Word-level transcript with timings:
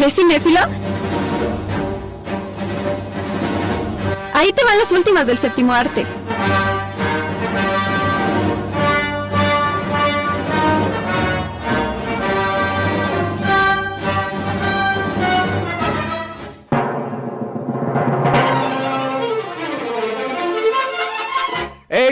¿Crees 0.00 0.14
cinéfilo? 0.14 0.60
Ahí 4.32 4.50
te 4.50 4.64
van 4.64 4.78
las 4.78 4.90
últimas 4.92 5.26
del 5.26 5.36
séptimo 5.36 5.74
arte. 5.74 6.06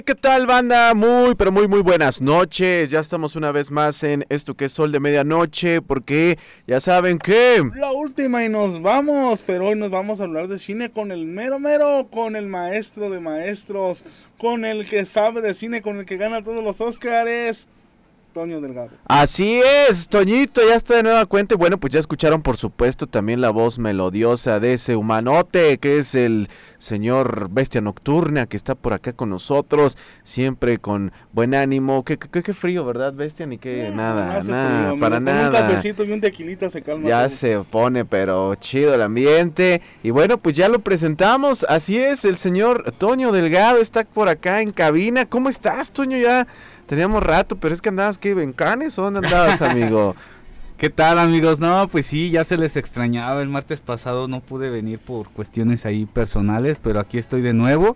¿Qué 0.09 0.15
tal 0.15 0.47
banda? 0.47 0.95
Muy, 0.95 1.35
pero 1.35 1.53
muy, 1.53 1.69
muy 1.69 1.83
buenas 1.83 2.23
noches. 2.23 2.89
Ya 2.89 2.99
estamos 2.99 3.37
una 3.37 3.53
vez 3.53 3.71
más 3.71 4.03
en 4.03 4.25
esto 4.31 4.55
que 4.55 4.65
es 4.65 4.73
Sol 4.73 4.91
de 4.91 5.01
Medianoche, 5.01 5.83
porque 5.83 6.39
ya 6.67 6.81
saben 6.81 7.19
que... 7.19 7.63
La 7.75 7.93
última 7.93 8.43
y 8.43 8.49
nos 8.49 8.81
vamos, 8.81 9.45
pero 9.47 9.67
hoy 9.67 9.79
nos 9.79 9.91
vamos 9.91 10.23
a 10.23 10.25
hablar 10.25 10.49
de 10.49 10.59
cine 10.59 10.91
con 10.91 11.13
el 11.13 11.27
mero 11.27 11.59
mero, 11.59 12.09
con 12.11 12.37
el 12.37 12.47
maestro 12.47 13.11
de 13.11 13.21
maestros, 13.21 14.03
con 14.39 14.65
el 14.65 14.89
que 14.89 15.05
sabe 15.05 15.43
de 15.43 15.53
cine, 15.53 15.83
con 15.83 15.99
el 15.99 16.07
que 16.07 16.17
gana 16.17 16.43
todos 16.43 16.65
los 16.65 16.81
Oscars. 16.81 17.67
Toño 18.39 18.61
Delgado. 18.61 18.91
Así 19.09 19.61
es, 19.89 20.07
Toñito 20.07 20.61
ya 20.65 20.77
está 20.77 20.95
de 20.95 21.03
nueva 21.03 21.27
cuenta. 21.27 21.57
Bueno, 21.57 21.77
pues 21.77 21.93
ya 21.93 21.99
escucharon 21.99 22.41
por 22.41 22.57
supuesto 22.57 23.09
también 23.09 23.41
la 23.41 23.51
voz 23.51 23.81
melodiosa 23.81 24.61
de 24.61 24.75
ese 24.75 24.95
humanote 24.95 25.79
que 25.79 25.99
es 25.99 26.15
el 26.15 26.49
señor 26.79 27.49
Bestia 27.51 27.81
Nocturna 27.81 28.47
que 28.47 28.57
está 28.57 28.77
por 28.77 28.93
acá 28.93 29.13
con 29.13 29.31
nosotros, 29.31 29.99
siempre 30.23 30.79
con 30.79 31.11
buen 31.33 31.53
ánimo. 31.53 32.05
Qué, 32.05 32.17
qué, 32.17 32.55
frío, 32.55 32.85
¿verdad, 32.85 33.13
Bestia? 33.13 33.45
Ni 33.45 33.59
que 33.59 33.91
nada, 33.93 34.41
nada, 34.45 34.95
para 35.01 35.19
nada. 35.19 35.49
Un 35.49 35.67
cafecito 35.67 36.05
y 36.05 36.13
un 36.13 36.21
tequilita 36.21 36.71
se 36.71 36.81
calma. 36.81 37.09
Ya 37.09 37.29
se 37.29 37.59
pone, 37.59 38.05
pero 38.05 38.55
chido 38.55 38.95
el 38.95 39.03
ambiente. 39.03 39.83
Y 40.05 40.11
bueno, 40.11 40.39
pues 40.39 40.55
ya 40.55 40.69
lo 40.69 40.79
presentamos. 40.79 41.67
Así 41.69 41.99
es, 41.99 42.25
el 42.25 42.37
señor 42.37 42.93
Toño 42.99 43.33
Delgado 43.33 43.79
está 43.79 44.05
por 44.05 44.29
acá 44.29 44.63
en 44.63 44.71
cabina. 44.71 45.27
¿Cómo 45.27 45.49
estás, 45.49 45.91
Toño? 45.91 46.17
Ya 46.17 46.47
teníamos 46.89 47.23
rato, 47.23 47.57
pero 47.57 47.75
es 47.75 47.81
que 47.81 47.91
andabas, 47.91 48.19
¿qué? 48.19 48.31
¿En 48.31 48.53
Canes 48.53 48.99
o 48.99 49.03
dónde 49.03 49.21
andabas, 49.21 49.63
amigo? 49.63 50.17
¿Qué 50.79 50.91
tal 50.91 51.19
amigos? 51.19 51.61
No, 51.61 51.87
pues 51.89 52.07
sí, 52.07 52.31
ya 52.31 52.45
se 52.45 52.57
les 52.57 52.77
extrañaba. 52.77 53.43
El 53.43 53.49
martes 53.49 53.81
pasado 53.81 54.27
no 54.27 54.41
pude 54.41 54.71
venir 54.71 54.99
por 54.99 55.29
cuestiones 55.29 55.85
ahí 55.85 56.07
personales, 56.07 56.79
pero 56.83 56.99
aquí 56.99 57.19
estoy 57.19 57.43
de 57.43 57.53
nuevo. 57.53 57.95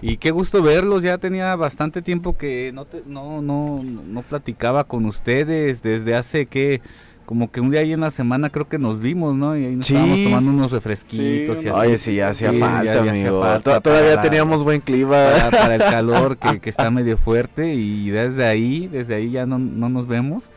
Y 0.00 0.16
qué 0.16 0.32
gusto 0.32 0.62
verlos, 0.62 1.02
ya 1.02 1.18
tenía 1.18 1.54
bastante 1.56 2.02
tiempo 2.02 2.36
que 2.36 2.72
no, 2.72 2.86
no, 3.06 3.40
no, 3.42 3.82
no 3.82 4.22
platicaba 4.22 4.84
con 4.84 5.04
ustedes 5.04 5.82
desde 5.82 6.16
hace 6.16 6.46
que 6.46 6.80
como 7.26 7.50
que 7.50 7.60
un 7.60 7.70
día 7.70 7.80
ahí 7.80 7.92
en 7.92 8.00
la 8.00 8.10
semana 8.10 8.50
creo 8.50 8.68
que 8.68 8.78
nos 8.78 9.00
vimos, 9.00 9.36
¿no? 9.36 9.56
Y 9.56 9.64
ahí 9.64 9.76
nos 9.76 9.88
estábamos 9.88 10.24
tomando 10.24 10.50
unos 10.50 10.72
refresquitos 10.72 11.64
y 11.64 11.68
así. 11.68 11.78
Oye, 11.78 11.98
sí, 11.98 12.14
ya 12.16 12.28
hacía 12.28 12.52
falta, 12.52 13.00
amigo. 13.00 13.42
Todavía 13.60 14.20
teníamos 14.20 14.62
buen 14.62 14.80
clima. 14.80 15.16
Para, 15.50 15.74
el 15.74 15.80
calor 15.80 16.36
que, 16.36 16.60
que, 16.60 16.70
está 16.70 16.90
medio 16.90 17.16
fuerte 17.16 17.74
y 17.74 18.10
desde 18.10 18.46
ahí, 18.46 18.88
desde 18.88 19.14
ahí 19.14 19.30
ya 19.30 19.46
no, 19.46 19.58
no 19.58 19.88
nos 19.88 20.06
vemos. 20.06 20.50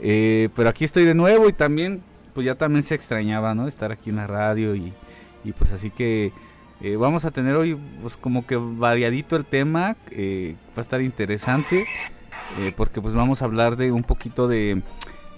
Eh, 0.00 0.48
pero 0.54 0.68
aquí 0.68 0.84
estoy 0.84 1.04
de 1.04 1.14
nuevo 1.14 1.48
y 1.48 1.52
también, 1.52 2.02
pues 2.34 2.46
ya 2.46 2.54
también 2.54 2.82
se 2.82 2.94
extrañaba, 2.94 3.54
¿no? 3.54 3.66
Estar 3.66 3.92
aquí 3.92 4.10
en 4.10 4.16
la 4.16 4.26
radio 4.26 4.74
y, 4.74 4.92
pues 5.56 5.72
así 5.72 5.90
que 5.90 6.30
eh, 6.82 6.96
vamos 6.96 7.24
a 7.24 7.30
tener 7.30 7.56
hoy 7.56 7.78
pues 8.02 8.18
como 8.18 8.46
que 8.46 8.56
variadito 8.56 9.34
el 9.34 9.46
tema, 9.46 9.96
eh, 10.10 10.56
va 10.68 10.76
a 10.76 10.80
estar 10.80 11.00
interesante 11.00 11.86
porque 12.76 13.00
pues 13.00 13.14
vamos 13.14 13.40
a 13.40 13.46
hablar 13.46 13.76
de 13.76 13.92
un 13.92 14.02
poquito 14.02 14.46
de, 14.46 14.82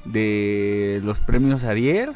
de 0.04 1.00
los 1.04 1.20
premios 1.20 1.64
Ariel, 1.64 2.12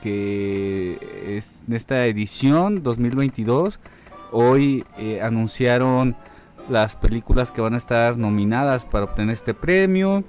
que 0.00 0.98
es 1.36 1.62
en 1.66 1.74
esta 1.74 2.06
edición 2.06 2.82
2022, 2.82 3.80
hoy 4.32 4.84
anunciaron 5.22 6.16
las 6.68 6.96
películas 6.96 7.52
que 7.52 7.60
van 7.60 7.74
a 7.74 7.78
estar 7.78 8.16
nominadas 8.18 8.86
para 8.86 9.04
obtener 9.04 9.34
este 9.34 9.54
premio. 9.54 10.24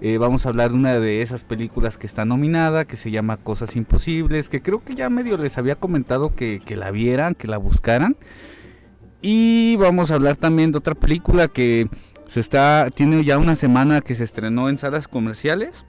Eh, 0.00 0.18
vamos 0.18 0.44
a 0.44 0.50
hablar 0.50 0.70
de 0.70 0.76
una 0.76 0.98
de 0.98 1.22
esas 1.22 1.44
películas 1.44 1.96
que 1.96 2.06
está 2.06 2.24
nominada, 2.24 2.84
que 2.84 2.96
se 2.96 3.10
llama 3.10 3.36
Cosas 3.36 3.76
Imposibles, 3.76 4.48
que 4.48 4.60
creo 4.60 4.82
que 4.82 4.94
ya 4.94 5.08
medio 5.08 5.36
les 5.36 5.56
había 5.56 5.76
comentado 5.76 6.34
que, 6.34 6.60
la 6.76 6.90
vieran, 6.90 7.34
que 7.34 7.48
la 7.48 7.58
buscaran. 7.58 8.16
Y 9.22 9.76
vamos 9.76 10.10
a 10.10 10.16
hablar 10.16 10.36
también 10.36 10.72
de 10.72 10.78
otra 10.78 10.94
película 10.94 11.48
que 11.48 11.88
se 12.26 12.40
está, 12.40 12.90
tiene 12.94 13.24
ya 13.24 13.38
una 13.38 13.54
semana 13.54 14.00
que 14.00 14.14
se 14.14 14.24
estrenó 14.24 14.68
en 14.68 14.76
salas 14.76 15.08
comerciales. 15.08 15.84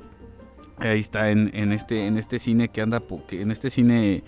Ahí 0.77 0.99
está 0.99 1.29
en, 1.31 1.71
este, 1.71 2.07
en 2.07 2.17
este 2.17 2.39
cine 2.39 2.69
que 2.69 2.81
anda, 2.81 3.01
en 3.31 3.51
este 3.51 3.69
cine 3.69 4.23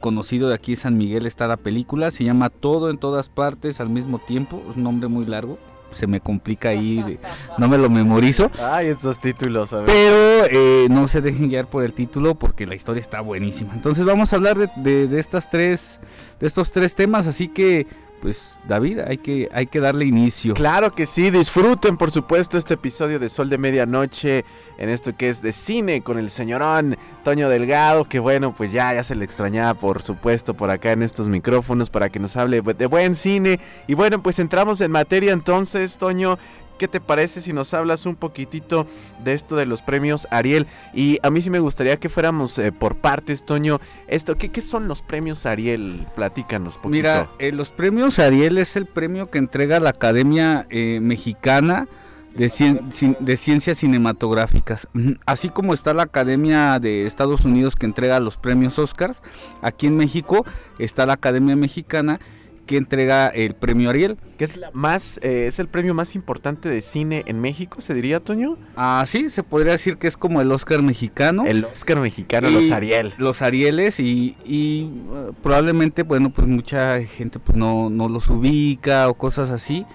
conocido 0.00 0.48
de 0.48 0.54
aquí 0.54 0.76
San 0.76 0.98
Miguel 0.98 1.26
está 1.26 1.46
la 1.46 1.56
película. 1.56 2.10
Se 2.10 2.24
llama 2.24 2.50
Todo 2.50 2.90
en 2.90 2.98
todas 2.98 3.28
partes 3.28 3.80
al 3.80 3.88
mismo 3.88 4.18
tiempo. 4.18 4.62
Es 4.70 4.76
un 4.76 4.82
nombre 4.82 5.08
muy 5.08 5.26
largo 5.26 5.58
se 5.92 6.06
me 6.06 6.20
complica 6.20 6.70
ahí, 6.70 7.18
no 7.58 7.68
me 7.68 7.78
lo 7.78 7.90
memorizo. 7.90 8.50
Ay, 8.62 8.88
esos 8.88 9.20
títulos, 9.20 9.72
a 9.72 9.84
Pero 9.84 10.46
eh, 10.50 10.86
no 10.90 11.06
se 11.06 11.20
dejen 11.20 11.48
guiar 11.48 11.68
por 11.68 11.84
el 11.84 11.92
título 11.92 12.34
porque 12.34 12.66
la 12.66 12.74
historia 12.74 13.00
está 13.00 13.20
buenísima. 13.20 13.74
Entonces 13.74 14.04
vamos 14.04 14.32
a 14.32 14.36
hablar 14.36 14.56
de, 14.56 15.06
de 15.06 15.20
estas 15.20 15.50
tres, 15.50 16.00
de 16.40 16.46
estos 16.46 16.72
tres 16.72 16.94
temas, 16.94 17.26
así 17.26 17.48
que 17.48 17.86
pues 18.22 18.60
David, 18.68 19.00
hay 19.00 19.18
que, 19.18 19.48
hay 19.52 19.66
que 19.66 19.80
darle 19.80 20.04
inicio. 20.04 20.54
Claro 20.54 20.94
que 20.94 21.06
sí, 21.06 21.30
disfruten 21.30 21.96
por 21.96 22.12
supuesto 22.12 22.56
este 22.56 22.74
episodio 22.74 23.18
de 23.18 23.28
Sol 23.28 23.50
de 23.50 23.58
Medianoche 23.58 24.44
en 24.78 24.88
esto 24.90 25.16
que 25.16 25.28
es 25.28 25.42
de 25.42 25.50
cine 25.50 26.02
con 26.02 26.18
el 26.18 26.30
señorón 26.30 26.96
Toño 27.24 27.48
Delgado, 27.48 28.04
que 28.04 28.20
bueno, 28.20 28.54
pues 28.54 28.70
ya, 28.70 28.94
ya 28.94 29.02
se 29.02 29.16
le 29.16 29.24
extrañaba 29.24 29.74
por 29.74 30.02
supuesto 30.02 30.54
por 30.54 30.70
acá 30.70 30.92
en 30.92 31.02
estos 31.02 31.28
micrófonos 31.28 31.90
para 31.90 32.10
que 32.10 32.20
nos 32.20 32.36
hable 32.36 32.62
de 32.62 32.86
buen 32.86 33.16
cine. 33.16 33.58
Y 33.88 33.94
bueno, 33.94 34.22
pues 34.22 34.38
entramos 34.38 34.80
en 34.80 34.92
materia 34.92 35.32
entonces, 35.32 35.98
Toño, 35.98 36.38
¿Qué 36.78 36.88
te 36.88 37.00
parece 37.00 37.40
si 37.40 37.52
nos 37.52 37.74
hablas 37.74 38.06
un 38.06 38.16
poquitito 38.16 38.86
de 39.22 39.32
esto 39.32 39.56
de 39.56 39.66
los 39.66 39.82
premios 39.82 40.26
Ariel? 40.30 40.66
Y 40.94 41.18
a 41.22 41.30
mí 41.30 41.40
sí 41.42 41.50
me 41.50 41.60
gustaría 41.60 41.96
que 41.98 42.08
fuéramos 42.08 42.58
eh, 42.58 42.72
por 42.72 42.96
partes, 42.96 43.44
Toño. 43.44 43.80
Esto, 44.08 44.36
¿qué, 44.36 44.50
¿Qué 44.50 44.60
son 44.60 44.88
los 44.88 45.02
premios 45.02 45.46
Ariel? 45.46 46.06
Platícanos 46.14 46.74
poquito. 46.74 46.90
Mira, 46.90 47.30
eh, 47.38 47.52
los 47.52 47.70
premios 47.70 48.18
Ariel 48.18 48.58
es 48.58 48.76
el 48.76 48.86
premio 48.86 49.30
que 49.30 49.38
entrega 49.38 49.80
la 49.80 49.90
Academia 49.90 50.66
eh, 50.70 50.98
Mexicana 51.00 51.88
de, 52.34 53.16
de, 53.20 53.36
Ciencias 53.36 53.78
Cinematográficas. 53.78 54.88
Así 55.26 55.48
como 55.48 55.74
está 55.74 55.94
la 55.94 56.04
Academia 56.04 56.78
de 56.80 57.06
Estados 57.06 57.44
Unidos 57.44 57.76
que 57.76 57.86
entrega 57.86 58.20
los 58.20 58.36
premios 58.36 58.78
Oscars, 58.78 59.22
aquí 59.60 59.86
en 59.86 59.96
México 59.96 60.44
está 60.78 61.06
la 61.06 61.14
Academia 61.14 61.56
Mexicana 61.56 62.20
que 62.66 62.76
entrega 62.76 63.28
el 63.28 63.54
premio 63.54 63.90
Ariel. 63.90 64.16
Que 64.38 64.44
es 64.44 64.56
la 64.56 64.70
más, 64.72 65.18
eh, 65.22 65.46
es 65.46 65.58
el 65.58 65.68
premio 65.68 65.94
más 65.94 66.14
importante 66.14 66.68
de 66.68 66.80
cine 66.80 67.22
en 67.26 67.40
México, 67.40 67.80
se 67.80 67.94
diría, 67.94 68.20
Toño. 68.20 68.56
Ah, 68.76 69.04
sí, 69.06 69.28
se 69.30 69.42
podría 69.42 69.72
decir 69.72 69.96
que 69.96 70.06
es 70.06 70.16
como 70.16 70.40
el 70.40 70.50
Oscar 70.52 70.82
mexicano. 70.82 71.44
El 71.46 71.64
Oscar 71.64 71.98
mexicano, 71.98 72.50
los 72.50 72.70
Ariel. 72.70 73.14
Los 73.18 73.42
Arieles 73.42 74.00
y, 74.00 74.36
y 74.44 74.90
uh, 75.08 75.32
probablemente, 75.42 76.02
bueno, 76.02 76.30
pues 76.30 76.46
mucha 76.46 77.02
gente 77.04 77.38
pues 77.38 77.56
no, 77.56 77.90
no 77.90 78.08
los 78.08 78.28
ubica 78.28 79.08
o 79.08 79.14
cosas 79.14 79.50
así. 79.50 79.86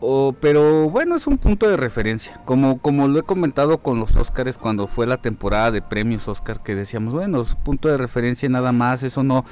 O, 0.00 0.32
pero 0.40 0.88
bueno, 0.90 1.16
es 1.16 1.26
un 1.26 1.38
punto 1.38 1.68
de 1.68 1.76
referencia. 1.76 2.40
Como, 2.44 2.78
como 2.78 3.08
lo 3.08 3.18
he 3.18 3.22
comentado 3.22 3.78
con 3.78 3.98
los 3.98 4.14
Oscars 4.14 4.56
cuando 4.56 4.86
fue 4.86 5.06
la 5.06 5.16
temporada 5.16 5.72
de 5.72 5.82
premios 5.82 6.28
Oscar, 6.28 6.62
que 6.62 6.74
decíamos, 6.74 7.14
bueno, 7.14 7.40
es 7.40 7.52
un 7.52 7.64
punto 7.64 7.88
de 7.88 7.98
referencia 7.98 8.48
nada 8.48 8.70
más, 8.70 9.02
eso 9.02 9.24
no, 9.24 9.44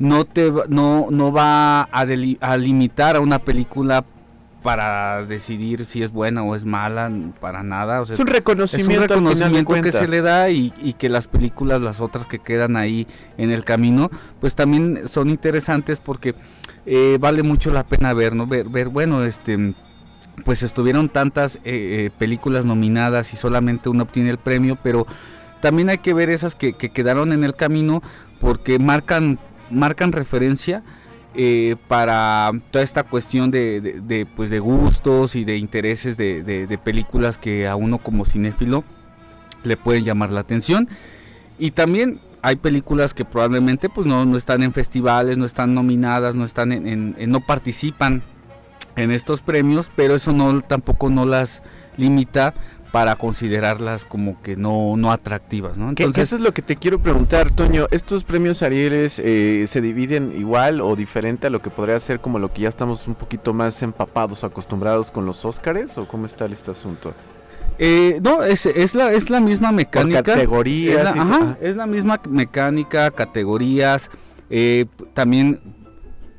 no 0.00 0.24
te 0.24 0.50
no, 0.68 1.06
no 1.10 1.30
va 1.30 1.82
a, 1.82 1.88
a 1.92 2.56
limitar 2.56 3.14
a 3.14 3.20
una 3.20 3.38
película 3.38 4.04
para 4.62 5.24
decidir 5.24 5.84
si 5.84 6.02
es 6.02 6.12
buena 6.12 6.42
o 6.42 6.54
es 6.54 6.64
mala, 6.64 7.10
para 7.40 7.62
nada. 7.62 8.02
es 8.02 8.18
un 8.18 8.26
reconocimiento, 8.26 9.14
es 9.14 9.20
un 9.20 9.26
reconocimiento 9.26 9.80
que 9.80 9.92
se 9.92 10.08
le 10.08 10.20
da 10.20 10.50
y, 10.50 10.70
que 10.98 11.08
las 11.08 11.28
películas, 11.28 11.80
las 11.80 12.00
otras 12.00 12.26
que 12.26 12.38
quedan 12.38 12.76
ahí 12.76 13.06
en 13.38 13.50
el 13.50 13.64
camino, 13.64 14.10
pues 14.40 14.54
también 14.54 15.08
son 15.08 15.30
interesantes 15.30 16.00
porque 16.00 16.34
eh, 16.86 17.18
vale 17.20 17.42
mucho 17.42 17.70
la 17.70 17.84
pena 17.84 18.12
ver, 18.12 18.34
¿no? 18.34 18.46
Ver, 18.46 18.68
ver 18.68 18.88
bueno, 18.88 19.24
este 19.24 19.74
pues 20.44 20.62
estuvieron 20.62 21.10
tantas 21.10 21.56
eh, 21.56 21.60
eh, 21.64 22.10
películas 22.18 22.64
nominadas 22.64 23.34
y 23.34 23.36
solamente 23.36 23.90
una 23.90 24.04
obtiene 24.04 24.30
el 24.30 24.38
premio, 24.38 24.78
pero 24.82 25.06
también 25.60 25.90
hay 25.90 25.98
que 25.98 26.14
ver 26.14 26.30
esas 26.30 26.54
que, 26.54 26.72
que 26.72 26.88
quedaron 26.88 27.32
en 27.32 27.44
el 27.44 27.54
camino 27.54 28.02
porque 28.40 28.78
marcan 28.78 29.38
marcan 29.70 30.12
referencia 30.12 30.82
eh, 31.34 31.76
para 31.86 32.50
toda 32.72 32.82
esta 32.82 33.04
cuestión 33.04 33.52
de, 33.52 34.26
pues 34.34 34.50
de 34.50 34.58
gustos 34.58 35.36
y 35.36 35.44
de 35.44 35.58
intereses 35.58 36.16
de, 36.16 36.78
películas 36.82 37.38
que 37.38 37.68
a 37.68 37.76
uno 37.76 37.98
como 37.98 38.24
cinéfilo 38.24 38.82
le 39.62 39.76
pueden 39.76 40.04
llamar 40.04 40.32
la 40.32 40.40
atención. 40.40 40.88
Y 41.58 41.70
también 41.70 42.18
hay 42.42 42.56
películas 42.56 43.14
que 43.14 43.24
probablemente 43.24 43.88
pues 43.88 44.06
no, 44.06 44.24
no 44.24 44.36
están 44.36 44.62
en 44.62 44.72
festivales, 44.72 45.38
no 45.38 45.44
están 45.44 45.74
nominadas, 45.74 46.34
no 46.34 46.44
están 46.44 46.72
en, 46.72 47.14
no 47.30 47.40
participan 47.40 48.22
en 48.96 49.12
estos 49.12 49.40
premios, 49.40 49.90
pero 49.94 50.16
eso 50.16 50.32
no 50.32 50.60
tampoco 50.62 51.10
no 51.10 51.24
las 51.24 51.62
limita 51.96 52.54
para 52.92 53.14
considerarlas 53.16 54.04
como 54.04 54.40
que 54.42 54.56
no, 54.56 54.96
no 54.96 55.12
atractivas, 55.12 55.78
¿no? 55.78 55.90
Entonces, 55.90 56.24
eso 56.24 56.36
es 56.36 56.42
lo 56.42 56.52
que 56.52 56.62
te 56.62 56.76
quiero 56.76 56.98
preguntar, 56.98 57.50
Toño. 57.50 57.86
¿Estos 57.90 58.24
premios 58.24 58.62
Arieles 58.62 59.20
eh, 59.24 59.64
se 59.68 59.80
dividen 59.80 60.32
igual 60.36 60.80
o 60.80 60.96
diferente 60.96 61.46
a 61.46 61.50
lo 61.50 61.62
que 61.62 61.70
podría 61.70 61.98
ser 62.00 62.20
como 62.20 62.38
lo 62.38 62.52
que 62.52 62.62
ya 62.62 62.68
estamos 62.68 63.06
un 63.06 63.14
poquito 63.14 63.54
más 63.54 63.80
empapados 63.82 64.42
acostumbrados 64.44 65.10
con 65.10 65.24
los 65.26 65.44
Óscares? 65.44 65.96
¿O 65.98 66.06
cómo 66.08 66.26
está 66.26 66.46
este 66.46 66.70
asunto? 66.72 67.14
eh, 67.78 68.20
no, 68.22 68.42
es, 68.42 68.66
es, 68.66 68.94
la, 68.94 69.12
es 69.12 69.30
la 69.30 69.40
misma 69.40 69.68
Por 69.68 69.76
mecánica. 69.76 70.22
categorías. 70.22 70.96
Es 70.98 71.04
la, 71.04 71.10
ajá, 71.22 71.38
ah, 71.42 71.56
es 71.60 71.76
la 71.76 71.86
misma 71.86 72.20
mecánica, 72.28 73.10
categorías. 73.10 74.10
eh, 74.50 74.86
también 75.14 75.60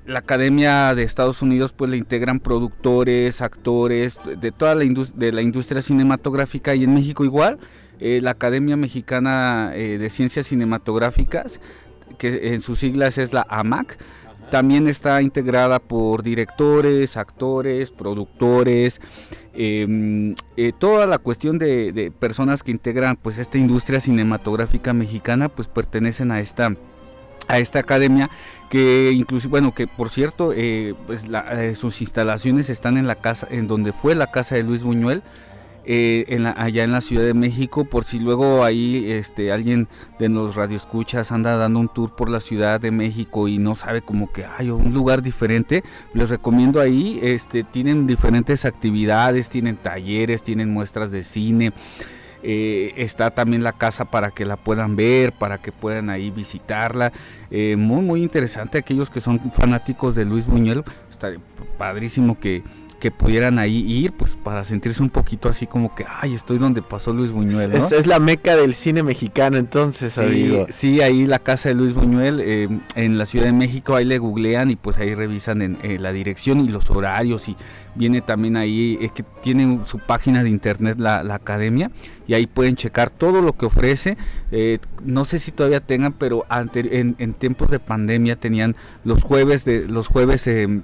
la 0.05 0.19
Academia 0.19 0.93
de 0.95 1.03
Estados 1.03 1.41
Unidos 1.41 1.73
pues 1.73 1.91
le 1.91 1.97
integran 1.97 2.39
productores, 2.39 3.41
actores 3.41 4.19
de 4.39 4.51
toda 4.51 4.75
la, 4.75 4.83
de 4.83 5.31
la 5.31 5.41
industria 5.41 5.81
cinematográfica 5.81 6.75
y 6.75 6.83
en 6.83 6.93
México 6.93 7.23
igual. 7.23 7.59
eh, 7.99 8.19
la 8.21 8.31
Academia 8.31 8.75
Mexicana 8.75 9.71
eh, 9.75 9.97
de 9.99 10.09
Ciencias 10.09 10.47
Cinematográficas, 10.47 11.61
que 12.17 12.53
en 12.53 12.61
sus 12.61 12.79
siglas 12.79 13.19
es 13.19 13.31
la 13.31 13.45
AMAC, 13.47 13.97
también 14.49 14.87
está 14.87 15.21
integrada 15.21 15.79
por 15.79 16.23
directores, 16.23 17.15
actores, 17.15 17.91
productores, 17.91 18.99
eh, 19.53 20.33
eh, 20.57 20.71
toda 20.77 21.05
la 21.05 21.19
cuestión 21.19 21.57
de, 21.57 21.91
de 21.91 22.11
personas 22.11 22.63
que 22.63 22.71
integran 22.71 23.17
pues 23.17 23.37
esta 23.37 23.57
industria 23.57 23.99
cinematográfica 23.99 24.93
mexicana 24.93 25.47
pues 25.47 25.67
pertenecen 25.67 26.31
a 26.31 26.39
esta 26.39 26.75
a 27.47 27.59
esta 27.59 27.79
academia 27.79 28.29
que 28.69 29.11
inclusive 29.13 29.49
bueno 29.51 29.73
que 29.73 29.87
por 29.87 30.09
cierto 30.09 30.53
eh, 30.55 30.93
pues 31.07 31.27
la- 31.27 31.63
eh, 31.65 31.75
sus 31.75 32.01
instalaciones 32.01 32.69
están 32.69 32.97
en 32.97 33.07
la 33.07 33.15
casa 33.15 33.47
en 33.51 33.67
donde 33.67 33.91
fue 33.93 34.15
la 34.15 34.27
casa 34.27 34.55
de 34.55 34.63
Luis 34.63 34.83
Buñuel 34.83 35.21
eh, 35.83 36.25
en 36.29 36.43
la- 36.43 36.53
allá 36.57 36.83
en 36.83 36.91
la 36.91 37.01
Ciudad 37.01 37.25
de 37.25 37.33
México 37.33 37.85
por 37.85 38.03
si 38.03 38.19
luego 38.19 38.63
ahí 38.63 39.11
este 39.11 39.51
alguien 39.51 39.87
de 40.19 40.29
los 40.29 40.55
radioescuchas 40.55 41.31
anda 41.31 41.57
dando 41.57 41.79
un 41.79 41.89
tour 41.89 42.15
por 42.15 42.29
la 42.29 42.39
Ciudad 42.39 42.79
de 42.79 42.91
México 42.91 43.47
y 43.47 43.57
no 43.57 43.73
sabe 43.75 44.01
como 44.03 44.31
que 44.31 44.45
hay 44.45 44.69
un 44.69 44.93
lugar 44.93 45.23
diferente 45.23 45.83
les 46.13 46.29
recomiendo 46.29 46.79
ahí 46.79 47.19
este 47.23 47.63
tienen 47.63 48.05
diferentes 48.05 48.63
actividades 48.65 49.49
tienen 49.49 49.75
talleres 49.75 50.43
tienen 50.43 50.71
muestras 50.71 51.09
de 51.11 51.23
cine 51.23 51.73
eh, 52.43 52.93
está 52.97 53.31
también 53.31 53.63
la 53.63 53.73
casa 53.73 54.05
para 54.05 54.31
que 54.31 54.45
la 54.45 54.57
puedan 54.57 54.95
ver, 54.95 55.31
para 55.33 55.59
que 55.59 55.71
puedan 55.71 56.09
ahí 56.09 56.31
visitarla. 56.31 57.11
Eh, 57.49 57.75
muy, 57.77 58.01
muy 58.01 58.21
interesante. 58.21 58.77
Aquellos 58.77 59.09
que 59.09 59.21
son 59.21 59.39
fanáticos 59.51 60.15
de 60.15 60.25
Luis 60.25 60.47
Buñuel, 60.47 60.83
está 61.09 61.31
padrísimo 61.77 62.39
que, 62.39 62.63
que 62.99 63.09
pudieran 63.09 63.57
ahí 63.57 63.77
ir, 63.91 64.11
pues 64.13 64.35
para 64.35 64.63
sentirse 64.63 65.01
un 65.01 65.09
poquito 65.09 65.49
así 65.49 65.65
como 65.65 65.95
que, 65.95 66.05
ay, 66.07 66.35
estoy 66.35 66.59
donde 66.59 66.83
pasó 66.83 67.11
Luis 67.11 67.31
Buñuel. 67.31 67.71
¿no? 67.71 67.77
es, 67.77 67.91
es 67.91 68.05
la 68.05 68.19
meca 68.19 68.55
del 68.55 68.75
cine 68.75 69.01
mexicano, 69.01 69.57
entonces, 69.57 70.11
Sí, 70.11 70.21
amigo. 70.21 70.67
sí, 70.69 71.01
ahí 71.01 71.25
la 71.25 71.39
casa 71.39 71.69
de 71.69 71.75
Luis 71.75 71.93
Buñuel 71.93 72.39
eh, 72.43 72.69
en 72.95 73.17
la 73.17 73.25
Ciudad 73.25 73.47
de 73.47 73.53
México, 73.53 73.95
ahí 73.95 74.05
le 74.05 74.19
googlean 74.19 74.69
y 74.69 74.75
pues 74.75 74.99
ahí 74.99 75.15
revisan 75.15 75.63
en, 75.63 75.79
eh, 75.81 75.97
la 75.99 76.11
dirección 76.13 76.59
y 76.61 76.67
los 76.69 76.91
horarios 76.91 77.49
y 77.49 77.55
viene 77.95 78.21
también 78.21 78.55
ahí, 78.57 78.97
es 79.01 79.11
que 79.11 79.23
tiene 79.41 79.79
su 79.85 79.99
página 79.99 80.43
de 80.43 80.49
internet 80.49 80.97
la, 80.99 81.23
la 81.23 81.35
academia 81.35 81.91
y 82.27 82.33
ahí 82.33 82.47
pueden 82.47 82.75
checar 82.75 83.09
todo 83.09 83.41
lo 83.41 83.57
que 83.57 83.65
ofrece. 83.65 84.17
eh, 84.51 84.79
no 85.03 85.25
sé 85.25 85.39
si 85.39 85.51
todavía 85.51 85.81
tengan, 85.81 86.13
pero 86.13 86.45
ante- 86.49 86.99
en, 86.99 87.15
en 87.19 87.33
tiempos 87.33 87.69
de 87.69 87.79
pandemia 87.79 88.35
tenían 88.37 88.75
los 89.03 89.23
jueves 89.23 89.65
de 89.65 89.87
los 89.87 90.07
jueves 90.07 90.47
eh, 90.47 90.81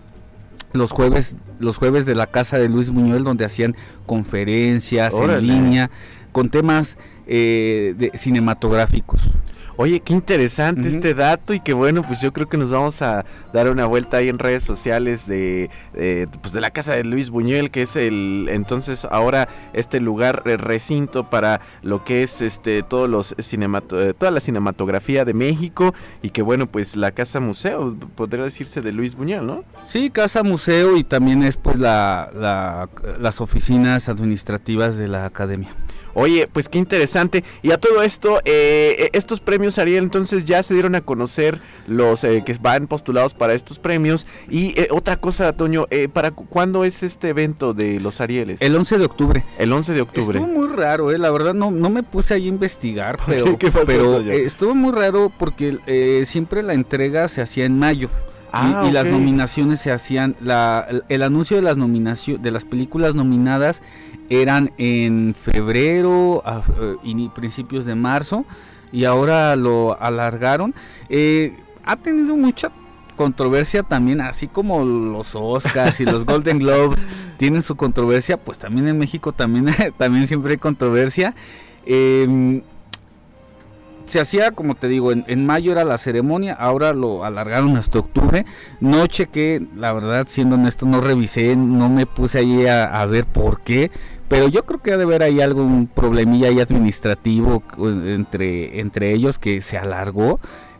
los 0.73 0.91
jueves 0.91 1.37
los 1.59 1.77
jueves 1.77 2.05
de 2.05 2.13
la 2.13 2.27
casa 2.27 2.57
de 2.57 2.67
Luis 2.69 2.89
Buñuel 2.89 3.23
donde 3.23 3.45
hacían 3.45 3.73
conferencias 4.05 5.13
Órale. 5.13 5.39
en 5.39 5.47
línea 5.47 5.91
con 6.31 6.49
temas 6.49 6.97
eh, 7.25 7.95
de, 7.97 8.11
cinematográficos. 8.15 9.21
Oye, 9.79 9.99
qué 9.99 10.11
interesante 10.13 10.89
este 10.89 11.13
dato 11.13 11.53
y 11.53 11.59
que 11.59 11.71
bueno, 11.73 12.01
pues 12.01 12.19
yo 12.19 12.33
creo 12.33 12.47
que 12.47 12.57
nos 12.57 12.71
vamos 12.71 13.01
a 13.03 13.25
dar 13.53 13.69
una 13.69 13.85
vuelta 13.85 14.17
ahí 14.17 14.27
en 14.27 14.39
redes 14.39 14.63
sociales 14.63 15.27
de, 15.27 15.69
de, 15.93 16.27
pues 16.41 16.51
de 16.51 16.61
la 16.61 16.71
casa 16.71 16.95
de 16.95 17.03
Luis 17.03 17.29
Buñuel, 17.29 17.69
que 17.69 17.83
es 17.83 17.95
el 17.95 18.47
entonces 18.49 19.05
ahora 19.05 19.47
este 19.73 19.99
lugar 19.99 20.41
eh, 20.45 20.57
recinto 20.57 21.29
para 21.29 21.61
lo 21.83 22.03
que 22.03 22.23
es 22.23 22.41
este 22.41 22.81
todos 22.81 23.07
los 23.07 23.35
cinemato, 23.39 24.01
eh, 24.01 24.15
toda 24.15 24.31
la 24.31 24.39
cinematografía 24.39 25.25
de 25.25 25.35
México 25.35 25.93
y 26.23 26.31
que 26.31 26.41
bueno, 26.41 26.65
pues 26.65 26.95
la 26.95 27.11
casa 27.11 27.39
museo 27.39 27.95
podría 28.15 28.43
decirse 28.45 28.81
de 28.81 28.91
Luis 28.91 29.13
Buñuel, 29.15 29.45
¿no? 29.45 29.63
Sí, 29.85 30.09
casa 30.09 30.41
museo 30.41 30.97
y 30.97 31.03
también 31.03 31.43
es 31.43 31.55
pues 31.55 31.77
la, 31.77 32.31
la- 32.33 32.89
las 33.19 33.41
oficinas 33.41 34.09
administrativas 34.09 34.97
de 34.97 35.07
la 35.07 35.25
academia. 35.25 35.69
Oye, 36.19 36.47
pues 36.51 36.67
qué 36.67 36.79
interesante. 36.79 37.43
Y 37.61 37.69
a 37.71 37.77
todo 37.77 38.01
esto, 38.01 38.39
eh, 38.43 38.95
eh, 38.97 39.09
estos 39.13 39.39
premios 39.39 39.77
Ariel, 39.77 40.03
entonces 40.03 40.45
ya 40.45 40.63
se 40.63 40.73
dieron 40.73 40.95
a 40.95 41.01
conocer 41.01 41.61
los 41.85 42.23
eh, 42.23 42.41
que 42.43 42.55
van 42.59 42.87
postulados 42.87 43.35
para 43.35 43.53
estos 43.53 43.77
premios. 43.77 44.25
Y 44.49 44.73
eh, 44.79 44.87
otra 44.89 45.17
cosa, 45.17 45.53
Toño, 45.53 45.85
eh, 45.91 46.07
¿para 46.11 46.31
cu- 46.31 46.47
cuándo 46.47 46.83
es 46.85 47.03
este 47.03 47.29
evento 47.29 47.75
de 47.75 47.99
los 47.99 48.19
Arieles? 48.19 48.61
El 48.63 48.75
11 48.75 48.97
de 48.97 49.05
octubre. 49.05 49.43
El 49.59 49.71
11 49.71 49.93
de 49.93 50.01
octubre. 50.01 50.39
Estuvo 50.39 50.51
muy 50.51 50.69
raro, 50.75 51.11
eh, 51.11 51.19
la 51.19 51.29
verdad 51.29 51.53
no, 51.53 51.69
no 51.69 51.89
me 51.91 52.01
puse 52.01 52.33
ahí 52.33 52.45
a 52.45 52.49
investigar, 52.49 53.19
pero, 53.27 53.55
¿Qué 53.59 53.69
pasó, 53.71 53.85
pero 53.85 54.19
eh, 54.21 54.43
estuvo 54.45 54.73
muy 54.73 54.93
raro 54.93 55.31
porque 55.37 55.77
eh, 55.85 56.23
siempre 56.25 56.63
la 56.63 56.73
entrega 56.73 57.27
se 57.29 57.41
hacía 57.43 57.65
en 57.65 57.77
mayo. 57.77 58.09
y- 58.23 58.27
Ah, 58.53 58.85
y, 58.89 58.91
las 58.93 59.05
nominaciones 59.07 59.81
se 59.81 59.91
hacían, 59.91 60.35
la, 60.41 60.87
el, 60.89 61.03
el 61.09 61.21
anuncio 61.21 61.57
de 61.57 61.63
las 61.63 61.75
nominaciones, 61.77 62.41
de 62.41 62.49
las 62.49 62.63
películas 62.63 63.13
nominadas 63.13 63.81
eran 64.29 64.71
en 64.77 65.33
febrero 65.39 66.41
a- 66.45 66.61
eh, 66.79 66.95
y 67.03 67.13
ni- 67.15 67.29
principios 67.29 67.85
de 67.85 67.95
marzo 67.95 68.45
y 68.91 69.05
ahora 69.05 69.55
lo 69.55 69.99
alargaron. 70.01 70.73
Eh, 71.09 71.55
ha 71.85 71.95
tenido 71.97 72.35
mucha 72.35 72.71
controversia 73.15 73.81
también, 73.83 74.21
así 74.21 74.47
como 74.47 74.85
los 74.85 75.33
Oscars 75.35 75.99
y 76.01 76.05
los 76.05 76.23
Golden 76.25 76.59
Globes 76.59 77.07
tienen 77.37 77.61
su 77.63 77.75
controversia, 77.75 78.37
pues 78.37 78.59
también 78.59 78.87
en 78.87 78.97
México 78.97 79.31
también, 79.31 79.67
también 79.97 80.27
siempre 80.27 80.51
hay 80.53 80.57
controversia. 80.57 81.33
Eh, 81.85 82.61
se 84.05 84.21
hacía, 84.21 84.51
como 84.51 84.75
te 84.75 84.87
digo, 84.87 85.11
en, 85.11 85.25
en 85.27 85.45
mayo 85.45 85.73
era 85.73 85.83
la 85.83 85.97
ceremonia, 85.97 86.53
ahora 86.53 86.93
lo 86.93 87.25
alargaron 87.25 87.75
hasta 87.75 87.99
octubre. 87.99 88.45
No 88.79 89.05
chequé, 89.07 89.65
la 89.75 89.91
verdad, 89.91 90.25
siendo 90.29 90.55
honesto, 90.55 90.85
no 90.85 91.01
revisé, 91.01 91.57
no 91.57 91.89
me 91.89 92.05
puse 92.05 92.39
ahí 92.39 92.65
a, 92.67 92.85
a 92.85 93.05
ver 93.05 93.25
por 93.25 93.61
qué. 93.61 93.91
Pero 94.27 94.47
yo 94.49 94.65
creo 94.65 94.81
que 94.81 94.91
ha 94.93 94.97
de 94.97 95.03
haber 95.03 95.23
ahí 95.23 95.39
algún 95.41 95.87
problemilla 95.87 96.49
ahí 96.49 96.59
administrativo 96.59 97.63
entre, 97.77 98.79
entre 98.79 99.13
ellos 99.13 99.39
que 99.39 99.61
se 99.61 99.77
alargó. 99.77 100.39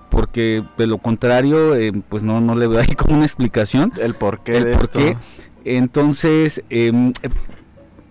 Porque 0.10 0.64
de 0.78 0.88
lo 0.88 1.00
contrario, 1.00 1.76
eh, 1.76 1.92
pues 2.10 2.24
no, 2.24 2.40
no 2.42 2.56
le 2.56 2.68
veo 2.68 2.80
ahí 2.80 2.88
como 2.98 3.16
una 3.16 3.26
explicación 3.26 3.92
El 4.02 4.14
porqué 4.14 4.58
el 4.58 4.64
de 4.66 4.72
por 4.74 4.84
esto. 4.84 5.00
qué. 5.00 5.18
Entonces, 5.66 6.64
em, 6.70 7.12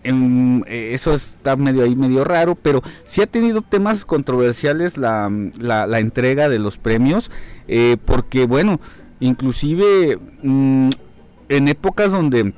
em, 0.04 0.62
eh, 0.66 0.90
eso 0.92 1.14
está 1.14 1.56
medio 1.56 1.82
ahí, 1.84 1.96
medio 1.96 2.22
raro, 2.22 2.54
pero 2.54 2.82
sí 3.04 3.22
ha 3.22 3.26
tenido 3.26 3.62
temas 3.62 4.04
controversiales 4.04 4.98
la, 4.98 5.30
la- 5.58 5.86
la 5.86 5.98
entrega 6.00 6.48
de 6.50 6.58
los 6.58 6.76
premios, 6.78 7.30
eh, 7.66 7.96
porque 8.04 8.46
bueno, 8.46 8.78
inclusive 9.20 10.18
mm, 10.42 10.90
en 11.48 11.68
épocas 11.68 12.12
donde 12.12 12.52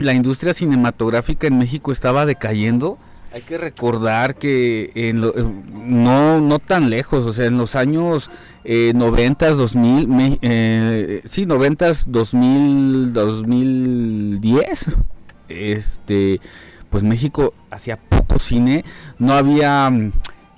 la 0.00 0.12
industria 0.14 0.52
cinematográfica 0.54 1.46
en 1.46 1.58
México 1.58 1.92
estaba 1.92 2.26
decayendo, 2.26 2.98
hay 3.32 3.42
que 3.42 3.58
recordar 3.58 4.34
que 4.34 4.90
en 4.94 5.20
lo- 5.20 5.36
eh, 5.36 5.44
no, 5.72 6.40
no 6.40 6.58
tan 6.58 6.90
lejos, 6.90 7.24
o 7.24 7.32
sea, 7.32 7.46
en 7.46 7.58
los 7.58 7.76
años 7.76 8.28
eh, 8.64 8.92
90, 8.94 9.50
2000, 9.50 10.08
me- 10.08 10.38
eh, 10.42 11.22
sí, 11.26 11.46
90, 11.46 11.92
2000, 12.06 13.12
2010, 13.12 14.86
este, 15.48 16.40
pues 16.90 17.02
México 17.02 17.54
hacía 17.70 17.96
poco 17.96 18.38
cine, 18.38 18.84
no 19.18 19.34
había, 19.34 19.90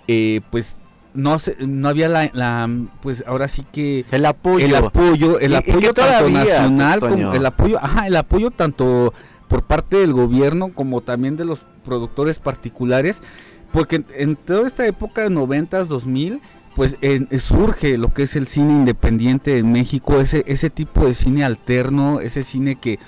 eh, 0.09 0.41
pues, 0.51 0.82
no, 1.15 1.39
se- 1.39 1.57
no 1.61 1.89
había 1.89 2.09
la, 2.09 2.31
la, 2.33 2.69
pues 3.03 3.23
ahora 3.27 3.49
sí 3.49 3.65
que 3.71 4.05
El 4.11 4.25
apoyo. 4.27 4.65
el 4.65 4.75
apoyo, 4.75 5.39
el 5.39 5.53
Y- 5.53 5.55
apoyo 5.57 5.93
tanto 5.93 6.31
nacional 6.31 7.01
como 7.01 7.33
el 7.35 7.47
apoyo, 7.47 7.79
ajá, 7.83 8.07
el 8.07 8.17
apoyo 8.17 8.51
tanto 8.51 9.13
por 9.49 9.65
parte 9.65 9.97
del 9.99 10.13
gobierno 10.13 10.71
como 10.73 11.01
también 11.03 11.37
de 11.37 11.45
los 11.45 11.63
productores 11.85 12.39
particulares, 12.39 13.21
porque 13.73 13.97
en, 13.97 14.07
en 14.17 14.37
toda 14.37 14.67
esta 14.67 14.87
época 14.87 15.23
de 15.23 15.31
90s, 15.31 15.85
2000, 15.87 16.41
pues 16.75 16.97
en- 17.03 17.29
surge 17.39 17.99
lo 17.99 18.15
que 18.15 18.23
es 18.23 18.35
el 18.37 18.47
cine 18.47 18.73
independiente 18.73 19.59
en 19.59 19.73
México, 19.73 20.21
ese 20.21 20.43
ese 20.47 20.71
tipo 20.71 21.05
de 21.07 21.13
cine 21.13 21.45
alterno, 21.45 22.21
ese 22.21 22.43
cine 22.45 22.77
que 22.77 22.99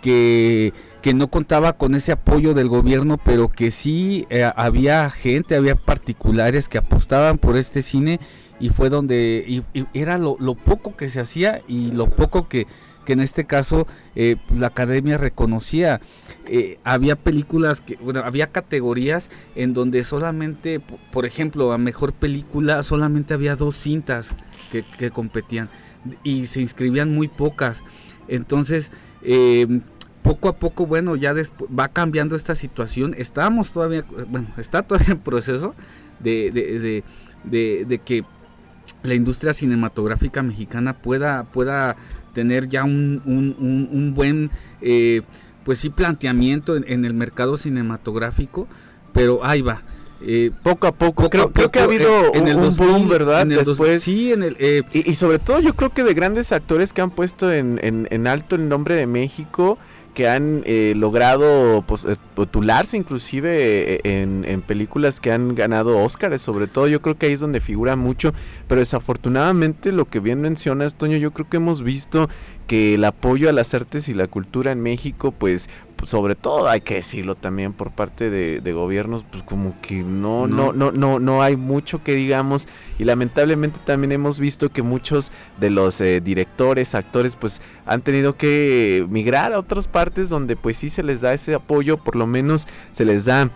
que 0.00 0.72
que 1.02 1.14
no 1.14 1.28
contaba 1.28 1.74
con 1.74 1.94
ese 1.94 2.12
apoyo 2.12 2.54
del 2.54 2.68
gobierno, 2.68 3.18
pero 3.18 3.48
que 3.48 3.70
sí 3.70 4.26
eh, 4.30 4.50
había 4.56 5.10
gente, 5.10 5.56
había 5.56 5.74
particulares 5.74 6.68
que 6.68 6.78
apostaban 6.78 7.38
por 7.38 7.56
este 7.56 7.82
cine 7.82 8.20
y 8.58 8.68
fue 8.68 8.90
donde 8.90 9.44
y, 9.46 9.62
y 9.78 9.86
era 9.94 10.18
lo, 10.18 10.36
poco 10.54 10.96
que 10.96 11.08
se 11.08 11.20
hacía 11.20 11.62
y 11.66 11.92
lo 11.92 12.10
poco 12.10 12.48
que, 12.48 12.66
que 13.06 13.14
en 13.14 13.20
este 13.20 13.46
caso 13.46 13.86
eh, 14.14 14.36
la 14.54 14.68
academia 14.68 15.16
reconocía. 15.16 16.00
Eh, 16.46 16.78
había 16.84 17.16
películas, 17.16 17.80
que, 17.80 17.96
bueno, 17.96 18.20
había 18.20 18.48
categorías 18.48 19.30
en 19.54 19.72
donde 19.72 20.04
solamente, 20.04 20.80
por 21.12 21.24
ejemplo, 21.24 21.72
a 21.72 21.78
mejor 21.78 22.12
película 22.12 22.82
solamente 22.82 23.34
había 23.34 23.56
dos 23.56 23.76
cintas 23.76 24.30
que, 24.70 24.82
que 24.82 25.10
competían 25.10 25.70
y 26.22 26.46
se 26.46 26.60
inscribían 26.60 27.14
muy 27.14 27.28
pocas. 27.28 27.82
Entonces, 28.28 28.92
eh, 29.22 29.80
poco 30.30 30.48
a 30.48 30.52
poco, 30.56 30.86
bueno, 30.86 31.16
ya 31.16 31.34
va 31.76 31.88
cambiando 31.88 32.36
esta 32.36 32.54
situación. 32.54 33.14
Estábamos 33.18 33.72
todavía, 33.72 34.04
bueno, 34.28 34.46
está 34.58 34.82
todavía 34.82 35.12
en 35.14 35.18
proceso 35.18 35.74
de, 36.20 36.50
de, 36.52 36.78
de- 36.78 37.04
de- 37.44 37.84
de 37.88 37.98
que 37.98 38.24
la 39.02 39.14
industria 39.14 39.52
cinematográfica 39.52 40.42
mexicana 40.42 40.92
pueda, 40.92 41.44
pueda 41.44 41.96
tener 42.34 42.68
ya 42.68 42.84
un, 42.84 43.22
un- 43.24 43.56
un- 43.58 43.88
un 43.90 44.14
buen, 44.14 44.50
eh, 44.82 45.22
pues 45.64 45.78
sí, 45.80 45.90
planteamiento 45.90 46.76
en, 46.76 46.84
en 46.86 47.04
el 47.04 47.14
mercado 47.14 47.56
cinematográfico, 47.56 48.68
pero 49.12 49.44
ahí 49.44 49.62
va. 49.62 49.82
Eh, 50.22 50.50
Poco 50.62 50.86
a 50.86 50.92
poco, 50.92 51.14
poco 51.24 51.30
creo, 51.30 51.44
a 51.46 51.52
creo 51.52 51.70
que 51.70 51.78
ha 51.80 51.84
habido 51.84 52.34
en- 52.34 52.46
el 52.46 52.56
un 52.56 52.62
2000, 52.64 52.86
boom, 52.88 53.08
¿verdad? 53.08 53.42
en 53.42 53.52
el 53.52 53.58
dos- 53.64 53.68
Después, 53.78 54.02
sí, 54.02 54.32
en 54.32 54.42
el... 54.42 54.56
eh, 54.60 54.82
y, 54.92 55.10
y 55.10 55.14
sobre 55.16 55.38
todo 55.38 55.60
yo 55.60 55.74
creo 55.74 55.90
que 55.90 56.04
de 56.04 56.12
grandes 56.14 56.52
actores 56.52 56.92
que 56.92 57.00
han 57.00 57.10
puesto 57.10 57.50
en, 57.52 57.80
en- 57.82 58.06
en 58.10 58.26
alto 58.26 58.54
el 58.54 58.68
nombre 58.68 58.94
de 58.94 59.06
México, 59.06 59.78
que 60.14 60.28
han 60.28 60.62
eh, 60.66 60.94
logrado 60.96 61.82
pues, 61.86 62.04
eh, 62.04 62.16
postularse 62.34 62.96
inclusive 62.96 63.94
eh, 63.94 64.00
en, 64.04 64.44
en 64.44 64.62
películas 64.62 65.20
que 65.20 65.32
han 65.32 65.54
ganado 65.54 65.98
Óscares, 65.98 66.42
sobre 66.42 66.66
todo 66.66 66.88
yo 66.88 67.00
creo 67.00 67.16
que 67.16 67.26
ahí 67.26 67.32
es 67.32 67.40
donde 67.40 67.60
figura 67.60 67.96
mucho, 67.96 68.32
pero 68.68 68.80
desafortunadamente 68.80 69.92
lo 69.92 70.06
que 70.06 70.20
bien 70.20 70.40
mencionas, 70.40 70.94
Toño, 70.94 71.16
yo 71.16 71.32
creo 71.32 71.48
que 71.48 71.58
hemos 71.58 71.82
visto 71.82 72.28
que 72.66 72.94
el 72.94 73.04
apoyo 73.04 73.48
a 73.48 73.52
las 73.52 73.74
artes 73.74 74.08
y 74.08 74.14
la 74.14 74.28
cultura 74.28 74.70
en 74.70 74.80
México, 74.80 75.32
pues 75.32 75.68
sobre 76.04 76.34
todo 76.34 76.68
hay 76.68 76.80
que 76.80 76.94
decirlo 76.94 77.34
también 77.34 77.72
por 77.72 77.90
parte 77.90 78.30
de, 78.30 78.60
de 78.60 78.72
gobiernos, 78.72 79.24
pues 79.30 79.42
como 79.42 79.74
que 79.80 79.96
no, 80.02 80.46
no, 80.46 80.72
No. 80.72 80.72
no, 80.72 80.90
no, 80.92 81.18
no 81.18 81.42
hay 81.42 81.56
mucho 81.56 82.02
que 82.02 82.14
digamos 82.14 82.66
y 82.98 83.04
lamentablemente 83.04 83.78
también 83.84 84.12
hemos 84.12 84.40
visto 84.40 84.70
que 84.70 84.82
muchos 84.82 85.30
de 85.58 85.70
los 85.70 86.00
eh, 86.00 86.20
directores, 86.20 86.94
actores, 86.94 87.36
pues 87.36 87.60
han 87.86 88.02
tenido 88.02 88.36
que 88.36 89.06
migrar 89.10 89.52
a 89.52 89.58
otras 89.58 89.88
partes 89.88 90.28
donde 90.28 90.56
pues 90.56 90.76
sí 90.76 90.88
se 90.90 91.02
les 91.02 91.20
da 91.20 91.34
ese 91.34 91.54
apoyo, 91.54 91.96
por 91.98 92.16
lo 92.16 92.26
menos 92.26 92.66
se 92.92 93.04
les 93.04 93.24
da 93.24 93.50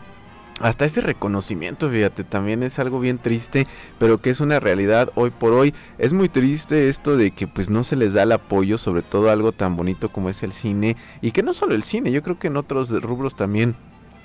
hasta 0.60 0.84
ese 0.84 1.00
reconocimiento, 1.00 1.90
fíjate, 1.90 2.22
también 2.22 2.62
es 2.62 2.78
algo 2.78 3.00
bien 3.00 3.18
triste, 3.18 3.66
pero 3.98 4.18
que 4.18 4.30
es 4.30 4.40
una 4.40 4.60
realidad 4.60 5.10
hoy 5.16 5.30
por 5.30 5.52
hoy. 5.52 5.74
Es 5.98 6.12
muy 6.12 6.28
triste 6.28 6.88
esto 6.88 7.16
de 7.16 7.32
que 7.32 7.46
pues 7.48 7.70
no 7.70 7.82
se 7.82 7.96
les 7.96 8.12
da 8.12 8.22
el 8.22 8.32
apoyo, 8.32 8.78
sobre 8.78 9.02
todo 9.02 9.30
algo 9.30 9.52
tan 9.52 9.74
bonito 9.76 10.12
como 10.12 10.28
es 10.28 10.42
el 10.42 10.52
cine, 10.52 10.96
y 11.20 11.32
que 11.32 11.42
no 11.42 11.54
solo 11.54 11.74
el 11.74 11.82
cine, 11.82 12.12
yo 12.12 12.22
creo 12.22 12.38
que 12.38 12.46
en 12.46 12.56
otros 12.56 12.90
rubros 12.90 13.34
también 13.34 13.74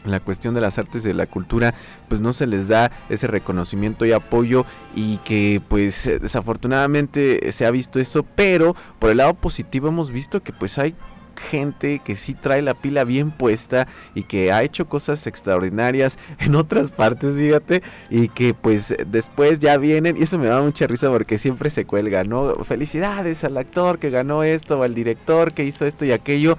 la 0.06 0.20
cuestión 0.20 0.54
de 0.54 0.62
las 0.62 0.78
artes 0.78 1.04
y 1.04 1.10
de 1.10 1.14
la 1.14 1.26
cultura, 1.26 1.74
pues 2.08 2.22
no 2.22 2.32
se 2.32 2.48
les 2.48 2.68
da 2.68 2.92
ese 3.10 3.28
reconocimiento 3.28 4.06
y 4.06 4.12
apoyo 4.12 4.66
y 4.96 5.18
que 5.18 5.62
pues 5.68 6.10
desafortunadamente 6.22 7.52
se 7.52 7.66
ha 7.66 7.72
visto 7.72 8.00
eso, 8.00 8.24
pero 8.24 8.76
por 9.00 9.10
el 9.10 9.18
lado 9.18 9.34
positivo 9.34 9.90
hemos 9.90 10.12
visto 10.12 10.42
que 10.42 10.54
pues 10.54 10.78
hay 10.78 10.96
gente 11.40 12.00
que 12.04 12.16
sí 12.16 12.34
trae 12.34 12.62
la 12.62 12.74
pila 12.74 13.04
bien 13.04 13.32
puesta 13.32 13.88
y 14.14 14.24
que 14.24 14.52
ha 14.52 14.64
hecho 14.64 14.88
cosas 14.88 15.26
extraordinarias 15.28 16.18
en 16.40 16.56
otras 16.56 16.90
partes, 16.90 17.36
fíjate, 17.36 17.82
y 18.10 18.30
que 18.30 18.54
pues 18.54 18.96
después 19.08 19.60
ya 19.60 19.78
vienen, 19.78 20.18
y 20.18 20.24
eso 20.24 20.38
me 20.38 20.48
da 20.48 20.62
mucha 20.62 20.88
risa 20.88 21.10
porque 21.10 21.38
siempre 21.38 21.70
se 21.70 21.86
cuelga, 21.86 22.24
¿no? 22.24 22.56
Felicidades 22.64 23.44
al 23.44 23.58
actor 23.58 24.00
que 24.00 24.10
ganó 24.10 24.44
esto, 24.44 24.82
al 24.84 24.94
director 24.94 25.54
que 25.54 25.64
hizo 25.64 25.86
esto 25.86 26.06
y 26.06 26.12
aquello. 26.12 26.58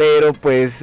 Pero 0.00 0.32
pues 0.32 0.82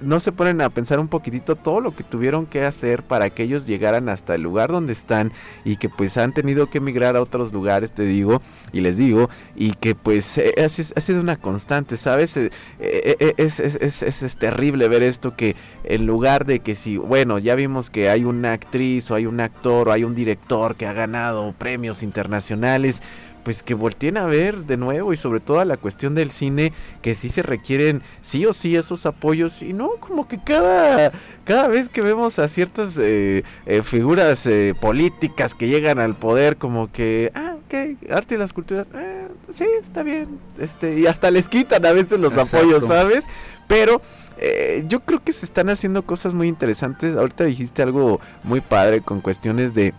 no 0.00 0.18
se 0.18 0.32
ponen 0.32 0.60
a 0.60 0.70
pensar 0.70 0.98
un 0.98 1.06
poquitito 1.06 1.54
todo 1.54 1.80
lo 1.80 1.94
que 1.94 2.02
tuvieron 2.02 2.46
que 2.46 2.64
hacer 2.64 3.04
para 3.04 3.30
que 3.30 3.44
ellos 3.44 3.64
llegaran 3.64 4.08
hasta 4.08 4.34
el 4.34 4.42
lugar 4.42 4.72
donde 4.72 4.92
están 4.92 5.30
y 5.64 5.76
que 5.76 5.88
pues 5.88 6.16
han 6.16 6.32
tenido 6.34 6.68
que 6.68 6.78
emigrar 6.78 7.14
a 7.14 7.22
otros 7.22 7.52
lugares, 7.52 7.92
te 7.92 8.02
digo, 8.02 8.42
y 8.72 8.80
les 8.80 8.96
digo, 8.96 9.30
y 9.54 9.74
que 9.74 9.94
pues 9.94 10.36
eh, 10.38 10.52
ha, 10.64 10.68
si- 10.68 10.92
ha 10.96 11.00
sido 11.00 11.20
una 11.20 11.36
constante, 11.36 11.96
¿sabes? 11.96 12.36
Eh, 12.36 12.50
eh, 12.80 13.34
es- 13.36 13.60
es- 13.60 14.02
es- 14.02 14.22
es 14.24 14.36
terrible 14.36 14.88
ver 14.88 15.04
esto 15.04 15.36
que 15.36 15.54
en 15.84 16.06
lugar 16.06 16.44
de 16.44 16.58
que 16.58 16.74
si, 16.74 16.96
bueno, 16.96 17.38
ya 17.38 17.54
vimos 17.54 17.88
que 17.88 18.08
hay 18.10 18.24
una 18.24 18.52
actriz 18.52 19.12
o 19.12 19.14
hay 19.14 19.26
un 19.26 19.38
actor 19.38 19.88
o 19.88 19.92
hay 19.92 20.02
un 20.02 20.16
director 20.16 20.74
que 20.74 20.86
ha 20.88 20.92
ganado 20.92 21.54
premios 21.56 22.02
internacionales, 22.02 23.00
pues 23.42 23.62
que 23.62 23.74
volteen 23.74 24.16
a 24.16 24.26
ver 24.26 24.64
de 24.64 24.76
nuevo 24.76 25.12
y 25.12 25.16
sobre 25.16 25.40
todo 25.40 25.60
a 25.60 25.64
la 25.64 25.76
cuestión 25.76 26.14
del 26.14 26.30
cine 26.30 26.72
que 27.02 27.14
sí 27.14 27.28
se 27.28 27.42
requieren 27.42 28.02
sí 28.20 28.46
o 28.46 28.52
sí 28.52 28.76
esos 28.76 29.06
apoyos 29.06 29.62
y 29.62 29.72
no 29.72 29.90
como 30.00 30.28
que 30.28 30.42
cada 30.42 31.12
cada 31.44 31.68
vez 31.68 31.88
que 31.88 32.02
vemos 32.02 32.38
a 32.38 32.48
ciertas 32.48 32.98
eh, 32.98 33.42
eh, 33.66 33.82
figuras 33.82 34.46
eh, 34.46 34.74
políticas 34.80 35.54
que 35.54 35.68
llegan 35.68 35.98
al 35.98 36.14
poder 36.14 36.56
como 36.56 36.92
que 36.92 37.32
ah 37.34 37.56
ok 37.66 38.10
arte 38.10 38.34
y 38.34 38.38
las 38.38 38.52
culturas 38.52 38.88
eh, 38.94 39.28
sí 39.48 39.66
está 39.80 40.02
bien 40.02 40.38
este 40.58 40.98
y 40.98 41.06
hasta 41.06 41.30
les 41.30 41.48
quitan 41.48 41.84
a 41.86 41.92
veces 41.92 42.18
los 42.20 42.32
Exacto. 42.34 42.58
apoyos 42.58 42.86
sabes 42.86 43.26
pero 43.66 44.02
eh, 44.38 44.84
yo 44.88 45.00
creo 45.00 45.22
que 45.22 45.32
se 45.32 45.44
están 45.44 45.68
haciendo 45.68 46.02
cosas 46.02 46.34
muy 46.34 46.48
interesantes 46.48 47.16
ahorita 47.16 47.44
dijiste 47.44 47.82
algo 47.82 48.20
muy 48.42 48.60
padre 48.60 49.00
con 49.00 49.20
cuestiones 49.20 49.74
de 49.74 49.94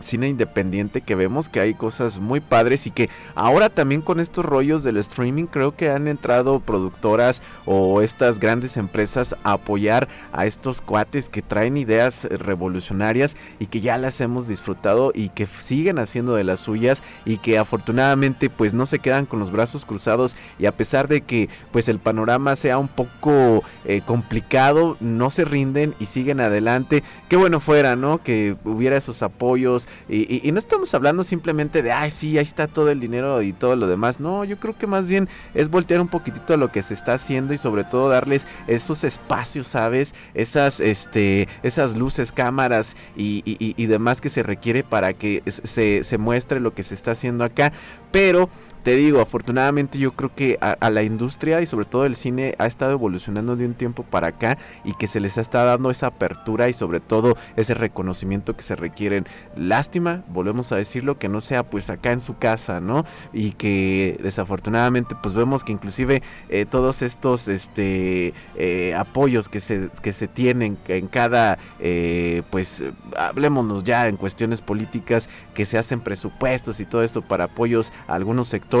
cine 0.00 0.28
independiente 0.28 1.00
que 1.00 1.14
vemos 1.14 1.48
que 1.48 1.60
hay 1.60 1.74
cosas 1.74 2.18
muy 2.18 2.40
padres 2.40 2.86
y 2.86 2.90
que 2.90 3.08
ahora 3.34 3.70
también 3.70 4.02
con 4.02 4.20
estos 4.20 4.44
rollos 4.44 4.82
del 4.82 4.96
streaming 4.98 5.46
creo 5.46 5.74
que 5.74 5.90
han 5.90 6.08
entrado 6.08 6.60
productoras 6.60 7.42
o 7.64 8.02
estas 8.02 8.38
grandes 8.38 8.76
empresas 8.76 9.34
a 9.42 9.52
apoyar 9.52 10.08
a 10.32 10.46
estos 10.46 10.80
cuates 10.80 11.28
que 11.28 11.42
traen 11.42 11.76
ideas 11.76 12.24
revolucionarias 12.24 13.36
y 13.58 13.66
que 13.66 13.80
ya 13.80 13.98
las 13.98 14.20
hemos 14.20 14.46
disfrutado 14.48 15.12
y 15.14 15.30
que 15.30 15.46
siguen 15.58 15.98
haciendo 15.98 16.34
de 16.34 16.44
las 16.44 16.60
suyas 16.60 17.02
y 17.24 17.38
que 17.38 17.58
afortunadamente 17.58 18.50
pues 18.50 18.74
no 18.74 18.86
se 18.86 18.98
quedan 18.98 19.26
con 19.26 19.38
los 19.38 19.50
brazos 19.50 19.84
cruzados 19.84 20.36
y 20.58 20.66
a 20.66 20.72
pesar 20.72 21.08
de 21.08 21.22
que 21.22 21.48
pues 21.72 21.88
el 21.88 21.98
panorama 21.98 22.56
sea 22.56 22.78
un 22.78 22.88
poco 22.88 23.64
eh, 23.84 24.02
complicado 24.04 24.96
no 25.00 25.30
se 25.30 25.44
rinden 25.44 25.94
y 25.98 26.06
siguen 26.06 26.40
adelante. 26.40 27.02
Qué 27.28 27.36
bueno 27.36 27.60
fuera 27.60 27.96
no 27.96 28.22
que 28.22 28.56
hubiera 28.64 28.96
esos 28.96 29.22
apoyos 29.22 29.85
y, 30.08 30.50
no 30.52 30.58
estamos 30.58 30.94
hablando 30.94 31.24
simplemente 31.24 31.82
de, 31.82 31.92
ay, 31.92 32.10
sí, 32.10 32.38
ahí 32.38 32.44
está 32.44 32.66
todo 32.66 32.90
el 32.90 33.00
dinero 33.00 33.42
y 33.42 33.52
todo 33.52 33.76
lo 33.76 33.86
demás. 33.86 34.20
No, 34.20 34.44
yo 34.44 34.58
creo 34.58 34.76
que 34.76 34.86
más 34.86 35.08
bien 35.08 35.28
es 35.54 35.68
voltear 35.68 36.00
un 36.00 36.08
poquitito 36.08 36.54
a 36.54 36.56
lo 36.56 36.72
que 36.72 36.82
se 36.82 36.94
está 36.94 37.14
haciendo 37.14 37.52
y 37.52 37.58
sobre 37.58 37.84
todo 37.84 38.08
darles 38.08 38.46
esos 38.66 39.04
espacios, 39.04 39.66
¿sabes? 39.66 40.14
Esas, 40.34 40.80
este, 40.80 41.48
esas 41.62 41.96
luces, 41.96 42.32
cámaras 42.32 42.96
y, 43.16 43.42
y- 43.44 43.86
demás 43.86 44.20
que 44.20 44.30
se 44.30 44.42
requiere 44.42 44.82
para 44.82 45.12
que 45.12 45.42
se, 45.46 46.02
se 46.02 46.18
muestre 46.18 46.58
lo 46.60 46.74
que 46.74 46.82
se 46.82 46.94
está 46.94 47.12
haciendo 47.12 47.44
acá. 47.44 47.72
Pero 48.10 48.48
te 48.86 48.94
digo, 48.94 49.20
afortunadamente 49.20 49.98
yo 49.98 50.12
creo 50.12 50.32
que 50.32 50.58
a, 50.60 50.90
la 50.90 51.02
industria 51.02 51.60
y 51.60 51.66
sobre 51.66 51.86
todo 51.86 52.06
el 52.06 52.14
cine 52.14 52.54
ha 52.58 52.66
estado 52.66 52.92
evolucionando 52.92 53.56
de 53.56 53.66
un 53.66 53.74
tiempo 53.74 54.04
para 54.04 54.28
acá 54.28 54.58
y 54.84 54.94
que 54.94 55.08
se 55.08 55.18
les 55.18 55.38
está 55.38 55.64
dando 55.64 55.90
esa 55.90 56.06
apertura 56.06 56.68
y 56.68 56.72
sobre 56.72 57.00
todo 57.00 57.36
ese 57.56 57.74
reconocimiento 57.74 58.56
que 58.56 58.62
se 58.62 58.76
requieren. 58.76 59.26
Lástima, 59.56 60.22
volvemos 60.28 60.70
a 60.70 60.76
decirlo, 60.76 61.18
que 61.18 61.28
no 61.28 61.40
sea 61.40 61.64
pues 61.68 61.90
acá 61.90 62.12
en 62.12 62.20
su 62.20 62.38
casa, 62.38 62.80
¿no? 62.80 63.04
Y 63.32 63.54
que 63.54 64.20
desafortunadamente 64.22 65.16
pues 65.20 65.34
vemos 65.34 65.64
que 65.64 65.72
inclusive 65.72 66.22
eh, 66.48 66.64
todos 66.64 67.02
estos 67.02 67.48
este 67.48 68.34
eh, 68.54 68.94
apoyos 68.94 69.48
que 69.48 69.58
se, 69.58 69.88
que 70.00 70.12
se 70.12 70.28
tienen 70.28 70.78
en 70.86 71.08
cada 71.08 71.58
eh, 71.80 72.44
pues 72.50 72.84
hablémonos 73.16 73.82
ya 73.82 74.06
en 74.06 74.16
cuestiones 74.16 74.60
políticas 74.60 75.28
que 75.54 75.66
se 75.66 75.76
hacen 75.76 75.98
presupuestos 75.98 76.78
y 76.78 76.84
todo 76.84 77.02
eso 77.02 77.20
para 77.20 77.46
apoyos 77.46 77.92
a 78.06 78.14
algunos 78.14 78.46
sectores 78.46 78.75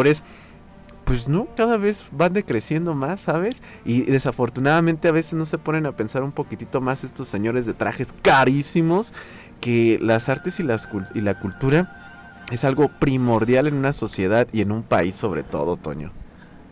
pues 1.04 1.28
no, 1.28 1.46
cada 1.56 1.76
vez 1.76 2.04
van 2.10 2.32
decreciendo 2.32 2.94
más, 2.94 3.20
¿sabes? 3.20 3.62
Y 3.84 4.02
desafortunadamente 4.02 5.06
a 5.06 5.12
veces 5.12 5.34
no 5.34 5.46
se 5.46 5.56
ponen 5.58 5.86
a 5.86 5.92
pensar 5.92 6.24
un 6.24 6.32
poquitito 6.32 6.80
más 6.80 7.04
estos 7.04 7.28
señores 7.28 7.64
de 7.64 7.74
trajes 7.74 8.12
carísimos 8.22 9.12
que 9.60 9.98
las 10.02 10.28
artes 10.28 10.58
y, 10.58 10.64
las, 10.64 10.88
y 11.14 11.20
la 11.20 11.38
cultura 11.38 12.42
es 12.50 12.64
algo 12.64 12.88
primordial 12.88 13.68
en 13.68 13.74
una 13.74 13.92
sociedad 13.92 14.48
y 14.52 14.62
en 14.62 14.72
un 14.72 14.82
país 14.82 15.14
sobre 15.14 15.44
todo, 15.44 15.76
Toño. 15.76 16.10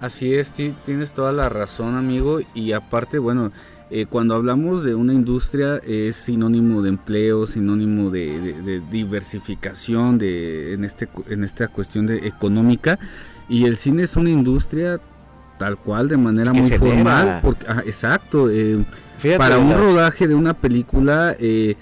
Así 0.00 0.34
es, 0.34 0.52
ti- 0.52 0.74
tienes 0.84 1.12
toda 1.12 1.32
la 1.32 1.48
razón, 1.48 1.94
amigo. 1.96 2.40
Y 2.54 2.72
aparte, 2.72 3.18
bueno, 3.18 3.52
eh, 3.96 4.06
cuando 4.06 4.34
hablamos 4.34 4.82
de 4.82 4.94
una 4.96 5.12
industria 5.14 5.76
es 5.86 6.16
sinónimo 6.16 6.82
de 6.82 6.88
empleo, 6.88 7.46
sinónimo 7.46 8.10
de, 8.10 8.40
de- 8.40 8.60
de 8.62 8.80
diversificación 8.90 10.18
de, 10.18 10.74
en, 10.74 10.82
este, 10.84 11.08
en 11.28 11.44
esta 11.44 11.68
cuestión 11.68 12.06
de 12.06 12.26
económica. 12.26 12.98
Y 13.48 13.66
el 13.66 13.76
cine 13.76 14.02
es 14.02 14.16
una 14.16 14.30
industria 14.30 14.98
tal 15.58 15.76
cual, 15.78 16.08
de 16.08 16.16
manera 16.16 16.52
muy 16.52 16.70
genera. 16.70 16.78
formal. 16.96 17.38
Porque, 17.42 17.66
ah, 17.68 17.82
exacto. 17.86 18.50
eh, 18.50 18.84
para 19.38 19.58
un 19.58 19.72
rodaje 19.72 20.26
de 20.26 20.34
una 20.34 20.54
película, 20.54 21.36
eh, 21.38 21.76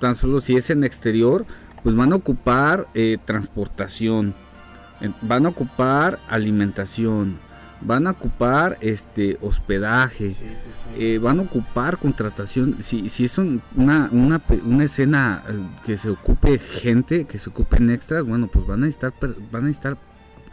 tan 0.00 0.14
solo 0.16 0.40
si 0.42 0.56
es 0.56 0.68
en 0.68 0.84
exterior, 0.84 1.46
pues 1.82 1.96
van 1.96 2.12
a 2.12 2.16
ocupar 2.16 2.88
eh, 2.94 3.16
transportación, 3.24 4.34
van 5.22 5.46
a 5.46 5.48
ocupar 5.48 6.18
alimentación, 6.28 7.38
van 7.84 8.06
a 8.06 8.12
ocupar 8.12 8.78
este 8.80 9.36
hospedaje, 9.42 10.32
eh, 10.98 11.18
van 11.18 11.38
a 11.38 11.42
ocupar 11.42 11.98
contratación, 11.98 12.78
si, 12.80 13.08
si 13.08 13.24
es 13.26 13.36
un- 13.38 13.60
una, 13.76 14.08
una, 14.10 14.40
una 14.64 14.84
escena 14.84 15.42
eh, 15.48 15.52
que 15.84 15.96
se 15.96 16.08
ocupe 16.10 16.58
gente, 16.58 17.26
que 17.26 17.38
se 17.38 17.50
ocupen 17.50 17.90
extras, 17.90 18.24
bueno, 18.24 18.46
pues 18.48 18.66
van 18.66 18.82
a 18.84 18.88
estar 18.88 19.12
van 19.52 19.64
a 19.64 19.66
necesitar 19.66 19.96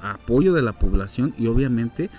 apoyo 0.01 0.53
de 0.53 0.61
la 0.61 0.73
población 0.73 1.33
y 1.37 1.47
obviamente 1.47 2.09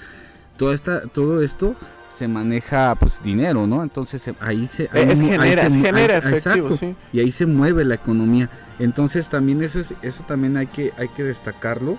toda 0.57 0.75
esta, 0.75 1.03
todo 1.09 1.43
esto 1.43 1.75
se 2.17 2.29
maneja 2.29 2.95
pues 2.95 3.21
dinero, 3.23 3.67
¿no? 3.67 3.83
Entonces 3.83 4.31
ahí 4.41 4.67
se 4.67 4.89
ahí 4.93 5.11
es 5.11 5.21
mu- 5.21 5.29
ahí 5.33 5.39
genera, 5.39 5.63
se 5.63 5.67
es 5.69 5.75
genera 5.75 6.15
ahí- 6.19 6.35
efectivo, 6.35 6.69
exacto, 6.69 6.77
sí. 6.77 6.95
y 7.13 7.21
ahí 7.21 7.31
se 7.31 7.47
mueve 7.47 7.85
la 7.85 7.95
economía. 7.95 8.49
Entonces 8.79 9.29
también 9.29 9.63
eso, 9.63 9.81
es- 9.81 9.95
eso 10.03 10.23
también 10.25 10.57
hay 10.57 10.67
que, 10.69 10.93
hay 10.99 11.09
que 11.09 11.25
destacarlo, 11.25 11.99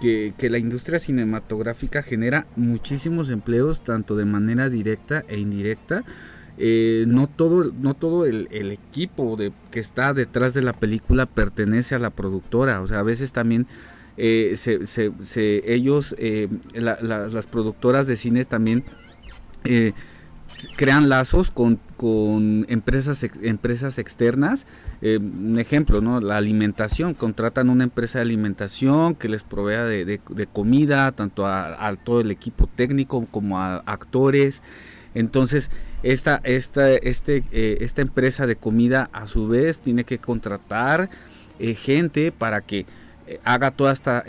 que, 0.00 0.32
la 0.50 0.58
industria 0.58 0.98
cinematográfica 0.98 2.02
genera 2.02 2.46
muchísimos 2.56 3.30
empleos, 3.30 3.84
tanto 3.84 4.16
de 4.16 4.24
manera 4.24 4.68
directa 4.68 5.24
e 5.28 5.38
indirecta. 5.38 6.04
Eh, 6.58 7.04
no 7.06 7.26
todo, 7.26 7.72
no 7.80 7.94
todo 7.94 8.26
el, 8.26 8.48
equipo 8.50 9.36
de, 9.36 9.52
que 9.70 9.80
está 9.80 10.12
detrás 10.12 10.52
de 10.52 10.62
la 10.62 10.72
película 10.74 11.26
pertenece 11.26 11.94
a 11.94 11.98
la 11.98 12.10
productora. 12.10 12.80
O 12.82 12.86
sea, 12.86 12.98
a 12.98 13.02
veces 13.02 13.32
también 13.32 13.66
eh, 14.16 14.56
ellos, 15.66 16.14
eh, 16.18 16.48
la- 16.74 16.98
la- 17.00 17.28
las 17.28 17.46
productoras 17.46 18.06
de 18.06 18.16
cine 18.16 18.44
también 18.44 18.84
crean 20.76 21.08
lazos 21.08 21.50
con, 21.50 21.78
con 21.96 22.66
empresas, 22.68 23.24
empresas 23.42 23.98
externas. 23.98 24.66
Eh, 25.02 25.18
un 25.18 25.58
ejemplo, 25.58 26.00
¿no? 26.00 26.20
La 26.20 26.36
alimentación, 26.36 27.14
contratan 27.14 27.70
una 27.70 27.84
empresa 27.84 28.18
de 28.18 28.22
alimentación 28.22 29.14
que 29.14 29.28
les 29.28 29.42
provea 29.42 29.84
de, 29.84 30.04
de- 30.04 30.46
comida, 30.46 31.12
tanto 31.12 31.46
a, 31.46 31.96
todo 32.04 32.20
el 32.20 32.30
equipo 32.30 32.68
técnico 32.76 33.26
como 33.30 33.58
a 33.60 33.76
actores. 33.86 34.62
Entonces, 35.14 35.70
esta, 36.02 36.40
esta, 36.44 36.92
este, 36.94 37.44
eh, 37.52 37.78
esta 37.80 38.02
empresa 38.02 38.46
de 38.46 38.56
comida 38.56 39.10
a 39.12 39.26
su 39.26 39.48
vez 39.48 39.80
tiene 39.80 40.04
que 40.04 40.18
contratar 40.18 41.10
eh, 41.58 41.74
gente 41.74 42.32
para 42.32 42.60
que 42.60 42.86
haga 43.44 43.70
toda 43.70 43.92
esta 43.92 44.24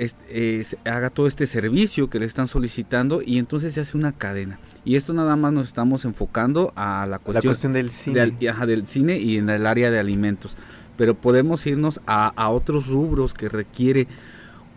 haga 0.86 1.10
todo 1.10 1.26
este 1.26 1.48
servicio 1.48 2.08
que 2.10 2.20
le 2.20 2.28
están 2.28 2.48
solicitando 2.48 3.24
y 3.26 3.40
entonces 3.40 3.74
se 3.74 3.82
hace 3.82 3.98
una 3.98 4.12
cadena 4.12 4.60
y 4.86 4.96
esto 4.96 5.14
nada 5.14 5.36
más 5.36 5.54
nos 5.54 5.68
estamos 5.68 6.06
enfocando 6.06 6.74
a 6.76 7.02
la 7.06 7.12
La 7.12 7.20
cuestión, 7.20 7.52
cuestión 7.52 7.74
del 7.74 7.88
de 7.88 7.92
cine. 7.94 8.20
al- 8.22 8.36
ajá, 8.50 8.66
del 8.66 8.88
cine 8.88 9.18
y 9.20 9.38
en 9.38 9.50
el 9.50 9.66
área 9.66 9.92
de 9.92 10.00
alimentos 10.00 10.58
pero 10.98 11.16
podemos 11.16 11.66
irnos 11.66 12.00
a, 12.06 12.28
a 12.36 12.50
otros 12.50 12.88
rubros 12.88 13.34
que 13.34 13.50
requiere 13.50 14.08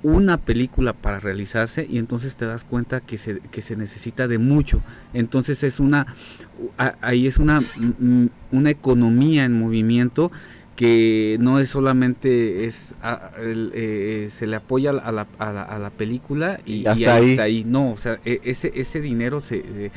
una 0.02 0.36
película 0.38 0.92
para 0.92 1.18
realizarse 1.20 1.86
y 1.90 1.98
entonces 1.98 2.36
te 2.36 2.46
das 2.46 2.64
cuenta 2.64 3.00
que 3.00 3.18
se, 3.18 3.40
que 3.40 3.60
se 3.62 3.74
necesita 3.76 4.28
de 4.28 4.38
mucho. 4.38 4.82
Entonces 5.14 5.62
es 5.64 5.80
una, 5.80 6.06
ahí 7.00 7.26
es 7.26 7.38
una, 7.38 7.60
mm, 7.60 8.26
una 8.52 8.70
economía 8.70 9.44
en 9.44 9.58
movimiento 9.58 10.30
que 10.76 11.36
no 11.40 11.58
es 11.60 11.68
solamente 11.68 12.64
es 12.66 12.94
a- 13.02 13.30
el, 13.40 13.70
eh, 13.74 14.28
se 14.30 14.46
le 14.46 14.56
apoya 14.56 14.90
a 14.90 15.12
la, 15.12 15.26
a 15.38 15.52
la, 15.52 15.62
a 15.62 15.78
la 15.78 15.90
película 15.90 16.60
y, 16.66 16.82
Y 16.82 16.86
hasta 16.86 17.00
y 17.00 17.04
ahí. 17.06 17.30
hasta 17.30 17.42
ahí. 17.44 17.64
No, 17.64 17.92
o 17.92 17.96
sea, 17.96 18.18
e- 18.24 18.40
ese, 18.44 18.72
ese 18.74 19.00
dinero 19.00 19.40
se 19.40 19.56
eh, 19.64 19.90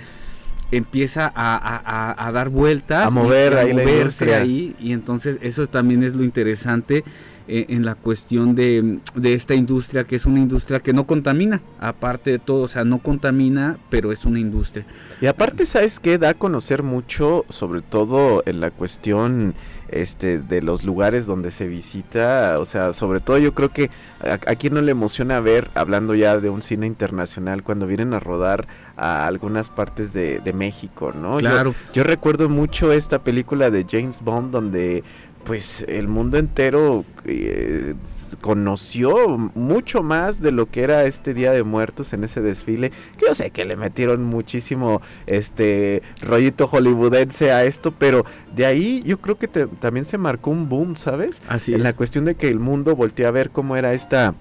empieza 0.71 1.31
a, 1.33 1.55
a- 1.55 2.11
a- 2.11 2.27
a 2.27 2.31
dar 2.31 2.49
vueltas 2.49 3.07
A 3.07 3.09
mover 3.09 3.53
y 3.53 3.55
ahí 3.55 3.67
la 3.73 3.73
moverse 3.83 4.35
ahí 4.35 4.75
y 4.81 4.91
entonces 4.91 5.37
eso 5.41 5.65
también 5.67 6.03
es 6.03 6.13
lo 6.13 6.25
interesante 6.25 7.05
eh, 7.47 7.67
en 7.69 7.85
la 7.85 7.95
cuestión 7.95 8.53
de, 8.53 8.99
de 9.15 9.33
esta 9.33 9.55
industria 9.55 10.03
que 10.03 10.17
es 10.17 10.25
una 10.25 10.39
industria 10.39 10.81
que 10.81 10.91
no 10.91 11.07
contamina 11.07 11.61
aparte 11.79 12.31
de 12.31 12.39
todo 12.39 12.63
o 12.63 12.67
sea 12.67 12.83
no 12.83 12.97
contamina 12.99 13.77
pero 13.89 14.11
es 14.11 14.25
una 14.25 14.39
industria 14.39 14.85
Y 15.21 15.27
aparte, 15.27 15.65
¿sabes 15.65 16.01
qué? 16.01 16.17
Da 16.17 16.31
a 16.31 16.33
conocer 16.33 16.83
mucho, 16.83 17.45
sobre 17.47 17.81
todo 17.81 18.43
en 18.45 18.59
la 18.59 18.69
cuestión 18.69 19.55
este 19.89 20.39
de 20.39 20.61
los 20.61 20.83
lugares 20.83 21.25
donde 21.25 21.51
se 21.51 21.67
visita, 21.67 22.57
o 22.59 22.65
sea, 22.65 22.93
sobre 22.93 23.19
todo 23.19 23.37
yo 23.37 23.53
creo 23.53 23.69
que 23.69 23.89
a, 24.21 24.33
a 24.33 24.55
quien 24.55 24.73
no 24.73 24.81
le 24.81 24.91
emociona 24.91 25.39
ver, 25.39 25.69
hablando 25.75 26.13
ya 26.15 26.37
de 26.39 26.49
un 26.49 26.61
cine 26.61 26.85
internacional, 26.87 27.63
cuando 27.63 27.87
vienen 27.87 28.13
a 28.13 28.19
rodar 28.19 28.67
a 28.95 29.27
algunas 29.27 29.69
partes 29.69 30.13
de, 30.13 30.39
de 30.39 30.53
México, 30.53 31.11
¿no? 31.13 31.39
Yo- 31.39 31.49
claro 31.49 31.75
Yo 31.93 32.03
recuerdo 32.03 32.49
mucho 32.49 32.91
esta 32.91 33.19
película 33.19 33.69
de 33.69 33.85
James 33.89 34.21
Bond 34.21 34.51
donde 34.51 35.03
pues 35.43 35.85
el 35.87 36.07
mundo 36.09 36.37
entero 36.37 37.05
eh, 37.23 37.93
conoció 38.41 39.37
mucho 39.55 40.03
más 40.03 40.41
de 40.41 40.51
lo 40.51 40.69
que 40.69 40.83
era 40.83 41.05
este 41.05 41.33
Día 41.33 41.51
de 41.51 41.63
Muertos 41.63 42.13
en 42.13 42.23
ese 42.23 42.41
desfile. 42.41 42.91
Que 43.17 43.27
yo 43.27 43.35
sé 43.35 43.51
que 43.51 43.65
le 43.65 43.75
metieron 43.75 44.23
muchísimo 44.23 45.01
este 45.25 46.01
rollito 46.21 46.67
hollywoodense 46.67 47.51
a 47.51 47.63
esto, 47.65 47.91
pero 47.91 48.25
de 48.55 48.65
ahí 48.65 49.03
yo 49.05 49.19
creo 49.19 49.37
que 49.37 49.47
te- 49.47 49.67
también 49.67 50.05
se 50.05 50.17
marcó 50.17 50.49
un 50.51 50.67
boom, 50.69 50.97
¿sabes? 50.97 51.41
así 51.47 51.73
en 51.73 51.83
la 51.83 51.89
es. 51.89 51.95
cuestión 51.95 52.25
de 52.25 52.35
que 52.35 52.49
el 52.49 52.59
mundo 52.59 52.95
volteó 52.95 53.27
a 53.27 53.31
ver 53.31 53.49
cómo 53.51 53.75
era 53.77 53.93
esta 53.93 54.33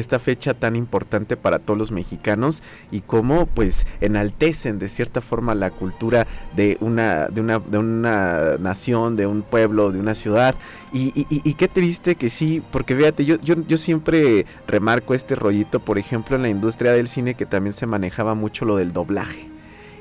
esta 0.00 0.18
fecha 0.18 0.54
tan 0.54 0.76
importante 0.76 1.36
para 1.36 1.58
todos 1.58 1.78
los 1.78 1.92
mexicanos 1.92 2.62
y 2.90 3.00
cómo 3.00 3.46
pues 3.46 3.86
enaltecen 4.00 4.78
de 4.78 4.88
cierta 4.88 5.20
forma 5.20 5.54
la 5.54 5.70
cultura 5.70 6.26
de 6.54 6.76
una 6.80 7.26
de 7.28 7.40
una 7.40 7.58
de 7.58 7.78
una 7.78 8.56
nación 8.58 9.16
de 9.16 9.26
un 9.26 9.42
pueblo 9.42 9.90
de 9.92 9.98
una 10.00 10.14
ciudad. 10.14 10.54
Y, 10.92 11.12
y- 11.14 11.26
y- 11.44 11.54
qué 11.54 11.68
triste 11.68 12.14
que 12.14 12.30
sí 12.30 12.62
porque 12.70 12.94
fíjate 12.96 13.24
yo, 13.24 13.36
yo 13.40 13.54
yo 13.66 13.76
siempre 13.78 14.46
remarco 14.66 15.14
este 15.14 15.34
rollito 15.34 15.80
por 15.80 15.98
ejemplo 15.98 16.36
en 16.36 16.42
la 16.42 16.48
industria 16.48 16.92
del 16.92 17.08
cine 17.08 17.34
que 17.34 17.46
también 17.46 17.72
se 17.72 17.86
manejaba 17.86 18.34
mucho 18.34 18.64
lo 18.64 18.76
del 18.76 18.92
doblaje. 18.92 19.48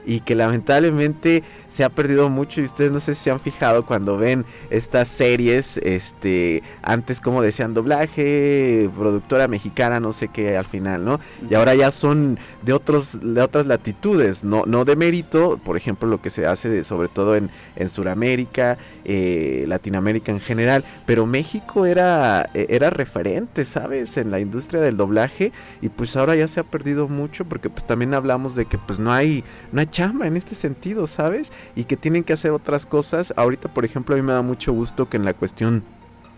Y 0.08 0.20
que 0.20 0.36
lamentablemente 0.36 1.42
se 1.76 1.84
ha 1.84 1.90
perdido 1.90 2.30
mucho 2.30 2.62
y 2.62 2.64
ustedes 2.64 2.94
no 2.94 3.02
sé 3.02 3.14
si 3.16 3.24
se 3.26 3.32
han 3.32 3.40
fijado 3.42 3.86
cuando 3.86 4.18
ven 4.18 4.46
estas 4.70 5.10
series, 5.10 5.76
este, 5.78 6.64
antes 6.82 7.20
como 7.20 7.42
decían 7.42 7.74
doblaje, 7.74 8.90
productora 8.98 9.50
mexicana, 9.50 10.00
no 10.00 10.14
sé 10.14 10.30
qué 10.30 10.56
al 10.56 10.64
final, 10.64 11.04
¿no? 11.04 11.20
Y 11.50 11.54
ahora 11.56 11.76
ya 11.76 11.92
son 11.92 12.40
de 12.62 12.72
otros, 12.72 13.18
de 13.22 13.42
otras 13.42 13.66
latitudes, 13.66 14.46
no, 14.46 14.64
no 14.66 14.86
de 14.86 14.96
mérito, 14.96 15.60
por 15.64 15.76
ejemplo 15.76 16.08
lo 16.08 16.22
que 16.22 16.30
se 16.30 16.46
hace 16.46 16.70
de- 16.70 16.86
sobre 16.86 17.10
todo 17.10 17.36
en, 17.36 17.50
en 17.76 17.90
Sudamérica, 17.90 18.78
eh, 19.04 19.66
Latinoamérica 19.68 20.32
en 20.32 20.40
general, 20.40 20.86
pero 21.06 21.26
México 21.26 21.86
era, 21.86 22.50
eh, 22.54 22.68
era 22.70 22.90
referente, 22.90 23.66
¿sabes? 23.66 24.16
En 24.16 24.32
la 24.32 24.40
industria 24.40 24.80
del 24.82 24.96
doblaje 24.96 25.52
y 25.82 25.90
pues 25.90 26.16
ahora 26.16 26.36
ya 26.36 26.48
se 26.48 26.62
ha 26.62 26.64
perdido 26.64 27.10
mucho 27.10 27.44
porque 27.44 27.70
pues 27.70 27.86
también 27.86 28.14
hablamos 28.14 28.56
de 28.56 28.66
que 28.66 28.78
pues 28.78 29.00
no 29.00 29.12
hay, 29.12 29.44
no 29.74 29.82
hay 29.82 29.88
chamba 29.88 30.26
en 30.28 30.38
este 30.38 30.56
sentido, 30.56 31.06
¿sabes? 31.08 31.52
Y 31.76 31.86
que 31.86 31.98
tienen 31.98 32.24
que 32.24 32.34
hacer 32.34 32.52
otras 32.52 32.86
cosas. 32.86 33.34
Ahorita, 33.38 33.74
por 33.74 33.86
ejemplo, 33.86 34.16
a 34.16 34.18
mí 34.18 34.22
me 34.22 34.34
da 34.34 34.42
mucho 34.42 34.74
gusto 34.74 35.10
que 35.10 35.18
en 35.18 35.26
la 35.26 35.34
cuestión 35.34 35.84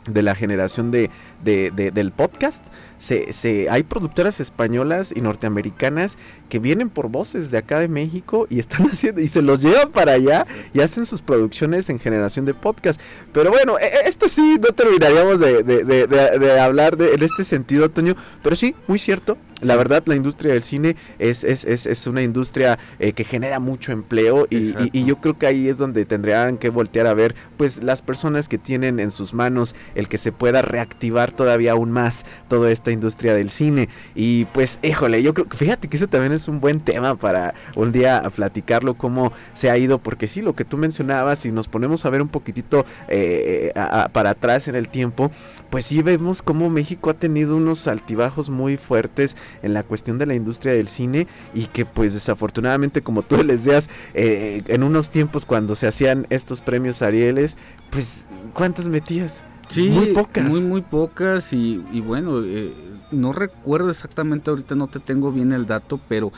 de 0.10 0.22
la 0.22 0.36
generación 0.36 0.90
de, 0.92 1.10
de- 1.44 1.72
de- 1.76 1.92
del 1.92 2.12
podcast, 2.12 2.64
se, 2.98 3.32
se, 3.34 3.70
hay 3.70 3.84
productoras 3.84 4.40
españolas 4.40 5.14
y 5.16 5.22
norteamericanas 5.22 6.18
que 6.50 6.60
vienen 6.60 6.90
por 6.90 7.10
voces 7.10 7.52
de 7.52 7.58
acá 7.58 7.80
de 7.80 7.88
México 7.88 8.48
y 8.50 8.60
están 8.60 8.88
haciendo, 8.92 9.22
y 9.22 9.28
se 9.28 9.42
los 9.42 9.62
llevan 9.62 9.92
para 9.92 10.14
allá 10.14 10.46
y 10.74 10.80
hacen 10.82 11.06
sus 11.06 11.22
producciones 11.22 11.90
en 11.90 12.00
generación 12.00 12.46
de 12.46 12.54
podcast. 12.54 13.00
Pero 13.34 13.52
bueno, 13.52 13.78
e- 13.80 13.86
e- 13.86 14.08
esto 14.10 14.28
sí, 14.30 14.58
no 14.62 14.74
terminaríamos 14.74 15.40
de, 15.40 15.64
de- 15.64 15.84
de- 15.84 16.08
de- 16.08 16.40
de 16.40 16.60
hablar 16.60 16.98
de, 16.98 17.14
en 17.14 17.24
este 17.24 17.44
sentido, 17.44 17.90
Toño, 17.90 18.16
pero 18.44 18.56
sí, 18.56 18.76
muy 18.88 19.00
cierto. 19.00 19.38
La 19.60 19.76
verdad, 19.76 20.04
la 20.06 20.16
industria 20.16 20.54
del 20.54 20.62
cine 20.62 20.96
es, 21.18 21.44
es, 21.44 21.66
es, 21.66 21.88
es 21.88 22.06
una 22.06 22.22
industria 22.22 22.78
eh, 23.00 23.14
que 23.14 23.24
genera 23.24 23.60
mucho 23.60 23.92
empleo 23.92 24.46
y, 24.52 24.58
y- 24.94 25.04
yo 25.06 25.16
creo 25.20 25.36
que 25.40 25.48
ahí 25.48 25.68
es 25.68 25.80
donde 25.80 26.06
tendrían 26.06 26.58
que 26.58 26.70
voltear 26.70 27.08
a 27.08 27.16
ver 27.16 27.34
pues 27.58 27.82
las 27.82 28.04
personas 28.04 28.48
que 28.48 28.60
tienen 28.60 29.00
en 29.00 29.10
sus 29.10 29.34
manos 29.34 29.74
el 29.96 30.10
que 30.10 30.20
se 30.20 30.32
pueda 30.32 30.62
reactivar 30.62 31.32
todavía 31.32 31.72
aún 31.72 31.90
más 31.92 32.24
toda 32.50 32.70
industria 32.92 33.34
del 33.34 33.50
cine 33.50 33.90
y 34.16 34.46
pues 34.46 34.80
híjole 34.84 35.22
yo 35.24 35.34
creo 35.34 35.48
que 35.48 35.58
fíjate 35.58 35.88
que 35.88 35.98
ese 35.98 36.08
también 36.08 36.32
es 36.34 36.48
un 36.48 36.60
buen 36.60 36.80
tema 36.80 37.16
para 37.16 37.54
un 37.76 37.92
día 37.92 38.24
platicarlo 38.36 38.94
cómo 38.96 39.32
se 39.54 39.70
ha 39.70 39.78
ido 39.78 39.98
porque 40.00 40.28
sí 40.28 40.42
lo 40.42 40.56
que 40.56 40.66
tú 40.66 40.78
mencionabas 40.78 41.40
si 41.40 41.52
nos 41.52 41.68
ponemos 41.68 42.06
a 42.06 42.10
ver 42.10 42.22
un 42.22 42.28
poquitito 42.30 42.86
eh, 43.08 43.72
a- 43.76 44.10
para 44.12 44.32
atrás 44.32 44.68
en 44.68 44.76
el 44.76 44.90
tiempo 44.90 45.32
pues 45.70 45.86
sí 45.86 46.02
vemos 46.02 46.42
cómo 46.42 46.70
México 46.70 47.10
ha 47.10 47.14
tenido 47.14 47.56
unos 47.56 47.88
altibajos 47.88 48.50
muy 48.50 48.78
fuertes 48.78 49.36
en 49.64 49.74
la 49.74 49.84
cuestión 49.84 50.18
de 50.18 50.26
la 50.26 50.36
industria 50.36 50.74
del 50.74 50.88
cine 50.88 51.28
y 51.54 51.66
que 51.68 51.86
pues 51.86 52.14
desafortunadamente 52.14 53.02
como 53.02 53.22
tú 53.24 53.38
les 53.44 53.64
decías 53.66 53.90
eh, 54.14 54.64
en 54.68 54.84
unos 54.84 55.10
tiempos 55.10 55.46
cuando 55.46 55.76
se 55.76 55.88
hacían 55.88 56.28
estos 56.30 56.62
premios 56.62 57.02
Arieles 57.02 57.58
pues 57.90 58.26
¿cuántas 58.54 58.88
metías? 58.88 59.42
Sí, 59.70 59.90
muy 59.90 60.08
pocas. 60.14 60.46
Muy, 60.46 60.62
muy 60.62 60.82
pocas 60.82 61.54
y, 61.54 61.84
y 61.92 62.02
bueno, 62.02 62.42
eh, 62.44 62.74
no 63.12 63.34
recuerdo 63.34 63.90
exactamente, 63.90 64.50
ahorita 64.50 64.76
no 64.76 64.88
te 64.88 65.00
tengo 65.00 65.32
bien 65.32 65.52
el 65.52 65.66
dato, 65.66 66.00
pero 66.08 66.32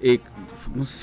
eh, 0.00 0.20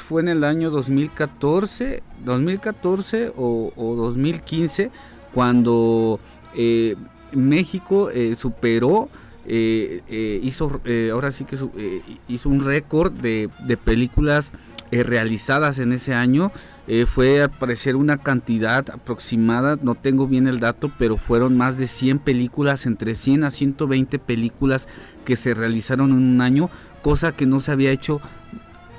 fue 0.08 0.22
en 0.22 0.28
el 0.30 0.44
año 0.44 0.70
2014, 0.70 2.04
2014 2.26 3.32
o, 3.38 3.72
o 3.76 3.96
2015, 3.96 4.92
cuando 5.34 6.20
eh, 6.56 6.96
México 7.34 8.10
eh, 8.12 8.36
superó 8.36 9.10
eh, 9.46 10.02
eh, 10.10 10.40
hizo, 10.44 10.82
eh, 10.86 11.10
ahora 11.12 11.32
sí 11.32 11.46
que 11.46 11.58
su- 11.58 11.72
eh, 11.78 12.02
hizo 12.28 12.48
un 12.50 12.64
récord 12.64 13.12
de, 13.12 13.50
de 13.66 13.78
películas 13.78 14.52
eh, 14.92 15.04
realizadas 15.04 15.80
en 15.80 15.94
ese 15.94 16.14
año. 16.14 16.52
Eh, 16.88 17.06
fue 17.06 17.42
al 17.42 17.50
parecer 17.50 17.96
una 17.96 18.18
cantidad 18.18 18.90
aproximada, 18.90 19.78
no 19.82 19.96
tengo 19.96 20.28
bien 20.28 20.48
el 20.48 20.60
dato, 20.60 20.92
pero 20.98 21.18
fueron 21.18 21.58
más 21.58 21.78
de 21.78 21.88
100 21.88 22.20
películas, 22.20 22.86
entre 22.86 23.16
100 23.16 23.46
a 23.46 23.52
120 23.52 24.20
películas 24.20 24.88
que 25.26 25.36
se 25.36 25.54
realizaron 25.54 26.12
en 26.12 26.18
un 26.18 26.42
año, 26.42 26.70
cosa 27.02 27.32
que 27.32 27.46
no 27.46 27.60
se 27.60 27.72
había 27.72 27.92
hecho 27.92 28.22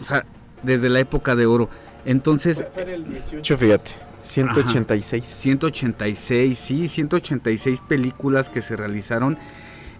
o 0.00 0.04
sea, 0.04 0.24
desde 0.62 0.88
la 0.88 1.00
época 1.00 1.36
de 1.36 1.46
oro. 1.46 1.68
Entonces, 2.04 2.64
Fue 2.72 2.82
en 2.82 2.88
el 2.88 3.04
18, 3.08 3.56
fíjate. 3.56 3.92
186. 4.22 5.24
186, 5.24 6.58
sí, 6.58 6.88
186 6.88 7.80
películas 7.86 8.48
que 8.48 8.62
se 8.62 8.76
realizaron 8.76 9.36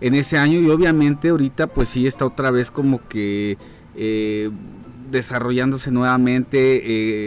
en 0.00 0.14
ese 0.14 0.38
año 0.38 0.60
y 0.60 0.68
obviamente 0.68 1.28
ahorita 1.28 1.68
pues 1.68 1.88
sí 1.88 2.06
está 2.06 2.24
otra 2.26 2.50
vez 2.50 2.70
como 2.70 3.06
que 3.08 3.58
eh, 3.94 4.50
desarrollándose 5.12 5.92
nuevamente 5.92 6.58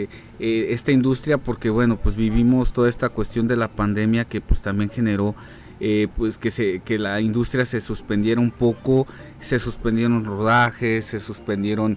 eh, 0.02 0.08
eh, 0.38 0.66
esta 0.70 0.92
industria 0.92 1.38
porque 1.38 1.70
bueno 1.70 1.96
pues 1.96 2.16
vivimos 2.16 2.72
toda 2.74 2.88
esta 2.90 3.08
cuestión 3.08 3.48
de 3.48 3.56
la 3.56 3.68
pandemia 3.68 4.26
que 4.26 4.40
pues 4.42 4.60
también 4.60 4.90
generó 4.90 5.34
eh, 5.80 6.08
pues 6.16 6.36
que 6.38 6.50
se 6.50 6.80
que 6.80 6.98
la 6.98 7.20
industria 7.20 7.64
se 7.64 7.80
suspendiera 7.80 8.40
un 8.40 8.50
poco 8.50 9.06
se 9.40 9.58
suspendieron 9.58 10.24
rodajes 10.24 11.04
se 11.06 11.20
suspendieron 11.20 11.96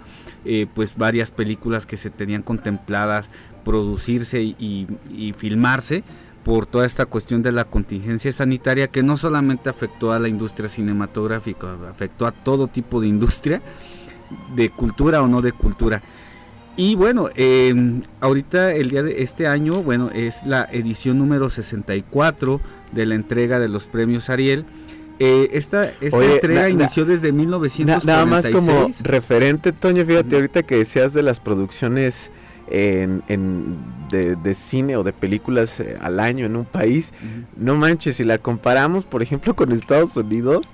pues 0.73 0.95
varias 0.95 1.31
películas 1.31 1.85
que 1.85 1.97
se 1.97 2.09
tenían 2.09 2.41
contempladas 2.43 3.29
producirse 3.65 4.41
y- 4.41 4.87
y 5.11 5.33
filmarse 5.33 6.03
por 6.43 6.65
toda 6.65 6.85
esta 6.85 7.05
cuestión 7.05 7.43
de 7.43 7.51
la 7.51 7.65
contingencia 7.65 8.31
sanitaria 8.31 8.87
que 8.87 9.03
no 9.03 9.17
solamente 9.17 9.69
afectó 9.69 10.13
a 10.13 10.19
la 10.19 10.29
industria 10.29 10.69
cinematográfica, 10.69 11.75
afectó 11.89 12.25
a 12.25 12.31
todo 12.31 12.67
tipo 12.67 13.01
de 13.01 13.07
industria, 13.07 13.61
de 14.55 14.69
cultura 14.69 15.21
o 15.21 15.27
no 15.27 15.41
de 15.41 15.51
cultura. 15.51 16.01
Y 16.77 16.95
bueno, 16.95 17.29
eh, 17.35 17.73
ahorita 18.21 18.73
el 18.73 18.89
día 18.89 19.03
de 19.03 19.21
este 19.21 19.47
año, 19.47 19.81
bueno, 19.81 20.09
es 20.13 20.45
la 20.45 20.67
edición 20.71 21.17
número 21.17 21.49
64 21.49 22.61
de 22.93 23.05
la 23.05 23.15
entrega 23.15 23.59
de 23.59 23.67
los 23.67 23.87
premios 23.87 24.29
Ariel. 24.29 24.65
Eh, 25.21 25.49
esta 25.51 25.91
esta 25.99 26.15
Oye, 26.17 26.35
entrega 26.35 26.61
na- 26.61 26.67
na- 26.67 26.73
inició 26.73 27.03
desde 27.03 27.33
Na- 27.33 27.37
1946. 27.39 28.05
nada 28.05 28.25
más 28.25 28.47
como 28.47 28.89
referente, 29.01 29.73
Toño, 29.73 30.05
fíjate, 30.05 30.35
ahorita 30.37 30.63
que 30.63 30.77
decías 30.77 31.13
de 31.13 31.23
las 31.23 31.41
producciones 31.41 32.31
en, 32.71 33.23
en- 33.27 33.75
de, 34.09 34.37
de 34.37 34.53
cine 34.53 34.95
o 34.95 35.03
de 35.03 35.11
películas 35.11 35.81
eh, 35.81 35.97
al 35.99 36.21
año 36.21 36.45
en 36.45 36.55
un 36.55 36.63
país, 36.65 37.11
no 37.57 37.75
manches, 37.75 38.15
si 38.15 38.23
la 38.23 38.37
comparamos, 38.37 39.03
por 39.05 39.21
ejemplo, 39.21 39.53
con 39.55 39.73
Estados 39.73 40.15
Unidos, 40.15 40.69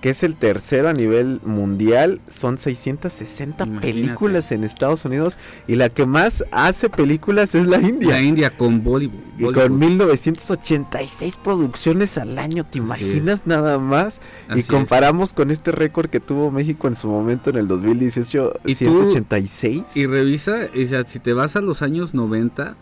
que 0.00 0.10
es 0.10 0.22
el 0.22 0.36
tercero 0.36 0.88
a 0.88 0.92
nivel 0.92 1.40
mundial, 1.44 2.20
son 2.28 2.56
660 2.56 3.64
Imagínate. 3.64 3.86
películas 3.92 4.52
en 4.52 4.62
Estados 4.62 5.04
Unidos 5.04 5.38
y 5.66 5.74
la 5.74 5.88
que 5.88 6.06
más 6.06 6.44
hace 6.52 6.88
películas 6.88 7.56
es 7.56 7.66
la 7.66 7.80
India. 7.80 8.10
La 8.10 8.20
India 8.22 8.56
con 8.56 8.84
Bollywood. 8.84 9.18
Y 9.38 9.52
con 9.52 9.76
1986 9.78 11.36
producciones 11.42 12.16
al 12.16 12.38
año, 12.38 12.64
¿te 12.64 12.78
imaginas 12.78 13.42
nada 13.46 13.78
más? 13.78 14.20
Así 14.48 14.58
y 14.58 14.60
es. 14.60 14.66
comparamos 14.68 15.32
con 15.32 15.50
este 15.50 15.72
récord 15.72 16.08
que 16.08 16.20
tuvo 16.20 16.50
México 16.52 16.86
en 16.86 16.94
su 16.94 17.08
momento 17.08 17.50
en 17.50 17.56
el 17.56 17.66
2018, 17.68 18.60
¿Y 18.66 18.74
tú? 18.76 18.84
186. 19.10 19.82
Y 19.96 20.06
revisa, 20.06 20.68
o 20.80 20.86
sea, 20.86 21.04
si 21.04 21.18
te 21.18 21.32
vas 21.32 21.56
a 21.56 21.60
los 21.60 21.82
años 21.82 22.14
90, 22.14 22.76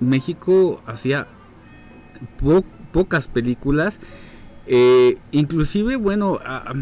México 0.00 0.82
hacía 0.86 1.26
po- 2.42 2.64
pocas 2.92 3.28
películas. 3.28 4.00
Eh, 4.66 5.18
inclusive, 5.32 5.96
bueno, 5.96 6.38
ah, 6.44 6.72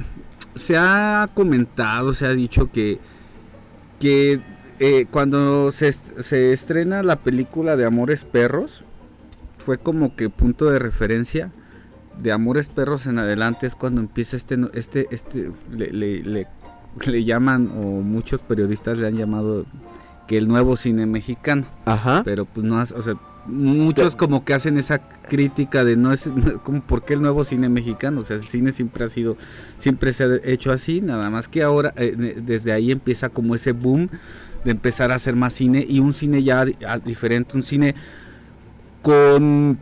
se 0.54 0.76
ha 0.76 1.28
comentado, 1.34 2.12
se 2.14 2.26
ha 2.26 2.30
dicho 2.30 2.70
que, 2.70 2.98
que 4.00 4.40
eh, 4.78 5.06
cuando 5.10 5.70
se, 5.70 5.88
est- 5.88 6.20
se 6.20 6.52
estrena 6.52 7.02
la 7.02 7.16
película 7.16 7.76
de 7.76 7.84
Amores 7.84 8.24
Perros, 8.24 8.84
fue 9.64 9.78
como 9.78 10.14
que 10.16 10.28
punto 10.30 10.66
de 10.70 10.78
referencia. 10.78 11.50
De 12.22 12.30
Amores 12.30 12.68
Perros 12.68 13.06
en 13.06 13.18
adelante 13.18 13.66
es 13.66 13.74
cuando 13.74 14.00
empieza 14.00 14.36
este, 14.36 14.56
este, 14.74 15.06
este, 15.10 15.50
le, 15.70 15.88
le- 15.90 16.22
le- 16.22 16.46
le 17.06 17.24
llaman, 17.24 17.70
o 17.76 17.80
muchos 18.02 18.42
periodistas 18.42 18.98
le 18.98 19.08
han 19.08 19.16
llamado 19.16 19.66
que 20.28 20.38
el 20.38 20.46
nuevo 20.46 20.76
cine 20.76 21.06
mexicano, 21.06 21.66
Ajá. 21.84 22.22
pero 22.24 22.44
pues 22.44 22.64
no, 22.64 22.80
o 22.80 23.02
sea, 23.02 23.14
muchos 23.46 24.16
como 24.16 24.44
que 24.44 24.54
hacen 24.54 24.78
esa 24.78 24.98
crítica 24.98 25.84
de 25.84 25.96
no 25.96 26.12
es, 26.12 26.30
como 26.62 26.80
por 26.82 27.04
qué 27.04 27.14
el 27.14 27.22
nuevo 27.22 27.44
cine 27.44 27.68
mexicano, 27.68 28.20
o 28.20 28.22
sea, 28.22 28.36
el 28.36 28.44
cine 28.44 28.72
siempre 28.72 29.04
ha 29.04 29.08
sido, 29.08 29.36
siempre 29.78 30.12
se 30.12 30.24
ha 30.24 30.28
hecho 30.44 30.72
así, 30.72 31.00
nada 31.00 31.30
más 31.30 31.48
que 31.48 31.62
ahora, 31.62 31.92
eh, 31.96 32.40
desde 32.42 32.72
ahí 32.72 32.90
empieza 32.90 33.28
como 33.28 33.54
ese 33.54 33.72
boom 33.72 34.08
de 34.64 34.70
empezar 34.70 35.12
a 35.12 35.16
hacer 35.16 35.36
más 35.36 35.52
cine 35.52 35.84
y 35.86 35.98
un 36.00 36.12
cine 36.12 36.42
ya 36.42 36.64
diferente, 37.04 37.56
un 37.56 37.62
cine 37.62 37.94
con 39.02 39.78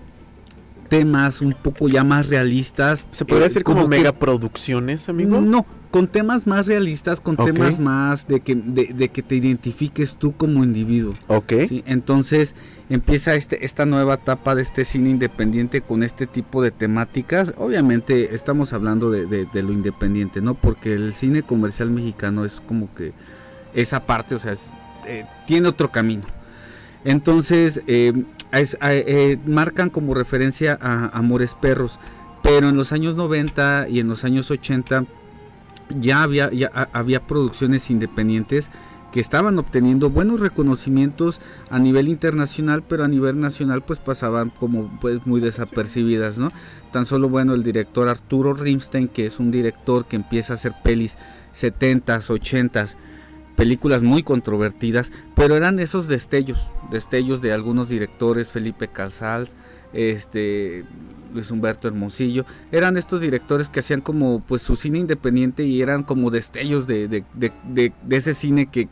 temas 0.88 1.40
un 1.40 1.54
poco 1.54 1.88
ya 1.88 2.04
más 2.04 2.28
realistas. 2.28 3.06
¿Se 3.12 3.24
podría 3.24 3.46
eh, 3.46 3.48
decir 3.48 3.62
como, 3.62 3.82
que- 3.84 3.88
megaproducciones, 3.96 5.08
amigo? 5.08 5.40
no, 5.40 5.64
con 5.92 6.08
temas 6.08 6.46
más 6.48 6.66
realistas, 6.66 7.20
con 7.20 7.36
temas 7.36 7.78
más 7.78 8.26
de 8.26 8.40
que, 8.40 8.56
de, 8.56 8.92
de 8.92 9.08
que 9.10 9.22
te 9.22 9.36
identifiques 9.36 10.16
tú 10.16 10.32
como 10.32 10.64
individuo. 10.64 11.12
Ok. 11.28 11.52
¿sí? 11.68 11.84
Entonces 11.86 12.56
empieza 12.90 13.34
este, 13.36 13.64
esta 13.64 13.86
nueva 13.86 14.14
etapa 14.14 14.56
de 14.56 14.62
este 14.62 14.84
cine 14.84 15.10
independiente 15.10 15.80
con 15.82 16.02
este 16.02 16.26
tipo 16.26 16.62
de 16.62 16.72
temáticas. 16.72 17.52
Obviamente 17.58 18.34
estamos 18.34 18.72
hablando 18.72 19.10
de, 19.12 19.26
de- 19.26 19.46
de 19.52 19.62
lo 19.62 19.72
independiente, 19.72 20.40
¿no? 20.40 20.54
Porque 20.54 20.94
el 20.94 21.12
cine 21.14 21.42
comercial 21.42 21.90
mexicano 21.90 22.44
es 22.44 22.60
como 22.60 22.92
que 22.94 23.12
esa 23.74 24.04
parte, 24.04 24.34
o 24.34 24.38
sea, 24.40 24.52
es- 24.52 24.72
eh, 25.06 25.24
tiene 25.46 25.68
otro 25.68 25.92
camino. 25.92 26.24
Entonces 27.04 27.82
eh, 27.86 28.12
es- 28.52 28.76
a- 28.80 28.94
eh, 28.94 29.38
marcan 29.46 29.90
como 29.90 30.14
referencia 30.14 30.78
a 30.80 31.08
Amores 31.16 31.54
Perros, 31.60 31.98
pero 32.42 32.68
en 32.68 32.76
los 32.76 32.92
años 32.92 33.16
90 33.16 33.86
y 33.88 34.00
en 34.00 34.08
los 34.08 34.24
años 34.24 34.50
80 34.50 35.04
ya 36.00 36.22
había, 36.22 36.50
ya 36.52 36.70
ha- 36.74 36.88
había 36.92 37.26
producciones 37.26 37.90
independientes 37.90 38.70
que 39.12 39.20
estaban 39.20 39.58
obteniendo 39.58 40.08
buenos 40.08 40.40
reconocimientos 40.40 41.38
a 41.68 41.78
nivel 41.78 42.08
internacional, 42.08 42.82
pero 42.82 43.04
a 43.04 43.08
nivel 43.08 43.38
nacional 43.40 43.82
pues 43.82 43.98
pasaban 43.98 44.48
como 44.48 44.90
pues 45.00 45.26
muy 45.26 45.38
desapercibidas, 45.40 46.38
¿no? 46.38 46.50
Tan 46.92 47.04
solo 47.04 47.28
bueno 47.28 47.52
el 47.52 47.62
director 47.62 48.08
Arturo 48.08 48.54
Rimstein, 48.54 49.08
que 49.08 49.26
es 49.26 49.38
un 49.38 49.50
director 49.50 50.06
que 50.06 50.16
empieza 50.16 50.54
a 50.54 50.56
hacer 50.56 50.72
pelis 50.82 51.18
70s, 51.54 52.30
80s, 52.30 52.96
películas 53.54 54.02
muy 54.02 54.22
controvertidas, 54.22 55.12
pero 55.36 55.56
eran 55.56 55.78
esos 55.78 56.08
destellos, 56.08 56.70
destellos 56.90 57.42
de 57.42 57.52
algunos 57.52 57.90
directores, 57.90 58.48
Felipe 58.50 58.88
Casals, 58.88 59.56
este 59.92 60.86
Luis 61.32 61.50
Humberto 61.50 61.88
Hermosillo, 61.88 62.44
eran 62.70 62.96
estos 62.96 63.20
directores 63.20 63.68
que 63.68 63.80
hacían 63.80 64.00
como 64.00 64.40
pues 64.46 64.62
su 64.62 64.76
cine 64.76 64.98
independiente 64.98 65.64
y 65.64 65.80
eran 65.82 66.02
como 66.02 66.30
destellos 66.30 66.86
de, 66.86 67.08
de, 67.08 67.24
de- 67.34 67.52
de- 67.68 67.92
de 68.02 68.16
ese 68.16 68.34
cine 68.34 68.66
que 68.66 68.88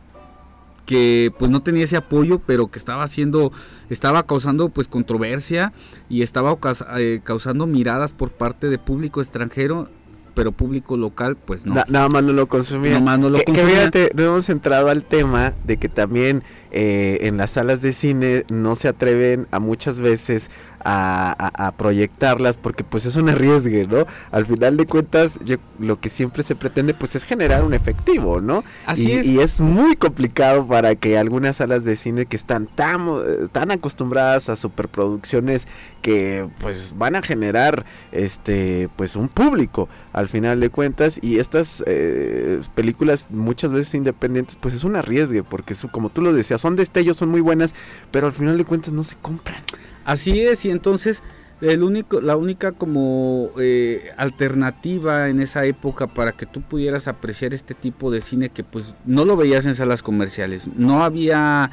que 0.85 1.31
pues 1.37 1.51
no 1.51 1.61
tenía 1.61 1.83
ese 1.83 1.95
apoyo 1.95 2.39
pero 2.39 2.69
que 2.69 2.79
estaba 2.79 3.03
haciendo 3.03 3.51
estaba 3.89 4.23
causando 4.25 4.69
pues 4.69 4.87
controversia 4.87 5.73
y 6.09 6.23
estaba 6.23 6.57
eh, 6.97 7.21
causando 7.23 7.67
miradas 7.67 8.13
por 8.13 8.31
parte 8.31 8.67
de 8.67 8.77
público 8.79 9.21
extranjero 9.21 9.87
pero 10.33 10.51
público 10.53 10.97
local 10.97 11.37
pues 11.37 11.65
no 11.65 11.75
Na- 11.75 11.85
nada 11.89 12.07
más 12.09 12.23
no 12.23 12.31
lo 12.33 12.47
consumía. 12.47 12.93
Nomás 12.93 13.19
no 13.19 13.29
lo 13.29 13.37
que, 13.37 13.43
que 13.43 13.51
consumía. 13.51 13.75
fíjate, 13.79 14.11
no 14.15 14.23
hemos 14.23 14.49
entrado 14.49 14.87
al 14.89 15.03
tema 15.03 15.53
de 15.65 15.75
que 15.77 15.89
también 15.89 16.41
eh, 16.71 17.19
en 17.23 17.35
las 17.35 17.51
salas 17.51 17.81
de 17.81 17.91
cine 17.91 18.45
no 18.49 18.75
se 18.77 18.87
atreven 18.87 19.47
a 19.51 19.59
muchas 19.59 19.99
veces 19.99 20.49
a, 20.85 21.35
a- 21.37 21.67
a 21.67 21.71
proyectarlas 21.71 22.57
porque 22.57 22.83
pues 22.83 23.05
es 23.05 23.15
un 23.15 23.29
arriesgue, 23.29 23.87
¿no? 23.87 24.05
Al 24.31 24.45
final 24.45 24.77
de 24.77 24.85
cuentas, 24.85 25.39
yo- 25.43 25.57
lo 25.79 25.99
que 25.99 26.09
siempre 26.09 26.43
se 26.43 26.55
pretende 26.55 26.93
pues 26.93 27.15
es 27.15 27.23
generar 27.23 27.63
un 27.63 27.73
efectivo, 27.73 28.39
¿no? 28.41 28.63
así 28.85 29.09
y, 29.09 29.11
es 29.13 29.25
y 29.25 29.39
es 29.39 29.61
muy 29.61 29.95
complicado 29.95 30.67
para 30.67 30.95
que 30.95 31.17
algunas 31.17 31.57
salas 31.57 31.83
de 31.83 31.95
cine 31.95 32.25
que 32.25 32.35
están 32.35 32.67
tan, 32.67 33.05
tan 33.51 33.71
acostumbradas 33.71 34.49
a 34.49 34.55
superproducciones 34.55 35.67
que 36.01 36.47
pues 36.59 36.95
van 36.97 37.15
a 37.15 37.21
generar 37.21 37.85
este 38.11 38.89
pues 38.95 39.15
un 39.15 39.27
público 39.27 39.87
al 40.13 40.27
final 40.27 40.59
de 40.59 40.69
cuentas 40.69 41.19
y 41.21 41.39
estas 41.39 41.83
eh, 41.85 42.59
películas 42.75 43.27
muchas 43.29 43.71
veces 43.71 43.93
independientes 43.93 44.57
pues 44.59 44.73
es 44.73 44.83
un 44.83 44.95
arriesgue 44.95 45.43
porque 45.43 45.75
como 45.91 46.09
tú 46.09 46.21
lo 46.21 46.33
decías 46.33 46.59
son 46.61 46.75
destellos 46.75 47.17
son 47.17 47.29
muy 47.29 47.41
buenas 47.41 47.73
pero 48.11 48.27
al 48.27 48.33
final 48.33 48.57
de 48.57 48.65
cuentas 48.65 48.93
no 48.93 49.03
se 49.03 49.15
compran 49.21 49.61
Así 50.05 50.39
es, 50.41 50.65
y 50.65 50.69
entonces 50.71 51.21
el 51.61 51.83
único, 51.83 52.21
la 52.21 52.37
única 52.37 52.71
como 52.71 53.51
eh, 53.59 54.09
alternativa 54.17 55.29
en 55.29 55.39
esa 55.39 55.63
época 55.65 56.07
para 56.07 56.31
que 56.31 56.47
tú 56.47 56.61
pudieras 56.61 57.07
apreciar 57.07 57.53
este 57.53 57.75
tipo 57.75 58.09
de 58.09 58.21
cine 58.21 58.49
que 58.49 58.63
pues 58.63 58.95
no 59.05 59.25
lo 59.25 59.37
veías 59.37 59.67
en 59.67 59.75
salas 59.75 60.01
comerciales. 60.01 60.67
No 60.75 61.03
había 61.03 61.69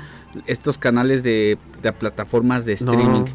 estos 0.47 0.77
canales 0.77 1.23
de, 1.23 1.57
de 1.83 1.93
plataformas 1.95 2.67
de 2.67 2.75
streaming. 2.75 3.21
No, 3.21 3.27
sí. 3.27 3.35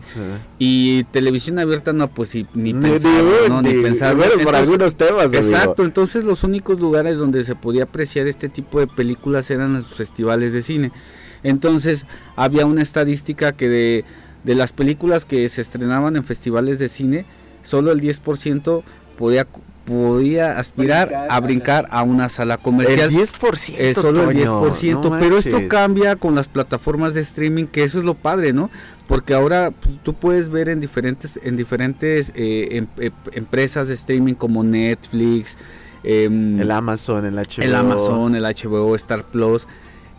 Y 0.59 1.03
televisión 1.05 1.57
abierta 1.57 1.91
no, 1.91 2.07
pues 2.07 2.35
ni 2.53 2.73
pensar, 2.75 3.23
ni- 3.23 3.49
¿no? 3.49 3.61
Ni 3.63 3.73
ni- 3.73 3.81
pensar. 3.81 4.15
por 4.43 4.55
algunos 4.55 4.95
temas, 4.95 5.25
amigo. 5.25 5.41
Exacto, 5.41 5.83
entonces 5.83 6.23
los 6.23 6.43
únicos 6.43 6.79
lugares 6.79 7.17
donde 7.17 7.43
se 7.45 7.55
podía 7.55 7.85
apreciar 7.85 8.27
este 8.27 8.47
tipo 8.47 8.79
de 8.79 8.85
películas 8.85 9.49
eran 9.49 9.73
los 9.73 9.87
festivales 9.95 10.53
de 10.53 10.61
cine. 10.61 10.91
Entonces 11.41 12.05
había 12.35 12.65
una 12.65 12.81
estadística 12.83 13.51
que 13.53 13.67
de, 13.69 14.05
de 14.43 14.55
las 14.55 14.73
películas 14.73 15.25
que 15.25 15.47
se 15.49 15.61
estrenaban 15.61 16.15
en 16.15 16.23
festivales 16.23 16.79
de 16.79 16.89
cine, 16.89 17.25
solo 17.63 17.91
el 17.91 18.01
10% 18.01 18.83
podía, 19.17 19.47
podía 19.85 20.57
aspirar 20.57 21.07
Brincar 21.07 21.31
a 21.31 21.39
brincar 21.39 21.87
a 21.91 22.03
una 22.03 22.29
sala 22.29 22.57
comercial. 22.57 23.09
El 23.09 23.15
10%. 23.15 23.75
Eh, 23.77 23.93
solo 23.95 24.29
el 24.29 24.37
Toño, 24.37 24.61
10%, 24.71 25.09
no 25.09 25.19
pero 25.19 25.37
esto 25.37 25.59
cambia 25.67 26.15
con 26.15 26.35
las 26.35 26.47
plataformas 26.49 27.13
de 27.13 27.21
streaming, 27.21 27.65
que 27.65 27.83
eso 27.83 27.99
es 27.99 28.05
lo 28.05 28.15
padre, 28.15 28.53
¿no? 28.53 28.69
Porque 29.07 29.33
ahora 29.33 29.71
pues, 29.71 29.95
tú 30.03 30.13
puedes 30.13 30.49
ver 30.49 30.69
en 30.69 30.79
diferentes, 30.79 31.39
en 31.41 31.57
diferentes 31.57 32.31
eh, 32.35 32.69
em- 32.71 32.87
em- 32.97 33.11
empresas 33.33 33.87
de 33.87 33.93
streaming 33.93 34.33
como 34.33 34.63
Netflix, 34.63 35.57
em, 36.03 36.59
El 36.59 36.71
Amazon, 36.71 37.25
el 37.25 37.35
HBO. 37.35 37.63
el 37.63 37.75
Amazon, 37.75 38.35
el 38.35 38.43
HBO, 38.45 38.95
Star 38.95 39.25
Plus, 39.25 39.67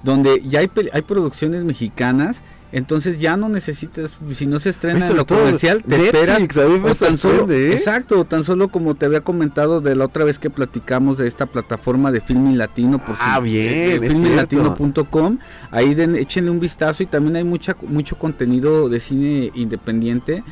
donde 0.02 0.42
ya 0.46 0.60
hay, 0.60 0.70
hay 0.92 1.02
producciones 1.02 1.64
mexicanas, 1.64 2.42
entonces 2.76 3.20
ya 3.20 3.36
no 3.36 3.48
necesitas, 3.48 4.18
si 4.32 4.46
no 4.46 4.58
se 4.60 4.70
estrena 4.70 5.06
en 5.06 5.16
lo 5.16 5.24
comercial, 5.26 5.82
te 5.82 5.96
Netflix, 5.96 6.56
esperas. 6.56 7.02
o 7.02 7.04
tan 7.06 7.16
solo, 7.16 7.50
¿eh? 7.52 7.72
Exacto, 7.72 8.24
tan 8.24 8.42
solo 8.44 8.68
como 8.68 8.94
te 8.96 9.06
había 9.06 9.20
comentado 9.22 9.80
de 9.80 9.94
la 9.94 10.04
otra 10.06 10.24
vez 10.24 10.38
que 10.38 10.50
platicamos 10.50 11.16
de 11.16 11.26
esta 11.28 11.46
plataforma 11.46 12.10
de 12.12 12.20
Filmin 12.20 12.58
Latino, 12.58 12.98
por 12.98 13.14
Ah, 13.20 13.36
si- 13.42 13.44
bien, 13.50 14.02
es 14.04 14.12
filminlatino.com, 14.12 15.38
ahí 15.70 15.94
den, 15.94 16.16
échenle 16.16 16.50
un 16.50 16.60
vistazo 16.60 17.02
y 17.02 17.06
también 17.06 17.36
hay 17.36 17.44
mucha, 17.44 17.76
mucho 17.82 18.18
contenido 18.18 18.88
de 18.88 19.00
cine 19.00 19.50
independiente. 19.54 20.42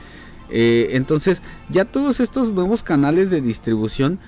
Eh, 0.51 0.91
entonces, 0.93 1.43
ya 1.71 1.85
todos 1.85 2.21
estos 2.21 2.53
nuevos 2.53 2.83
canales 2.83 3.31
de 3.31 3.41
distribución, 3.41 4.19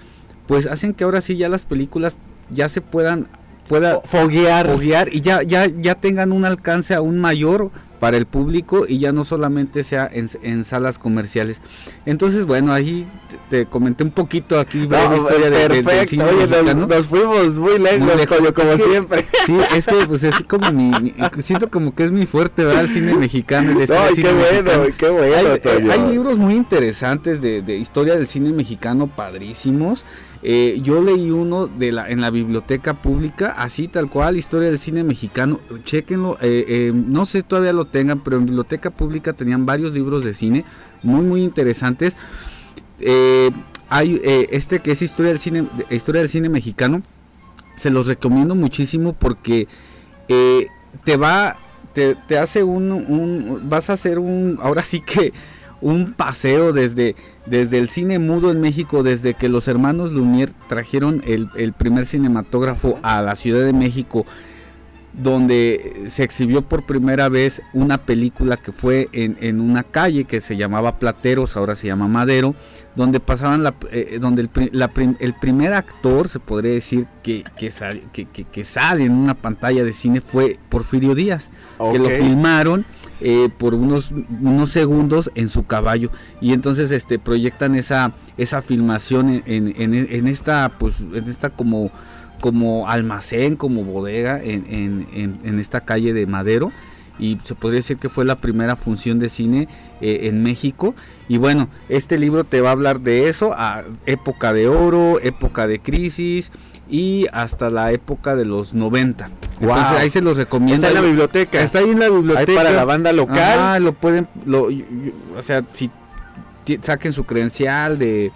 pues 0.46 0.66
hacen 0.66 0.94
que 0.94 1.04
ahora 1.04 1.20
sí 1.20 1.36
ya 1.36 1.48
las 1.48 1.64
películas 1.64 2.18
ya 2.50 2.68
se 2.68 2.80
puedan 2.80 3.28
pueda 3.68 4.00
Foguear. 4.04 4.66
foguear 4.70 5.08
y 5.12 5.20
ya, 5.20 5.42
ya, 5.42 5.66
ya 5.66 5.94
tengan 5.94 6.32
un 6.32 6.44
alcance 6.44 6.94
aún 6.94 7.18
mayor 7.18 7.70
para 8.00 8.18
el 8.18 8.26
público 8.26 8.84
y 8.86 8.98
ya 8.98 9.12
no 9.12 9.24
solamente 9.24 9.82
sea 9.82 10.06
en, 10.12 10.28
en 10.42 10.64
salas 10.64 10.98
comerciales. 10.98 11.62
Entonces, 12.04 12.44
bueno, 12.44 12.74
ahí 12.74 13.06
te, 13.48 13.62
te 13.64 13.66
comenté 13.66 14.04
un 14.04 14.10
poquito 14.10 14.60
aquí 14.60 14.84
breve 14.84 15.08
No, 15.08 15.16
historia 15.16 15.48
de- 15.48 15.68
de- 15.68 15.82
del 15.82 16.08
cine 16.08 16.24
Oye, 16.24 16.46
mexicano. 16.46 16.86
nos 16.86 17.06
fuimos 17.06 17.54
muy 17.56 17.78
lejos, 17.78 18.00
Muy 18.00 18.16
lejos. 18.16 18.36
Toño, 18.36 18.52
como 18.52 18.72
Es 18.72 18.82
que- 18.82 18.90
siempre. 18.90 19.26
Sí, 19.46 19.56
es 19.74 19.86
que 19.86 20.06
pues 20.06 20.22
es 20.24 20.34
como 20.46 20.70
mi, 20.70 20.92
siento 21.38 21.70
como 21.70 21.94
que 21.94 22.04
es 22.04 22.10
mi 22.12 22.26
fuerte, 22.26 22.64
¿verdad? 22.66 22.82
El 22.82 22.90
cine 22.90 23.14
mexicano. 23.14 23.70
el 23.70 23.76
No, 23.76 23.82
y 23.82 23.86
qué 23.86 24.32
mexicano. 24.32 24.38
bueno, 24.78 24.94
qué 24.98 25.08
bueno, 25.08 25.48
Hay, 25.64 25.90
hay 26.02 26.10
libros 26.12 26.36
muy 26.36 26.54
interesantes 26.56 27.40
de, 27.40 27.62
de 27.62 27.76
historia 27.76 28.16
del 28.16 28.26
cine 28.26 28.50
mexicano 28.52 29.06
padrísimos. 29.06 30.04
Eh, 30.46 30.80
yo 30.82 31.00
leí 31.00 31.30
uno 31.30 31.68
de 31.68 31.90
la, 31.90 32.10
en 32.10 32.20
la 32.20 32.28
biblioteca 32.28 32.92
pública, 33.00 33.54
así 33.56 33.88
tal 33.88 34.10
cual, 34.10 34.36
historia 34.36 34.68
del 34.68 34.78
cine 34.78 35.02
mexicano. 35.02 35.58
Chequenlo, 35.84 36.36
eh, 36.42 36.66
eh, 36.68 36.92
no 36.94 37.24
sé 37.24 37.42
todavía 37.42 37.72
lo 37.72 37.86
tengan, 37.86 38.22
pero 38.22 38.36
en 38.36 38.44
biblioteca 38.44 38.90
pública 38.90 39.32
tenían 39.32 39.64
varios 39.64 39.92
libros 39.92 40.22
de 40.22 40.34
cine 40.34 40.66
muy, 41.02 41.24
muy 41.24 41.42
interesantes. 41.42 42.14
Hay 43.88 44.20
este 44.50 44.80
que 44.80 44.92
es 44.92 45.00
historia 45.00 45.30
del 45.30 45.38
cine, 45.38 45.66
historia 45.88 46.20
del 46.20 46.28
cine 46.28 46.50
mexicano. 46.50 47.02
Se 47.76 47.88
los 47.88 48.06
recomiendo 48.06 48.54
muchísimo 48.54 49.14
porque 49.14 49.66
te 50.26 51.16
va, 51.16 51.56
te, 51.94 52.16
te 52.16 52.36
hace 52.36 52.62
un, 52.62 53.62
vas 53.64 53.88
a 53.88 53.94
hacer 53.94 54.18
un, 54.18 54.58
ahora 54.60 54.82
sí 54.82 55.00
que 55.00 55.32
un 55.84 56.14
paseo 56.14 56.72
desde, 56.72 57.14
desde 57.44 57.76
el 57.78 57.88
cine 57.88 58.18
mudo 58.18 58.50
en 58.50 58.60
México, 58.60 59.02
desde 59.02 59.34
que 59.34 59.50
los 59.50 59.68
hermanos 59.68 60.12
Lumière 60.12 60.50
trajeron 60.66 61.22
el, 61.26 61.48
el 61.56 61.74
primer 61.74 62.06
cinematógrafo 62.06 62.98
a 63.02 63.20
la 63.20 63.34
Ciudad 63.34 63.64
de 63.66 63.74
México, 63.74 64.24
donde 65.12 66.04
se 66.08 66.24
exhibió 66.24 66.62
por 66.62 66.84
primera 66.86 67.28
vez 67.28 67.62
una 67.72 67.98
película 67.98 68.56
que 68.56 68.72
fue 68.72 69.08
en, 69.12 69.36
en 69.40 69.60
una 69.60 69.84
calle 69.84 70.24
que 70.24 70.40
se 70.40 70.56
llamaba 70.56 70.98
Plateros, 70.98 71.56
ahora 71.56 71.76
se 71.76 71.86
llama 71.86 72.08
Madero, 72.08 72.54
donde 72.96 73.20
pasaban 73.20 73.62
la, 73.62 73.74
eh, 73.92 74.18
donde 74.20 74.42
el, 74.42 74.50
la 74.72 74.90
el 75.20 75.34
primer 75.34 75.72
actor, 75.72 76.28
se 76.28 76.40
podría 76.40 76.72
decir, 76.72 77.06
que, 77.22 77.44
que, 77.56 77.70
sal- 77.70 78.02
que, 78.12 78.24
que- 78.26 78.64
sale 78.64 79.04
en 79.04 79.12
una 79.12 79.34
pantalla 79.34 79.84
de 79.84 79.92
cine 79.92 80.20
fue 80.20 80.58
Porfirio 80.68 81.14
Díaz, 81.14 81.50
que 81.92 81.98
lo 81.98 82.08
filmaron 82.10 82.84
eh, 83.24 83.48
por 83.58 83.74
unos, 83.74 84.12
unos 84.40 84.70
segundos 84.70 85.30
en 85.34 85.48
su 85.48 85.66
caballo. 85.66 86.10
Y 86.40 86.52
entonces 86.52 86.90
este 86.92 87.18
proyectan 87.18 87.74
esa 87.74 88.12
esa 88.36 88.62
filmación 88.62 89.42
en, 89.46 89.74
en- 89.76 90.26
esta 90.28 90.70
pues 90.78 91.00
en 91.00 91.24
esta 91.26 91.50
como 91.50 91.90
como 92.40 92.88
almacén 92.88 93.56
como 93.56 93.82
bodega 93.84 94.40
en, 94.42 94.64
en- 94.68 95.58
esta 95.58 95.80
calle 95.80 96.12
de 96.12 96.26
Madero. 96.26 96.70
Y 97.18 97.38
se 97.44 97.54
podría 97.54 97.78
decir 97.78 97.96
que 97.96 98.08
fue 98.08 98.24
la 98.24 98.40
primera 98.40 98.74
función 98.74 99.20
de 99.20 99.28
cine 99.28 99.68
eh, 100.00 100.20
en 100.24 100.42
México. 100.42 100.94
Y 101.28 101.38
bueno 101.38 101.68
este 101.88 102.18
libro 102.18 102.44
te 102.44 102.60
va 102.60 102.70
a 102.70 102.72
hablar 102.72 103.00
de 103.00 103.28
eso 103.28 103.54
época 104.04 104.52
de 104.52 104.68
oro 104.68 105.20
época 105.22 105.66
de 105.66 105.78
crisis 105.78 106.50
y 106.88 107.26
hasta 107.32 107.70
la 107.70 107.92
época 107.92 108.36
de 108.36 108.44
los 108.44 108.74
90 108.74 109.26
entonces 109.60 109.90
Wow. 109.90 109.98
ahí 109.98 110.10
se 110.10 110.20
los 110.20 110.36
recomiendo 110.36 110.74
Está 110.74 110.88
en 110.88 110.94
la 110.94 111.00
biblioteca. 111.00 111.62
Está 111.62 111.78
ahí 111.78 111.90
en 111.90 111.98
la 112.00 112.06
Ahí 112.06 112.12
biblioteca. 112.12 112.54
para 112.54 112.70
la 112.72 112.84
banda 112.84 113.12
local. 113.12 113.58
Ah, 113.58 113.78
lo 113.80 113.92
pueden, 113.92 114.26
lo, 114.46 114.68
o 115.36 115.42
sea, 115.42 115.62
si 115.72 115.90
saquen 116.80 117.12
su 117.12 117.24
credencial 117.24 117.98
de, 117.98 118.32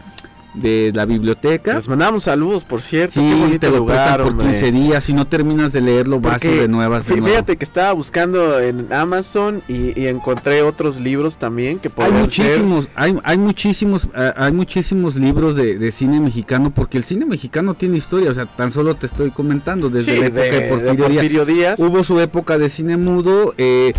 de 0.54 0.90
la 0.94 1.04
biblioteca. 1.04 1.74
Les 1.74 1.88
mandamos 1.88 2.24
saludos, 2.24 2.64
por 2.64 2.82
cierto. 2.82 3.20
Sí, 3.20 3.44
qué 3.52 3.58
te 3.58 3.70
lo 3.70 3.78
lugar, 3.78 4.18
por 4.22 4.32
hombre. 4.32 4.46
15 4.48 4.72
días. 4.72 5.04
Si 5.04 5.12
no 5.12 5.26
terminas 5.26 5.72
de 5.72 5.80
leerlo, 5.80 6.20
vas 6.20 6.44
y 6.44 6.48
renuevas 6.48 7.06
de 7.06 7.16
nuevo. 7.16 7.28
Fíjate 7.28 7.56
que 7.56 7.64
estaba 7.64 7.92
buscando 7.92 8.58
en 8.58 8.92
Amazon 8.92 9.62
y, 9.68 9.98
y 10.00 10.06
encontré 10.08 10.62
otros 10.62 11.00
libros 11.00 11.38
también 11.38 11.78
que 11.78 11.90
Hay 11.96 12.10
ser- 12.10 12.20
muchísimos, 12.20 12.88
hay, 12.94 13.16
hay 13.22 13.38
muchísimos, 13.38 14.08
eh, 14.16 14.32
hay 14.36 14.52
muchísimos 14.52 15.16
libros 15.16 15.54
de, 15.54 15.78
de 15.78 15.92
cine 15.92 16.18
mexicano, 16.20 16.72
porque 16.74 16.98
el 16.98 17.04
cine 17.04 17.24
mexicano 17.26 17.74
tiene 17.74 17.96
historia, 17.98 18.30
o 18.30 18.34
sea, 18.34 18.46
tan 18.46 18.72
solo 18.72 18.96
te 18.96 19.06
estoy 19.06 19.30
comentando, 19.30 19.90
desde 19.90 20.12
Sí, 20.14 20.20
la 20.20 20.26
época 20.26 20.42
de, 20.42 20.50
de, 20.50 20.60
de 20.60 20.94
Porfirio 20.94 21.44
Díaz. 21.44 21.76
Díaz. 21.78 21.78
Hubo 21.78 22.02
su 22.04 22.18
época 22.20 22.58
de 22.58 22.68
cine 22.68 22.96
mudo, 22.96 23.54
eh, 23.58 23.92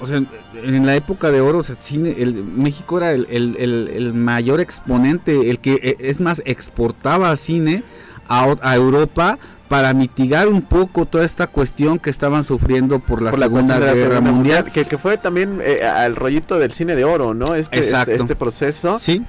o 0.00 0.06
sea, 0.06 0.22
en 0.64 0.86
la 0.86 0.94
época 0.96 1.30
de 1.30 1.40
oro, 1.40 1.58
o 1.58 1.62
sea, 1.64 1.76
cine, 1.78 2.14
el, 2.18 2.42
México 2.44 2.98
era 2.98 3.10
el, 3.12 3.26
el- 3.30 3.56
el- 3.58 4.12
mayor 4.14 4.60
exponente, 4.60 5.50
el 5.50 5.58
que 5.58 5.74
eh, 5.82 5.96
es 6.00 6.20
más 6.20 6.42
exportaba 6.44 7.36
cine 7.36 7.82
a, 8.28 8.54
a 8.62 8.74
Europa 8.74 9.38
para 9.68 9.92
mitigar 9.94 10.46
un 10.48 10.62
poco 10.62 11.06
toda 11.06 11.24
esta 11.24 11.48
cuestión 11.48 11.98
que 11.98 12.10
estaban 12.10 12.44
sufriendo 12.44 13.00
por 13.00 13.20
la 13.22 13.30
por 13.30 13.40
la 13.40 13.46
Segunda 13.46 13.74
cuestión 13.78 13.80
de 13.80 13.86
la 13.86 14.08
Guerra 14.08 14.20
Mundial. 14.20 14.64
Que, 14.72 14.84
que 14.84 14.96
fue 14.98 15.16
también 15.18 15.60
eh, 15.62 15.84
al 15.84 16.14
rollito 16.14 16.58
del 16.58 16.72
cine 16.72 16.94
de 16.94 17.04
oro, 17.04 17.34
¿no? 17.34 17.54
Este, 17.54 17.76
Exacto. 17.78 18.12
este, 18.12 18.22
este 18.22 18.36
proceso. 18.36 18.98
Sí, 19.00 19.22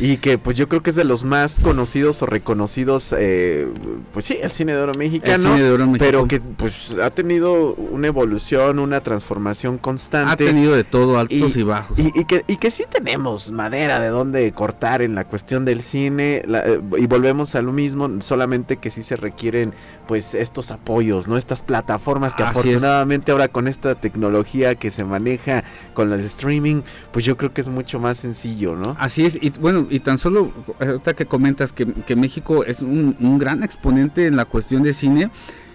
Y 0.00 0.18
que 0.18 0.38
pues 0.38 0.56
yo 0.56 0.68
creo 0.68 0.82
que 0.82 0.90
es 0.90 0.96
de 0.96 1.04
los 1.04 1.24
más 1.24 1.58
conocidos 1.58 2.22
o 2.22 2.26
reconocidos, 2.26 3.12
eh, 3.18 3.66
pues 4.12 4.26
sí, 4.26 4.38
el 4.40 4.50
cine 4.52 4.72
de 4.74 4.80
oro 4.82 4.92
el 4.92 4.98
mexicano. 4.98 5.42
cine 5.42 5.60
de 5.62 5.70
oro 5.70 5.92
Pero 5.98 6.28
que 6.28 6.40
pues 6.40 6.96
ha 7.02 7.10
tenido 7.10 7.74
una 7.74 8.06
evolución, 8.06 8.78
una 8.78 9.00
transformación 9.00 9.76
ha 9.76 9.82
constante. 9.82 10.44
tenido 10.46 10.76
de 10.76 10.84
todo, 10.84 11.18
altos 11.18 11.56
y, 11.56 11.60
Y- 11.60 11.62
bajos. 11.64 11.98
Y, 11.98 12.12
y 12.14 12.24
que, 12.26 12.44
y 12.46 12.56
que 12.58 12.70
sí 12.70 12.84
tenemos 12.88 13.50
madera 13.50 13.98
de 13.98 14.08
donde 14.08 14.52
cortar 14.52 15.02
en 15.02 15.16
la 15.16 15.24
cuestión 15.24 15.64
del 15.64 15.82
cine 15.82 16.42
la- 16.46 16.60
eh, 16.64 16.80
y 16.98 17.06
volvemos 17.06 17.56
a 17.56 17.62
lo 17.62 17.72
mismo, 17.72 18.08
solamente 18.20 18.76
que 18.76 18.90
sí 18.92 19.02
se 19.02 19.16
requieren 19.16 19.74
pues 20.06 20.34
estos 20.34 20.70
apoyos, 20.70 21.26
¿no? 21.26 21.36
Estas 21.36 21.62
plataformas 21.62 22.34
que 22.36 22.42
Así 22.44 22.50
es. 22.52 22.56
afortunadamente 22.58 23.32
ahora 23.32 23.48
con 23.48 23.66
esta 23.68 23.94
tecnología 23.96 24.76
que 24.76 24.90
se 24.92 25.02
maneja 25.04 25.64
con 25.92 26.12
el 26.12 26.20
streaming, 26.20 26.82
pues 27.12 27.24
yo 27.24 27.36
creo 27.36 27.52
que 27.52 27.60
es 27.62 27.68
mucho 27.68 27.98
más 27.98 28.18
sencillo, 28.18 28.76
¿no? 28.76 28.94
Así 28.98 29.26
es, 29.26 29.36
y 29.40 29.50
bueno, 29.50 29.86
y 29.90 30.00
tan 30.00 30.18
solo 30.18 30.52
ahorita 30.80 31.14
que 31.14 31.26
comentas 31.26 31.72
que, 31.72 31.86
que 31.86 32.16
México 32.16 32.64
es 32.64 32.82
un, 32.82 33.16
un 33.20 33.38
gran 33.38 33.62
exponente 33.62 34.26
en 34.26 34.36
la 34.36 34.44
cuestión 34.44 34.82
de 34.82 34.92
cine, 34.92 35.30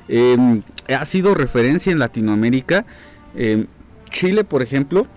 eh, 0.07 0.61
ha 0.95 1.05
sido 1.05 1.33
referencia 1.35 1.91
en 1.91 1.99
Latinoamérica. 1.99 2.85
Eh, 3.35 3.65
Chile, 4.09 4.43
por 4.43 4.61
ejemplo, 4.61 5.07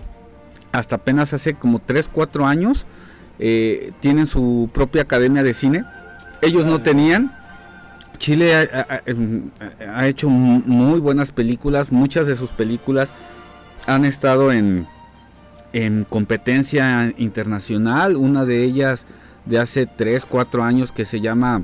hasta 0.71 0.95
apenas 0.95 1.33
hace 1.33 1.53
como 1.53 1.79
3, 1.79 2.09
4 2.11 2.45
años, 2.47 2.85
eh, 3.39 3.91
tienen 3.99 4.27
su 4.27 4.69
propia 4.73 5.03
academia 5.03 5.43
de 5.43 5.53
cine. 5.53 5.83
Ellos 6.41 6.65
no 6.65 6.81
tenían. 6.81 7.33
Chile 8.17 8.55
ha, 8.55 8.61
ha- 8.61 9.01
ha- 9.05 9.99
ha 9.99 10.07
hecho 10.07 10.29
mu- 10.29 10.63
muy 10.65 10.99
buenas 10.99 11.31
películas, 11.31 11.91
muchas 11.91 12.25
de 12.25 12.35
sus 12.35 12.51
películas 12.51 13.11
han 13.85 14.05
estado 14.05 14.51
en, 14.51 14.87
en 15.85 16.05
competencia 16.05 17.13
internacional, 17.17 18.15
una 18.17 18.45
de 18.45 18.63
ellas 18.63 19.05
de 19.45 19.59
hace 19.59 19.85
3, 19.85 20.25
4 20.25 20.63
años 20.63 20.91
que 20.91 21.05
se 21.05 21.21
llama 21.21 21.61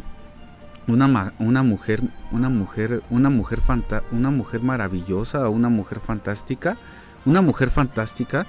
una, 0.87 1.33
una 1.39 1.63
mujer, 1.63 2.01
una 2.31 2.49
mujer, 2.49 3.01
una 3.09 3.29
mujer 3.31 3.59
fanta- 3.59 4.03
una 4.11 4.29
mujer 4.29 4.61
maravillosa, 4.61 5.49
una 5.49 5.69
mujer 5.69 5.99
fantástica, 5.99 6.77
una 7.25 7.41
mujer 7.41 7.71
fantástica, 7.71 8.45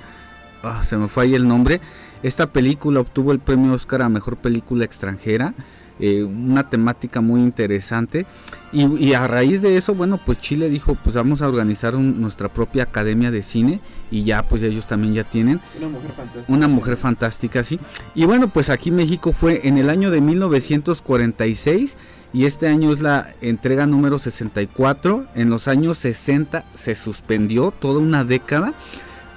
ah, 0.63 0.83
se 0.85 0.99
me 0.99 1.09
fue 1.09 1.25
ahí 1.25 1.35
el 1.35 1.49
nombre. 1.49 1.81
Esta 2.23 2.47
película 2.53 3.01
obtuvo 3.01 3.33
el 3.33 3.39
premio 3.39 3.73
Oscar 3.73 4.03
a 4.03 4.09
mejor 4.11 4.37
película 4.37 4.85
extranjera, 4.85 5.55
eh, 6.01 6.23
una 6.25 6.69
temática 6.69 7.21
muy 7.21 7.41
interesante. 7.41 8.27
Y, 8.73 8.87
y 8.97 9.15
a 9.15 9.29
raíz 9.29 9.63
de 9.63 9.77
eso, 9.77 9.95
bueno, 9.95 10.19
pues 10.25 10.41
Chile 10.41 10.69
dijo, 10.69 10.97
pues 11.03 11.15
vamos 11.15 11.43
a 11.43 11.49
organizar 11.49 11.95
un- 11.95 12.21
nuestra 12.21 12.49
propia 12.49 12.83
academia 12.83 13.31
de 13.31 13.43
cine 13.43 13.81
y 14.11 14.25
ya, 14.25 14.43
pues 14.43 14.63
ellos 14.63 14.87
también 14.89 15.15
ya 15.15 15.23
tienen 15.25 15.61
Una 15.79 15.89
mujer 15.89 16.11
fantástica. 16.17 16.53
una 16.53 16.69
mujer 16.69 16.97
fantástica, 16.97 17.63
sí. 17.63 17.79
Y 18.17 18.25
bueno, 18.25 18.49
pues 18.49 18.71
aquí 18.71 18.91
México 18.91 19.33
fue 19.33 19.61
en 19.69 19.79
el 19.79 19.89
año 19.91 20.11
de 20.11 20.21
1946 20.21 21.97
y 22.33 22.47
este 22.47 22.67
año 22.67 22.93
es 22.93 23.01
la 23.01 23.31
entrega 23.41 23.87
número 23.87 24.19
64. 24.19 25.27
En 25.37 25.51
los 25.51 25.69
años 25.69 25.99
60 25.99 26.65
se 26.75 26.95
suspendió 26.97 27.71
toda 27.71 28.01
una 28.01 28.25
década 28.25 28.75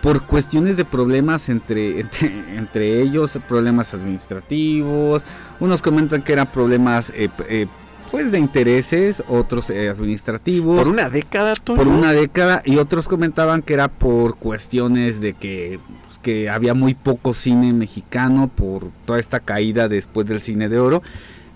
por 0.02 0.24
cuestiones 0.24 0.78
de 0.78 0.86
problemas 0.86 1.50
entre, 1.50 2.00
entre, 2.02 2.28
entre 2.58 3.02
ellos, 3.02 3.38
problemas 3.48 3.94
administrativos. 3.94 5.24
Unos 5.60 5.82
comentan 5.82 6.22
que 6.22 6.34
eran 6.34 6.52
problemas 6.52 7.12
eh, 7.16 7.30
eh, 7.50 7.68
pues 8.12 8.32
de 8.32 8.40
intereses, 8.40 9.22
otros 9.28 9.70
eh, 9.70 9.90
administrativos 9.90 10.78
Por 10.82 10.88
una 10.88 11.10
década, 11.10 11.56
Toño. 11.56 11.78
por 11.78 11.88
una 11.88 12.14
década 12.14 12.62
y 12.64 12.78
otros 12.78 13.08
comentaban 13.08 13.62
que 13.62 13.74
era 13.74 13.90
por 13.90 14.38
cuestiones 14.38 15.20
de 15.20 15.34
que, 15.34 15.80
pues, 16.06 16.18
que 16.20 16.50
había 16.50 16.74
muy 16.74 16.94
poco 16.94 17.34
cine 17.34 17.74
mexicano 17.74 18.50
por 18.54 18.92
toda 19.06 19.20
esta 19.20 19.40
caída 19.40 19.90
después 19.90 20.26
del 20.28 20.40
cine 20.40 20.70
de 20.70 20.80
oro. 20.80 21.02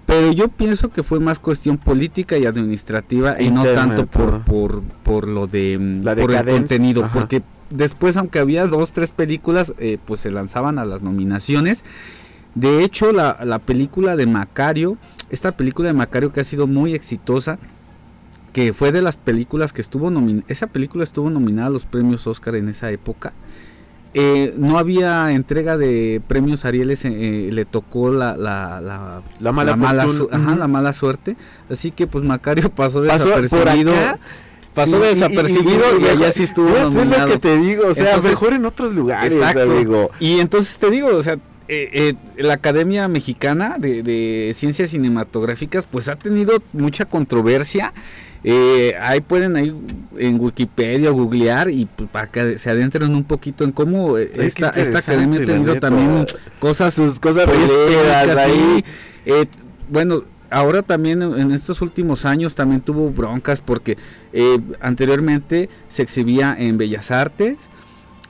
Pero 0.06 0.34
yo 0.34 0.49
pienso 0.49 0.89
que 0.89 1.04
fue 1.04 1.19
más 1.21 1.39
cuestión 1.39 1.77
política 1.77 2.38
y 2.38 2.45
administrativa 2.45 3.41
y 3.41 3.49
no 3.49 3.63
tanto 3.63 4.08
por, 4.08 4.41
por, 4.43 4.82
por 5.04 5.27
lo 5.27 5.47
de 5.47 5.77
mm, 5.80 6.04
La 6.04 6.15
por 6.15 6.34
el 6.34 6.45
contenido. 6.45 7.06
ajá. 7.06 7.13
Porque 7.13 7.43
después, 7.71 8.17
aunque 8.17 8.39
había 8.39 8.67
dos, 8.67 8.91
tres 8.91 9.12
películas, 9.12 9.73
eh, 9.79 9.97
pues 10.05 10.19
se 10.21 10.31
lanzaban 10.31 10.77
a 10.79 10.86
las 10.86 11.01
nominaciones. 11.01 11.84
De 12.55 12.84
hecho, 12.84 13.12
la, 13.12 13.39
la 13.45 13.60
película 13.60 14.15
de 14.15 14.25
Macario, 14.27 14.97
esta 15.29 15.53
película 15.53 15.88
de 15.88 15.93
Macario 15.93 16.31
que 16.34 16.41
ha 16.41 16.43
sido 16.43 16.67
muy 16.67 16.93
exitosa, 16.93 17.57
que 18.53 18.73
fue 18.73 18.91
de 18.91 19.01
las 19.01 19.15
películas 19.15 19.71
que 19.71 19.79
estuvo 19.81 20.10
nominada, 20.10 20.43
esa 20.49 20.67
película 20.67 21.03
estuvo 21.05 21.29
nominada 21.29 21.67
a 21.67 21.71
los 21.71 21.86
premios 21.86 22.27
Oscar 22.27 22.55
en 22.55 22.67
esa 22.67 22.91
época. 22.91 23.31
Eh, 24.13 24.53
no 24.57 24.77
había 24.77 25.31
entrega 25.31 25.77
de 25.77 26.21
premios 26.27 26.65
Arieles, 26.65 27.05
eh, 27.05 27.49
le 27.53 27.63
tocó 27.63 28.12
la, 28.12 28.36
la, 28.36 28.81
la, 28.81 29.21
La 29.39 29.53
mala 29.53 30.10
su- 30.10 30.27
ajá, 30.29 30.57
la 30.57 30.67
mala 30.67 30.91
suerte. 30.91 31.38
Así 31.69 31.91
que 31.91 32.07
pues 32.07 32.25
Macario 32.25 32.69
pasó 32.75 33.01
Pasó 33.07 33.31
por 33.31 33.41
desapercibido. 33.43 33.93
acá. 33.93 34.19
Pasó 34.73 35.03
Y- 35.03 35.07
desapercibido 35.10 35.81
y, 35.99 36.01
y- 36.01 36.05
y- 36.05 36.10
allá 36.10 36.31
sí 36.31 36.43
estuvo 36.43 36.69
Es 36.75 36.93
lo 36.93 37.25
que 37.27 37.38
te 37.38 37.57
digo, 37.57 37.88
o 37.88 37.93
sea, 37.93 38.05
Entonces- 38.05 38.31
mejor 38.31 38.53
en 38.53 38.65
otros 38.65 38.93
lugares, 38.93 39.34
Exacto. 39.34 39.62
amigo. 39.63 40.12
Y 40.19 40.39
entonces 40.39 40.77
te 40.79 40.89
digo, 40.89 41.10
o 41.10 41.21
sea, 41.21 41.34
eh, 41.67 41.89
eh, 41.93 42.13
la 42.38 42.53
Academia 42.55 43.07
Mexicana 43.07 43.75
de, 43.79 44.03
de 44.03 44.53
Ciencias 44.55 44.89
Cinematográficas 44.89 45.86
pues 45.89 46.07
ha 46.07 46.15
tenido 46.15 46.62
mucha 46.73 47.05
controversia. 47.05 47.93
Eh, 48.43 48.95
ahí 48.99 49.21
pueden 49.21 49.55
ahí 49.55 49.71
en 50.17 50.39
Wikipedia 50.39 51.12
googlear 51.12 51.69
y 51.69 51.86
pues, 51.95 52.10
para 52.10 52.27
que 52.27 52.57
se 52.57 52.69
adentren 52.71 53.13
un 53.13 53.23
poquito 53.23 53.63
en 53.63 53.71
cómo 53.71 54.17
eh, 54.17 54.31
esta, 54.36 54.69
esta 54.71 54.97
academia 54.99 55.41
ha 55.41 55.45
tenido 55.45 55.75
también 55.79 56.25
cosas 56.60 56.93
Sus 56.95 57.19
cosas 57.19 57.45
polémicas 57.45 58.38
ahí. 58.38 58.84
Eh, 59.27 59.45
bueno, 59.89 60.23
ahora 60.49 60.81
también 60.81 61.21
en 61.21 61.51
estos 61.51 61.81
últimos 61.84 62.25
años 62.25 62.55
también 62.55 62.81
tuvo 62.81 63.12
broncas 63.12 63.62
porque 63.62 63.95
eh, 64.34 64.60
anteriormente 64.80 65.70
se 65.89 66.02
exhibía 66.02 66.56
en 66.58 66.78
Bellas 66.78 67.12
Artes. 67.12 67.58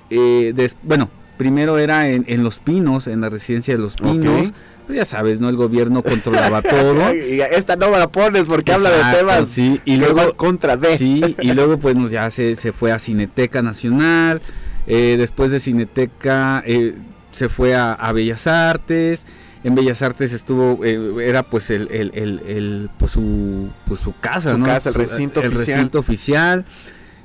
eh, 0.09 0.51
des- 0.55 0.75
bueno, 0.83 1.09
primero 1.37 1.77
era 1.77 2.09
en, 2.09 2.25
en 2.27 2.43
Los 2.43 2.59
Pinos, 2.59 3.07
en 3.07 3.21
la 3.21 3.29
residencia 3.29 3.73
de 3.75 3.79
Los 3.81 3.95
Pinos. 3.95 4.51
Pues 4.87 4.97
ya 4.97 5.05
sabes, 5.05 5.39
¿no? 5.39 5.47
El 5.47 5.55
gobierno 5.55 6.03
controlaba 6.03 6.61
todo. 6.61 7.13
Y 7.15 7.39
Esta 7.41 7.75
no 7.75 7.89
me 7.91 7.97
la 7.97 8.09
pones 8.11 8.47
porque 8.47 8.73
habla 8.73 8.89
de 8.91 9.17
temas 9.17 9.47
sí, 9.47 9.79
y 9.85 9.95
luego 9.97 10.35
contra. 10.35 10.77
Sí, 10.97 11.35
y 11.41 11.53
luego 11.53 11.77
pues 11.77 11.95
nos- 11.95 12.11
ya 12.11 12.29
se, 12.31 12.55
se 12.55 12.71
fue 12.73 12.91
a 12.91 12.99
Cineteca 12.99 13.61
Nacional, 13.61 14.41
eh, 14.87 15.15
después 15.17 15.51
de 15.51 15.59
Cineteca 15.59 16.63
eh, 16.65 16.95
se 17.31 17.47
fue 17.47 17.75
a, 17.75 17.93
a 17.93 18.11
Bellas 18.11 18.47
Artes, 18.47 19.25
en 19.63 19.75
Bellas 19.75 20.01
Artes 20.01 20.33
estuvo, 20.33 20.83
eh, 20.83 21.27
era 21.27 21.43
pues 21.43 21.69
el, 21.69 21.87
el, 21.91 22.11
el- 22.15 22.39
el, 22.47 22.89
pues 22.97 23.11
su, 23.11 23.69
pues 23.85 23.99
su 23.99 24.13
casa, 24.19 24.51
Su 24.51 24.57
¿no? 24.57 24.65
casa, 24.65 24.89
el 24.89 24.95
recinto 24.95 25.39
oficial. 25.41 25.57
recinto 25.67 25.99
oficial. 25.99 26.65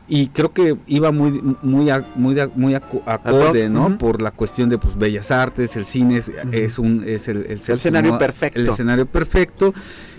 Y 0.09 0.29
creo 0.29 0.53
que 0.53 0.77
iba 0.87 1.11
muy 1.11 1.42
muy 1.62 1.90
a- 1.90 2.07
muy 2.14 2.35
de- 2.35 2.46
muy 2.55 2.75
aco- 2.75 3.03
acorde, 3.07 3.68
¿no? 3.68 3.99
Por 3.99 4.22
la 4.22 4.31
cuestión 4.31 4.68
de 4.68 4.79
pues 4.79 4.96
Bellas 4.96 5.33
Artes, 5.33 5.75
el 5.75 5.85
cine 5.85 6.18
es, 6.18 6.31
es 6.53 6.79
un 6.79 7.03
es 7.05 7.27
el, 7.27 7.38
el 7.46 7.59
escenario 7.66 8.16
perfecto. 8.16 8.61
El 8.61 8.68
escenario 8.68 9.07
perfecto. 9.07 9.75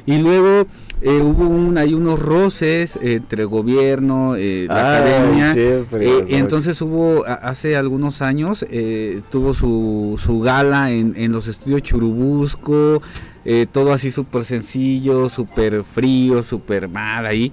Y 0.05 0.17
luego 0.17 0.67
eh, 1.01 1.21
hubo 1.21 1.47
un, 1.47 1.77
hay 1.77 1.93
unos 1.93 2.19
roces 2.19 2.97
entre 3.01 3.45
gobierno, 3.45 4.35
eh, 4.35 4.65
la 4.67 4.95
Ay, 4.97 4.97
academia. 5.11 5.53
siempre, 5.53 6.07
Eh, 6.09 6.25
y 6.29 6.35
entonces 6.35 6.81
hubo, 6.81 7.23
hace 7.25 7.75
algunos 7.75 8.21
años, 8.21 8.65
eh, 8.69 9.21
tuvo 9.29 9.53
su, 9.53 10.19
su 10.23 10.39
gala 10.39 10.91
en, 10.91 11.13
en 11.17 11.31
los 11.31 11.47
estudios 11.47 11.83
Churubusco, 11.83 13.01
eh, 13.45 13.67
todo 13.71 13.93
así 13.93 14.11
súper 14.11 14.43
sencillo, 14.43 15.29
súper 15.29 15.83
frío, 15.83 16.41
súper 16.43 16.87
mal 16.89 17.25
ahí. 17.25 17.51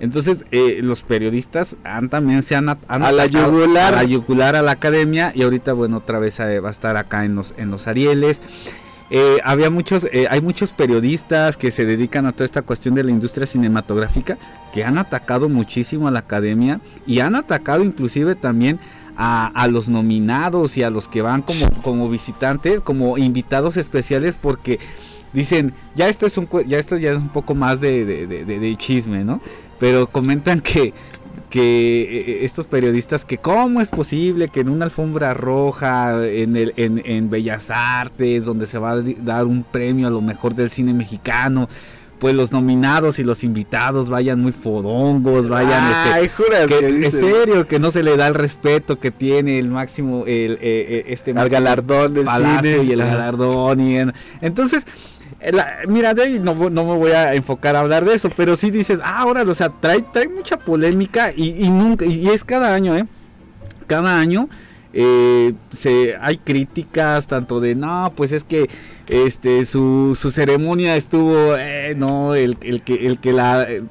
Entonces 0.00 0.44
eh, 0.50 0.80
los 0.82 1.02
periodistas 1.02 1.76
han, 1.84 2.08
también 2.10 2.42
se 2.42 2.56
han, 2.56 2.68
han 2.68 3.02
A 3.02 3.12
la 3.12 3.26
yugular. 3.26 3.94
a 3.94 3.98
la 3.98 4.04
yugular 4.04 4.56
a 4.56 4.62
la 4.62 4.72
academia 4.72 5.32
y 5.34 5.42
ahorita 5.42 5.72
bueno 5.72 5.98
otra 5.98 6.18
vez 6.18 6.40
eh, 6.40 6.58
va 6.60 6.68
a 6.68 6.72
estar 6.72 6.96
acá 6.96 7.24
en 7.24 7.36
los 7.36 7.54
en 7.56 7.70
los 7.70 7.86
Arieles. 7.86 8.40
Eh, 9.16 9.38
había 9.44 9.70
muchos, 9.70 10.08
eh, 10.10 10.26
hay 10.28 10.40
muchos 10.40 10.72
periodistas 10.72 11.56
que 11.56 11.70
se 11.70 11.84
dedican 11.84 12.26
a 12.26 12.32
toda 12.32 12.46
esta 12.46 12.62
cuestión 12.62 12.96
de 12.96 13.04
la 13.04 13.12
industria 13.12 13.46
cinematográfica 13.46 14.38
que 14.72 14.82
han 14.84 14.98
atacado 14.98 15.48
muchísimo 15.48 16.08
a 16.08 16.10
la 16.10 16.18
academia 16.18 16.80
y 17.06 17.20
han 17.20 17.36
atacado 17.36 17.84
inclusive 17.84 18.34
también 18.34 18.80
a, 19.16 19.46
a 19.54 19.68
los 19.68 19.88
nominados 19.88 20.76
y 20.76 20.82
a 20.82 20.90
los 20.90 21.06
que 21.06 21.22
van 21.22 21.42
como, 21.42 21.70
como 21.82 22.10
visitantes, 22.10 22.80
como 22.80 23.16
invitados 23.16 23.76
especiales 23.76 24.36
porque 24.36 24.80
dicen, 25.32 25.74
ya 25.94 26.08
esto 26.08 26.26
es 26.26 26.36
un 26.36 26.48
ya 26.66 26.78
esto 26.80 26.96
ya 26.96 27.12
es 27.12 27.18
un 27.18 27.28
poco 27.28 27.54
más 27.54 27.80
de- 27.80 28.04
de 28.04 28.76
chisme, 28.76 29.22
¿no? 29.24 29.40
Pero 29.78 30.08
comentan 30.08 30.60
que 30.60 30.92
que 31.54 32.02
eh, 32.02 32.44
estos 32.44 32.66
periodistas 32.66 33.24
que 33.24 33.38
cómo 33.38 33.80
es 33.80 33.88
posible 33.88 34.48
que 34.48 34.58
en 34.58 34.68
una 34.70 34.86
alfombra 34.86 35.34
roja 35.34 36.26
en 36.26 36.56
el 36.56 36.72
en, 36.76 37.00
en 37.04 37.30
Bellas 37.30 37.66
Artes 37.70 38.44
donde 38.44 38.66
se 38.66 38.76
va 38.78 38.90
a 38.94 39.02
dar 39.02 39.46
un 39.46 39.62
premio 39.62 40.08
a 40.08 40.10
lo 40.10 40.20
mejor 40.20 40.56
del 40.56 40.68
cine 40.70 40.92
mexicano 40.92 41.68
pues 42.18 42.34
los 42.34 42.50
nominados 42.52 43.18
y 43.20 43.24
los 43.24 43.44
invitados 43.44 44.08
vayan 44.08 44.40
muy 44.40 44.50
fodongos 44.50 45.48
vayan 45.48 45.84
este, 45.92 46.12
Ay, 46.20 46.28
juras 46.28 46.66
que, 46.66 46.78
que 46.80 46.86
en 47.06 47.10
serio 47.12 47.68
que 47.68 47.78
no 47.78 47.92
se 47.92 48.02
le 48.02 48.16
da 48.16 48.26
el 48.26 48.34
respeto 48.34 48.98
que 48.98 49.12
tiene 49.12 49.58
el 49.60 49.68
máximo 49.68 50.24
el 50.26 50.54
eh, 50.54 50.58
eh, 50.62 51.04
este 51.08 51.32
Al 51.32 51.48
galardón 51.48 52.10
del 52.12 52.24
palacio 52.24 52.70
cine. 52.80 52.84
y 52.84 52.92
el 52.92 52.98
galardón 52.98 53.80
y 53.80 53.96
en- 53.98 54.12
entonces 54.40 54.86
eh, 54.86 54.88
la- 55.52 55.78
mira 55.88 56.14
no, 56.14 56.54
no 56.70 56.84
me 56.84 56.94
voy 56.96 57.10
a 57.12 57.34
enfocar 57.34 57.76
a 57.76 57.80
hablar 57.80 58.04
de 58.04 58.14
eso 58.14 58.30
pero 58.36 58.56
sí 58.56 58.70
dices 58.70 58.98
ah 59.02 59.20
ahora 59.20 59.42
o 59.42 59.54
sea 59.54 59.68
trae 59.68 60.02
trae 60.02 60.28
mucha 60.28 60.56
polémica 60.58 61.32
y, 61.34 61.50
y 61.64 61.68
nunca 61.70 62.04
y 62.04 62.28
es 62.28 62.44
cada 62.44 62.74
año 62.74 62.96
eh 62.96 63.04
cada 63.86 64.18
año 64.18 64.48
eh, 64.92 65.54
se 65.76 66.16
hay 66.20 66.38
críticas 66.38 67.26
tanto 67.26 67.60
de 67.60 67.74
no 67.74 68.12
pues 68.16 68.32
es 68.32 68.44
que 68.44 68.70
este 69.08 69.64
su, 69.64 70.16
su 70.18 70.30
ceremonia 70.30 70.96
estuvo 70.96 71.56
eh, 71.58 71.94
no 71.96 72.34
el, 72.34 72.56
el 72.62 72.82
que 72.82 73.06
el 73.06 73.18
que 73.18 73.32
la 73.32 73.64
eh, 73.64 73.82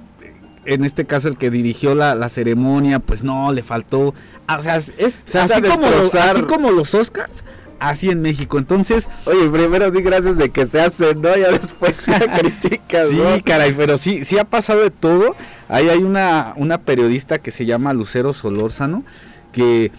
en 0.66 0.86
este 0.86 1.06
caso 1.06 1.28
el 1.28 1.38
que 1.38 1.50
dirigió 1.52 1.94
la, 1.94 2.16
la 2.16 2.30
ceremonia 2.30 3.00
pues 3.00 3.22
no 3.24 3.52
le 3.52 3.64
faltó 3.64 4.14
ah, 4.48 4.58
o 4.58 4.62
sea 4.62 4.78
es, 4.78 4.94
es 4.98 5.18
Se 5.26 5.40
hace 5.40 5.56
así, 5.56 5.62
como 5.64 5.82
los, 5.90 6.02
destrozar. 6.04 6.30
así 6.30 6.42
como 6.44 6.72
los 6.72 6.94
Oscars 6.96 7.44
así 7.90 8.10
en 8.10 8.22
México 8.22 8.58
entonces 8.58 9.08
Oye, 9.26 9.48
primero 9.50 9.92
di 9.92 10.02
gracias 10.02 10.38
de 10.38 10.50
que 10.50 10.66
se 10.66 10.82
hace, 10.82 11.16
¿no? 11.16 11.36
Ya 11.36 11.52
después 11.52 12.04
ya 12.06 12.20
criticas, 12.40 13.10
Sí, 13.10 13.18
¿no? 13.18 13.38
caray, 13.44 13.74
pero 13.74 13.98
sí, 13.98 14.24
sí 14.26 14.38
ha 14.38 14.44
pasado 14.46 14.82
de 14.82 14.92
todo. 14.92 15.36
Ahí 15.70 15.90
hay 15.90 16.00
una, 16.00 16.54
una 16.58 16.80
periodista 16.80 17.40
que 17.40 17.52
se 17.52 17.66
llama 17.66 17.94
Lucero 17.94 18.34
Solórzano, 18.34 19.04
que 19.52 19.86
eh, 19.86 19.92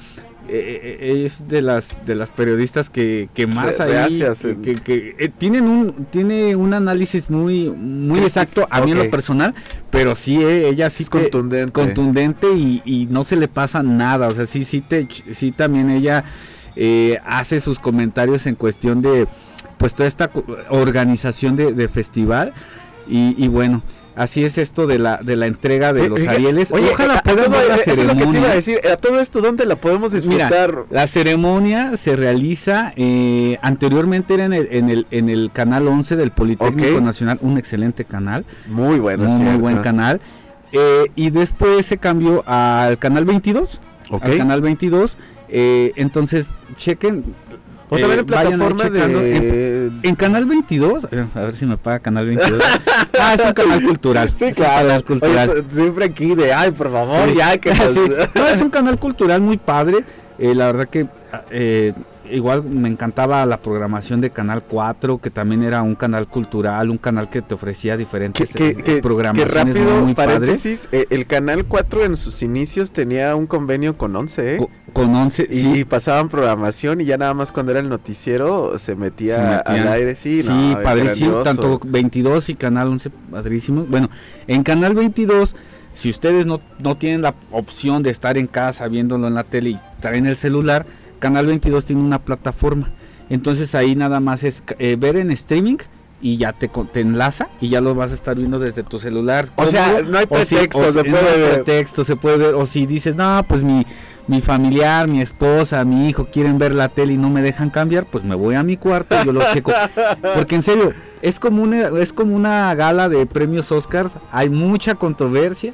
eh, 1.01 1.23
es 1.25 1.49
de 1.49 1.63
las 1.63 1.97
de 2.05 2.15
las 2.15 2.31
periodistas 2.31 2.91
que, 2.91 3.31
que 3.33 3.47
más 3.47 3.81
ahí 3.81 4.19
que, 4.19 4.57
que- 4.63 4.75
que, 4.75 5.17
eh, 5.19 5.31
tienen 5.31 5.65
un 5.65 6.05
tiene 6.11 6.55
un 6.55 6.75
análisis 6.75 7.31
muy 7.31 7.71
muy 7.71 8.21
exacto 8.21 8.67
a 8.69 8.83
mí 8.83 8.91
en 8.93 8.99
lo 8.99 9.09
personal 9.09 9.55
pero 9.89 10.15
sí 10.15 10.43
eh, 10.43 10.69
ella 10.69 10.91
sí 10.91 11.05
Es 11.05 11.09
te- 11.09 11.19
contundente. 11.19 11.73
contundente 11.73 12.49
y, 12.53 12.83
y 12.85 13.07
no 13.07 13.25
se 13.25 13.37
le 13.37 13.49
pasa 13.49 13.83
nada 13.83 14.27
o 14.27 14.31
sea 14.33 14.45
sí 14.45 14.67
sí 14.67 14.83
te 14.83 15.09
sí 15.33 15.51
también 15.51 15.89
ella 15.89 16.25
eh, 16.77 17.19
hace 17.25 17.61
sus 17.61 17.79
comentarios 17.79 18.47
en 18.47 18.55
cuestión 18.55 19.03
de 19.03 19.27
pues 19.79 19.95
toda 19.95 20.07
esta 20.09 20.31
organización 20.71 21.57
de, 21.57 21.73
de 21.73 21.89
festival 21.89 22.53
y, 23.09 23.35
y 23.43 23.49
bueno. 23.49 23.83
Así 24.17 24.45
es 24.45 24.59
esto 24.59 24.87
de 24.87 25.01
la 25.01 25.17
de 25.17 25.35
la 25.35 25.47
entrega 25.49 25.93
de 25.93 26.09
los 26.09 26.21
Oye, 26.21 26.29
Arieles. 26.29 26.71
Oye, 26.71 26.89
Ojalá 26.93 27.15
a- 27.15 27.19
a 27.19 27.23
puedan 27.23 27.47
todo- 27.47 27.59
ver 27.59 27.69
la 27.69 27.75
eso 27.75 27.91
es 27.91 27.99
lo 27.99 28.07
que 28.07 28.15
te 28.15 28.15
iba 28.15 28.23
a 28.23 28.33
ceremonia. 28.33 28.55
decir. 28.55 28.81
A 28.93 28.97
todo 28.97 29.19
esto, 29.21 29.41
¿dónde 29.41 29.67
la 29.67 29.75
podemos 29.75 30.13
Mira, 30.13 30.21
disfrutar? 30.49 30.85
la 30.89 31.07
ceremonia 31.09 31.97
se 31.97 32.15
realiza, 32.15 32.93
eh, 32.95 33.59
anteriormente 33.61 34.35
era 34.35 34.45
en 34.45 34.53
el, 34.53 34.69
en, 34.71 34.89
el, 34.89 35.07
en 35.11 35.29
el 35.31 35.51
canal 35.53 35.89
11 35.89 36.15
del 36.15 36.31
Politécnico. 36.31 37.01
Nacional, 37.01 37.39
un 37.41 37.59
excelente 37.59 38.05
canal, 38.05 38.45
muy 38.69 39.01
bueno, 39.01 39.25
muy, 39.25 39.43
muy 39.43 39.57
buen 39.59 39.79
canal. 39.79 40.21
Eh, 40.71 41.07
y 41.17 41.31
después 41.31 41.85
se 41.85 41.99
cambió 41.99 42.45
al 42.47 42.99
canal 42.99 43.25
22, 43.25 43.81
Ok. 44.11 44.27
al 44.27 44.39
canal 44.39 44.61
22. 44.61 45.17
Eh, 45.55 45.93
entonces, 45.97 46.51
chequen. 46.77 47.25
O 47.91 47.99
también 47.99 48.19
eh, 48.19 48.21
en 48.21 48.27
plataforma. 48.27 48.85
En, 48.87 48.93
de... 48.93 49.91
en 50.03 50.15
canal 50.17 50.47
22, 50.47 51.07
eh, 51.13 51.27
a 51.35 51.41
ver 51.43 51.55
si 51.55 51.65
me 51.67 51.77
paga 51.77 52.01
canal 52.01 52.27
22. 52.27 52.61
ah, 53.21 53.35
es 53.35 53.41
un 53.47 53.53
canal 53.53 53.83
cultural. 53.85 54.31
Sí, 54.37 54.51
claro. 54.53 54.87
canal 54.89 55.05
cultural. 55.05 55.51
Oye, 55.51 55.65
siempre 55.73 56.05
aquí 56.07 56.35
de, 56.35 56.53
ay, 56.53 56.71
por 56.73 56.91
favor, 56.91 57.29
Sí. 57.29 57.37
ya 57.37 57.57
que 57.59 57.75
Sí. 57.75 58.01
nos- 58.09 58.35
No, 58.35 58.47
es 58.49 58.61
un 58.61 58.71
canal 58.71 58.99
cultural 58.99 59.41
muy 59.43 59.57
padre. 59.59 59.99
eh, 60.39 60.55
la 60.55 60.67
verdad 60.67 60.89
que 60.89 61.07
eh, 61.51 61.93
igual 62.31 62.63
me 62.65 62.89
encantaba 62.89 63.45
la 63.47 63.59
programación 63.59 64.21
de 64.21 64.31
Canal 64.31 64.63
4, 64.63 65.19
que 65.19 65.31
también 65.31 65.63
era 65.63 65.83
un 65.83 65.95
canal 65.95 66.27
cultural, 66.27 66.91
un 66.91 66.97
canal 66.97 67.29
que 67.31 67.43
te 67.43 67.55
ofrecía 67.55 67.95
Que, 67.95 67.99
diferentes 67.99 68.53
que, 68.53 68.75
que- 68.77 68.83
que 68.83 69.03
programaciones 69.03 69.55
rápido, 69.55 69.95
muy, 69.97 70.03
muy 70.05 70.15
padres. 70.15 70.35
paréntesis, 70.41 70.89
eh, 70.93 71.07
el 71.11 71.27
Canal 71.27 71.65
4 71.65 72.05
en 72.05 72.17
sus 72.17 72.43
inicios 72.43 72.91
tenía 72.93 73.35
un 73.37 73.47
convenio 73.47 73.97
con 73.97 74.15
11, 74.17 74.55
¿eh? 74.55 74.59
Co- 74.59 74.71
Con 74.93 75.15
11, 75.15 75.47
Y, 75.51 75.55
sí, 75.61 75.73
y 75.81 75.85
pasaban 75.85 76.29
programación 76.29 77.01
y 77.01 77.05
ya 77.05 77.17
nada 77.19 77.35
más 77.35 77.51
cuando 77.53 77.73
era 77.73 77.81
el 77.81 77.89
noticiero 77.89 78.79
se 78.79 78.95
metía, 78.95 79.37
Se 79.37 79.43
metía. 79.73 79.83
al 79.83 79.89
aire. 79.95 80.15
Sí, 80.17 80.43
Sí, 80.43 80.49
no, 80.51 80.83
padrísimo, 80.83 81.39
tanto 81.43 81.81
22 81.85 82.49
y 82.49 82.55
Canal 82.55 82.89
11, 82.89 83.11
padrísimo. 83.31 83.85
Bueno, 83.89 84.09
en 84.47 84.63
Canal 84.63 84.95
22, 84.95 85.57
si 85.95 86.11
ustedes 86.11 86.47
no, 86.47 86.61
no 86.79 86.97
tienen 86.97 87.23
la 87.23 87.35
opción 87.53 88.03
de 88.03 88.11
estar 88.11 88.37
en 88.39 88.47
casa 88.47 88.87
viéndolo 88.89 89.27
en 89.29 89.35
la 89.35 89.45
tele 89.45 89.71
y 89.71 89.81
traen 90.01 90.27
el 90.27 90.37
celular, 90.37 90.87
Canal 91.25 91.47
22 91.47 91.87
tiene 91.87 92.03
una 92.03 92.19
plataforma. 92.19 92.91
Entonces 93.31 93.75
ahí 93.75 93.97
nada 93.97 94.21
más 94.21 94.45
es 94.45 94.63
eh, 94.79 94.95
ver 95.01 95.17
en 95.17 95.31
streaming 95.31 95.79
y 96.21 96.37
ya 96.37 96.53
te, 96.53 96.71
enlaza 97.01 97.49
y 97.63 97.71
ya 97.71 97.81
lo 97.81 97.95
vas 97.95 98.11
a 98.11 98.15
estar 98.15 98.37
viendo 98.37 98.59
desde 98.59 98.83
tu 98.83 98.99
celular. 98.99 99.49
O 99.57 99.65
sea, 99.65 100.03
no 100.03 100.19
hay 100.19 100.27
o 100.29 100.45
si- 100.45 100.55
pretexto, 100.57 100.81
o 100.81 100.93
se 100.93 101.03
puede 101.03 101.11
no 101.11 101.17
hay 101.17 101.41
ver. 101.41 101.55
pretexto, 101.55 102.05
se 102.05 102.17
puede 102.17 102.37
ver. 102.37 102.55
O 102.57 102.67
si 102.67 102.85
dices, 102.85 103.17
no, 103.17 103.43
pues 103.49 103.63
mi, 103.63 103.87
mi 104.27 104.43
familiar, 104.43 105.09
mi 105.09 105.23
esposa, 105.23 105.83
mi 105.87 106.11
hijo 106.11 106.27
quieren 106.31 106.59
ver 106.59 106.75
la 106.75 106.91
tele 106.91 107.15
y 107.15 107.17
no 107.17 107.31
me 107.31 107.41
dejan 107.41 107.71
cambiar, 107.71 108.05
pues 108.05 108.23
me 108.23 108.35
voy 108.35 108.55
a 108.57 108.63
mi 108.63 108.77
cuarto 108.77 109.17
y 109.23 109.25
yo 109.25 109.33
lo 109.33 109.41
checo. 109.55 109.73
Porque 110.35 110.57
en 110.57 110.63
serio, 110.63 110.93
es 111.23 111.41
como 111.41 111.63
una, 111.63 111.89
es 112.03 112.13
como 112.13 112.37
una 112.37 112.75
gala 112.75 113.09
de 113.09 113.25
premios 113.25 113.73
Oscars, 113.73 114.13
hay 114.31 114.51
mucha 114.51 114.95
controversia, 114.97 115.73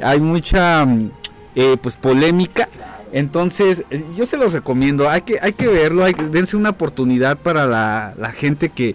hay 0.00 0.20
mucha 0.20 0.84
mm, 0.86 1.10
eh, 1.56 1.76
pues 1.82 1.96
polémica. 1.96 2.68
Entonces, 3.12 3.84
eh, 3.90 4.04
yo 4.16 4.26
se 4.26 4.36
los 4.36 4.52
recomiendo, 4.52 5.08
hay 5.08 5.22
que, 5.22 5.38
hay 5.40 5.52
que 5.52 5.68
verlo, 5.68 6.04
hay 6.04 6.14
dense 6.14 6.56
una 6.56 6.70
oportunidad 6.70 7.38
para 7.38 7.66
la, 7.66 8.14
la 8.18 8.32
gente 8.32 8.70
que, 8.70 8.94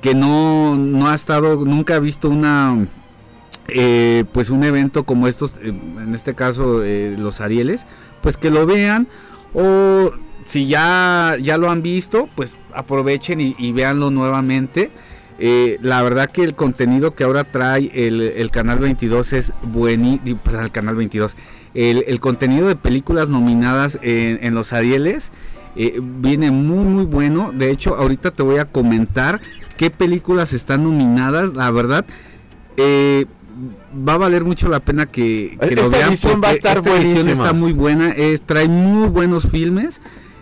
que 0.00 0.14
no, 0.14 0.76
no 0.76 1.08
ha 1.08 1.14
estado, 1.14 1.64
nunca 1.64 1.96
ha 1.96 1.98
visto 1.98 2.28
una 2.28 2.86
eh, 3.68 4.24
pues 4.32 4.50
un 4.50 4.64
evento 4.64 5.04
como 5.04 5.28
estos, 5.28 5.56
eh, 5.60 5.68
en 5.68 6.14
este 6.14 6.34
caso 6.34 6.82
los 6.82 7.40
Arieles, 7.40 7.86
pues 8.22 8.36
que 8.36 8.50
lo 8.50 8.64
vean. 8.64 9.08
O 9.54 10.12
si 10.44 10.66
ya, 10.66 11.36
ya 11.40 11.58
lo 11.58 11.70
han 11.70 11.82
visto, 11.82 12.28
pues 12.36 12.54
aprovechen 12.72 13.40
y, 13.40 13.56
y 13.58 13.72
véanlo 13.72 14.10
nuevamente. 14.10 14.90
La 15.80 16.02
verdad 16.02 16.30
que 16.30 16.42
el 16.42 16.54
contenido 16.54 17.14
que 17.14 17.24
ahora 17.24 17.44
trae 17.44 17.90
el, 17.94 18.20
el 18.20 18.50
canal 18.50 18.78
22 18.78 19.32
es 19.32 19.52
buenísimo, 19.62 20.40
el 20.60 20.70
canal 20.70 20.96
22, 20.96 21.36
el, 21.74 22.04
el 22.06 22.20
contenido 22.20 22.68
de 22.68 22.76
películas 22.76 23.28
nominadas 23.28 23.98
en, 24.02 24.38
en 24.42 24.54
los 24.54 24.72
Arieles. 24.72 25.30
eh, 25.76 26.00
viene 26.02 26.50
muy 26.50 26.84
muy 26.84 27.04
bueno. 27.04 27.52
De 27.52 27.70
hecho, 27.70 27.96
ahorita 27.96 28.30
te 28.32 28.42
voy 28.42 28.58
a 28.58 28.64
comentar 28.66 29.40
qué 29.76 29.90
películas 29.90 30.52
están 30.52 30.82
nominadas. 30.84 31.54
La 31.54 31.70
verdad, 31.70 32.04
eh, 32.76 33.26
va 34.08 34.14
a 34.14 34.18
valer 34.18 34.44
mucho 34.44 34.68
la 34.68 34.80
pena 34.80 35.06
que, 35.06 35.56
que 35.60 35.76
lo 35.76 35.82
Esta 35.82 35.96
vean. 35.96 36.08
edición 36.10 36.40
va 36.42 36.48
a 36.48 36.52
estar 36.52 36.76
esta 36.78 36.90
edición 36.90 37.14
buenísima. 37.14 37.44
está 37.44 37.52
muy 37.52 37.72
buena. 37.72 38.14
trae 38.46 38.68
muy 38.68 39.08
buenos 39.08 39.48
filmes. 39.48 40.00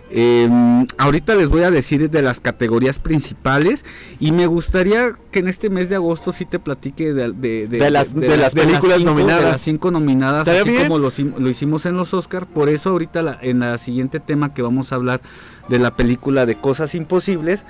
Eh, 0.09 0.49
ahorita 0.97 1.35
les 1.35 1.49
voy 1.49 1.63
a 1.63 1.71
decir 1.71 2.09
de 2.09 2.21
las 2.21 2.39
categorías 2.39 2.97
principales 2.99 3.83
y 4.21 4.31
me 4.31 4.47
gustaría 4.47 5.11
que 5.31 5.39
en 5.39 5.49
este 5.49 5.69
mes 5.69 5.89
de 5.89 5.95
agosto 5.95 6.31
sí 6.31 6.45
te 6.45 6.59
platique 6.59 7.13
de, 7.13 7.31
de- 7.33 7.67
De 7.67 7.91
las- 7.91 8.15
de 8.15 8.37
las 8.37 8.53
películas 8.53 8.99
cinco- 8.99 9.11
nominadas. 9.11 9.43
de 9.43 9.51
las 9.51 9.61
cinco 9.61 9.91
nominadas, 9.91 10.39
¿Estaría 10.41 10.61
así 10.61 10.69
bien? 10.71 10.83
como 10.83 10.99
lo, 10.99 11.09
hicim- 11.09 11.37
lo 11.37 11.49
hicimos 11.49 11.85
en 11.85 11.97
los 11.97 12.13
Oscar. 12.13 12.45
Por 12.45 12.69
eso 12.69 12.91
ahorita 12.91 13.21
la- 13.21 13.37
en 13.41 13.59
la 13.59 13.77
siguiente 13.77 14.19
tema 14.21 14.53
que 14.53 14.61
vamos 14.61 14.91
a 14.93 14.95
hablar 14.95 15.19
de 15.67 15.79
la 15.79 15.95
película 15.95 16.45
de 16.45 16.55
Cosas 16.55 16.95
Imposibles 16.95 17.65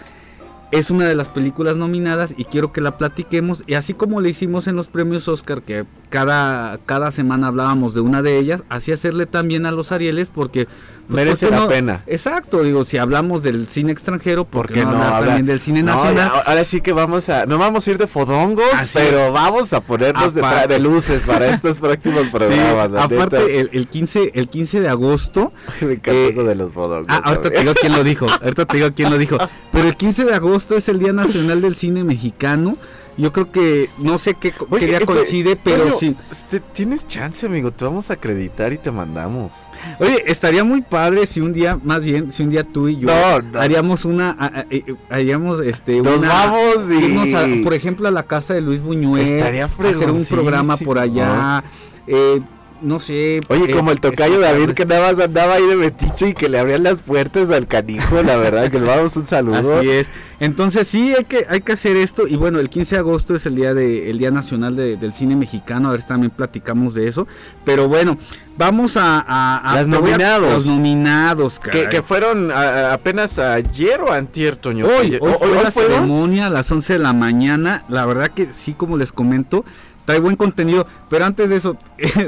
es 0.71 0.91
una 0.91 1.05
de 1.05 1.15
las 1.15 1.29
películas 1.29 1.77
nominadas 1.77 2.33
y 2.37 2.43
quiero 2.43 2.73
que 2.73 2.81
la 2.81 2.97
platiquemos 2.97 3.63
y 3.67 3.75
así 3.75 3.93
como 3.93 4.19
le 4.21 4.29
hicimos 4.29 4.67
en 4.67 4.75
los 4.75 4.87
premios 4.87 5.27
Oscar 5.29 5.61
que 5.61 5.85
cada 6.09 6.77
cada 6.85 7.11
semana 7.11 7.47
hablábamos 7.47 7.93
de 7.93 8.01
una 8.01 8.21
de 8.21 8.37
ellas 8.39 8.63
así 8.69 8.91
hacerle 8.91 9.25
también 9.25 9.65
a 9.65 9.71
los 9.71 9.91
Arieles 9.91 10.29
porque 10.33 10.65
pues, 10.65 11.23
Merece 11.23 11.45
¿por 11.47 11.53
qué 11.53 11.55
la 11.55 11.61
no? 11.63 11.69
pena. 11.69 12.03
exacto 12.07 12.63
digo 12.63 12.83
si 12.83 12.97
hablamos 12.97 13.41
del 13.43 13.67
cine 13.67 13.91
extranjero 13.93 14.43
¿Por 14.43 14.67
porque 14.67 14.73
qué 14.75 14.85
no, 14.85 14.91
no 14.91 14.97
hablar 14.97 15.13
hablar? 15.13 15.25
también 15.29 15.45
del 15.45 15.59
cine 15.61 15.83
No, 15.83 15.95
nacional 15.95 16.31
ya, 16.33 16.39
ahora 16.41 16.63
sí 16.63 16.81
que 16.81 16.91
vamos 16.93 17.29
a, 17.29 17.45
no 17.45 17.57
vamos 17.57 17.87
a 17.87 17.91
ir 17.91 17.97
de 17.97 18.07
fodongos, 18.07 18.65
Así 18.73 18.97
pero 18.97 19.31
vamos 19.31 19.71
a 19.73 19.81
ponernos 19.81 20.33
de, 20.33 20.41
Aparte. 20.41 20.73
de 20.73 20.79
luces 20.79 21.23
para 21.25 21.47
estos 21.49 21.77
próximos 21.77 22.27
programas. 22.31 22.91
aparte 23.03 23.59
el, 23.59 23.69
el 23.73 23.87
15 23.87 24.31
el 24.35 24.49
15 24.49 24.81
de 24.81 24.89
agosto 24.89 25.53
me 25.81 25.93
encanta 25.93 26.11
eh, 26.11 26.29
eso 26.29 26.43
de 26.43 26.55
los 26.55 26.73
fodongos. 26.73 27.07
Ah, 27.09 27.21
ahorita 27.23 27.49
te 27.51 27.59
digo 27.61 27.73
quién 27.79 27.93
lo 27.93 28.03
dijo. 28.03 28.27
Ahorita 28.29 28.65
te 28.65 28.77
digo 28.77 28.89
quién 28.95 29.09
lo 29.09 29.17
dijo. 29.17 29.37
Pero 29.71 29.87
el 29.87 29.95
15 29.95 30.25
de 30.25 30.33
agosto 30.33 30.75
es 30.75 30.89
el 30.89 30.99
Día 30.99 31.13
Nacional 31.13 31.61
del 31.61 31.75
Cine 31.75 32.03
Mexicano. 32.03 32.77
Yo 33.17 33.33
creo 33.33 33.51
que 33.51 33.89
no 33.97 34.19
sé 34.19 34.35
qué, 34.35 34.53
Oye, 34.69 34.79
qué 34.81 34.85
día 34.85 34.97
eh, 34.99 35.05
coincide, 35.05 35.55
pero 35.55 35.85
Toño, 35.85 35.95
sí. 35.99 36.15
este, 36.31 36.59
tienes 36.59 37.07
chance, 37.07 37.45
amigo. 37.47 37.71
Te 37.71 37.83
vamos 37.83 38.11
a 38.11 38.13
acreditar 38.13 38.71
y 38.73 38.77
te 38.77 38.91
mandamos. 38.91 39.53
Oye, 39.99 40.23
estaría 40.27 40.63
muy 40.63 40.81
padre 40.83 41.25
si 41.25 41.41
un 41.41 41.51
día, 41.51 41.79
más 41.83 42.03
bien, 42.03 42.31
si 42.31 42.43
un 42.43 42.49
día 42.51 42.63
tú 42.63 42.87
y 42.87 42.97
yo 42.97 43.07
No, 43.07 43.41
no. 43.41 43.59
haríamos 43.59 44.05
una, 44.05 44.65
eh, 44.69 44.93
haríamos 45.09 45.59
este, 45.65 45.99
Nos 46.01 46.19
una- 46.19 46.29
vamos 46.29 46.91
y- 46.91 47.33
a- 47.33 47.63
por 47.63 47.73
ejemplo, 47.73 48.07
a 48.07 48.11
la 48.11 48.21
casa 48.23 48.53
de 48.53 48.61
Luis 48.61 48.81
Buñuel, 48.83 49.23
Estaría 49.23 49.65
hacer 49.65 50.11
un 50.11 50.23
programa 50.25 50.77
por 50.77 50.99
allá, 50.99 51.63
eh, 52.05 52.39
no 52.81 52.99
sé. 52.99 53.41
Oye, 53.49 53.65
eh, 53.71 53.71
como 53.75 53.91
el 53.91 53.99
tocayo 53.99 54.39
David 54.39 54.71
que 54.71 54.85
nada 54.85 55.11
más 55.13 55.23
andaba 55.23 55.55
ahí 55.55 55.65
de 55.65 55.75
metiche 55.75 56.29
y 56.29 56.33
que 56.33 56.49
le 56.49 56.59
abrían 56.59 56.83
las 56.83 56.99
puertas 56.99 57.49
al 57.51 57.67
canijo, 57.67 58.21
la 58.23 58.37
verdad, 58.37 58.69
que 58.71 58.79
le 58.79 58.85
damos 58.85 59.15
un 59.17 59.25
saludo. 59.27 59.79
Así 59.79 59.89
es. 59.89 60.11
Entonces 60.39 60.87
sí, 60.87 61.13
hay 61.17 61.23
que, 61.25 61.45
hay 61.49 61.61
que 61.61 61.71
hacer 61.71 61.95
esto. 61.97 62.27
Y 62.27 62.35
bueno, 62.35 62.59
el 62.59 62.69
15 62.69 62.95
de 62.95 62.99
agosto 62.99 63.35
es 63.35 63.45
el 63.45 63.55
día, 63.55 63.73
de, 63.73 64.09
el 64.09 64.17
día 64.19 64.29
nacional 64.31 64.75
de- 64.75 64.97
del 64.97 65.13
cine 65.13 65.35
mexicano. 65.35 65.89
A 65.89 65.91
ver 65.93 66.01
si 66.01 66.07
también 66.07 66.31
platicamos 66.31 66.93
de 66.93 67.07
eso. 67.07 67.27
Pero 67.65 67.87
bueno, 67.87 68.17
vamos 68.57 68.97
a... 68.97 69.19
a- 69.27 69.57
a- 69.57 69.75
Las 69.75 69.87
a- 69.87 69.89
nominados. 69.89 70.53
Los 70.53 70.65
nominados, 70.67 71.59
Que, 71.59 71.89
que 71.89 72.01
fueron 72.03 72.51
apenas 72.51 73.39
ayer 73.39 73.99
o 74.01 74.11
antier, 74.11 74.55
Toño. 74.55 74.85
Hoy, 74.85 75.17
hoy 75.19 75.31
¿o- 75.33 75.37
fue 75.39 75.47
hoy 75.49 75.63
la 75.63 75.71
fueron? 75.71 75.91
ceremonia 75.93 76.47
a 76.47 76.49
las 76.49 76.71
11 76.71 76.93
de 76.93 76.99
la 76.99 77.13
mañana. 77.13 77.83
La 77.89 78.05
verdad 78.05 78.27
que 78.29 78.47
sí, 78.53 78.73
como 78.73 78.97
les 78.97 79.11
comento, 79.11 79.65
trae 80.05 80.19
buen 80.19 80.35
contenido. 80.35 80.85
Pero 81.09 81.25
antes 81.25 81.49
de 81.49 81.55
eso, 81.55 81.77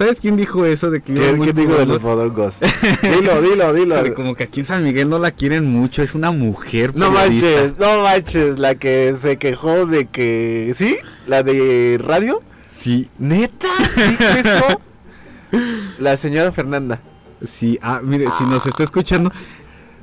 ¿sabes 0.00 0.18
quién 0.18 0.34
dijo 0.34 0.64
eso 0.64 0.90
de 0.90 1.02
que 1.02 1.12
¿Qué, 1.12 1.32
muy 1.34 1.48
qué 1.48 1.52
digo 1.52 1.76
de 1.76 1.84
los 1.84 2.00
fodongos? 2.00 2.54
dilo, 3.02 3.42
dilo, 3.42 3.72
dilo. 3.74 4.14
Como 4.14 4.34
que 4.34 4.44
aquí 4.44 4.60
en 4.60 4.66
San 4.66 4.82
Miguel 4.82 5.10
no 5.10 5.18
la 5.18 5.30
quieren 5.30 5.66
mucho, 5.66 6.02
es 6.02 6.14
una 6.14 6.30
mujer. 6.30 6.96
No 6.96 7.12
periodista. 7.12 7.46
manches, 7.46 7.78
no 7.78 8.02
manches, 8.02 8.58
la 8.58 8.76
que 8.76 9.14
se 9.20 9.36
quejó 9.36 9.84
de 9.84 10.06
que... 10.06 10.72
¿Sí? 10.74 10.96
¿La 11.26 11.42
de 11.42 12.00
radio? 12.02 12.40
Sí, 12.66 13.10
¿Neta? 13.18 13.68
¿Dijo 14.08 14.24
eso? 14.38 14.80
La 15.98 16.16
señora 16.16 16.50
Fernanda. 16.50 17.00
sí. 17.44 17.78
Ah, 17.82 18.00
mire, 18.02 18.26
si 18.38 18.44
nos 18.44 18.66
está 18.66 18.82
escuchando, 18.84 19.30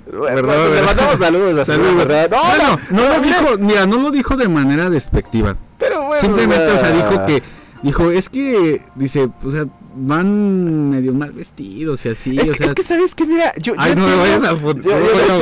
Bueno, 0.06 0.36
¿Verdad, 0.36 0.56
pues, 0.68 0.80
le 0.80 0.86
mandamos 0.86 1.18
saludos 1.20 1.60
a 1.60 1.66
Saludos. 1.66 2.08
No, 2.08 2.38
Bueno, 2.38 2.80
no, 2.91 3.02
no 3.02 3.10
lo 3.16 3.22
dijo, 3.22 3.58
mira, 3.58 3.86
no 3.88 3.98
lo 3.98 4.12
dijo 4.12 4.36
de 4.38 4.48
manera 4.48 4.91
despectiva. 4.91 5.58
Pero 5.80 6.04
bueno, 6.04 6.22
Simplemente, 6.22 6.68
o 6.68 6.78
sea, 6.78 6.91
dijo 6.91 7.26
que, 7.26 7.41
dijo, 7.82 8.12
es 8.12 8.30
que, 8.30 8.84
dice, 8.95 9.28
o 9.43 9.50
sea, 9.50 9.66
van 10.00 10.89
medio 10.91 11.14
mal 11.14 11.32
vestidos 11.32 12.06
y 12.06 12.10
así, 12.10 12.38
Es, 12.38 12.48
o 12.50 12.52
que, 12.52 12.58
sea, 12.58 12.68
es 12.68 12.74
que 12.74 12.84
sabes 12.84 13.16
que 13.16 13.26
mira, 13.26 13.52
yo, 13.58 13.74
yo 13.74 13.82
Ay, 13.82 13.95
me 13.95 14.16
vayas 14.16 14.43
a 14.43 14.54
yo- 14.54 14.74
no 14.74 14.82
yo- 14.82 14.91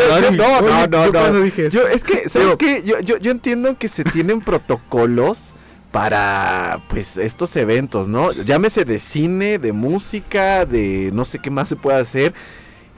vayas 0.09 0.29
a 0.29 0.33
y- 0.33 0.37
no, 0.37 0.61
no, 0.87 1.11
no, 1.11 1.31
no. 1.31 1.41
dije. 1.41 1.69
Yo, 1.69 1.87
es 1.87 2.03
que, 2.03 2.29
¿sabes 2.29 2.55
qué? 2.57 2.83
Yo, 2.85 2.99
yo, 3.01 3.17
yo 3.17 3.31
entiendo 3.31 3.77
que 3.77 3.87
se 3.89 4.03
tienen 4.03 4.41
protocolos 4.41 5.51
para, 5.91 6.81
pues, 6.89 7.17
estos 7.17 7.55
eventos, 7.55 8.09
¿no? 8.09 8.31
Llámese 8.33 8.83
de 8.85 8.99
cine, 8.99 9.59
de 9.59 9.71
música, 9.71 10.65
de 10.65 11.09
no 11.13 11.23
sé 11.25 11.39
qué 11.39 11.49
más 11.49 11.69
se 11.69 11.75
puede 11.75 11.99
hacer. 11.99 12.33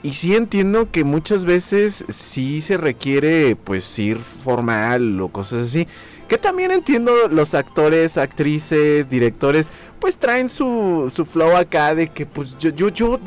Y 0.03 0.13
sí 0.13 0.35
entiendo 0.35 0.89
que 0.91 1.03
muchas 1.03 1.43
veces 1.45 2.05
sí 2.09 2.61
se 2.61 2.77
requiere 2.77 3.55
pues 3.55 3.97
ir 3.99 4.17
formal 4.19 5.19
o 5.21 5.27
cosas 5.29 5.67
así. 5.67 5.87
Que 6.27 6.37
también 6.37 6.71
entiendo 6.71 7.13
los 7.29 7.53
actores, 7.53 8.17
actrices, 8.17 9.09
directores, 9.09 9.69
pues 9.99 10.17
traen 10.17 10.49
su, 10.49 11.11
su 11.13 11.25
flow 11.25 11.55
acá 11.55 11.95
de 11.95 12.09
que 12.09 12.25
pues 12.25 12.55
yo 12.59 12.69
yo 12.69 12.89
yo 12.89 13.19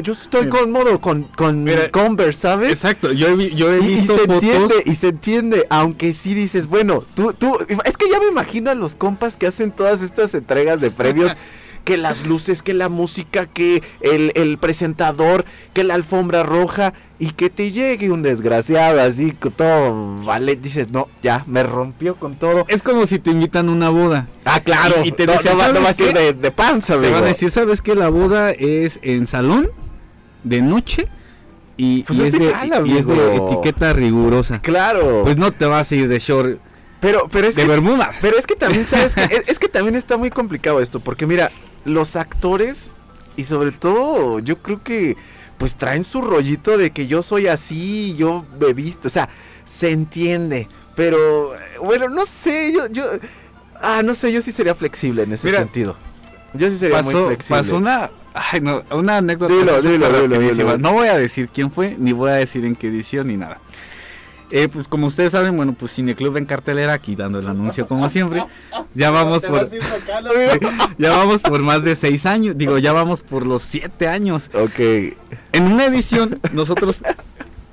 yo, 0.00 0.12
estoy 0.12 0.46
Mira. 0.46 0.58
cómodo 0.60 1.00
con, 1.00 1.24
con 1.24 1.64
Mira. 1.64 1.90
Converse, 1.90 2.40
¿sabes? 2.42 2.70
Exacto, 2.72 3.12
yo 3.12 3.28
he, 3.28 3.34
vi- 3.34 3.54
yo 3.54 3.72
he 3.72 3.80
Y, 3.80 3.84
y 3.84 3.86
visto 3.96 4.14
se 4.14 4.20
fotos. 4.20 4.34
entiende, 4.42 4.74
y 4.86 4.94
se 4.94 5.08
entiende, 5.08 5.66
aunque 5.68 6.14
sí 6.14 6.32
dices, 6.32 6.66
bueno, 6.68 7.04
tú, 7.14 7.32
tú, 7.34 7.58
es 7.84 7.96
que 7.96 8.08
ya 8.10 8.18
me 8.20 8.28
imagino 8.28 8.70
a 8.70 8.74
los 8.74 8.94
compas 8.96 9.36
que 9.36 9.46
hacen 9.48 9.70
todas 9.70 10.00
estas 10.00 10.32
entregas 10.34 10.80
de 10.80 10.90
premios, 10.90 11.32
que 11.84 11.96
las 11.98 12.26
luces, 12.26 12.62
que 12.62 12.74
la 12.74 12.88
música, 12.88 13.46
que 13.46 13.82
el, 14.00 14.32
el 14.34 14.58
presentador, 14.58 15.44
que 15.72 15.84
la 15.84 15.94
alfombra 15.94 16.42
roja, 16.42 16.94
y 17.18 17.30
que 17.32 17.48
te 17.50 17.70
llegue 17.70 18.10
un 18.10 18.22
desgraciado 18.22 19.00
así, 19.00 19.30
con 19.32 19.52
todo, 19.52 20.22
vale, 20.24 20.56
dices, 20.56 20.88
no, 20.90 21.08
ya, 21.22 21.44
me 21.46 21.62
rompió 21.62 22.16
con 22.16 22.34
todo. 22.36 22.64
Es 22.68 22.82
como 22.82 23.06
si 23.06 23.18
te 23.18 23.30
invitan 23.30 23.68
a 23.68 23.72
una 23.72 23.88
boda. 23.90 24.26
Ah, 24.44 24.60
claro, 24.60 24.96
Y- 25.04 25.08
y 25.08 25.12
te 25.12 25.26
no, 25.26 25.32
dicen, 25.34 25.56
no 25.56 25.72
no 25.72 25.80
va 25.82 25.90
a 25.90 25.94
¿sabes 25.94 25.96
ser 25.96 26.14
de, 26.14 26.32
de 26.32 26.50
panza, 26.50 26.94
Te 26.94 26.98
amigo. 26.98 27.12
van 27.14 27.24
a 27.24 27.26
decir, 27.28 27.50
¿sabes 27.50 27.80
qué? 27.80 27.94
La 27.94 28.08
boda 28.08 28.50
es 28.50 28.98
en 29.02 29.26
salón, 29.26 29.68
de 30.42 30.60
noche, 30.62 31.06
y, 31.76 32.02
Pues 32.02 32.18
y 32.18 32.22
es 32.24 32.32
de, 32.32 32.38
legal, 32.40 32.86
y 32.86 32.96
es 32.98 33.06
de 33.06 33.12
amigo. 33.12 33.46
etiqueta 33.52 33.92
rigurosa. 33.92 34.60
Claro, 34.60 35.22
Pues 35.24 35.36
no 35.36 35.52
te 35.52 35.66
vas 35.66 35.90
a 35.90 35.94
ir 35.94 36.08
de 36.08 36.18
short, 36.18 36.58
pero, 37.00 37.28
pero 37.30 37.46
es 37.48 37.54
de 37.54 37.62
que 37.62 37.68
bermuda. 37.68 38.10
Pero 38.20 38.36
es 38.38 38.46
que 38.46 38.56
también, 38.56 38.84
¿sabes? 38.84 39.14
que 39.14 39.22
es, 39.24 39.44
es 39.46 39.58
que 39.58 39.68
también 39.68 39.94
está 39.94 40.16
muy 40.16 40.30
complicado 40.30 40.80
esto, 40.80 41.00
porque 41.00 41.26
mira, 41.26 41.50
los 41.84 42.16
actores, 42.16 42.92
y 43.36 43.44
sobre 43.44 43.72
todo, 43.72 44.38
yo 44.38 44.58
creo 44.58 44.82
que, 44.82 45.16
pues 45.58 45.76
traen 45.76 46.04
su 46.04 46.20
rollito 46.20 46.76
de 46.78 46.90
que 46.90 47.06
yo 47.06 47.22
soy 47.22 47.46
así, 47.46 48.14
yo 48.16 48.44
me 48.58 48.68
he 48.68 48.74
visto, 48.74 49.08
o 49.08 49.10
sea, 49.10 49.28
se 49.64 49.90
entiende, 49.90 50.68
pero, 50.94 51.54
bueno, 51.82 52.08
no 52.08 52.26
sé, 52.26 52.72
yo, 52.72 52.86
yo, 52.88 53.04
ah, 53.80 54.02
no 54.04 54.14
sé, 54.14 54.32
yo 54.32 54.40
sí 54.42 54.52
sería 54.52 54.74
flexible 54.74 55.22
en 55.22 55.32
ese 55.32 55.48
Mira, 55.48 55.60
sentido. 55.60 55.96
Yo 56.54 56.70
sí 56.70 56.78
sería 56.78 57.02
muy 57.02 57.12
flexible. 57.12 57.62
pasó 57.62 57.76
una, 57.76 58.10
ay, 58.32 58.60
no, 58.60 58.82
una 58.92 59.16
anécdota. 59.16 59.52
Dilo, 59.52 59.82
dilo, 59.82 60.38
dilo. 60.38 60.78
No 60.78 60.92
voy 60.92 61.08
a 61.08 61.16
decir 61.16 61.48
quién 61.52 61.70
fue, 61.70 61.96
ni 61.98 62.12
voy 62.12 62.30
a 62.30 62.34
decir 62.34 62.64
en 62.64 62.76
qué 62.76 62.88
edición, 62.88 63.26
ni 63.26 63.36
nada. 63.36 63.60
Eh, 64.50 64.68
pues 64.68 64.86
como 64.86 65.06
ustedes 65.06 65.32
saben, 65.32 65.56
bueno, 65.56 65.74
pues 65.78 65.92
Cineclub 65.94 66.36
en 66.36 66.44
cartelera, 66.44 66.92
aquí 66.92 67.16
dando 67.16 67.38
el 67.38 67.48
anuncio 67.48 67.88
como 67.88 68.08
siempre. 68.08 68.44
Ya 68.94 69.10
vamos 69.10 69.42
por, 69.42 69.68
ya 70.98 71.10
vamos 71.16 71.42
por 71.42 71.60
más 71.62 71.82
de 71.82 71.94
seis 71.96 72.24
años, 72.26 72.56
digo, 72.56 72.78
ya 72.78 72.92
vamos 72.92 73.20
por 73.22 73.46
los 73.46 73.62
siete 73.62 74.06
años. 74.06 74.50
Ok. 74.54 74.78
En 75.52 75.64
una 75.72 75.86
edición, 75.86 76.38
nosotros 76.52 77.02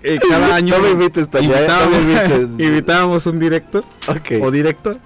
eh, 0.03 0.19
cada 0.29 0.55
año 0.55 0.75
No 0.79 0.89
invites, 0.89 1.27
¿eh? 1.27 1.29
No 1.33 1.39
invitábamos, 1.41 2.59
invitábamos 2.59 3.25
un 3.27 3.39
director 3.39 3.83
Ok. 4.07 4.41
o 4.41 4.49
director. 4.49 4.97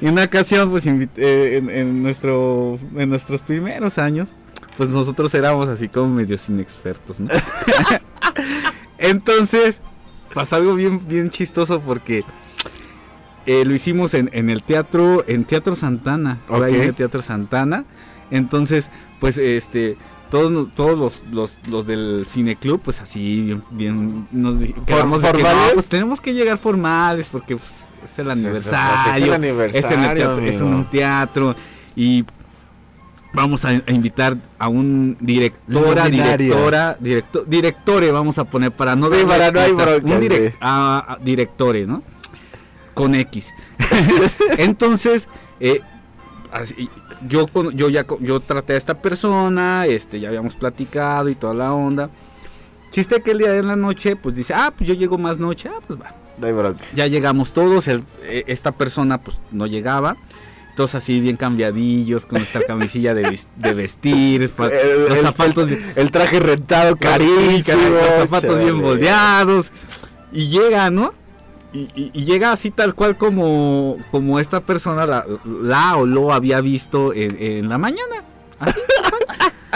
Y 0.00 0.06
en 0.06 0.12
una 0.12 0.24
ocasión, 0.24 0.70
pues 0.70 0.86
invit- 0.86 1.08
eh, 1.16 1.56
en, 1.56 1.70
en 1.70 2.02
nuestro, 2.02 2.78
en 2.94 3.08
nuestros 3.08 3.40
primeros 3.42 3.96
años, 3.98 4.28
pues 4.76 4.90
nosotros 4.90 5.34
éramos 5.34 5.68
así 5.70 5.88
como 5.88 6.08
medios 6.14 6.48
inexpertos, 6.50 7.18
¿no? 7.18 7.30
Entonces, 8.98 9.80
pasó 10.36 10.56
algo 10.56 10.74
bien, 10.74 11.00
bien 11.08 11.30
chistoso 11.30 11.80
porque 11.80 12.22
eh, 13.46 13.64
lo 13.64 13.74
hicimos 13.74 14.12
en, 14.12 14.28
en 14.34 14.50
el 14.50 14.62
teatro, 14.62 15.24
en 15.26 15.44
Teatro 15.44 15.74
Santana, 15.76 16.40
ahí 16.48 16.60
Ok. 16.60 16.68
en 16.68 16.82
el 16.82 16.94
Teatro 16.94 17.22
Santana. 17.22 17.84
Entonces, 18.30 18.90
pues 19.18 19.38
este, 19.38 19.96
todos, 20.30 20.68
todos 20.74 20.98
los, 20.98 21.24
los, 21.32 21.58
los 21.68 21.86
del 21.86 22.24
cineclub, 22.28 22.80
pues 22.82 23.00
así, 23.00 23.42
bien, 23.44 23.62
bien 23.70 24.28
nos 24.30 24.58
quedamos 24.84 25.22
de 25.22 25.28
que, 25.32 25.38
no, 25.38 25.44
¿Formales? 25.44 25.74
pues 25.74 25.86
tenemos 25.88 26.20
que 26.20 26.34
llegar 26.34 26.58
formales 26.58 27.26
porque 27.32 27.56
pues, 27.56 27.86
es 28.04 28.18
el 28.18 28.30
aniversario. 28.30 29.10
es 29.10 29.16
el 29.16 29.22
Es 29.22 29.28
en, 29.28 29.32
el 29.32 29.34
aniversario, 29.34 30.14
teatro, 30.14 30.44
es 30.44 30.56
en 30.56 30.62
amigo. 30.62 30.76
un 30.78 30.90
teatro 30.90 31.56
y 31.94 32.24
vamos 33.36 33.64
a, 33.64 33.68
a 33.68 33.92
invitar 33.92 34.36
a 34.58 34.68
un 34.68 35.16
directora, 35.20 36.08
directora, 36.08 36.96
director, 36.98 37.46
directore 37.46 38.10
vamos 38.10 38.38
a 38.38 38.44
poner 38.44 38.72
para 38.72 38.96
no 38.96 39.08
Sí, 39.10 39.24
para 39.26 39.52
no 39.52 39.60
hay 39.60 39.72
broncas, 39.72 40.02
un 40.02 40.20
direc- 40.20 40.50
sí. 40.50 40.56
a- 40.60 41.12
a- 41.12 41.18
directore, 41.18 41.86
¿no? 41.86 42.02
Con 42.94 43.14
X. 43.14 43.52
Entonces, 44.58 45.28
eh, 45.60 45.80
así, 46.52 46.88
yo 47.28 47.46
yo 47.72 47.88
ya 47.88 48.06
yo 48.20 48.40
traté 48.40 48.72
a 48.72 48.76
esta 48.76 48.94
persona, 49.00 49.86
este 49.86 50.20
ya 50.20 50.28
habíamos 50.28 50.56
platicado 50.56 51.28
y 51.28 51.34
toda 51.34 51.54
la 51.54 51.72
onda. 51.72 52.10
Chiste 52.90 53.20
que 53.20 53.32
el 53.32 53.38
día 53.38 53.52
de 53.52 53.62
la 53.62 53.76
noche, 53.76 54.16
pues 54.16 54.34
dice, 54.34 54.54
ah, 54.54 54.72
pues 54.76 54.88
yo 54.88 54.94
llego 54.94 55.18
más 55.18 55.38
noche, 55.38 55.68
ah, 55.68 55.80
pues 55.86 56.00
va 56.00 56.14
No 56.38 56.46
hay 56.46 56.52
bronca. 56.52 56.84
ya 56.94 57.06
llegamos 57.06 57.52
todos, 57.52 57.88
el- 57.88 58.04
eh, 58.22 58.44
esta 58.46 58.72
persona 58.72 59.18
pues 59.20 59.38
no 59.50 59.66
llegaba, 59.66 60.16
todos 60.76 60.94
así 60.94 61.18
bien 61.18 61.34
cambiadillos, 61.36 62.26
con 62.26 62.38
nuestra 62.38 62.62
camisilla 62.62 63.14
de, 63.14 63.36
vestir, 63.74 64.42
El- 64.58 65.08
los 65.08 65.18
el- 65.18 65.24
zapatos, 65.24 65.68
El 65.96 66.10
traje 66.12 66.38
rentado 66.38 66.92
Sí, 66.94 66.98
carísimo. 67.00 67.78
los 67.88 68.04
zapatos 68.20 68.58
bien 68.58 68.70
chale. 68.70 68.82
moldeados, 68.82 69.72
y 70.32 70.46
llega, 70.48 70.90
¿no? 70.90 71.12
Y, 71.72 71.88
y- 71.96 72.10
y 72.14 72.24
llega 72.24 72.52
así 72.52 72.70
tal 72.70 72.94
cual 72.94 73.16
como, 73.18 73.98
como 74.10 74.38
esta 74.38 74.60
persona 74.60 75.04
la, 75.06 75.26
la 75.62 75.96
o 75.96 76.06
lo 76.06 76.32
había 76.32 76.60
visto 76.60 77.12
en, 77.12 77.36
en 77.42 77.68
la 77.68 77.78
mañana. 77.78 78.22
Así. 78.60 78.80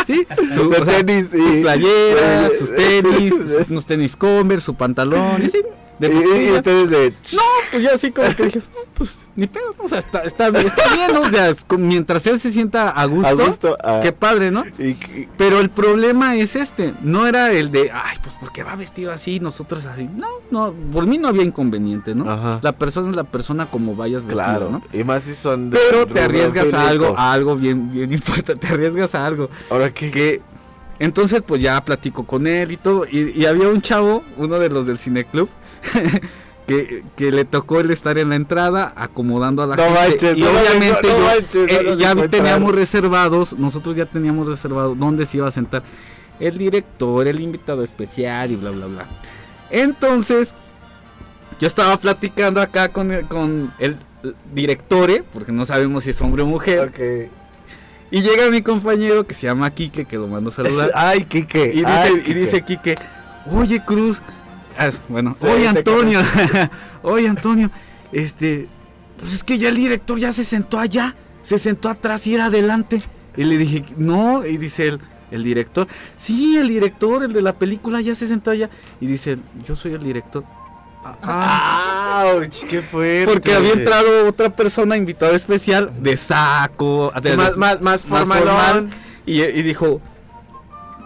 Sí, 0.06 0.26
su, 0.54 0.68
o 0.70 0.84
sea, 0.84 1.04
tenis 1.04 1.26
su 1.30 1.36
y- 1.36 1.62
playera, 1.62 2.48
sus 2.58 2.74
tenis, 2.74 3.34
unos 3.68 3.86
tenis 3.86 4.16
Converse, 4.16 4.64
su 4.66 4.74
pantalón, 4.74 5.42
y 5.42 5.46
así. 5.46 5.60
De 5.98 6.08
Y- 6.08 6.50
ustedes 6.52 6.88
de... 6.90 7.12
No, 7.34 7.42
pues 7.70 7.82
ya 7.82 7.90
así 7.92 8.10
como 8.10 8.34
que 8.34 8.44
dije, 8.44 8.60
"No, 8.60 8.79
pues 9.00 9.18
ni 9.34 9.46
pedo, 9.46 9.74
o 9.78 9.88
sea, 9.88 10.00
está, 10.00 10.24
está, 10.24 10.50
bien, 10.50 10.66
está 10.66 10.82
bien, 10.94 11.10
¿no? 11.14 11.24
Es 11.38 11.64
como 11.64 11.86
mientras 11.86 12.26
él 12.26 12.38
se 12.38 12.52
sienta 12.52 12.90
a 12.90 13.06
gusto, 13.06 13.26
A 13.28 13.32
gusto. 13.32 13.76
ah, 13.82 14.00
qué 14.02 14.12
padre, 14.12 14.50
¿no? 14.50 14.64
y- 14.78 14.88
y- 14.88 15.28
Pero 15.38 15.58
el 15.60 15.70
problema 15.70 16.36
es 16.36 16.54
este, 16.54 16.92
no 17.02 17.26
era 17.26 17.50
el 17.50 17.70
de, 17.70 17.90
ay, 17.90 18.18
pues 18.22 18.34
porque 18.38 18.62
va 18.62 18.76
vestido 18.76 19.10
así, 19.10 19.40
nosotros 19.40 19.86
así. 19.86 20.04
No, 20.14 20.26
no, 20.50 20.74
por 20.92 21.06
mí 21.06 21.16
no 21.16 21.28
había 21.28 21.42
inconveniente, 21.44 22.14
¿no? 22.14 22.30
Ajá. 22.30 22.60
La 22.62 22.72
persona 22.72 23.08
es 23.08 23.16
la 23.16 23.24
persona 23.24 23.64
como 23.70 23.96
vayas 23.96 24.26
vestido, 24.26 24.44
Claro. 24.44 24.68
¿no? 24.70 24.82
Y 24.92 25.02
más 25.02 25.24
si 25.24 25.34
son 25.34 25.70
de 25.70 25.78
Pero 25.90 26.06
te 26.06 26.20
arriesgas 26.20 26.74
a 26.74 26.86
algo, 26.86 27.14
a 27.16 27.32
algo 27.32 27.56
bien, 27.56 27.90
bien 27.90 28.12
importante, 28.12 28.56
te 28.56 28.66
arriesgas 28.74 29.14
a 29.14 29.24
algo 29.26 29.48
Ahora 29.70 29.94
que... 29.94 30.10
que 30.10 30.42
entonces 30.98 31.40
pues 31.40 31.62
ya 31.62 31.82
platico 31.82 32.24
con 32.26 32.46
él 32.46 32.72
y 32.72 32.76
todo 32.76 33.06
y, 33.10 33.32
y 33.34 33.46
había 33.46 33.68
un 33.68 33.80
chavo 33.80 34.22
uno 34.36 34.58
de 34.58 34.68
los 34.68 34.84
del 34.84 34.98
cineclub 34.98 35.48
que, 36.70 37.04
que 37.16 37.32
le 37.32 37.44
tocó 37.44 37.80
el 37.80 37.90
estar 37.90 38.16
en 38.18 38.28
la 38.30 38.36
entrada 38.36 38.92
acomodando 38.96 39.62
a 39.62 39.66
la 39.66 39.76
No 39.76 39.82
gente. 39.84 39.98
manches, 40.08 40.38
y 40.38 40.40
no 40.42 40.50
obviamente 40.50 41.08
no 41.08 41.18
yo- 41.18 41.24
manches, 41.24 41.54
no 41.54 41.92
eh, 41.92 41.96
ya 41.98 42.28
teníamos 42.28 42.74
reservados 42.74 43.52
nosotros 43.54 43.96
ya 43.96 44.06
teníamos 44.06 44.46
reservado 44.48 44.94
dónde 44.94 45.26
se 45.26 45.36
iba 45.38 45.48
a 45.48 45.50
sentar 45.50 45.82
el 46.38 46.56
director 46.58 47.26
el 47.28 47.40
invitado 47.40 47.82
especial 47.84 48.50
y 48.52 48.56
bla 48.56 48.70
bla 48.70 48.86
bla. 48.86 49.06
Entonces 49.70 50.54
yo 51.58 51.66
estaba 51.66 51.96
platicando 51.98 52.60
acá 52.60 52.88
con 52.88 53.12
el, 53.12 53.26
con 53.26 53.72
el 53.78 53.96
directore 54.54 55.22
porque 55.32 55.52
no 55.52 55.64
sabemos 55.66 56.04
si 56.04 56.10
es 56.10 56.20
hombre 56.20 56.42
o 56.42 56.46
mujer. 56.46 57.30
Y 58.10 58.22
llega 58.22 58.50
mi 58.50 58.60
compañero 58.62 59.24
que 59.26 59.34
se 59.34 59.46
llama 59.46 59.70
Quique 59.70 60.04
que 60.04 60.16
lo 60.16 60.26
mando 60.26 60.50
a 60.50 60.52
saludar. 60.52 60.90
Ay, 60.94 61.24
Kike. 61.24 61.66
y 61.74 61.78
dice, 61.78 61.86
ay, 61.86 62.12
y 62.16 62.20
Quique. 62.22 62.38
dice 62.40 62.62
Quique, 62.62 62.94
oye 63.52 63.84
Cruz, 63.84 64.20
bueno, 65.08 65.36
Sí, 65.40 65.46
oye 65.46 65.68
Antonio, 65.68 66.20
oye 67.02 67.28
Antonio, 67.28 67.70
este, 68.12 68.68
pues 69.18 69.32
es 69.34 69.44
que 69.44 69.58
ya 69.58 69.68
el 69.68 69.76
director 69.76 70.18
ya 70.18 70.32
se 70.32 70.44
sentó 70.44 70.78
allá, 70.78 71.14
se 71.42 71.58
sentó 71.58 71.88
atrás 71.88 72.26
y 72.26 72.34
era 72.34 72.46
adelante. 72.46 73.02
Y 73.36 73.44
le 73.44 73.58
dije, 73.58 73.84
no, 73.96 74.44
y 74.44 74.56
dice 74.56 74.88
él, 74.88 75.00
el 75.30 75.42
director, 75.44 75.86
sí, 76.16 76.56
el 76.58 76.68
director, 76.68 77.22
el 77.22 77.32
de 77.32 77.42
la 77.42 77.52
película 77.54 78.00
ya 78.00 78.14
se 78.14 78.26
sentó 78.26 78.50
allá. 78.50 78.68
Y 79.00 79.06
dice, 79.06 79.38
yo 79.66 79.76
soy 79.76 79.94
el 79.94 80.02
director. 80.02 80.44
Ah, 81.22 82.24
¡Auch! 82.26 82.64
¡Qué 82.68 82.82
fuerte! 82.82 83.26
porque 83.32 83.54
había 83.54 83.72
entrado 83.72 84.26
otra 84.28 84.50
persona 84.54 84.96
invitada 84.96 85.34
especial 85.34 85.90
de 86.02 86.16
saco, 86.16 87.12
de- 87.22 87.36
más, 87.36 87.56
más, 87.56 87.80
más 87.80 87.82
más 87.82 88.02
formalón. 88.04 88.46
formal. 88.46 88.90
Y, 89.24 89.40
y 89.42 89.62
dijo, 89.62 90.00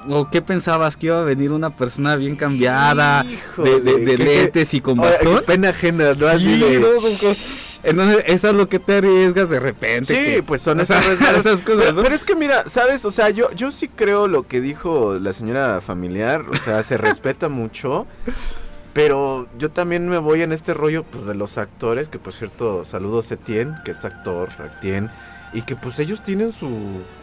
¿o 0.09 0.29
qué 0.31 0.43
pensabas? 0.43 0.97
¿Que 0.97 1.07
iba 1.07 1.21
a 1.21 1.25
venir 1.25 1.53
una 1.53 1.71
persona 1.71 2.17
bien 2.17 2.37
cambiada, 2.37 3.23
de, 3.25 3.33
Híjole, 3.33 3.81
de- 3.81 4.19
lentes 4.19 4.75
y 4.75 4.81
con 4.81 4.97
bastón? 4.99 5.43
pena 5.47 5.71
ajena, 5.71 6.15
¿no? 6.15 6.27
Así 6.27 6.59
de-. 6.59 7.37
Entonces, 7.83 8.25
eso 8.29 8.49
es 8.49 8.55
lo 8.55 8.67
que 8.69 8.79
te 8.79 8.97
arriesgas 8.97 9.51
de 9.51 9.61
repente. 9.61 10.15
Sí, 10.15 10.35
que- 10.37 10.43
pues 10.43 10.63
son 10.63 10.81
esas, 10.81 11.07
esas 11.39 11.61
cosas, 11.61 11.93
Pero, 11.95 12.15
es 12.15 12.25
que 12.25 12.35
mira, 12.35 12.65
¿sabes? 12.67 13.05
O 13.05 13.11
sea, 13.11 13.31
yo, 13.31 13.51
yo 13.53 13.73
sí 13.73 13.89
creo 13.89 14.27
lo 14.29 14.45
que 14.47 14.61
dijo 14.61 15.19
la 15.21 15.33
señora 15.33 15.81
familiar. 15.81 16.45
O 16.51 16.57
sea, 16.57 16.83
se 16.83 16.97
respeta 16.97 17.49
mucho. 17.49 18.07
Pero 18.93 19.49
yo 19.59 19.71
también 19.73 20.09
me 20.09 20.19
voy 20.19 20.43
en 20.43 20.53
este 20.53 20.73
rollo 20.73 21.03
pues 21.03 21.27
de 21.27 21.35
los 21.35 21.59
actores, 21.59 22.09
que 22.09 22.21
por 22.21 22.33
cierto, 22.33 22.85
saludos 22.85 23.29
Etienne, 23.33 23.75
que 23.85 23.91
es 23.91 24.05
actor, 24.05 24.51
Etienne. 24.79 25.11
Y 25.55 25.63
que 25.63 25.77
pues 25.77 25.99
ellos 26.01 26.23
tienen 26.23 26.53
su, 26.53 26.69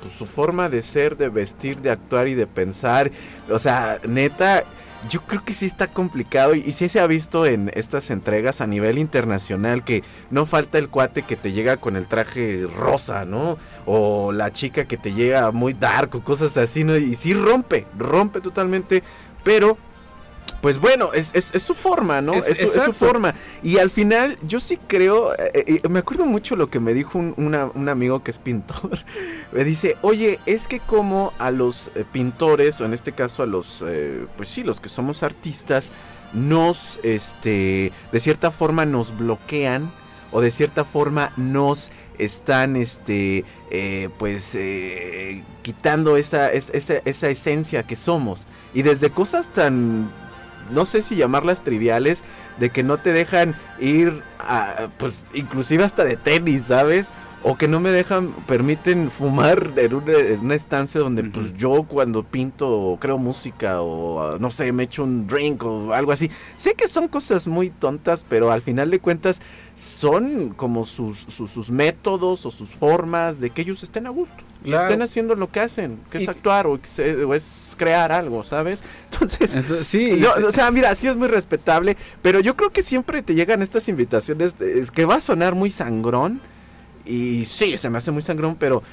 pues, 0.01 0.13
su 0.13 0.25
forma 0.25 0.69
de 0.69 0.81
ser, 0.81 1.17
de 1.17 1.29
vestir, 1.29 1.81
de 1.81 1.91
actuar 1.91 2.27
y 2.29 2.33
de 2.33 2.47
pensar. 2.47 3.11
O 3.49 3.59
sea, 3.59 3.99
neta, 4.07 4.63
yo 5.09 5.21
creo 5.21 5.43
que 5.43 5.53
sí 5.53 5.65
está 5.65 5.87
complicado 5.87 6.55
y, 6.55 6.59
y 6.59 6.71
sí 6.71 6.87
se 6.87 7.01
ha 7.01 7.07
visto 7.07 7.45
en 7.45 7.69
estas 7.75 8.09
entregas 8.09 8.61
a 8.61 8.67
nivel 8.67 8.97
internacional 8.97 9.83
que 9.83 10.03
no 10.29 10.45
falta 10.45 10.77
el 10.77 10.89
cuate 10.89 11.23
que 11.23 11.35
te 11.35 11.51
llega 11.51 11.77
con 11.77 11.97
el 11.97 12.07
traje 12.07 12.65
rosa, 12.73 13.25
¿no? 13.25 13.57
O 13.85 14.31
la 14.31 14.53
chica 14.53 14.85
que 14.85 14.97
te 14.97 15.13
llega 15.13 15.51
muy 15.51 15.73
dark 15.73 16.15
o 16.15 16.23
cosas 16.23 16.55
así, 16.55 16.85
¿no? 16.85 16.95
Y 16.95 17.15
sí 17.15 17.33
rompe, 17.33 17.85
rompe 17.97 18.39
totalmente, 18.39 19.03
pero 19.43 19.77
pues 20.61 20.79
bueno, 20.79 21.11
es, 21.13 21.31
es, 21.33 21.53
es 21.55 21.63
su 21.63 21.73
forma, 21.73 22.21
¿no? 22.21 22.33
Es- 22.33 22.47
Es, 22.59 22.71
su- 22.73 22.93
forma. 22.93 23.33
Y 23.63 23.77
al 23.79 23.89
final, 23.89 24.37
yo 24.47 24.59
sí 24.59 24.77
creo, 24.87 25.33
eh, 25.33 25.79
eh, 25.83 25.89
me 25.89 25.99
acuerdo 25.99 26.25
mucho 26.25 26.55
lo 26.55 26.69
que 26.69 26.79
me 26.79 26.93
dijo 26.93 27.17
un, 27.17 27.33
una- 27.37 27.65
un 27.73 27.89
amigo 27.89 28.23
que 28.23 28.31
es 28.31 28.37
pintor. 28.37 28.99
me 29.51 29.63
dice, 29.63 29.97
oye, 30.01 30.39
es 30.45 30.67
que 30.67 30.79
como 30.79 31.33
a 31.39 31.51
los 31.51 31.89
eh, 31.95 32.05
pintores, 32.11 32.79
o 32.81 32.85
en 32.85 32.93
este 32.93 33.11
caso 33.13 33.43
a 33.43 33.45
los, 33.47 33.83
pues 34.37 34.49
sí, 34.49 34.63
los 34.63 34.79
que 34.79 34.89
somos 34.89 35.23
artistas, 35.23 35.93
nos, 36.33 36.99
este, 37.03 37.91
de 38.11 38.19
cierta 38.19 38.51
forma 38.51 38.85
nos 38.85 39.17
bloquean, 39.17 39.91
o 40.31 40.39
de 40.41 40.51
cierta 40.51 40.85
forma 40.85 41.33
nos 41.35 41.91
están, 42.17 42.75
este, 42.77 43.43
eh, 43.69 44.09
pues, 44.17 44.55
eh, 44.55 45.43
quitando 45.61 46.15
esa, 46.17 46.51
es- 46.51 46.69
esa, 46.73 46.95
esa 47.03 47.29
esencia 47.29 47.83
que 47.83 47.95
somos. 47.95 48.45
Y 48.73 48.83
desde 48.83 49.09
cosas 49.09 49.51
tan 49.51 50.09
no 50.71 50.85
sé 50.85 51.01
si 51.01 51.15
llamarlas 51.15 51.63
triviales, 51.63 52.23
de 52.59 52.69
que 52.69 52.83
no 52.83 52.97
te 52.97 53.13
dejan 53.13 53.55
ir, 53.79 54.23
a, 54.39 54.89
pues 54.97 55.21
inclusive 55.33 55.83
hasta 55.83 56.03
de 56.03 56.17
tenis, 56.17 56.63
¿sabes? 56.63 57.11
O 57.43 57.57
que 57.57 57.67
no 57.67 57.79
me 57.79 57.89
dejan, 57.89 58.33
permiten 58.45 59.09
fumar 59.09 59.71
en 59.75 59.95
una, 59.95 60.13
en 60.15 60.39
una 60.41 60.53
estancia 60.53 61.01
donde 61.01 61.23
pues 61.23 61.55
yo 61.55 61.83
cuando 61.87 62.21
pinto 62.21 62.69
o 62.69 62.99
creo 62.99 63.17
música 63.17 63.81
o 63.81 64.37
no 64.37 64.51
sé, 64.51 64.71
me 64.71 64.83
echo 64.83 65.03
un 65.03 65.25
drink 65.25 65.63
o 65.63 65.91
algo 65.91 66.11
así. 66.11 66.29
Sé 66.57 66.75
que 66.75 66.87
son 66.87 67.07
cosas 67.07 67.47
muy 67.47 67.71
tontas, 67.71 68.23
pero 68.29 68.51
al 68.51 68.61
final 68.61 68.91
de 68.91 68.99
cuentas 68.99 69.41
son 69.75 70.49
como 70.55 70.85
sus, 70.85 71.17
sus, 71.29 71.49
sus 71.49 71.71
métodos 71.71 72.45
o 72.45 72.51
sus 72.51 72.69
formas 72.69 73.39
de 73.39 73.49
que 73.49 73.63
ellos 73.63 73.81
estén 73.81 74.05
a 74.05 74.11
gusto. 74.11 74.35
Y 74.63 74.65
Claro. 74.69 74.83
estén 74.83 75.01
haciendo 75.01 75.33
lo 75.35 75.49
que 75.51 75.61
hacen, 75.61 75.97
que 76.11 76.19
es 76.19 76.25
Y- 76.25 76.27
actuar 76.29 76.67
o, 76.67 76.79
que 76.79 76.85
se- 76.87 77.25
o 77.25 77.33
es 77.33 77.75
crear 77.75 78.11
algo, 78.11 78.43
¿sabes? 78.43 78.83
Entonces, 79.11 79.55
Entonces, 79.55 79.87
sí, 79.87 80.19
no, 80.19 80.47
o 80.47 80.51
sea, 80.51 80.69
mira, 80.69 80.93
sí 80.93 81.07
es 81.07 81.15
muy 81.15 81.27
respetable, 81.27 81.97
pero 82.21 82.39
yo 82.39 82.55
creo 82.55 82.69
que 82.69 82.83
siempre 82.83 83.23
te 83.23 83.33
llegan 83.33 83.63
estas 83.63 83.89
invitaciones 83.89 84.59
de- 84.59 84.79
es 84.79 84.91
que 84.91 85.05
va 85.05 85.15
a 85.15 85.21
sonar 85.21 85.55
muy 85.55 85.71
sangrón. 85.71 86.39
Y 87.05 87.45
sí, 87.45 87.77
se 87.77 87.89
me 87.89 87.97
hace 87.97 88.11
muy 88.11 88.21
sangrón, 88.21 88.55
pero 88.55 88.83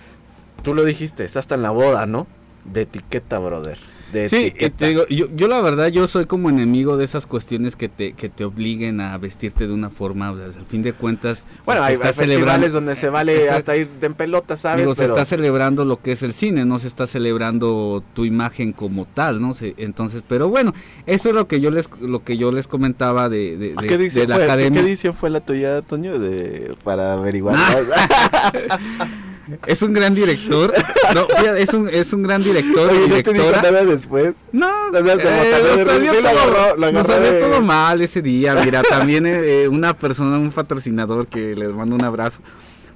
tú 0.62 0.74
lo 0.74 0.84
dijiste, 0.84 1.24
es 1.24 1.36
hasta 1.36 1.54
en 1.54 1.62
la 1.62 1.70
boda, 1.70 2.06
¿no? 2.06 2.26
De 2.64 2.82
etiqueta, 2.82 3.38
brother. 3.38 3.78
De 4.12 4.28
Sí, 4.28 4.52
te 4.76 4.86
digo, 4.88 5.06
yo, 5.08 5.26
yo 5.36 5.48
la 5.48 5.60
verdad, 5.60 5.88
yo 5.88 6.06
soy 6.08 6.24
como 6.26 6.48
enemigo 6.48 6.96
de 6.96 7.04
esas 7.04 7.26
cuestiones 7.26 7.76
que 7.76 7.88
te, 7.90 8.14
que 8.14 8.28
te 8.30 8.44
obliguen 8.44 9.00
a 9.02 9.18
vestirte 9.18 9.66
de 9.66 9.72
una 9.74 9.90
forma, 9.90 10.30
o 10.30 10.36
sea, 10.36 10.46
al 10.46 10.66
fin 10.66 10.82
de 10.82 10.94
cuentas, 10.94 11.44
bueno, 11.66 11.82
hay, 11.82 11.96
hay 12.02 12.12
festivales 12.14 12.72
donde 12.72 12.96
se 12.96 13.10
vale 13.10 13.50
hasta 13.50 13.76
ir 13.76 13.88
en 14.00 14.14
pelota, 14.14 14.56
¿sabes? 14.56 14.80
digo, 14.80 14.94
se 14.94 15.02
Pero- 15.02 15.14
está 15.14 15.24
celebrando 15.26 15.84
lo 15.84 16.00
que 16.00 16.12
es 16.12 16.22
el 16.22 16.32
cine, 16.32 16.64
no 16.64 16.78
se 16.78 16.88
está 16.88 17.06
celebrando 17.06 18.02
tu 18.14 18.24
imagen 18.24 18.72
como 18.72 19.04
tal, 19.04 19.42
¿no? 19.42 19.52
Se- 19.52 19.74
entonces, 19.76 20.22
pero 20.26 20.48
bueno, 20.48 20.72
eso 21.06 21.28
es 21.28 21.34
lo 21.34 21.46
que 21.46 21.60
yo 21.60 21.70
les, 21.70 21.90
lo 22.00 22.24
que 22.24 22.38
yo 22.38 22.50
les 22.50 22.66
comentaba 22.66 23.28
de, 23.28 23.56
de, 23.58 23.74
¿A 23.76 23.82
de- 23.82 23.88
¿Qué 23.88 23.98
de 23.98 24.26
la 24.26 24.34
fue, 24.36 24.44
academia. 24.44 24.80
¿Qué 24.80 24.88
edición 24.88 25.12
fue 25.14 25.28
la 25.28 25.40
tuya, 25.40 25.82
Toño? 25.82 26.18
De, 26.18 26.74
para 26.82 27.12
averiguar. 27.12 27.56
Es 29.66 29.82
un 29.82 29.92
gran 29.92 30.14
director, 30.14 30.72
no, 31.14 31.26
es 31.56 31.72
un, 31.74 31.88
es 31.88 32.12
un 32.12 32.22
gran 32.22 32.42
director 32.42 32.90
y 32.92 32.96
Oye, 32.96 33.08
¿no 33.08 33.22
te 33.22 33.32
directora. 33.32 33.82
después? 33.84 34.34
No, 34.52 34.68
O 34.88 34.92
sea, 34.92 35.02
se 35.02 35.50
eh, 35.50 35.62
de 35.62 35.84
nos 35.84 35.92
salió, 35.92 36.12
todo, 36.20 36.28
agarró- 36.28 36.76
lo 36.76 36.92
nos 36.92 37.06
salió 37.06 37.32
de- 37.32 37.40
todo 37.40 37.60
mal 37.62 38.00
ese 38.02 38.20
día. 38.22 38.54
Mira, 38.64 38.82
también 38.82 39.24
eh, 39.26 39.68
una 39.68 39.94
persona, 39.94 40.36
un 40.38 40.50
patrocinador 40.50 41.26
que 41.26 41.54
les 41.54 41.70
mando 41.70 41.96
un 41.96 42.04
abrazo, 42.04 42.40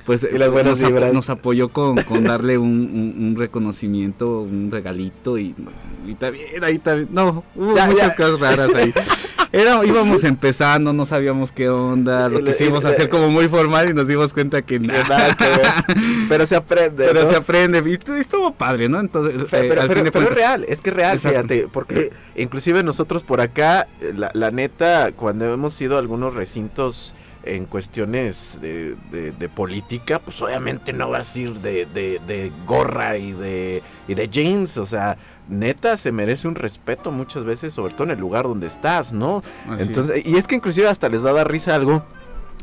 pues 0.05 0.27
Y 0.31 0.37
las 0.39 0.49
eh, 0.49 0.51
buenas 0.51 0.81
nos, 0.81 0.91
apo- 0.91 1.13
nos 1.13 1.31
apoyó 1.31 1.69
con, 1.69 1.97
con 2.05 2.25
darle 2.25 2.59
un, 2.59 2.69
un- 2.69 3.25
un 3.29 3.37
reconocimiento, 3.37 4.41
un 4.41 4.71
regalito 4.71 5.39
y, 5.39 5.55
y 6.07 6.15
también 6.15 6.63
ahí 6.65 6.79
también, 6.79 7.09
no, 7.13 7.45
hubo 7.55 7.77
Ya, 7.77 7.87
muchas 7.87 8.09
ya. 8.09 8.17
cosas 8.17 8.41
raras 8.41 8.75
ahí. 8.75 8.93
Era, 9.55 9.85
íbamos 9.85 10.25
empezando, 10.25 10.95
no 10.95 11.05
sabíamos 11.05 11.53
qué 11.53 11.69
onda, 11.69 12.31
lo 12.31 12.41
Y 12.41 12.45
quisimos 12.45 12.85
y 12.85 12.87
hacer 12.87 13.11
como 13.11 13.29
muy 13.29 13.49
formal 13.49 13.91
y 13.91 13.93
nos 13.93 14.09
dimos 14.09 14.33
cuenta 14.33 14.63
que 14.63 14.81
Que 14.81 14.87
nada. 14.87 15.05
nada 15.07 15.35
que 15.37 15.45
ver. 15.45 15.97
Pero 16.31 16.47
se 16.47 16.57
aprende. 16.57 17.05
Pero 17.07 17.25
¿no? 17.25 17.31
se 17.31 17.37
aprende 17.37 17.83
y 17.85 17.99
t- 17.99 18.19
estuvo 18.19 18.55
padre, 18.55 18.89
¿no? 18.89 18.99
Entonces, 18.99 19.43
eh, 19.43 19.47
pero, 19.51 19.83
al 19.83 19.89
pero- 19.89 19.95
fin 19.95 20.05
de 20.05 20.11
pero 20.13 20.29
es 20.31 20.35
real, 20.35 20.65
es 20.67 20.81
que 20.81 20.89
es 20.89 20.97
real, 20.97 21.17
Exacto. 21.17 21.37
fíjate, 21.49 21.69
porque 21.71 22.11
inclusive 22.35 22.83
nosotros 22.83 23.23
por 23.23 23.43
acá, 23.43 23.87
eh, 24.01 24.15
la, 24.17 24.31
la 24.33 24.51
neta, 24.51 25.13
cuando 25.15 25.45
hemos 25.53 25.79
ido 25.83 25.97
a 25.97 25.99
algunos 25.99 26.33
recintos 26.35 27.15
en 27.45 27.67
cuestiones 27.67 28.59
de, 28.61 28.97
de- 29.11 29.33
de 29.33 29.49
política, 29.49 30.19
pues 30.21 30.41
obviamente 30.43 30.93
no 30.93 31.11
vas 31.11 31.35
a 31.35 31.39
ir 31.41 31.55
de, 31.61 31.87
de- 31.87 32.21
de 32.27 32.53
gorra 32.67 33.17
y 33.19 33.33
de, 33.33 33.83
y 34.09 34.15
de 34.15 34.29
jeans, 34.29 34.77
o 34.77 34.87
sea, 34.87 35.17
neta 35.49 35.97
se 35.97 36.13
merece 36.13 36.47
un 36.49 36.55
respeto 36.55 37.11
muchas 37.11 37.45
veces, 37.45 37.75
sobre 37.75 37.95
todo 37.95 38.05
en 38.05 38.11
el 38.13 38.21
lugar 38.21 38.45
donde 38.45 38.67
estás, 38.69 39.13
¿no? 39.13 39.43
Así 39.69 39.75
es. 39.83 39.89
Entonces, 39.89 40.23
y 40.27 40.37
es 40.37 40.47
que 40.47 40.55
inclusive 40.55 40.89
hasta 40.89 41.09
les 41.09 41.25
va 41.25 41.31
a 41.31 41.35
dar 41.35 41.51
risa 41.51 41.75
algo 41.75 42.05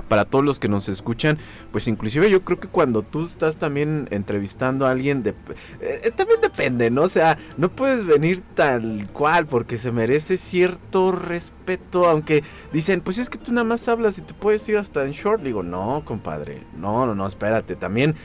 para 0.08 0.26
todos 0.26 0.43
los 0.43 0.60
que 0.60 0.68
nos 0.68 0.89
escuchan, 0.89 1.38
pues 1.72 1.88
inclusive 1.88 2.30
yo 2.30 2.43
creo 2.43 2.60
que 2.60 2.68
cuando 2.68 3.02
tú 3.02 3.26
estás 3.26 3.58
también 3.58 4.08
entrevistando 4.12 4.86
a 4.86 4.91
alguien 4.91 5.24
de 5.24 5.32
eh, 5.82 6.02
eh, 6.04 6.12
también 6.16 6.41
depende, 6.41 6.89
¿no? 6.89 7.04
O 7.04 7.10
sea, 7.10 7.38
no 7.58 7.70
puedes 7.70 8.06
venir 8.06 8.41
tal 8.56 9.08
cual 9.14 9.45
porque 9.47 9.78
se 9.78 9.91
merece 9.91 10.38
cierto 10.38 11.12
respeto, 11.12 12.08
aunque 12.08 12.43
dicen, 12.74 13.02
"Pues 13.02 13.18
es 13.18 13.30
que 13.30 13.38
tú 13.38 13.52
nada 13.52 13.66
más 13.66 13.88
hablas 13.88 14.18
y 14.18 14.22
te 14.22 14.34
puedes 14.34 14.68
ir 14.70 14.78
hasta 14.78 15.06
en 15.06 15.12
short." 15.12 15.43
Digo, 15.43 15.64
"No, 15.64 16.04
compadre. 16.06 16.64
No, 16.78 17.06
no, 17.06 17.16
no, 17.16 17.28
espérate, 17.28 17.76
también 17.76 18.16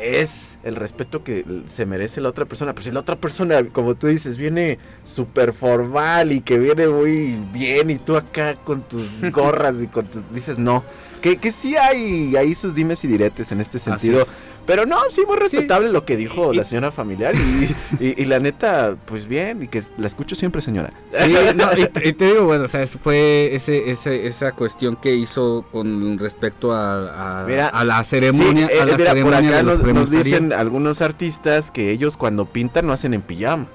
es 0.00 0.58
el 0.62 0.76
respeto 0.76 1.22
que 1.22 1.44
se 1.68 1.86
merece 1.86 2.20
la 2.20 2.30
otra 2.30 2.44
persona. 2.44 2.72
Pero 2.72 2.84
si 2.84 2.90
la 2.90 3.00
otra 3.00 3.16
persona, 3.16 3.62
como 3.64 3.94
tú 3.94 4.06
dices, 4.06 4.36
viene 4.38 4.78
súper 5.04 5.52
formal 5.52 6.32
y 6.32 6.40
que 6.40 6.58
viene 6.58 6.88
muy 6.88 7.38
bien 7.52 7.90
y 7.90 7.98
tú 7.98 8.16
acá 8.16 8.54
con 8.56 8.82
tus 8.82 9.20
gorras 9.32 9.80
y 9.82 9.86
con 9.86 10.06
tus... 10.06 10.22
Dices, 10.32 10.58
no. 10.58 10.84
Que, 11.22 11.36
que 11.38 11.52
sí 11.52 11.76
hay 11.76 12.36
ahí 12.36 12.54
sus 12.54 12.74
dimes 12.74 13.02
y 13.04 13.08
diretes 13.08 13.52
en 13.52 13.60
este 13.60 13.78
sentido. 13.78 14.26
Pero 14.66 14.86
no, 14.86 14.98
sí, 15.10 15.22
muy 15.26 15.36
respetable 15.38 15.88
lo 15.88 16.04
que 16.04 16.16
dijo 16.16 16.52
Y- 16.52 16.56
la 16.56 16.64
señora 16.64 16.92
familiar. 16.92 17.34
Y, 17.34 18.04
y- 18.04 18.14
y 18.22 18.24
la 18.26 18.38
neta, 18.38 18.96
pues 19.06 19.26
bien, 19.26 19.62
y 19.62 19.68
que 19.68 19.82
la 19.98 20.06
escucho 20.06 20.34
siempre, 20.36 20.60
señora. 20.60 20.90
Sí, 21.10 21.32
no, 21.56 21.66
y, 21.76 22.12
te- 22.12 22.26
digo, 22.26 22.44
bueno, 22.44 22.64
o 22.64 22.68
sea, 22.68 22.86
fue 22.86 23.54
ese, 23.54 23.90
ese, 23.90 24.26
esa 24.26 24.52
cuestión 24.52 24.96
que 24.96 25.14
hizo 25.14 25.64
con 25.72 26.18
respecto 26.18 26.72
a, 26.72 27.42
a, 27.42 27.46
Mira, 27.46 27.68
a 27.68 27.84
la 27.84 28.04
ceremonia, 28.04 28.68
Sí, 28.68 28.74
eh, 28.74 28.80
a 28.82 28.86
la 28.86 28.96
mira, 28.96 28.96
por 28.96 29.06
ceremonia 29.06 29.38
acá 29.48 29.56
de 29.86 29.92
nos, 29.94 30.10
dicen 30.10 30.52
algunos 30.52 31.00
artistas 31.02 31.70
que 31.70 31.90
ellos 31.90 32.16
cuando 32.16 32.46
pintan 32.46 32.86
no 32.86 32.92
hacen 32.92 33.14
en 33.14 33.22
pijama. 33.22 33.66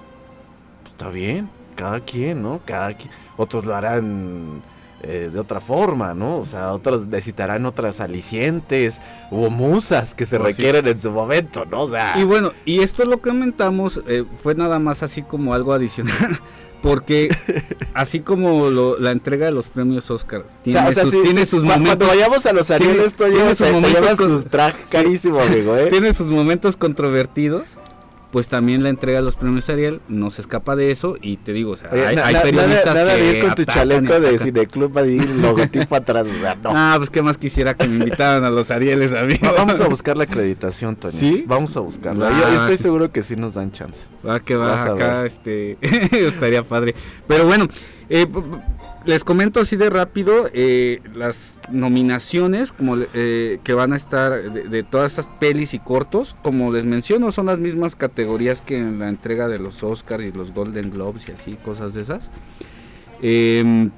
Pues 0.84 0.92
está 0.94 1.10
bien, 1.10 1.50
cada 1.76 2.00
quien, 2.02 2.42
¿no? 2.44 2.62
Cada 2.66 2.94
quien. 2.96 3.10
Otros 3.36 3.66
lo 3.66 3.76
harán 3.76 4.62
eh, 5.04 5.30
de 5.32 5.40
otra 5.40 5.60
forma, 5.60 6.14
¿no? 6.14 6.38
O 6.40 6.46
sea, 6.46 6.74
otros 6.74 7.08
necesitarán 7.08 7.66
otras 7.66 8.00
alicientes 8.00 9.02
o 9.32 9.50
musas 9.50 10.14
que 10.16 10.26
se 10.26 10.38
sí. 10.38 10.44
requieren 10.44 10.88
en 10.88 11.00
su 11.00 11.12
momento, 11.12 11.66
¿no? 11.66 11.82
O 11.84 11.90
sea, 11.92 12.16
Y 12.20 12.24
bueno, 12.24 12.52
y 12.66 12.80
esto 12.80 13.06
lo 13.06 13.22
que 13.22 13.30
comentamos 13.30 14.02
eh, 14.08 14.24
fue 14.42 14.56
nada 14.56 14.80
más 14.80 15.04
así 15.04 15.22
como 15.22 15.54
algo 15.54 15.74
adicional. 15.74 16.40
Porque 16.82 17.36
así 17.96 18.20
como 18.20 18.70
lo- 18.70 19.00
la 19.00 19.12
entrega 19.12 19.48
de 19.48 19.52
los 19.52 19.68
premios 19.68 20.12
Oscar 20.12 20.42
o 20.42 20.44
tiene, 20.62 20.80
sea, 20.80 20.90
o 20.90 20.92
sea, 20.94 21.04
sus, 21.04 21.12
sí, 21.12 21.20
tiene 21.24 21.44
sí, 21.46 21.50
sus 21.52 21.62
cu- 21.62 21.68
Cuando 21.68 21.84
momentos 21.86 22.08
vayamos 22.08 22.46
a 22.46 22.54
los 22.54 22.70
Arieles, 22.70 23.14
tiene 23.16 23.56
sus 23.56 23.72
momentos 23.72 24.18
con- 24.18 24.28
tus 24.28 24.46
trajes 24.46 24.86
carísimo, 24.90 25.40
amigo, 25.42 25.76
¿eh? 25.76 25.88
tiene 25.90 26.14
sus 26.14 26.28
momentos 26.28 26.78
controvertidos, 26.78 27.78
pues 28.38 28.50
también 28.50 28.84
la 28.84 28.90
entrega 28.90 29.18
de 29.18 29.24
los 29.26 29.36
premios 29.36 29.68
Ariel 29.68 30.00
no 30.10 30.30
se 30.30 30.42
escapa 30.42 30.76
de 30.76 30.92
eso 30.92 31.18
y 31.24 31.38
te 31.38 31.54
digo, 31.54 31.72
o 31.72 31.76
sea, 31.76 31.90
Oye, 31.92 32.06
hay, 32.06 32.18
hay 32.18 32.36
periodistas 32.36 32.86
nada, 32.86 33.04
nada 33.06 33.16
que 33.16 33.22
de 33.24 33.30
ir 33.40 33.44
con 33.44 33.56
tu 33.56 33.66
chaleco 33.66 34.20
de. 34.20 34.38
Cineclub 34.38 34.96
ahí, 35.00 35.18
logotipo 35.42 35.96
atrás, 35.96 36.28
o 36.28 36.40
sea, 36.40 36.54
no. 36.54 36.70
Ah, 36.72 36.94
pues 37.00 37.10
qué 37.10 37.24
más 37.24 37.40
quisiera 37.40 37.74
que 37.74 37.88
me 37.88 37.96
invitaran 37.96 38.44
a 38.44 38.52
los 38.52 38.70
Arieles 38.70 39.12
a 39.14 39.24
mí. 39.24 39.34
Va- 39.44 39.54
Vamos 39.58 39.82
a 39.82 39.88
buscar 39.88 40.16
la 40.18 40.26
acreditación, 40.26 40.96
Toño. 40.96 41.18
¿Sí? 41.18 41.46
Vamos 41.48 41.76
a 41.78 41.80
buscarla. 41.80 42.30
Yo, 42.30 42.48
yo 42.54 42.60
estoy 42.60 42.78
seguro 42.78 43.12
que 43.12 43.24
sí 43.24 43.36
nos 43.36 43.56
dan 43.56 43.72
chance. 43.72 44.02
Va 44.24 44.40
que 44.40 44.56
va 44.56 44.84
acá, 44.84 45.26
este, 45.26 45.80
estaría 46.12 46.62
padre. 46.62 46.94
Pero 47.28 47.46
bueno, 47.48 47.68
eh, 48.08 48.28
les 49.08 49.24
comento 49.24 49.62
así 49.62 49.78
de 49.78 49.90
rápido 49.90 50.50
eh, 50.54 51.02
las 51.16 51.62
nominaciones 51.72 52.74
como 52.74 52.98
eh, 53.14 53.60
que 53.64 53.74
van 53.74 53.94
a 53.94 53.96
estar 53.96 54.52
de, 54.52 54.64
de 54.64 54.84
todas 54.84 55.14
estas 55.14 55.34
pelis 55.40 55.74
y 55.74 55.80
cortos. 55.80 56.36
Como 56.44 56.74
les 56.74 56.86
menciono, 56.86 57.32
son 57.32 57.46
las 57.46 57.58
mismas 57.58 57.96
categorías 57.96 58.62
que 58.62 58.78
en 58.78 59.00
la 59.00 59.08
entrega 59.08 59.48
de 59.48 59.60
los 59.60 59.82
Oscars 59.82 60.26
y 60.26 60.32
los 60.34 60.54
Golden 60.54 60.92
Globes 60.92 61.30
y 61.30 61.32
así, 61.32 61.56
cosas 61.56 61.94
de 61.94 62.02
esas. 62.02 62.30
Em, 63.22 63.92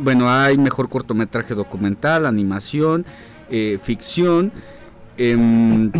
bueno, 0.00 0.28
hay 0.28 0.58
mejor 0.58 0.88
cortometraje 0.88 1.54
documental, 1.54 2.26
animación, 2.26 3.06
eh, 3.50 3.78
ficción. 3.80 4.50
em, 5.16 5.92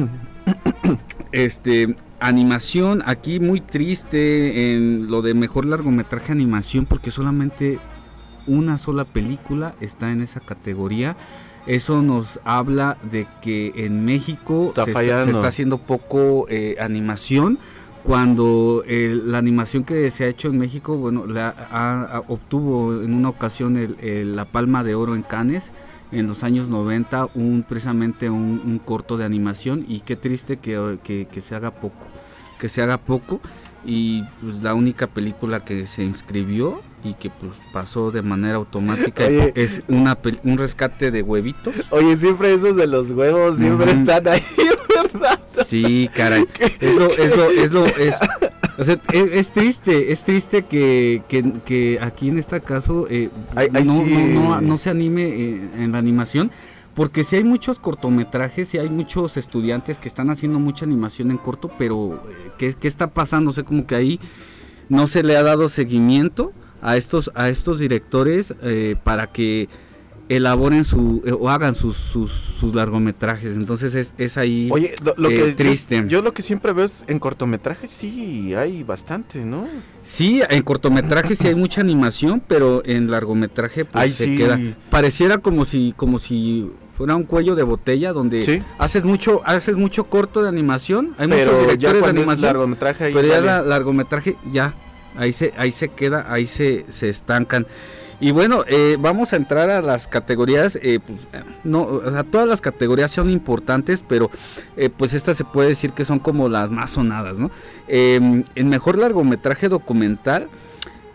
este, 1.30 1.94
animación, 2.20 3.02
aquí 3.06 3.40
muy 3.40 3.60
triste 3.60 4.72
en 4.74 5.10
lo 5.10 5.22
de 5.22 5.34
mejor 5.34 5.66
largometraje 5.66 6.32
animación 6.32 6.86
porque 6.86 7.10
solamente 7.10 7.78
una 8.46 8.78
sola 8.78 9.04
película 9.04 9.74
está 9.80 10.12
en 10.12 10.20
esa 10.20 10.40
categoría. 10.40 11.16
Eso 11.66 12.00
nos 12.00 12.38
habla 12.44 12.96
de 13.10 13.26
que 13.42 13.72
en 13.76 14.04
México 14.04 14.66
Está 14.68 14.84
se, 14.84 14.90
está, 14.90 15.00
fallando. 15.00 15.24
se 15.24 15.30
está 15.32 15.48
haciendo 15.48 15.78
poco 15.78 16.46
eh, 16.48 16.76
animación. 16.80 17.58
Cuando 18.04 18.84
eh, 18.86 19.20
la 19.24 19.38
animación 19.38 19.82
que 19.82 20.08
se 20.12 20.22
ha 20.24 20.28
hecho 20.28 20.46
en 20.48 20.58
México, 20.58 20.96
bueno, 20.96 21.26
la, 21.26 21.48
ha- 21.72 22.22
obtuvo 22.28 23.02
en 23.02 23.12
una 23.12 23.30
ocasión 23.30 23.76
el- 23.76 23.96
el- 24.00 24.36
la 24.36 24.44
Palma 24.44 24.84
de 24.84 24.94
Oro 24.94 25.16
en 25.16 25.22
Cannes 25.22 25.72
en 26.12 26.26
los 26.28 26.42
años 26.44 26.68
90, 26.68 27.28
un, 27.34 27.64
precisamente 27.68 28.30
un, 28.30 28.62
un 28.64 28.78
corto 28.78 29.16
de 29.16 29.24
animación 29.24 29.84
y 29.88 30.00
qué 30.00 30.16
triste 30.16 30.56
que, 30.58 30.98
que- 31.02 31.26
que 31.30 31.40
se 31.40 31.54
haga 31.54 31.70
poco, 31.72 32.06
que 32.60 32.68
se 32.68 32.82
haga 32.82 32.98
poco 32.98 33.40
y 33.84 34.24
pues 34.42 34.62
la 34.62 34.74
única 34.74 35.06
película 35.06 35.64
que 35.64 35.86
se 35.86 36.02
inscribió 36.04 36.80
y 37.04 37.14
que 37.14 37.30
pues 37.30 37.60
pasó 37.72 38.10
de 38.10 38.22
manera 38.22 38.56
automática 38.56 39.26
Oye. 39.26 39.52
es 39.54 39.82
una 39.86 40.18
un 40.42 40.58
rescate 40.58 41.10
de 41.12 41.22
huevitos. 41.22 41.74
Oye, 41.90 42.16
siempre 42.16 42.52
esos 42.54 42.76
de 42.76 42.86
los 42.88 43.10
huevos 43.12 43.58
siempre 43.58 43.92
están 43.92 44.26
ahí, 44.26 44.42
¿verdad? 45.12 45.38
Sí, 45.66 46.10
caray. 46.14 46.44
Es 46.80 46.94
lo, 46.96 47.10
es 47.10 47.36
lo, 47.36 47.50
es 47.50 47.72
lo, 47.72 47.86
es, 47.86 48.16
o 48.78 48.84
sea, 48.84 48.98
es, 49.12 49.30
es 49.32 49.52
triste, 49.52 50.12
es 50.12 50.22
triste 50.22 50.64
que, 50.64 51.22
que, 51.28 51.52
que 51.64 51.98
aquí 52.00 52.28
en 52.28 52.38
este 52.38 52.60
caso 52.60 53.06
eh, 53.10 53.30
Ay, 53.54 53.68
ay, 53.72 53.84
no, 53.84 54.04
sí. 54.04 54.14
no, 54.34 54.48
no, 54.50 54.60
no 54.60 54.78
se 54.78 54.90
anime 54.90 55.24
eh, 55.24 55.70
en 55.78 55.92
la 55.92 55.98
animación, 55.98 56.50
porque 56.94 57.24
si 57.24 57.36
hay 57.36 57.44
muchos 57.44 57.78
cortometrajes 57.78 58.72
y 58.74 58.78
hay 58.78 58.88
muchos 58.88 59.36
estudiantes 59.36 59.98
que 59.98 60.08
están 60.08 60.30
haciendo 60.30 60.58
mucha 60.58 60.84
animación 60.84 61.30
en 61.30 61.38
corto, 61.38 61.70
pero 61.78 62.22
eh, 62.28 62.50
¿qué, 62.58 62.74
qué 62.74 62.88
está 62.88 63.08
pasando? 63.08 63.50
O 63.50 63.52
sea, 63.52 63.64
como 63.64 63.86
que 63.86 63.94
ahí 63.94 64.20
no 64.88 65.06
se 65.06 65.22
le 65.22 65.36
ha 65.36 65.42
dado 65.42 65.68
seguimiento 65.68 66.52
a 66.82 66.96
estos, 66.96 67.30
a 67.34 67.48
estos 67.48 67.78
directores 67.78 68.54
eh, 68.62 68.96
para 69.02 69.26
que 69.26 69.68
elaboren 70.28 70.84
su 70.84 71.22
eh, 71.24 71.32
o 71.32 71.48
hagan 71.48 71.74
sus, 71.74 71.96
sus, 71.96 72.30
sus 72.30 72.74
largometrajes. 72.74 73.56
Entonces 73.56 73.94
es, 73.94 74.14
es 74.18 74.36
ahí 74.36 74.68
Oye, 74.72 74.94
lo, 75.04 75.14
lo 75.16 75.30
eh, 75.30 75.34
que 75.36 75.52
triste. 75.52 76.04
Yo, 76.08 76.22
lo 76.22 76.32
que 76.34 76.42
siempre 76.42 76.72
veo 76.72 76.84
es 76.84 77.04
en 77.06 77.18
cortometrajes 77.18 77.90
sí 77.90 78.54
hay 78.54 78.82
bastante, 78.82 79.44
¿no? 79.44 79.66
Sí, 80.02 80.42
en 80.48 80.62
cortometraje 80.62 81.36
sí 81.36 81.46
hay 81.48 81.54
mucha 81.54 81.80
animación, 81.80 82.42
pero 82.46 82.82
en 82.84 83.10
largometraje 83.10 83.84
pues 83.84 84.02
Ay, 84.04 84.10
se 84.12 84.24
sí. 84.26 84.36
queda. 84.36 84.58
Pareciera 84.90 85.38
como 85.38 85.64
si, 85.64 85.94
como 85.96 86.18
si 86.18 86.70
fuera 86.96 87.14
un 87.14 87.24
cuello 87.24 87.54
de 87.54 87.62
botella 87.62 88.12
donde 88.12 88.42
Sí. 88.42 88.62
haces 88.78 89.04
mucho, 89.04 89.42
haces 89.44 89.76
mucho 89.76 90.04
corto 90.04 90.42
de 90.42 90.48
animación, 90.48 91.14
hay 91.18 91.28
muchos 91.28 91.44
Pero 91.46 91.60
directores 91.60 92.02
de 92.02 92.08
animación, 92.08 92.46
largometraje 92.46 93.04
ahí 93.04 93.12
pero 93.14 93.28
ya 93.28 93.40
la 93.40 93.62
largometraje 93.62 94.36
ya, 94.50 94.74
ahí 95.16 95.32
se, 95.32 95.52
ahí 95.58 95.72
se 95.72 95.88
queda, 95.88 96.26
ahí 96.32 96.46
se, 96.46 96.84
se 96.90 97.08
estancan. 97.10 97.66
Y 98.18 98.30
bueno, 98.30 98.64
eh, 98.66 98.96
vamos 98.98 99.32
a 99.32 99.36
entrar 99.36 99.68
a 99.68 99.82
las 99.82 100.08
categorías, 100.08 100.78
eh, 100.82 101.00
pues, 101.06 101.18
no, 101.64 101.82
o 101.82 102.10
sea, 102.10 102.24
todas 102.24 102.48
las 102.48 102.62
categorías 102.62 103.10
son 103.10 103.28
importantes, 103.28 104.02
pero 104.06 104.30
eh, 104.78 104.88
pues 104.88 105.12
estas 105.12 105.36
se 105.36 105.44
puede 105.44 105.68
decir 105.68 105.92
que 105.92 106.04
son 106.06 106.18
como 106.18 106.48
las 106.48 106.70
más 106.70 106.90
sonadas, 106.92 107.38
¿no? 107.38 107.50
El 107.88 108.44
mejor 108.64 108.96
largometraje 108.96 109.68
documental, 109.68 110.48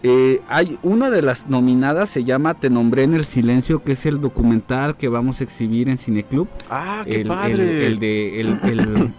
eh, 0.03 0.41
hay 0.49 0.79
una 0.81 1.11
de 1.11 1.21
las 1.21 1.47
nominadas, 1.47 2.09
se 2.09 2.23
llama 2.23 2.55
Te 2.55 2.69
nombré 2.71 3.03
en 3.03 3.13
el 3.13 3.23
silencio, 3.25 3.83
que 3.83 3.91
es 3.91 4.05
el 4.07 4.19
documental 4.19 4.95
que 4.97 5.07
vamos 5.09 5.41
a 5.41 5.43
exhibir 5.43 5.89
en 5.89 5.97
Cineclub 5.99 6.47
Ah, 6.71 7.03
qué 7.05 7.21
el, 7.21 7.27
padre. 7.27 7.53
el- 7.87 7.93
el 7.93 7.99
de, 7.99 8.41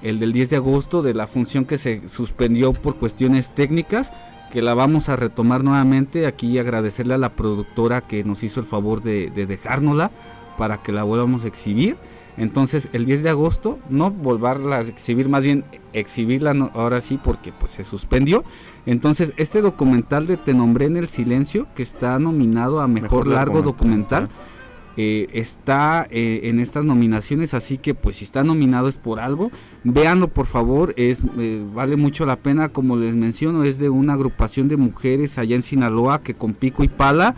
el 0.02 0.18
del 0.20 0.32
10 0.32 0.50
de 0.50 0.56
agosto 0.56 1.02
de 1.02 1.14
la 1.14 1.26
función 1.28 1.64
que 1.66 1.76
se 1.78 2.08
suspendió 2.08 2.72
por 2.72 2.96
cuestiones 2.96 3.52
técnicas, 3.54 4.12
que 4.52 4.62
la 4.62 4.74
vamos 4.74 5.08
a 5.08 5.16
retomar 5.16 5.64
nuevamente. 5.64 6.26
Aquí 6.26 6.58
agradecerle 6.58 7.14
a 7.14 7.18
la 7.18 7.30
productora 7.30 8.02
que 8.02 8.22
nos 8.22 8.42
hizo 8.44 8.60
el 8.60 8.66
favor 8.66 9.02
de, 9.02 9.30
de 9.34 9.46
dejárnosla 9.46 10.10
para 10.58 10.82
que 10.82 10.92
la 10.92 11.02
volvamos 11.02 11.44
a 11.44 11.48
exhibir. 11.48 11.96
Entonces 12.36 12.88
el 12.92 13.04
10 13.04 13.22
de 13.24 13.30
agosto, 13.30 13.78
no 13.90 14.10
volverla 14.10 14.76
a 14.76 14.80
exhibir, 14.82 15.28
más 15.28 15.42
bien 15.44 15.64
exhibirla 15.92 16.54
no- 16.54 16.70
ahora 16.74 17.00
sí 17.00 17.18
porque 17.22 17.52
pues 17.52 17.72
se 17.72 17.84
suspendió. 17.84 18.44
Entonces 18.86 19.32
este 19.36 19.60
documental 19.60 20.26
de 20.26 20.36
Te 20.36 20.54
nombré 20.54 20.86
en 20.86 20.96
el 20.96 21.08
silencio, 21.08 21.66
que 21.74 21.82
está 21.82 22.18
nominado 22.18 22.80
a 22.80 22.88
Mejor, 22.88 23.26
Largo 23.26 23.60
documental, 23.62 24.28
eh, 24.96 25.28
está 25.32 26.06
eh, 26.10 26.40
en 26.44 26.60
estas 26.60 26.84
nominaciones, 26.84 27.54
así 27.54 27.78
que 27.78 27.94
pues 27.94 28.16
si 28.16 28.24
está 28.24 28.44
nominado 28.44 28.88
es 28.88 28.96
por 28.96 29.20
algo. 29.20 29.50
Véanlo 29.84 30.28
por 30.28 30.46
favor, 30.46 30.94
es 30.96 31.20
eh, 31.38 31.64
vale 31.74 31.96
mucho 31.96 32.26
la 32.26 32.36
pena, 32.36 32.68
como 32.68 32.96
les 32.96 33.14
menciono, 33.14 33.64
es 33.64 33.78
de 33.78 33.88
una 33.88 34.14
agrupación 34.14 34.68
de 34.68 34.76
mujeres 34.76 35.38
allá 35.38 35.56
en 35.56 35.62
Sinaloa 35.62 36.22
que 36.22 36.34
con 36.34 36.54
pico 36.54 36.84
y 36.84 36.88
pala 36.88 37.34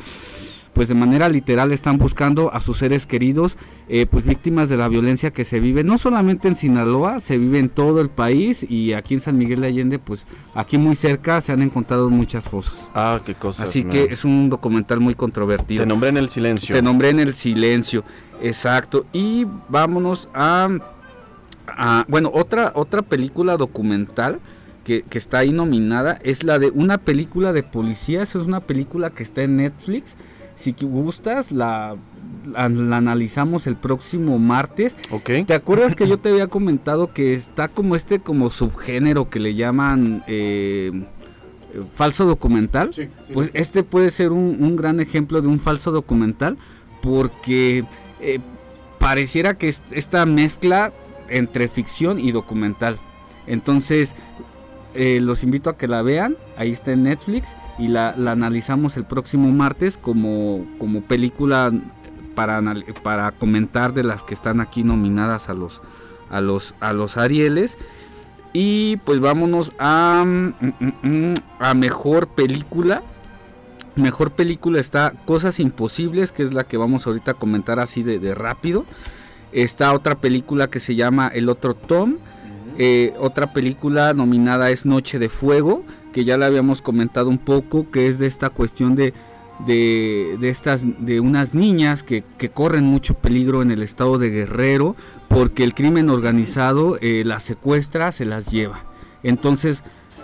pues 0.75 0.89
de 0.89 0.95
manera 0.95 1.29
literal 1.29 1.73
están 1.73 1.97
buscando 1.99 2.53
a 2.53 2.61
sus 2.61 2.79
seres 2.79 3.07
queridos, 3.07 3.57
eh, 3.89 4.07
pues 4.07 4.25
víctimas 4.25 4.69
de 4.69 4.77
la 4.77 4.89
violencia 4.89 5.31
que 5.31 5.45
se 5.45 5.61
vive, 5.61 5.85
no 5.85 5.99
solamente 5.99 6.49
en 6.49 6.57
Sinaloa, 6.57 7.21
se 7.21 7.39
vive 7.39 7.59
en 7.61 7.69
todo 7.69 8.01
el 8.01 8.11
país 8.11 8.67
y 8.69 8.93
aquí 8.93 9.15
en 9.15 9.21
San 9.21 9.39
Miguel 9.39 9.61
de 9.61 9.69
Allende, 9.69 9.99
pues 9.99 10.27
aquí 10.55 10.77
muy 10.77 10.97
cerca 10.97 11.41
se 11.41 11.53
han 11.53 11.63
encontrado 11.63 12.11
muchas 12.11 12.45
fosas. 12.45 12.89
Ah, 12.95 13.21
qué 13.25 13.35
cosas. 13.35 13.69
Así 13.69 13.83
man. 13.85 13.93
que 13.93 14.05
es 14.11 14.25
un 14.25 14.51
documental 14.51 15.01
muy 15.01 15.15
controvertido. 15.15 15.83
Te 15.83 15.87
nombré 15.87 16.09
en 16.11 16.17
el 16.17 16.29
silencio. 16.29 16.75
Te 16.75 16.83
nombré 16.83 17.11
en 17.11 17.21
el 17.21 17.33
silencio, 17.33 18.03
exacto. 18.43 19.07
Y 19.13 19.47
vámonos 19.69 20.29
a, 20.35 20.69
a- 21.69 22.05
bueno, 22.09 22.31
otra, 22.35 22.73
otra 22.75 23.03
película 23.03 23.57
documental 23.57 24.41
que, 24.85 25.03
que 25.03 25.19
está 25.19 25.39
ahí 25.39 25.53
nominada 25.53 26.19
es 26.23 26.45
la 26.45 26.59
de 26.59 26.71
una 26.71 26.99
película 26.99 27.53
de 27.53 27.63
policías, 27.63 28.35
es 28.35 28.43
una 28.43 28.61
película 28.61 29.11
que 29.11 29.23
está 29.23 29.43
en 29.43 29.57
Netflix. 29.57 30.17
Si 30.65 30.75
gustas, 30.81 31.53
la, 31.53 31.97
la, 32.51 32.69
la 32.69 32.97
analizamos 32.97 33.67
el 33.67 33.77
próximo 33.77 34.39
martes. 34.39 34.97
Ok. 35.11 35.31
¿Te 35.47 35.55
acuerdas 35.55 35.95
que 35.95 36.09
yo 36.09 36.19
te 36.21 36.31
había 36.31 36.47
comentado 36.49 37.13
que 37.13 37.35
está 37.35 37.69
como 37.69 37.97
este 37.97 38.21
como 38.21 38.49
subgénero 38.49 39.29
que 39.29 39.41
le 39.41 39.55
llaman 39.55 40.25
eh, 40.27 40.91
falso 41.95 42.25
documental? 42.25 42.95
Sí, 42.95 43.09
sí. 43.23 43.33
Pues 43.35 43.51
este 43.53 43.83
puede 43.83 44.11
ser 44.11 44.33
un, 44.33 44.57
un 44.61 44.77
gran 44.77 45.01
ejemplo 45.01 45.43
de 45.43 45.49
un 45.49 45.61
falso 45.61 45.91
documental 45.93 46.57
porque 47.03 47.85
eh, 48.21 48.41
pareciera 48.99 49.59
que 49.59 49.69
es- 49.69 49.83
esta 49.91 50.25
mezcla 50.25 50.93
entre 51.29 51.69
ficción 51.69 52.19
y 52.19 52.33
documental. 52.33 52.99
Entonces, 53.47 54.15
eh, 54.95 55.19
los 55.21 55.43
invito 55.45 55.69
a 55.69 55.77
que 55.77 55.89
la 55.89 56.01
vean, 56.03 56.37
ahí 56.57 56.71
está 56.73 56.93
en 56.93 57.03
Netflix 57.03 57.49
y 57.79 57.89
la, 57.89 58.15
la 58.17 58.33
analizamos 58.33 58.97
el 58.97 59.05
próximo 59.05 59.51
martes 59.51 59.99
como, 59.99 60.65
como 60.79 61.03
película 61.03 61.73
para, 62.35 62.63
para 63.03 63.33
comentar 63.33 63.95
de 63.95 64.05
las 64.05 64.23
que 64.23 64.35
están 64.35 64.61
aquí 64.61 64.85
nominadas 64.85 65.49
a 65.49 65.55
los, 65.55 65.83
a 66.31 66.41
los, 66.41 66.75
a 66.81 66.93
los 66.93 67.17
Arieles. 67.17 67.79
Y 68.53 68.99
pues 68.99 69.19
vámonos 69.19 69.73
a, 69.79 70.23
mm, 70.25 70.55
mm, 70.61 70.93
mm, 71.03 71.35
a 71.59 71.75
mejor 71.75 72.29
película. 72.29 73.03
Mejor 73.97 74.33
película 74.33 74.81
está 74.81 75.13
Cosas 75.25 75.59
Imposibles, 75.61 76.33
que 76.33 76.43
es 76.43 76.55
la 76.55 76.65
que 76.65 76.77
vamos 76.77 77.07
ahorita 77.07 77.33
a 77.33 77.35
comentar 77.35 77.81
así 77.81 78.03
de, 78.03 78.19
de 78.19 78.35
rápido. 78.35 78.87
Está 79.53 79.93
otra 79.93 80.17
película 80.17 80.69
que 80.69 80.81
se 80.81 80.95
llama 80.95 81.29
El 81.29 81.49
otro 81.49 81.75
Tom. 81.75 82.17
Eh, 82.77 83.15
otra 83.21 83.53
película 83.53 84.15
nominada 84.15 84.71
es 84.71 84.85
Noche 84.85 85.21
de 85.21 85.29
Fuego, 85.29 85.85
que 86.15 86.25
ya 86.25 86.39
la 86.39 86.47
habíamos 86.47 86.81
comentado 86.81 87.29
un 87.29 87.39
poco, 87.39 87.91
que 87.91 88.07
es 88.07 88.21
de 88.21 88.29
esta 88.29 88.49
cuestión 88.49 88.95
de, 88.95 89.13
de, 89.67 90.37
de 90.39 90.49
estas, 90.49 90.85
de 91.05 91.19
unas 91.19 91.55
niñas 91.55 92.05
que, 92.05 92.23
que 92.39 92.51
corren 92.51 92.85
mucho 92.85 93.15
peligro 93.15 93.63
en 93.63 93.73
el 93.73 93.83
estado 93.83 94.17
de 94.19 94.31
Guerrero, 94.31 94.95
porque 95.29 95.65
el 95.65 95.75
crimen 95.75 96.11
organizado 96.11 96.99
eh, 97.01 97.25
las 97.27 97.43
secuestra, 97.43 98.13
se 98.13 98.27
las 98.27 98.47
lleva. 98.47 98.85
Entonces 99.25 99.83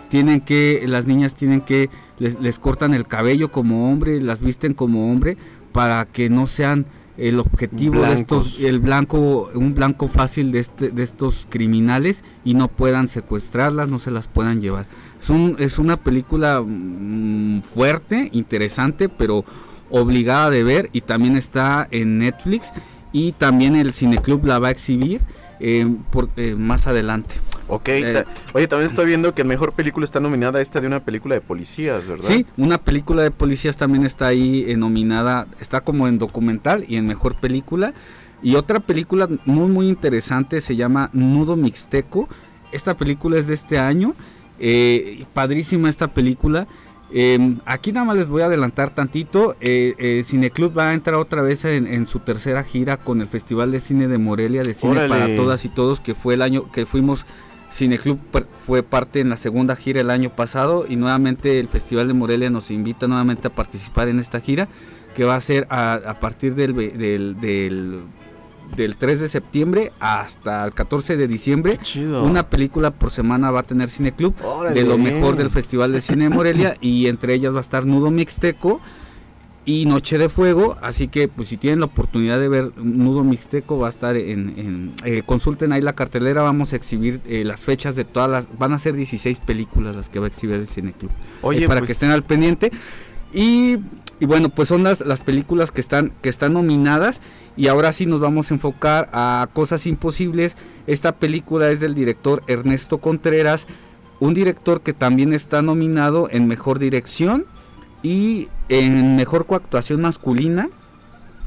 tienen 0.09 0.43
que, 0.43 0.85
las 0.87 1.09
niñas 1.09 1.35
tienen 1.35 1.61
que, 1.61 1.91
les, 2.21 2.41
les 2.41 2.61
cortan 2.61 2.95
el 2.95 3.09
cabello 3.09 3.51
como 3.51 3.91
hombre, 3.91 4.21
las 4.21 4.43
visten 4.43 4.75
como 4.75 5.11
hombre, 5.11 5.37
para 5.73 6.07
que 6.07 6.31
no 6.31 6.47
sean 6.47 6.87
el 7.21 7.39
objetivo 7.39 8.01
de 8.01 8.15
estos, 8.15 8.61
el 8.61 8.79
blanco, 8.79 9.51
un 9.55 9.75
blanco 9.75 10.09
fácil 10.09 10.53
de, 10.53 10.61
este, 10.61 10.89
de 10.89 11.03
estos 11.03 11.47
criminales 11.51 12.25
y 12.45 12.55
no 12.55 12.69
puedan 12.69 13.09
secuestrarlas, 13.09 13.89
no 13.89 13.99
se 13.99 14.11
las 14.11 14.27
puedan 14.27 14.61
llevar. 14.61 14.87
Es, 15.21 15.31
un- 15.31 15.57
es 15.59 15.79
una 15.79 15.97
película 15.97 16.63
mm, 16.65 17.63
fuerte, 17.63 18.29
interesante, 18.33 19.09
pero 19.09 19.45
obligada 19.91 20.51
de 20.51 20.63
ver 20.63 20.89
y 20.93 21.01
también 21.03 21.37
está 21.37 21.87
en 21.91 22.19
Netflix 22.19 22.73
y 23.13 23.33
también 23.33 23.75
el 23.77 23.93
Cineclub 23.93 24.45
la 24.47 24.59
va 24.61 24.69
a 24.69 24.71
exhibir 24.71 25.21
eh, 25.59 25.87
por, 26.11 26.29
eh, 26.37 26.55
más 26.57 26.87
adelante. 26.87 27.35
Ok, 27.69 27.89
Eh, 27.89 28.25
oye, 28.55 28.67
también 28.67 28.87
estoy 28.89 29.07
viendo 29.07 29.35
que 29.35 29.45
mejor 29.45 29.73
película 29.75 30.05
está 30.05 30.19
nominada 30.21 30.61
esta 30.61 30.81
de 30.81 30.87
una 30.87 31.01
película 31.05 31.35
de 31.35 31.41
policías, 31.41 32.07
¿verdad? 32.07 32.25
Sí, 32.27 32.47
una 32.57 32.79
película 32.79 33.23
de 33.23 33.31
policías 33.31 33.77
también 33.77 34.05
está 34.07 34.29
ahí 34.29 34.65
eh, 34.69 34.77
nominada, 34.77 35.47
está 35.61 35.81
como 35.83 36.09
en 36.09 36.19
documental 36.19 36.85
y 36.89 36.97
en 36.97 37.05
mejor 37.07 37.35
película. 37.37 37.93
Y 38.43 38.55
otra 38.55 38.81
película 38.81 39.29
muy 39.45 39.69
muy 39.69 39.89
interesante 39.89 40.61
se 40.63 40.75
llama 40.77 41.11
Nudo 41.13 41.57
Mixteco. 41.57 42.29
Esta 42.73 42.97
película 42.97 43.37
es 43.39 43.47
de 43.47 43.55
este 43.55 43.79
año. 43.79 44.15
Eh, 44.61 45.25
padrísima 45.35 45.89
esta 45.89 46.09
película. 46.09 46.67
Eh, 47.13 47.57
aquí 47.65 47.91
nada 47.91 48.07
más 48.07 48.17
les 48.17 48.29
voy 48.29 48.43
a 48.43 48.47
adelantar 48.47 48.95
tantito. 48.95 49.57
Eh, 49.61 49.95
eh, 49.99 50.23
Cineclub 50.25 50.79
va 50.79 50.91
a 50.91 50.95
entrar 50.95 51.17
otra 51.17 51.43
vez 51.43 51.65
en, 51.65 51.89
en 51.89 52.07
su 52.07 52.21
tercera 52.21 52.63
gira 52.63 52.99
con 52.99 53.21
el 53.21 53.27
Festival 53.27 53.73
de 53.73 53.81
Cine 53.81 54.07
de 54.07 54.19
Morelia, 54.19 54.63
de 54.63 54.75
Cine 54.75 54.93
Órale. 54.93 55.09
para 55.09 55.35
Todas 55.37 55.65
y 55.65 55.69
Todos, 55.71 55.99
que 55.99 56.15
fue 56.15 56.35
el 56.35 56.43
año 56.43 56.71
que 56.71 56.87
fuimos 56.87 57.27
Cineclub 57.73 58.19
fue 58.67 58.83
parte 58.83 59.21
en 59.21 59.29
la 59.29 59.37
segunda 59.37 59.77
gira 59.77 60.01
el 60.01 60.11
año 60.11 60.31
pasado 60.31 60.87
y 60.89 60.97
nuevamente 60.97 61.61
el 61.61 61.69
Festival 61.69 62.09
de 62.09 62.15
Morelia 62.15 62.51
nos 62.51 62.71
invita 62.73 63.07
nuevamente 63.07 63.47
a 63.47 63.51
participar 63.51 64.09
en 64.09 64.19
esta 64.19 64.41
gira 64.41 64.69
que 65.15 65.25
va 65.25 65.37
a 65.37 65.41
ser 65.41 65.67
a, 65.71 65.93
a 65.95 66.19
partir 66.21 66.55
del, 66.57 66.73
ve- 66.73 66.91
del, 66.91 67.41
del, 67.41 68.01
del 68.77 68.97
3 68.97 69.21
de 69.21 69.29
septiembre 69.29 69.93
hasta 70.01 70.65
el 70.65 70.73
14 70.73 71.17
de 71.17 71.29
diciembre. 71.29 71.79
Chido. 71.83 72.23
Una 72.25 72.49
película 72.49 72.91
por 72.91 73.11
semana 73.11 73.51
va 73.51 73.61
a 73.61 73.65
tener 73.65 73.89
Cineclub 73.89 74.35
Órale. 74.45 74.81
de 74.81 74.87
lo 74.89 74.99
mejor 74.99 75.37
del 75.37 75.51
Festival 75.51 75.93
de 75.93 76.01
Cine 76.01 76.25
de 76.25 76.31
Morelia 76.31 76.77
y 76.81 77.07
entre 77.07 77.35
ellas 77.35 77.53
va 77.55 77.59
a 77.59 77.63
estar 77.63 77.87
Nudo 77.87 78.11
Mixteco 78.11 78.81
y 79.67 79.85
Noche 79.85 80.17
de 80.17 80.31
Fuego, 80.31 80.79
así 80.81 81.09
que 81.09 81.29
pues 81.29 81.49
si 81.49 81.59
tienen 81.59 81.81
la 81.81 81.87
oportunidad 81.87 82.41
de 82.41 82.49
ver 82.49 82.73
Nudo 82.79 83.23
Mixteco 83.23 83.79
va 83.79 83.89
a 83.89 83.91
estar 83.91 84.17
en, 84.17 84.55
en- 84.59 84.93
eh, 85.05 85.23
consulten 85.25 85.73
ahí 85.73 85.83
la 85.83 85.93
cartelera, 85.93 86.41
vamos 86.43 86.73
a 86.73 86.77
exhibir 86.77 87.21
eh, 87.27 87.45
las 87.45 87.63
fechas 87.65 87.95
de 87.95 88.05
todas 88.05 88.31
las, 88.31 88.59
van 88.59 88.73
a 88.73 88.79
ser 88.79 88.95
16 88.95 89.39
películas 89.41 89.95
las 89.95 90.09
que 90.09 90.19
va 90.19 90.25
a 90.25 90.29
exhibir 90.29 90.57
el 90.57 90.67
Cineclub, 90.67 91.11
Oye, 91.43 91.65
eh, 91.65 91.69
para 91.69 91.81
pues, 91.81 91.89
que 91.89 91.93
estén 91.93 92.11
al 92.11 92.23
pendiente 92.25 92.73
y, 93.33 93.79
bueno 94.21 94.49
pues 94.49 94.69
son 94.69 94.83
las, 94.83 95.01
las 95.01 95.23
películas 95.23 95.71
que 95.71 95.81
están, 95.81 96.13
que 96.23 96.29
están 96.29 96.53
nominadas 96.53 97.21
y 97.57 97.69
ahora 97.69 97.93
sí 97.93 98.07
nos 98.07 98.21
vamos 98.21 98.51
a 98.51 98.55
enfocar 98.55 99.11
a 99.13 99.49
Cosas 99.53 99.87
Imposibles, 99.87 100.57
esta 100.87 101.17
película 101.17 101.71
es 101.71 101.81
del 101.81 101.95
director 101.95 102.43
Ernesto 102.47 102.99
Contreras, 102.99 103.67
un 104.19 104.35
director 104.35 104.83
que 104.83 104.93
también 104.93 105.33
está 105.33 105.63
nominado 105.63 106.29
en 106.31 106.47
Mejor 106.47 106.79
Dirección 106.79 107.47
y 108.03 108.49
en 108.69 109.17
Mejor 109.17 109.47
Coactuación 109.47 110.03
Masculina. 110.03 110.69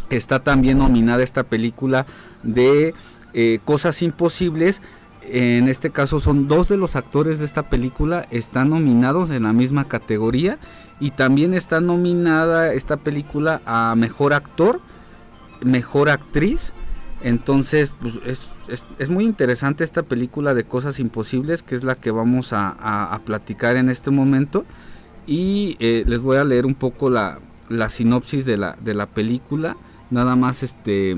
Está 0.09 0.43
también 0.43 0.79
nominada 0.79 1.23
esta 1.23 1.43
película 1.43 2.05
de 2.43 2.93
eh, 3.33 3.59
Cosas 3.63 4.01
Imposibles. 4.01 4.81
En 5.21 5.67
este 5.67 5.89
caso 5.89 6.19
son 6.19 6.47
dos 6.47 6.67
de 6.67 6.77
los 6.77 6.95
actores 6.95 7.39
de 7.39 7.45
esta 7.45 7.69
película, 7.69 8.27
están 8.29 8.69
nominados 8.69 9.29
en 9.29 9.43
la 9.43 9.53
misma 9.53 9.87
categoría 9.87 10.59
y 11.05 11.11
también 11.11 11.53
está 11.53 11.81
nominada 11.81 12.73
esta 12.73 12.97
película 12.97 13.61
a 13.65 13.93
Mejor 13.97 14.33
Actor, 14.33 14.79
Mejor 15.63 16.09
Actriz. 16.09 16.73
Entonces, 17.21 17.93
pues, 18.01 18.19
es, 18.25 18.51
es- 18.67 18.87
es 18.99 19.09
muy 19.09 19.23
interesante 19.25 19.83
esta 19.83 20.03
película 20.03 20.53
de 20.53 20.65
Cosas 20.65 20.99
Imposibles, 20.99 21.63
que 21.63 21.75
es 21.75 21.83
la 21.83 21.95
que 21.95 22.11
vamos 22.11 22.53
a, 22.53 22.69
a- 22.69 23.13
a 23.13 23.19
platicar 23.19 23.75
en 23.77 23.89
este 23.89 24.11
momento. 24.11 24.65
Y 25.25 25.77
eh, 25.79 26.03
les 26.05 26.21
voy 26.21 26.37
a 26.37 26.43
leer 26.43 26.65
un 26.65 26.75
poco 26.75 27.09
la, 27.09 27.39
la 27.69 27.89
sinopsis 27.89 28.45
de 28.45 28.57
la, 28.57 28.75
de 28.81 28.93
la 28.93 29.05
película. 29.05 29.77
Nada 30.09 30.35
más, 30.35 30.63
este, 30.63 31.15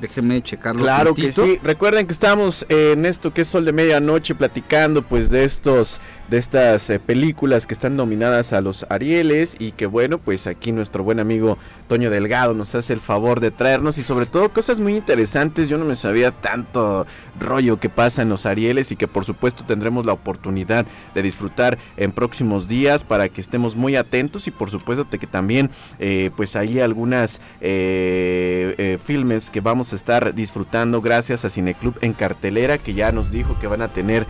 déjenme 0.00 0.42
checarlo. 0.42 0.82
Claro 0.82 1.14
que 1.14 1.32
sí. 1.32 1.58
Recuerden 1.62 2.06
que 2.06 2.12
estamos 2.12 2.66
en 2.68 3.06
esto 3.06 3.32
que 3.32 3.42
es 3.42 3.48
Sol 3.48 3.64
de 3.64 3.72
Medianoche 3.72 4.34
platicando 4.34 5.02
pues 5.02 5.30
de 5.30 5.44
estos 5.44 5.98
de 6.28 6.38
estas 6.38 6.90
eh, 6.90 6.98
películas 6.98 7.66
que 7.66 7.74
están 7.74 7.96
nominadas 7.96 8.52
a 8.52 8.60
los 8.60 8.86
Arieles 8.90 9.56
y 9.58 9.72
que 9.72 9.86
bueno, 9.86 10.18
pues 10.18 10.46
aquí 10.46 10.72
nuestro 10.72 11.02
buen 11.02 11.20
amigo 11.20 11.58
Toño 11.88 12.10
Delgado 12.10 12.54
nos 12.54 12.74
hace 12.74 12.92
el 12.92 13.00
favor 13.00 13.40
de 13.40 13.50
traernos 13.50 13.96
y 13.98 14.02
sobre 14.02 14.26
todo 14.26 14.50
cosas 14.50 14.78
muy 14.78 14.94
interesantes. 14.94 15.68
Yo 15.68 15.78
no 15.78 15.84
me 15.84 15.96
sabía 15.96 16.32
tanto 16.32 17.06
rollo 17.40 17.80
que 17.80 17.88
pasa 17.88 18.22
en 18.22 18.28
los 18.28 18.46
Arieles 18.46 18.92
y 18.92 18.96
que 18.96 19.08
por 19.08 19.24
supuesto 19.24 19.64
tendremos 19.64 20.04
la 20.04 20.12
oportunidad 20.12 20.86
de 21.14 21.22
disfrutar 21.22 21.78
en 21.96 22.12
próximos 22.12 22.68
días 22.68 23.04
para 23.04 23.28
que 23.28 23.40
estemos 23.40 23.74
muy 23.74 23.96
atentos 23.96 24.46
y 24.46 24.50
por 24.50 24.70
supuesto 24.70 25.08
que 25.08 25.26
también 25.26 25.70
eh, 25.98 26.30
pues 26.36 26.56
hay 26.56 26.80
algunas 26.80 27.40
eh, 27.60 28.98
filmes 29.04 29.50
que 29.50 29.60
vamos 29.60 29.92
a 29.92 29.96
estar 29.96 30.34
disfrutando 30.34 31.00
gracias 31.00 31.44
a 31.44 31.50
Cineclub 31.50 31.96
en 32.02 32.12
cartelera 32.12 32.78
que 32.78 32.94
ya 32.94 33.12
nos 33.12 33.30
dijo 33.32 33.58
que 33.60 33.66
van 33.66 33.82
a 33.82 33.88
tener 33.88 34.26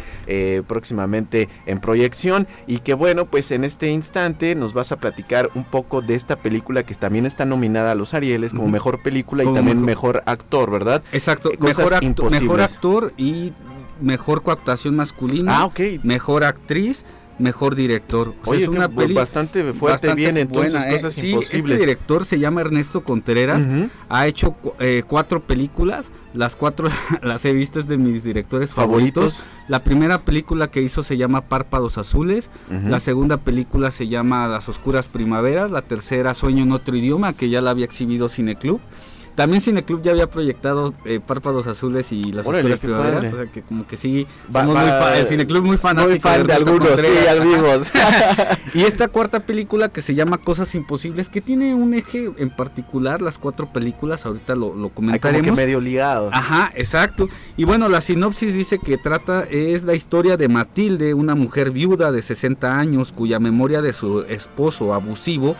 próximamente 0.67 1.49
en 1.67 1.81
proyección 1.89 2.47
y 2.67 2.81
que 2.81 2.93
bueno 2.93 3.25
pues 3.25 3.51
en 3.51 3.65
este 3.65 3.89
instante 3.91 4.55
nos 4.55 4.75
vas 4.75 4.93
a 4.93 4.97
platicar 4.97 5.49
un 5.55 5.65
poco 5.65 6.03
de 6.03 6.17
esta 6.17 6.37
película 6.37 6.83
que 6.83 6.95
también 6.95 7.25
está 7.25 7.47
nominada 7.47 7.93
a 7.93 7.95
los 7.95 8.13
Arieles 8.13 8.53
como 8.53 8.69
mejor 8.69 9.03
película 9.03 9.43
y 9.43 9.47
también 9.55 9.81
mejor- 9.83 10.17
mejor 10.19 10.23
actor, 10.27 10.71
¿verdad? 10.71 11.03
Exacto, 11.13 11.51
Eh, 11.51 11.57
mejor, 11.59 11.95
acto- 11.95 12.29
mejor 12.31 12.61
actor 12.61 13.13
y 13.17 13.55
mejor 14.03 14.43
coactuación 14.43 14.97
masculina, 14.97 15.63
Ah, 15.63 15.71
mejor 16.03 16.45
actriz, 16.45 17.07
mejor 17.39 17.75
director. 17.75 18.35
O 18.43 18.45
sea, 18.45 18.53
Oye, 18.55 18.63
es 18.65 18.69
una 18.69 18.89
peli 18.89 19.15
bastante 19.15 19.63
fuerte 19.73 19.93
bastante 19.93 20.15
bien 20.17 20.37
entonces 20.37 20.73
buena, 20.73 20.91
¿eh? 20.91 21.11
Sí, 21.11 21.31
imposibles. 21.31 21.77
Este 21.77 21.87
director 21.87 22.25
se 22.25 22.39
llama 22.39 22.61
Ernesto 22.61 23.03
Contreras. 23.05 23.67
Ha 24.09 24.27
hecho 24.27 24.57
eh, 24.81 25.03
cuatro 25.07 25.41
películas. 25.41 26.11
Las 26.35 26.57
cuatro 26.57 26.89
las 27.23 27.45
he 27.45 27.53
visto, 27.53 27.79
es 27.79 27.89
de 27.89 27.97
mis 27.97 28.23
directores 28.23 28.71
favoritos. 28.71 29.39
favoritos. 29.39 29.47
La 29.69 29.83
primera 29.83 30.23
película 30.25 30.71
que 30.71 30.83
hizo 30.83 31.03
se 31.03 31.17
llama 31.17 31.43
Párpados 31.43 31.99
Azules. 31.99 32.51
La 32.71 33.01
segunda 33.01 33.39
película 33.39 33.91
se 33.91 34.09
llama 34.09 34.47
Las 34.49 34.69
Oscuras 34.69 35.09
Primaveras. 35.09 35.71
La 35.71 35.83
tercera 35.83 36.35
Sueño 36.35 36.65
en 36.65 36.73
otro 36.73 36.97
idioma, 36.97 37.33
que 37.33 37.49
ya 37.49 37.61
la 37.63 37.71
había 37.71 37.85
exhibido 37.85 38.29
Cineclub. 38.29 38.81
También 39.39 39.61
Cineclub 39.63 40.03
ya 40.03 40.11
había 40.11 40.29
proyectado 40.29 40.93
eh, 41.05 41.21
Párpados 41.25 41.69
Azules 41.69 42.11
y 42.11 42.33
Las 42.33 42.45
Órale, 42.45 42.75
Oscuras 42.75 42.81
Primaveras. 42.81 43.15
padre. 43.21 43.29
O 43.33 43.37
sea 43.37 43.53
que 43.53 43.63
como 43.63 43.87
que 43.87 43.97
sí, 43.97 44.27
Va- 44.55 44.63
somos 44.63 44.75
va- 44.77 45.11
muy 45.11 45.19
el 45.21 45.27
Cineclub 45.29 45.65
muy 45.65 45.77
fanático. 45.77 46.11
Muy 46.11 46.19
fan 46.19 46.45
de 46.45 46.53
Ernesto 46.55 46.71
algunos, 46.73 46.89
Contreras. 46.89 47.45
vimos. 47.45 47.89
Y 48.75 48.83
esta 48.83 49.07
cuarta 49.07 49.41
película 49.47 49.91
que 49.91 50.03
se 50.03 50.17
llama 50.17 50.39
Cosas 50.39 50.75
Imposibles, 50.75 51.31
que 51.31 51.41
tiene 51.41 51.73
un 51.73 51.95
eje 51.95 52.33
en 52.37 52.51
particular, 52.51 53.23
las 53.23 53.39
cuatro 53.39 53.73
películas, 53.73 54.27
ahorita 54.27 54.57
lo, 54.57 54.75
lo 54.75 54.87
Ay, 54.89 54.93
como 54.95 55.13
que 55.13 55.21
comentaremos. 55.21 55.57
medio 55.57 55.81
ligado. 55.81 56.31
Ajá, 56.33 56.73
exacto. 56.75 57.29
Y 57.57 57.63
bueno, 57.63 57.89
la 57.89 58.01
sinopsis 58.01 58.55
dice 58.55 58.81
que 58.81 58.99
trata, 58.99 59.45
es 59.45 59.85
la 59.85 59.95
historia 59.95 60.37
de 60.37 60.49
Matilde, 60.49 61.15
una 61.15 61.37
mujer 61.37 61.71
viuda 61.71 62.11
de 62.11 62.23
60 62.23 62.77
años 62.77 63.13
cuya 63.13 63.39
memoria 63.39 63.83
de 63.83 63.93
su 63.93 64.23
esposo 64.23 64.93
abusivo 64.95 65.55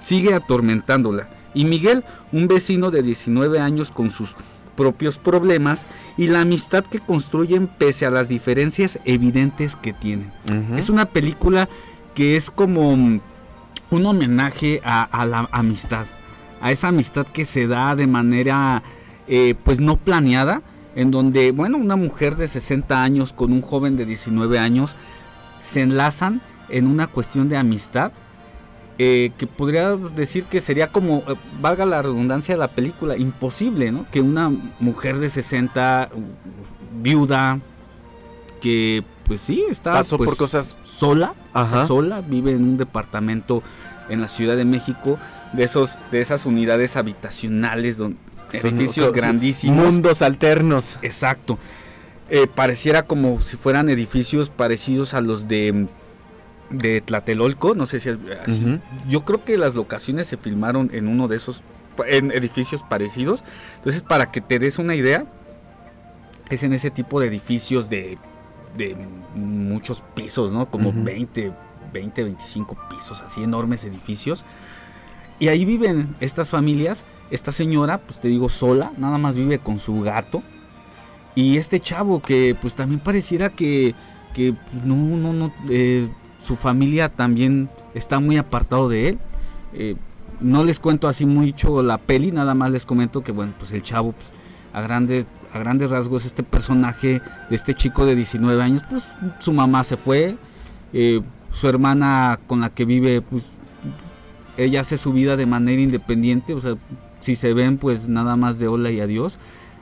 sigue 0.00 0.34
atormentándola. 0.34 1.28
Y 1.54 1.64
Miguel, 1.64 2.04
un 2.32 2.48
vecino 2.48 2.90
de 2.90 3.02
19 3.02 3.58
años 3.58 3.90
con 3.90 4.10
sus 4.10 4.34
propios 4.76 5.18
problemas 5.18 5.86
y 6.16 6.28
la 6.28 6.40
amistad 6.40 6.84
que 6.84 7.00
construyen 7.00 7.66
pese 7.66 8.06
a 8.06 8.10
las 8.10 8.28
diferencias 8.28 8.98
evidentes 9.04 9.76
que 9.76 9.92
tienen. 9.92 10.32
Es 10.76 10.88
una 10.88 11.06
película 11.06 11.68
que 12.14 12.36
es 12.36 12.50
como 12.50 12.96
mm, 12.96 13.20
un 13.90 14.06
homenaje 14.06 14.80
a, 14.84 15.02
a 15.02 15.26
la 15.26 15.48
amistad, 15.52 16.06
a 16.60 16.72
esa 16.72 16.88
amistad 16.88 17.26
que 17.26 17.44
se 17.44 17.66
da 17.66 17.94
de 17.94 18.06
manera 18.06 18.82
eh, 19.32 19.54
pues 19.62 19.80
no 19.80 19.96
planeada, 19.96 20.62
en 20.96 21.10
donde, 21.10 21.52
bueno, 21.52 21.78
una 21.78 21.94
mujer 21.96 22.36
de 22.36 22.48
60 22.48 23.02
años 23.02 23.32
con 23.32 23.52
un 23.52 23.62
joven 23.62 23.96
de 23.96 24.04
19 24.04 24.58
años 24.58 24.96
se 25.60 25.82
enlazan 25.82 26.40
en 26.68 26.86
una 26.86 27.06
cuestión 27.06 27.48
de 27.48 27.56
amistad. 27.56 28.12
Eh, 29.02 29.32
que 29.38 29.46
podría 29.46 29.96
decir 29.96 30.44
que 30.44 30.60
sería 30.60 30.88
como, 30.92 31.22
eh, 31.26 31.34
valga 31.58 31.86
la 31.86 32.02
redundancia 32.02 32.54
de 32.54 32.58
la 32.58 32.68
película, 32.68 33.16
imposible, 33.16 33.90
¿no? 33.90 34.04
Que 34.10 34.20
una 34.20 34.52
mujer 34.78 35.16
de 35.16 35.30
60, 35.30 36.10
uh, 36.14 36.20
viuda, 37.02 37.60
que 38.60 39.02
pues 39.24 39.40
sí, 39.40 39.64
está 39.70 39.92
Pasó 39.92 40.18
pues, 40.18 40.28
por 40.28 40.36
cosas. 40.36 40.76
sola, 40.84 41.32
Ajá. 41.54 41.86
sola, 41.86 42.20
vive 42.20 42.52
en 42.52 42.62
un 42.62 42.76
departamento 42.76 43.62
en 44.10 44.20
la 44.20 44.28
Ciudad 44.28 44.54
de 44.54 44.66
México, 44.66 45.18
de 45.54 45.64
esos, 45.64 45.96
de 46.12 46.20
esas 46.20 46.44
unidades 46.44 46.96
habitacionales, 46.96 47.96
donde, 47.96 48.18
edificios 48.52 49.06
son- 49.06 49.16
grandísimos. 49.16 49.82
Mundos 49.82 50.20
alternos. 50.20 50.98
Exacto. 51.00 51.58
Eh, 52.28 52.46
pareciera 52.54 53.04
como 53.04 53.40
si 53.40 53.56
fueran 53.56 53.88
edificios 53.88 54.50
parecidos 54.50 55.14
a 55.14 55.22
los 55.22 55.48
de, 55.48 55.86
de 56.70 57.00
Tlatelolco, 57.00 57.74
no 57.74 57.86
sé 57.86 58.00
si 58.00 58.10
es 58.10 58.18
así. 58.44 58.64
Ujú. 58.64 58.78
Yo 59.08 59.24
creo 59.24 59.44
que 59.44 59.58
las 59.58 59.74
locaciones 59.74 60.26
se 60.28 60.36
filmaron 60.36 60.90
en 60.92 61.08
uno 61.08 61.28
de 61.28 61.36
esos 61.36 61.62
en 62.06 62.30
edificios 62.30 62.82
parecidos. 62.82 63.44
Entonces, 63.76 64.02
para 64.02 64.30
que 64.30 64.40
te 64.40 64.58
des 64.58 64.78
una 64.78 64.94
idea, 64.94 65.26
es 66.48 66.62
en 66.62 66.72
ese 66.72 66.90
tipo 66.90 67.20
de 67.20 67.26
edificios 67.26 67.90
de, 67.90 68.18
de 68.76 68.96
muchos 69.34 70.02
pisos, 70.14 70.50
¿no? 70.52 70.70
Como 70.70 70.90
Ujú. 70.90 71.02
20, 71.04 71.52
20, 71.92 72.22
25 72.24 72.76
pisos, 72.88 73.20
así 73.22 73.42
enormes 73.42 73.84
edificios. 73.84 74.44
Y 75.38 75.48
ahí 75.48 75.64
viven 75.64 76.14
estas 76.20 76.48
familias. 76.48 77.04
Esta 77.30 77.52
señora, 77.52 77.98
pues 77.98 78.20
te 78.20 78.28
digo, 78.28 78.48
sola, 78.48 78.92
nada 78.96 79.18
más 79.18 79.34
vive 79.34 79.58
con 79.58 79.78
su 79.78 80.00
gato. 80.00 80.42
y 81.36 81.58
este 81.58 81.78
chavo 81.80 82.20
que 82.20 82.56
pues 82.60 82.74
también 82.74 83.00
pareciera 83.00 83.50
que, 83.50 83.94
que 84.34 84.52
pues, 84.52 84.84
no, 84.84 84.96
no, 84.96 85.32
no, 85.32 85.52
eh, 85.68 86.08
su 86.44 86.56
familia 86.56 87.08
también 87.08 87.68
está 87.94 88.20
muy 88.20 88.36
apartado 88.36 88.88
de 88.88 89.08
él. 89.08 89.18
Eh, 89.74 89.96
no 90.40 90.64
les 90.64 90.78
cuento 90.78 91.08
así 91.08 91.26
mucho 91.26 91.82
la 91.82 91.98
peli, 91.98 92.32
nada 92.32 92.54
más 92.54 92.70
les 92.70 92.86
comento 92.86 93.22
que 93.22 93.32
bueno, 93.32 93.52
pues 93.58 93.72
el 93.72 93.82
chavo 93.82 94.12
pues, 94.12 94.28
a 94.72 94.80
grandes 94.80 95.26
a 95.52 95.58
grandes 95.58 95.90
rasgos 95.90 96.24
este 96.24 96.42
personaje 96.42 97.20
de 97.48 97.56
este 97.56 97.74
chico 97.74 98.06
de 98.06 98.14
19 98.14 98.62
años, 98.62 98.82
pues 98.88 99.02
su 99.40 99.52
mamá 99.52 99.82
se 99.82 99.96
fue, 99.96 100.36
eh, 100.92 101.20
su 101.52 101.68
hermana 101.68 102.38
con 102.46 102.60
la 102.60 102.70
que 102.70 102.84
vive, 102.84 103.20
pues 103.20 103.44
ella 104.56 104.82
hace 104.82 104.96
su 104.96 105.12
vida 105.12 105.36
de 105.36 105.46
manera 105.46 105.80
independiente, 105.82 106.54
o 106.54 106.60
sea, 106.60 106.76
si 107.20 107.36
se 107.36 107.52
ven 107.52 107.78
pues 107.78 108.08
nada 108.08 108.36
más 108.36 108.58
de 108.58 108.68
hola 108.68 108.90
y 108.90 109.00
adiós. 109.00 109.38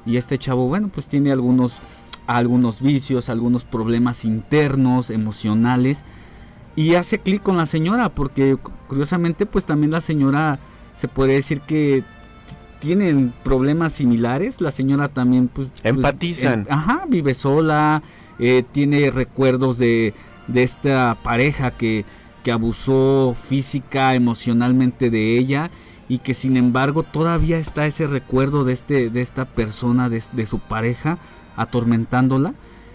Y 0.06 0.16
este 0.16 0.38
chavo, 0.38 0.68
bueno, 0.68 0.88
pues 0.88 1.08
tiene 1.08 1.32
algunos, 1.32 1.78
algunos 2.26 2.80
vicios, 2.80 3.28
algunos 3.28 3.64
problemas 3.64 4.24
internos, 4.24 5.10
emocionales. 5.10 6.02
Y 6.78 6.94
hace 6.94 7.18
clic 7.18 7.42
con 7.42 7.56
la 7.56 7.66
señora, 7.66 8.08
porque 8.10 8.56
curiosamente 8.86 9.46
pues 9.46 9.64
también 9.64 9.90
la 9.90 10.00
señora 10.00 10.60
se 10.94 11.08
puede 11.08 11.32
decir 11.32 11.60
que 11.62 12.04
tienen 12.78 13.34
problemas 13.42 13.94
similares. 13.94 14.60
La 14.60 14.70
señora 14.70 15.08
también 15.08 15.48
pues... 15.48 15.66
pues 15.70 15.84
Empatizan. 15.84 16.68
ajá, 16.70 17.04
vive 17.08 17.34
sola, 17.34 18.04
eh, 18.38 18.62
tiene 18.70 19.10
recuerdos 19.10 19.78
de, 19.78 20.14
de 20.46 20.62
esta 20.62 21.18
pareja 21.20 21.72
que, 21.72 22.04
que 22.44 22.52
abusó 22.52 23.34
física, 23.36 24.14
emocionalmente 24.14 25.10
de 25.10 25.36
ella 25.36 25.72
y 26.08 26.18
que 26.18 26.32
sin 26.32 26.56
embargo 26.56 27.02
todavía 27.02 27.58
está 27.58 27.86
ese 27.86 28.06
recuerdo 28.06 28.62
de, 28.62 28.74
este, 28.74 29.10
de 29.10 29.20
esta 29.20 29.46
persona, 29.46 30.08
de, 30.08 30.22
de 30.30 30.46
su 30.46 30.60
pareja, 30.60 31.18
atormentándola. 31.56 32.54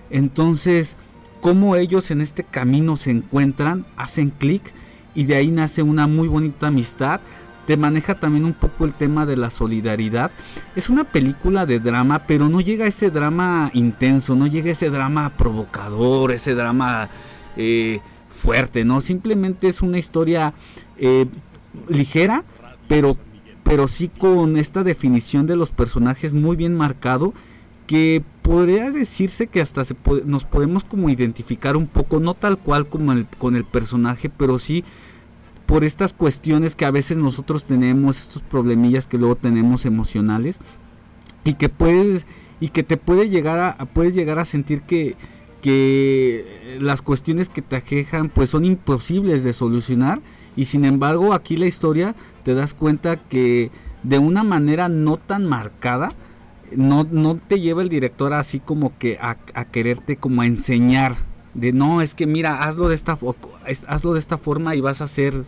Entonces, 0.10 0.96
cómo 1.44 1.76
ellos 1.76 2.10
en 2.10 2.22
este 2.22 2.46
camino 2.46 2.96
se 2.96 3.12
encuentran, 3.12 3.86
hacen 3.98 4.30
clic 4.30 4.64
y 5.14 5.26
de 5.26 5.36
ahí 5.36 5.52
nace 5.52 5.84
una 5.84 6.08
muy 6.08 6.30
bonita 6.30 6.68
amistad. 6.68 7.20
Te 7.68 7.76
maneja 7.76 8.18
también 8.18 8.46
un 8.46 8.54
poco 8.54 8.86
el 8.86 8.94
tema 8.94 9.26
de 9.26 9.36
la 9.36 9.50
solidaridad. 9.50 10.32
Es 10.78 10.90
una 10.90 11.04
película 11.04 11.66
de 11.66 11.82
drama, 11.82 12.20
pero 12.28 12.48
no 12.48 12.62
llega 12.62 12.86
a 12.86 12.88
ese 12.88 13.12
drama 13.12 13.72
intenso, 13.74 14.36
no 14.36 14.48
llega 14.48 14.70
a 14.70 14.72
ese 14.72 14.90
drama 14.90 15.34
provocador, 15.36 16.32
ese 16.32 16.56
drama 16.56 17.10
eh, 17.58 18.00
fuerte, 18.30 18.86
¿no? 18.86 19.02
Simplemente 19.02 19.68
es 19.68 19.82
una 19.82 19.98
historia 19.98 20.54
eh, 20.98 21.26
ligera, 21.90 22.46
pero, 22.88 23.18
pero 23.64 23.90
sí 23.90 24.08
con 24.08 24.56
esta 24.56 24.84
definición 24.86 25.46
de 25.46 25.58
los 25.58 25.72
personajes 25.72 26.34
muy 26.34 26.56
bien 26.56 26.74
marcado, 26.74 27.34
que 27.88 28.24
podría 28.42 28.92
decirse 28.92 29.48
que 29.48 29.62
hasta 29.62 29.86
se 29.86 29.96
nos 30.26 30.46
podemos 30.46 30.84
como 30.84 31.10
identificar 31.10 31.76
un 31.78 31.88
poco, 31.88 32.20
no 32.20 32.34
tal 32.34 32.58
cual 32.58 32.88
como 32.88 33.14
con 33.38 33.56
el 33.56 33.66
personaje, 33.66 34.30
pero 34.30 34.60
sí 34.60 34.84
por 35.66 35.84
estas 35.84 36.14
cuestiones 36.14 36.76
que 36.76 36.86
a 36.86 36.92
veces 36.92 37.18
nosotros 37.18 37.66
tenemos, 37.66 38.20
estos 38.22 38.42
problemillas 38.44 39.08
que 39.08 39.18
luego 39.18 39.36
tenemos 39.36 39.86
emocionales, 39.86 40.60
y 41.46 41.54
que 41.56 41.70
puedes, 41.70 42.26
y 42.60 42.70
que 42.70 42.84
te 42.84 42.98
puede 42.98 43.30
llegar 43.30 43.60
a, 43.60 43.70
a- 43.70 43.86
puedes 43.86 44.14
llegar 44.14 44.40
a 44.40 44.46
sentir 44.46 44.82
que, 44.82 45.16
que 45.62 46.78
las 46.82 47.02
cuestiones 47.02 47.50
que 47.50 47.62
te 47.62 47.76
aquejan 47.76 48.30
pues 48.30 48.50
son 48.50 48.66
imposibles 48.66 49.44
de 49.44 49.54
solucionar 49.54 50.22
y 50.56 50.66
sin 50.66 50.84
embargo 50.86 51.34
aquí 51.34 51.58
la 51.58 51.66
historia 51.66 52.16
te 52.44 52.54
das 52.54 52.74
cuenta 52.74 53.18
que 53.18 53.72
de 54.04 54.20
una 54.20 54.44
manera 54.44 54.90
no 54.90 55.16
tan 55.18 55.46
marcada 55.48 56.12
no, 56.78 57.06
no 57.10 57.36
te 57.36 57.60
lleva 57.60 57.82
el 57.82 57.90
director 57.90 58.34
así 58.34 58.60
como 58.60 58.98
que 58.98 59.18
a, 59.22 59.36
quererte 59.66 60.18
como 60.18 60.42
a 60.42 60.46
enseñar 60.46 61.16
de 61.54 61.72
no 61.74 62.02
es 62.02 62.16
que 62.16 62.26
mira 62.28 62.64
hazlo 62.64 62.90
de 62.90 62.96
esta 62.96 63.18
hazlo 63.88 64.14
de 64.14 64.20
esta 64.20 64.38
forma 64.38 64.76
y 64.76 64.82
vas 64.82 65.02
a 65.02 65.08
ser 65.08 65.46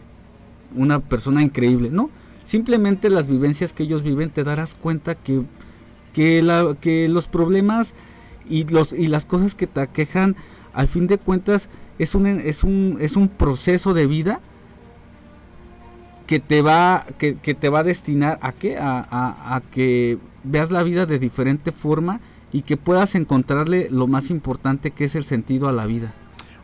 una 0.76 1.00
persona 1.00 1.42
increíble 1.42 1.90
no 1.90 2.10
simplemente 2.44 3.10
las 3.10 3.28
vivencias 3.28 3.74
que 3.74 3.84
ellos 3.84 4.04
viven 4.04 4.30
te 4.30 4.44
darás 4.44 4.76
cuenta 4.76 5.16
que 5.16 5.44
que, 6.14 6.42
los 7.10 7.28
problemas 7.28 7.94
y 8.48 8.64
los 8.66 8.94
y 8.94 9.08
las 9.08 9.26
cosas 9.26 9.54
que 9.54 9.68
te 9.68 9.82
aquejan 9.82 10.36
al 10.74 10.88
fin 10.88 11.08
de 11.08 11.18
cuentas 11.18 11.68
es 12.00 12.16
un 12.16 12.26
es 12.28 12.64
un 12.64 12.98
es 13.02 13.16
un 13.16 13.28
proceso 13.28 13.94
de 13.94 14.06
vida 14.08 14.40
que 16.28 16.40
te 16.40 16.62
va 16.62 17.06
que, 17.18 17.34
te 17.34 17.70
va 17.70 17.80
a 17.80 17.84
destinar 17.84 18.40
a 18.42 18.52
qué 18.52 18.78
a- 18.78 19.08
a 19.10 19.62
que 19.72 20.18
veas 20.46 20.72
la 20.72 20.84
vida 20.84 21.06
de 21.06 21.20
diferente 21.20 21.72
forma 21.72 22.20
y 22.52 22.62
que 22.62 22.78
puedas 22.78 23.16
encontrarle 23.16 23.90
lo 23.92 24.08
más 24.08 24.30
importante 24.30 24.92
que 24.92 25.06
es 25.06 25.16
el 25.16 25.26
sentido 25.26 25.68
a 25.68 25.72
la 25.72 25.86
vida 25.86 26.14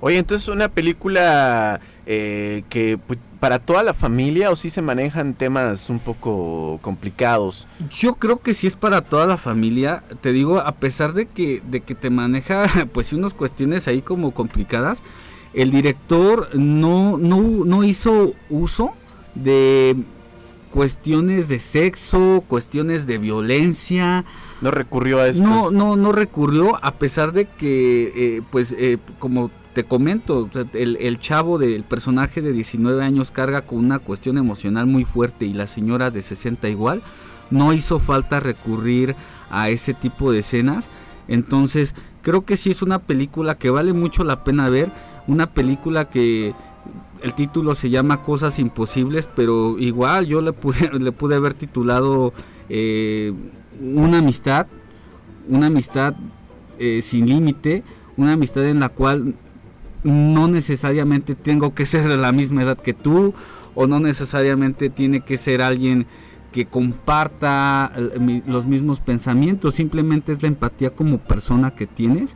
Oye, 0.04 0.18
entonces 0.18 0.48
una 0.48 0.68
película 0.68 1.80
eh, 2.08 2.64
que 2.70 2.98
pues, 2.98 3.20
para 3.40 3.60
toda 3.60 3.84
la 3.84 3.94
familia 3.94 4.50
o 4.50 4.56
sí 4.56 4.72
se 4.72 4.82
manejan 4.82 5.36
temas 5.36 5.92
un 5.92 6.00
poco 6.00 6.80
complicados. 6.82 7.68
Yo 7.92 8.16
creo 8.16 8.42
que 8.42 8.56
sí 8.56 8.66
es 8.66 8.76
para 8.76 9.02
toda 9.02 9.28
la 9.28 9.38
familia. 9.38 10.04
Te 10.22 10.32
digo, 10.32 10.60
a 10.60 10.72
pesar 10.74 11.14
de 11.14 11.28
que, 11.28 11.62
de 11.70 11.82
que 11.82 11.94
te 11.94 12.10
maneja, 12.10 12.66
pues 12.94 13.14
unas 13.14 13.36
cuestiones 13.36 13.88
ahí 13.88 14.02
como 14.02 14.32
complicadas, 14.32 15.04
el 15.54 15.70
director 15.70 16.50
no, 16.56 17.20
no, 17.20 17.40
no 17.64 17.84
hizo 17.84 18.34
uso 18.50 18.96
de 19.36 19.96
cuestiones 20.72 21.48
de 21.48 21.60
sexo, 21.60 22.44
cuestiones 22.48 23.06
de 23.06 23.18
violencia. 23.18 24.26
No 24.62 24.72
recurrió 24.72 25.20
a 25.20 25.28
esto. 25.28 25.44
No, 25.44 25.70
no, 25.70 25.96
no 25.96 26.12
recurrió, 26.12 26.84
a 26.84 26.96
pesar 26.96 27.34
de 27.34 27.46
que, 27.46 28.12
eh, 28.16 28.42
pues, 28.50 28.76
eh, 28.78 28.98
como 29.20 29.52
te 29.74 29.84
comento, 29.84 30.50
el, 30.74 30.98
el 31.00 31.20
chavo 31.20 31.58
del 31.58 31.84
personaje 31.84 32.42
de 32.42 32.52
19 32.52 33.04
años 33.04 33.32
carga 33.32 33.62
con 33.62 33.80
una 33.80 34.00
cuestión 34.00 34.38
emocional 34.38 34.86
muy 34.86 35.06
fuerte 35.06 35.46
y 35.46 35.54
la 35.54 35.68
señora 35.68 36.12
de 36.12 36.22
60 36.22 36.68
igual, 36.70 37.02
no 37.52 37.74
hizo 37.74 38.00
falta 38.00 38.40
recurrir 38.40 39.16
a 39.50 39.70
ese 39.70 39.94
tipo 39.94 40.32
de 40.32 40.40
escenas. 40.40 40.90
Entonces, 41.28 41.96
creo 42.22 42.46
que 42.46 42.58
sí 42.58 42.72
es 42.72 42.82
una 42.82 43.00
película 43.00 43.56
que 43.56 43.70
vale 43.70 43.94
mucho 43.94 44.24
la 44.24 44.44
pena 44.44 44.70
ver, 44.70 44.92
una 45.28 45.48
película 45.48 46.10
que 46.10 46.54
el 47.22 47.34
título 47.34 47.76
se 47.76 47.90
llama 47.90 48.22
Cosas 48.22 48.60
Imposibles, 48.60 49.30
pero 49.34 49.78
igual 49.80 50.26
yo 50.26 50.42
le 50.42 50.54
pude, 50.54 50.90
le 51.00 51.12
pude 51.12 51.36
haber 51.36 51.54
titulado 51.54 52.34
eh, 52.70 53.34
Una 53.80 54.20
amistad, 54.20 54.68
una 55.48 55.68
amistad 55.68 56.16
eh, 56.80 57.02
sin 57.02 57.28
límite, 57.28 57.84
una 58.18 58.34
amistad 58.34 58.66
en 58.66 58.80
la 58.80 58.90
cual 58.90 59.36
no 60.04 60.48
necesariamente 60.48 61.36
tengo 61.36 61.76
que 61.76 61.86
ser 61.86 62.08
de 62.08 62.18
la 62.18 62.32
misma 62.32 62.64
edad 62.64 62.78
que 62.78 62.94
tú, 62.94 63.34
o 63.76 63.88
no 63.88 64.00
necesariamente 64.00 64.90
tiene 64.90 65.22
que 65.22 65.38
ser 65.38 65.62
alguien 65.62 66.08
que 66.52 66.66
comparta 66.66 67.92
eh, 67.96 68.42
los 68.46 68.66
mismos 68.66 69.00
pensamientos, 69.00 69.76
simplemente 69.76 70.32
es 70.32 70.42
la 70.42 70.48
empatía 70.48 70.90
como 70.90 71.20
persona 71.20 71.72
que 71.72 71.88
tienes. 71.88 72.36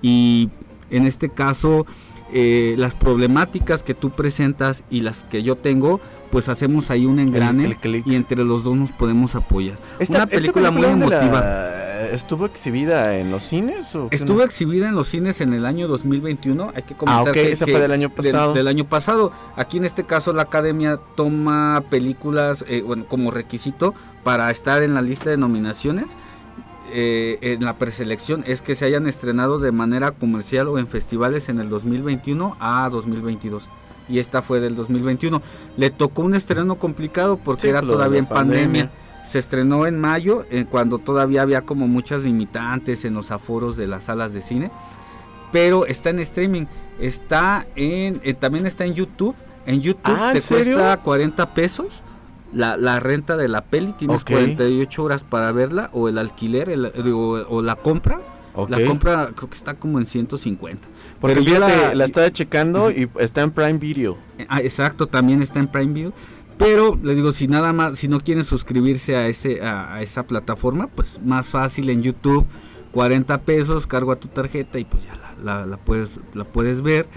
Y 0.00 0.50
en 0.90 1.06
este 1.06 1.28
caso 1.28 1.86
eh, 2.32 2.74
las 2.78 2.94
problemáticas 2.94 3.82
que 3.82 3.94
tú 3.94 4.10
presentas 4.10 4.82
y 4.90 5.00
las 5.02 5.22
que 5.24 5.42
yo 5.42 5.56
tengo, 5.56 6.00
pues 6.30 6.48
hacemos 6.48 6.90
ahí 6.90 7.04
un 7.06 7.18
engrane 7.20 7.76
el 7.82 8.02
y 8.06 8.14
entre 8.14 8.42
los 8.44 8.64
dos 8.64 8.76
nos 8.76 8.90
podemos 8.92 9.34
apoyar. 9.34 9.76
Esta- 9.98 10.14
Una 10.14 10.24
esta 10.24 10.36
película 10.36 10.70
muy 10.70 10.82
¿dónde 10.82 11.08
la- 11.08 11.16
emotiva. 11.20 11.78
¿Estuvo 12.12 12.46
exhibida 12.46 13.16
en 13.16 13.30
los 13.30 13.44
cines? 13.44 13.94
O 13.94 14.08
Estuvo 14.10 14.38
no? 14.38 14.42
exhibida 14.44 14.88
en 14.88 14.96
los 14.96 15.06
cines 15.08 15.40
en 15.40 15.52
el 15.54 15.64
año 15.64 15.86
2021. 15.86 16.72
Hay 16.74 16.82
que 16.82 16.94
comentar 16.96 17.26
Ah, 17.28 17.30
ok, 17.30 17.32
que, 17.32 17.52
esa 17.52 17.64
fue 17.64 17.78
del 17.80 17.92
año 17.92 18.08
del- 18.08 18.16
pasado. 18.32 18.54
Del, 18.54 18.66
año 18.68 18.84
pasado. 18.86 19.32
Aquí 19.56 19.76
en 19.78 19.84
este 19.84 20.04
caso 20.04 20.32
la 20.32 20.42
academia 20.42 20.98
toma 21.14 21.84
películas 21.90 22.64
eh, 22.66 22.82
bueno, 22.84 23.04
como 23.08 23.30
requisito 23.30 23.94
para 24.24 24.50
estar 24.50 24.82
en 24.82 24.94
la 24.94 25.02
lista 25.02 25.30
de 25.30 25.36
nominaciones. 25.36 26.06
Eh, 26.92 27.38
en 27.40 27.64
la 27.64 27.78
preselección 27.78 28.44
es 28.46 28.62
que 28.62 28.74
se 28.74 28.84
hayan 28.84 29.06
estrenado 29.06 29.58
de 29.58 29.72
manera 29.72 30.12
comercial 30.12 30.68
o 30.68 30.78
en 30.78 30.86
festivales 30.86 31.48
en 31.48 31.58
el 31.58 31.68
2021 31.68 32.56
a 32.60 32.88
2022. 32.90 33.68
Y 34.08 34.18
esta 34.18 34.42
fue 34.42 34.60
del 34.60 34.74
2021. 34.76 35.40
Le 35.76 35.90
tocó 35.90 36.22
un 36.22 36.34
estreno 36.34 36.76
complicado 36.78 37.36
porque 37.38 37.62
Sí, 37.62 37.68
era 37.68 37.80
todavía 37.82 38.18
en 38.18 38.26
pandemia. 38.26 38.64
pandemia. 38.86 38.90
Se 39.24 39.38
estrenó 39.38 39.86
en 39.86 40.00
mayo, 40.00 40.44
eh, 40.50 40.66
cuando 40.68 40.98
todavía 40.98 41.42
había 41.42 41.62
como 41.62 41.86
muchas 41.86 42.22
limitantes 42.24 43.04
en 43.04 43.14
los 43.14 43.30
aforos 43.30 43.76
de 43.76 43.86
las 43.86 44.04
salas 44.04 44.32
de 44.32 44.40
cine. 44.42 44.70
Pero 45.52 45.86
está 45.86 46.10
en 46.10 46.18
streaming. 46.18 46.66
Está 46.98 47.66
en. 47.76 48.20
eh, 48.24 48.34
también 48.34 48.66
está 48.66 48.84
en 48.84 48.94
YouTube. 48.94 49.36
En 49.66 49.80
YouTube 49.80 50.00
Ah, 50.18 50.32
¿en 50.34 50.40
te 50.40 50.46
cuesta 50.48 50.96
40 50.96 51.54
pesos 51.54 52.02
la, 52.52 52.76
la 52.76 53.00
renta 53.00 53.36
de 53.36 53.48
la 53.48 53.64
peli. 53.64 53.92
Tienes 53.92 54.22
Ok. 54.22 54.30
48 54.32 55.02
horas 55.04 55.24
para 55.24 55.52
verla. 55.52 55.90
O 55.92 56.08
el 56.08 56.18
alquiler 56.18 56.68
el- 56.70 56.86
o, 57.12 57.46
o 57.48 57.62
la 57.62 57.76
compra. 57.76 58.20
La 58.68 58.84
compra 58.84 59.30
creo 59.34 59.48
que 59.48 59.56
está 59.56 59.74
como 59.74 59.98
en 59.98 60.04
150. 60.06 60.86
Porque 61.20 61.36
Pero 61.36 61.46
yo 61.50 61.58
la- 61.58 61.94
la, 61.94 62.04
estaba 62.04 62.30
checando 62.30 62.90
y 62.90 63.08
está 63.18 63.40
en 63.42 63.50
Prime 63.50 63.78
Video. 63.78 64.18
Eh, 64.38 64.46
Ah, 64.48 64.60
exacto, 64.60 65.06
también 65.06 65.40
está 65.42 65.58
en 65.58 65.68
Prime 65.68 65.92
Video. 65.92 66.12
Pero 66.58 66.98
les 67.02 67.16
digo, 67.16 67.32
si 67.32 67.48
nada 67.48 67.72
más, 67.72 67.98
si 67.98 68.08
no 68.08 68.20
quieren 68.20 68.44
suscribirse 68.44 69.16
a 69.16 69.26
ese, 69.26 69.62
a, 69.62 69.94
a 69.94 70.02
esa 70.02 70.26
plataforma, 70.26 70.86
pues 70.88 71.18
más 71.24 71.48
fácil 71.48 71.88
en 71.88 72.02
YouTube 72.02 72.44
40 72.92 73.40
pesos, 73.40 73.86
cargo 73.86 74.12
a 74.12 74.16
tu 74.16 74.28
tarjeta 74.28 74.78
y 74.78 74.84
pues 74.84 75.02
ya 75.04 75.14
la, 75.16 75.32
la- 75.60 75.66
la 75.66 75.76
puedes, 75.78 76.20
la 76.34 76.44
puedes 76.44 76.82
ver. 76.82 77.08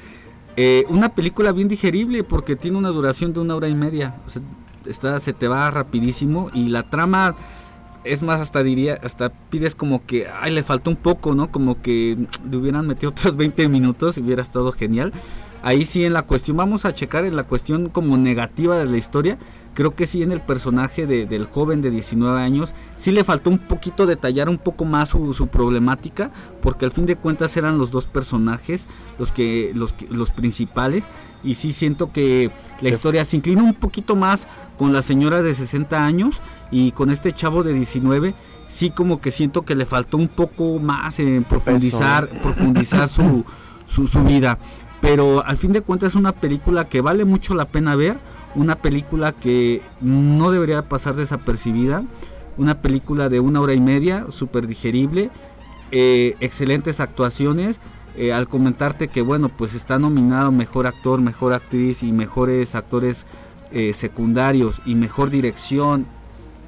Eh, 0.56 0.86
una 0.88 1.10
película 1.16 1.52
bien 1.52 1.68
digerible 1.68 2.24
porque 2.24 2.56
tiene 2.56 2.78
una 2.78 2.90
duración 2.90 3.34
de 3.34 3.42
una 3.42 3.56
hora 3.56 3.68
y 3.68 3.76
media. 3.76 4.16
O 4.26 4.30
sea, 4.30 4.42
está, 4.88 5.20
se 5.20 5.34
te 5.34 5.48
va 5.48 5.70
rapidísimo 5.72 6.50
y 6.54 6.70
la 6.70 6.90
trama 6.90 7.36
es 8.06 8.22
más 8.22 8.40
hasta 8.40 8.64
diría, 8.64 9.00
hasta 9.04 9.30
pides 9.30 9.76
como 9.76 10.06
que, 10.06 10.28
ay, 10.28 10.54
le 10.54 10.64
faltó 10.64 10.92
un 10.92 10.96
poco, 10.96 11.36
¿no? 11.36 11.52
Como 11.52 11.82
que 11.82 12.18
le 12.50 12.58
hubieran 12.58 12.88
metido 12.88 13.10
otros 13.12 13.36
20 13.36 13.68
minutos 13.68 14.18
y 14.18 14.22
hubiera 14.22 14.42
estado 14.42 14.72
genial. 14.72 15.12
Ahí 15.64 15.86
sí 15.86 16.06
en 16.06 16.14
la 16.14 16.22
cuestión, 16.22 16.58
vamos 16.58 16.86
a 16.86 16.94
checar 16.94 17.26
en 17.26 17.36
la 17.36 17.44
cuestión 17.44 17.90
como 17.90 18.18
negativa 18.18 18.78
de 18.78 18.86
la 18.86 18.98
historia. 18.98 19.38
Creo 19.76 19.94
que 19.94 20.08
sí 20.08 20.24
en 20.24 20.32
el 20.32 20.42
personaje 20.42 21.06
de- 21.06 21.28
del 21.28 21.46
joven 21.46 21.82
de 21.82 21.92
19 21.92 22.42
años, 22.42 22.74
sí 22.98 23.12
le 23.12 23.24
faltó 23.24 23.52
un 23.52 23.60
poquito 23.60 24.06
detallar 24.08 24.50
un 24.50 24.58
poco 24.58 24.86
más 24.86 25.10
su, 25.10 25.34
su 25.34 25.48
problemática, 25.48 26.32
porque 26.62 26.86
al 26.86 26.92
fin 26.92 27.06
de 27.06 27.16
cuentas 27.18 27.56
eran 27.58 27.78
los 27.78 27.92
dos 27.92 28.08
personajes 28.08 28.88
los 29.20 29.32
que 29.32 29.72
los, 29.76 29.94
los 30.10 30.32
principales 30.32 31.04
y 31.44 31.56
sí 31.56 31.74
siento 31.74 32.12
que 32.12 32.50
la 32.82 32.90
historia 32.90 33.24
se 33.26 33.38
inclina 33.38 33.62
un 33.64 33.74
poquito 33.76 34.16
más 34.16 34.48
con 34.80 34.92
la 34.94 35.02
señora 35.04 35.42
de 35.44 35.54
60 35.54 36.04
años 36.06 36.42
y 36.72 36.92
con 36.94 37.12
este 37.12 37.32
chavo 37.34 37.62
de 37.64 37.74
19 37.74 38.34
sí 38.68 38.90
como 38.90 39.22
que 39.22 39.30
siento 39.32 39.62
que 39.64 39.76
le 39.76 39.86
faltó 39.86 40.18
un 40.18 40.28
poco 40.28 40.80
más 40.80 41.20
en 41.20 41.44
profundizar 41.44 42.28
profundizar 42.42 43.08
su, 43.10 43.46
su, 43.86 44.08
su 44.08 44.24
vida. 44.24 44.58
Pero 45.02 45.46
al 45.46 45.58
fin 45.58 45.72
de 45.72 45.82
cuentas 45.82 46.10
es 46.14 46.16
una 46.16 46.32
película 46.32 46.86
que 46.90 47.02
vale 47.02 47.26
mucho 47.26 47.54
la 47.54 47.66
pena 47.66 47.96
ver 47.96 48.18
una 48.56 48.76
película 48.76 49.32
que 49.34 49.82
no 50.02 50.52
debería 50.52 50.84
pasar 50.84 51.16
desapercibida 51.16 52.04
una 52.58 52.82
película 52.82 53.30
de 53.30 53.40
una 53.40 53.62
hora 53.62 53.74
y 53.74 53.82
media 53.82 54.28
súper 54.30 54.68
digerible 54.68 55.30
eh, 55.92 56.36
excelentes 56.40 57.00
actuaciones 57.00 57.80
eh, 58.18 58.32
al 58.32 58.48
comentarte 58.48 59.10
que 59.10 59.22
bueno 59.22 59.50
pues 59.50 59.74
está 59.74 60.00
nominado 60.00 60.52
mejor 60.52 60.88
actor 60.88 61.22
mejor 61.22 61.54
actriz 61.54 62.02
y 62.02 62.12
mejores 62.12 62.76
actores 62.76 63.26
eh, 63.72 63.94
secundarios 63.94 64.82
y 64.86 64.96
mejor 64.96 65.30
dirección 65.30 66.06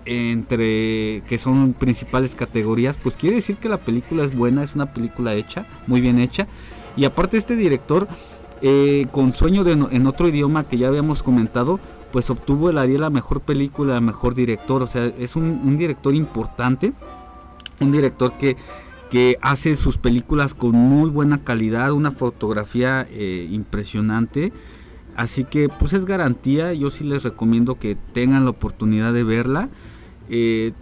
entre 0.05 1.23
que 1.27 1.37
son 1.37 1.73
principales 1.73 2.35
categorías 2.35 2.97
pues 3.01 3.17
quiere 3.17 3.37
decir 3.37 3.57
que 3.57 3.69
la 3.69 3.77
película 3.77 4.23
es 4.23 4.35
buena 4.35 4.63
es 4.63 4.75
una 4.75 4.93
película 4.93 5.33
hecha 5.33 5.65
muy 5.87 6.01
bien 6.01 6.19
hecha. 6.19 6.47
Y 6.97 7.05
aparte 7.05 7.37
este 7.37 7.55
director 7.55 8.07
eh, 8.61 9.07
con 9.11 9.33
sueño 9.33 9.63
de 9.63 9.73
en 9.73 10.07
otro 10.07 10.27
idioma 10.27 10.63
que 10.63 10.77
ya 10.77 10.87
habíamos 10.87 11.23
comentado 11.23 11.79
pues 12.11 12.29
obtuvo 12.29 12.69
el 12.69 12.77
Ariel 12.77 13.03
a 13.03 13.09
mejor 13.09 13.41
película 13.41 13.99
mejor 14.01 14.33
director 14.33 14.81
o 14.81 14.87
sea 14.87 15.05
es 15.05 15.35
un, 15.35 15.77
director 15.77 16.15
importante 16.15 16.93
un 17.79 17.91
director 17.91 18.33
que 18.37 18.57
que 19.11 19.37
hace 19.41 19.75
sus 19.75 19.97
películas 19.97 20.53
con 20.53 20.71
muy 20.71 21.09
buena 21.09 21.41
calidad, 21.41 21.93
una 21.93 22.11
fotografía 22.11 23.07
eh, 23.09 23.47
impresionante. 23.49 24.51
Así 25.15 25.45
que 25.45 25.69
pues 25.69 25.93
es 25.93 26.03
garantía, 26.03 26.73
yo 26.73 26.89
sí 26.89 27.05
les 27.05 27.23
recomiendo 27.23 27.79
que 27.79 27.95
tengan 28.11 28.43
la 28.43 28.49
oportunidad 28.49 29.13
de 29.13 29.23
verla. 29.23 29.69
Eh, 30.29 30.73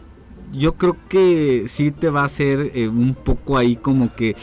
yo 0.54 0.74
creo 0.74 0.98
que 1.08 1.66
sí 1.68 1.92
te 1.92 2.10
va 2.10 2.22
a 2.22 2.26
hacer 2.26 2.72
un 2.90 3.14
poco 3.14 3.60
ahí 3.60 3.76
como 3.76 4.16
que, 4.16 4.36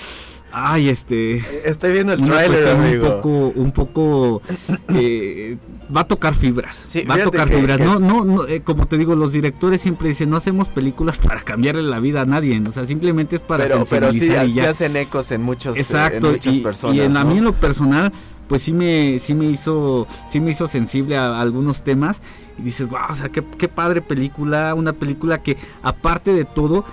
ay, 0.52 0.88
este, 0.88 1.42
Estoy 1.68 1.92
viendo 1.92 2.12
el 2.12 2.20
tráiler, 2.22 2.48
cuestión 2.62 2.80
un 2.80 2.86
amigo. 2.86 3.06
poco, 3.20 3.52
un 3.56 3.72
poco, 3.72 4.42
eh, 4.88 5.56
va 5.94 6.02
a 6.02 6.04
tocar 6.08 6.34
fibras, 6.34 6.76
Sí, 6.76 7.02
va 7.04 7.14
a 7.16 7.22
tocar 7.22 7.48
que- 7.48 7.56
fibras. 7.56 7.78
que- 7.78 7.84
No, 7.84 7.98
no, 7.98 8.24
no, 8.24 8.46
eh, 8.46 8.62
como 8.62 8.86
te 8.86 8.98
digo, 8.98 9.14
los 9.14 9.32
directores 9.32 9.80
siempre 9.80 10.08
dicen, 10.08 10.30
no 10.30 10.36
hacemos 10.36 10.68
películas 10.68 11.18
para 11.18 11.40
cambiarle 11.40 11.82
la 11.82 11.98
vida 12.00 12.22
a 12.22 12.26
nadie, 12.26 12.60
o 12.66 12.70
sea, 12.72 12.86
simplemente 12.86 13.36
es 13.36 13.42
para 13.42 13.64
pero, 13.64 13.84
pero 13.88 14.12
sí, 14.12 14.18
y 14.26 14.48
sí 14.50 14.54
ya. 14.54 14.70
hacen 14.70 14.96
ecos 14.96 15.30
en 15.32 15.42
muchos 15.42 15.76
eh, 15.76 15.80
Exacto, 15.80 16.26
en 16.28 16.32
muchas 16.32 16.56
y, 16.56 16.60
personas. 16.60 16.96
y 16.96 17.00
en, 17.00 17.16
a 17.16 17.24
mí 17.24 17.38
en 17.38 17.44
lo 17.44 17.52
personal, 17.54 18.12
pues 18.48 18.62
sí 18.62 18.72
me, 18.72 19.18
sí 19.18 19.34
me 19.34 19.46
hizo, 19.46 20.06
sí 20.30 20.40
me 20.40 20.50
hizo 20.50 20.66
sensible 20.66 21.16
a, 21.16 21.40
algunos 21.40 21.82
temas. 21.82 22.20
Y 22.58 22.62
dices, 22.62 22.88
wow, 22.90 23.00
o 23.08 23.14
sea, 23.14 23.30
qué, 23.30 23.42
qué 23.56 23.66
padre 23.66 24.02
película, 24.02 24.74
una 24.74 24.92
película 24.92 25.42
que 25.42 25.56
aparte 25.82 26.34
de 26.34 26.44
todo, 26.44 26.84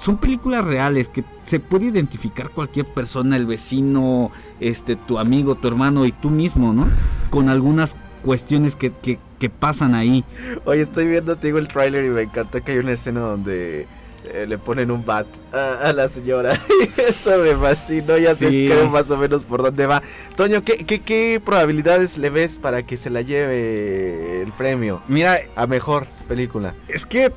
son 0.00 0.16
películas 0.16 0.64
reales 0.66 1.08
que 1.08 1.24
se 1.44 1.60
puede 1.60 1.86
identificar 1.86 2.48
cualquier 2.50 2.86
persona, 2.86 3.36
el 3.36 3.44
vecino, 3.46 4.30
este, 4.60 4.96
tu 4.96 5.18
amigo, 5.18 5.56
tu 5.56 5.68
hermano 5.68 6.06
y 6.06 6.12
tú 6.12 6.30
mismo, 6.30 6.72
¿no? 6.72 6.88
Con 7.28 7.48
algunas 7.50 7.96
cuestiones 8.22 8.76
que, 8.76 8.92
que, 8.92 9.18
que 9.38 9.50
pasan 9.50 9.94
ahí. 9.94 10.24
Oye, 10.64 10.82
estoy 10.82 11.06
viendo, 11.06 11.36
te 11.36 11.48
digo, 11.48 11.58
el 11.58 11.68
tráiler 11.68 12.04
y 12.04 12.08
me 12.08 12.22
encantó 12.22 12.62
que 12.62 12.72
hay 12.72 12.78
una 12.78 12.92
escena 12.92 13.20
donde 13.20 13.86
eh, 14.32 14.46
le 14.48 14.58
ponen 14.58 14.90
un 14.90 15.04
bat 15.04 15.26
a, 15.52 15.88
a 15.88 15.92
la 15.92 16.08
señora. 16.08 16.58
Eso 16.96 17.38
me 17.38 17.54
fascinó, 17.56 18.16
ya 18.18 18.34
sé 18.34 18.48
Sí. 18.50 18.68
creo 18.70 18.88
más 18.88 19.10
o 19.10 19.16
menos 19.18 19.44
por 19.44 19.62
dónde 19.62 19.84
va. 19.86 20.02
Toño, 20.36 20.62
¿qué, 20.64 20.78
qué, 20.78 21.00
qué 21.00 21.40
probabilidades 21.44 22.16
le 22.18 22.30
ves 22.30 22.58
para 22.58 22.84
que 22.86 22.96
se 22.96 23.10
la 23.10 23.22
lleve 23.22 24.42
el 24.42 24.52
premio 24.52 25.02
Mira, 25.08 25.40
a 25.56 25.66
mejor 25.66 26.06
película? 26.28 26.74
es 26.88 27.04
que 27.06 27.32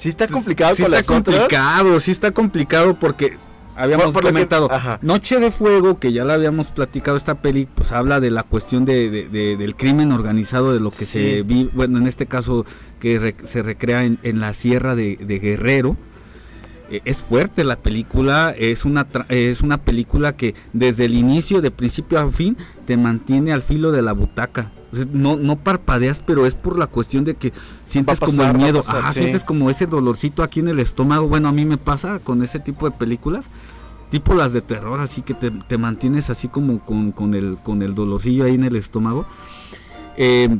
Sí 0.00 0.08
está 0.08 0.26
complicado 0.28 0.74
sí 0.74 0.82
con 0.82 0.94
está 0.94 1.12
las 1.12 1.20
otras. 1.20 1.36
complicado, 1.40 2.00
sí 2.00 2.10
está 2.10 2.30
complicado 2.30 2.98
porque 2.98 3.36
habíamos 3.76 4.06
Por- 4.06 4.14
por 4.14 4.22
lo 4.24 4.28
que- 4.28 4.32
comentado. 4.32 4.70
Noche 5.02 5.38
de 5.40 5.50
Fuego, 5.50 5.98
que 5.98 6.12
ya 6.12 6.24
la 6.24 6.34
habíamos 6.34 6.68
platicado 6.68 7.16
esta 7.16 7.34
peli, 7.42 7.66
pues 7.74 7.92
habla 7.92 8.18
de 8.20 8.30
la 8.30 8.42
cuestión 8.42 8.84
de, 8.84 9.10
de- 9.10 9.28
de- 9.28 9.56
del 9.58 9.76
crimen 9.76 10.12
organizado, 10.12 10.72
de 10.72 10.80
lo 10.80 10.90
que 10.90 11.04
Sí. 11.04 11.06
se 11.06 11.42
vive, 11.42 11.70
bueno, 11.74 11.98
en 11.98 12.06
este 12.06 12.26
caso 12.26 12.64
que 12.98 13.18
re- 13.18 13.36
se 13.44 13.62
recrea 13.62 14.04
en, 14.04 14.18
en 14.22 14.40
la 14.40 14.54
sierra 14.54 14.94
de, 14.94 15.16
de 15.16 15.38
Guerrero. 15.38 15.96
Eh, 16.90 17.00
es 17.04 17.18
fuerte 17.18 17.62
la 17.64 17.76
película, 17.76 18.54
es 18.58 18.84
una, 18.84 19.08
tra- 19.08 19.26
es 19.28 19.60
una 19.60 19.78
película 19.78 20.34
que 20.36 20.54
desde 20.72 21.04
el 21.04 21.14
inicio, 21.14 21.60
de 21.62 21.70
principio 21.70 22.18
a 22.18 22.30
fin, 22.30 22.56
te 22.84 22.96
mantiene 22.96 23.52
al 23.52 23.62
filo 23.62 23.92
de 23.92 24.02
la 24.02 24.12
butaca. 24.12 24.72
No, 25.12 25.36
no 25.36 25.54
parpadeas, 25.54 26.20
pero 26.26 26.46
es 26.46 26.56
por 26.56 26.76
la 26.76 26.88
cuestión 26.88 27.24
de 27.24 27.36
que 27.36 27.52
sientes 27.84 28.18
como 28.18 28.42
el 28.42 28.54
miedo, 28.54 28.80
pasar, 28.80 28.98
ajá, 28.98 29.12
sí. 29.12 29.20
sientes 29.20 29.44
como 29.44 29.70
ese 29.70 29.86
dolorcito 29.86 30.42
aquí 30.42 30.58
en 30.58 30.66
el 30.66 30.80
estómago. 30.80 31.28
Bueno, 31.28 31.48
a 31.48 31.52
mí 31.52 31.64
me 31.64 31.78
pasa 31.78 32.18
con 32.18 32.42
ese 32.42 32.58
tipo 32.58 32.90
de 32.90 32.96
películas, 32.96 33.50
tipo 34.10 34.34
las 34.34 34.52
de 34.52 34.62
terror, 34.62 34.98
así 34.98 35.22
que 35.22 35.34
te, 35.34 35.52
te 35.52 35.78
mantienes 35.78 36.28
así 36.28 36.48
como 36.48 36.80
con, 36.80 37.12
con 37.12 37.34
el, 37.34 37.56
con 37.62 37.82
el 37.82 37.94
dolorcillo 37.94 38.44
ahí 38.44 38.56
en 38.56 38.64
el 38.64 38.74
estómago. 38.74 39.26
Eh, 40.16 40.58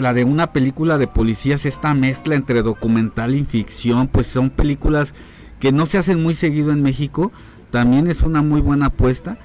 la 0.00 0.14
de 0.14 0.24
una 0.24 0.52
película 0.52 0.98
de 0.98 1.06
policías, 1.06 1.66
esta 1.66 1.94
mezcla 1.94 2.34
entre 2.34 2.62
documental 2.62 3.34
y 3.34 3.44
ficción, 3.44 4.08
pues 4.08 4.26
son 4.26 4.50
películas 4.50 5.14
que 5.58 5.72
no 5.72 5.86
se 5.86 5.98
hacen 5.98 6.22
muy 6.22 6.34
seguido 6.34 6.72
en 6.72 6.82
México, 6.82 7.32
también 7.70 8.06
es 8.06 8.22
una 8.22 8.42
muy 8.42 8.60
buena 8.60 8.86
apuesta. 8.86 9.38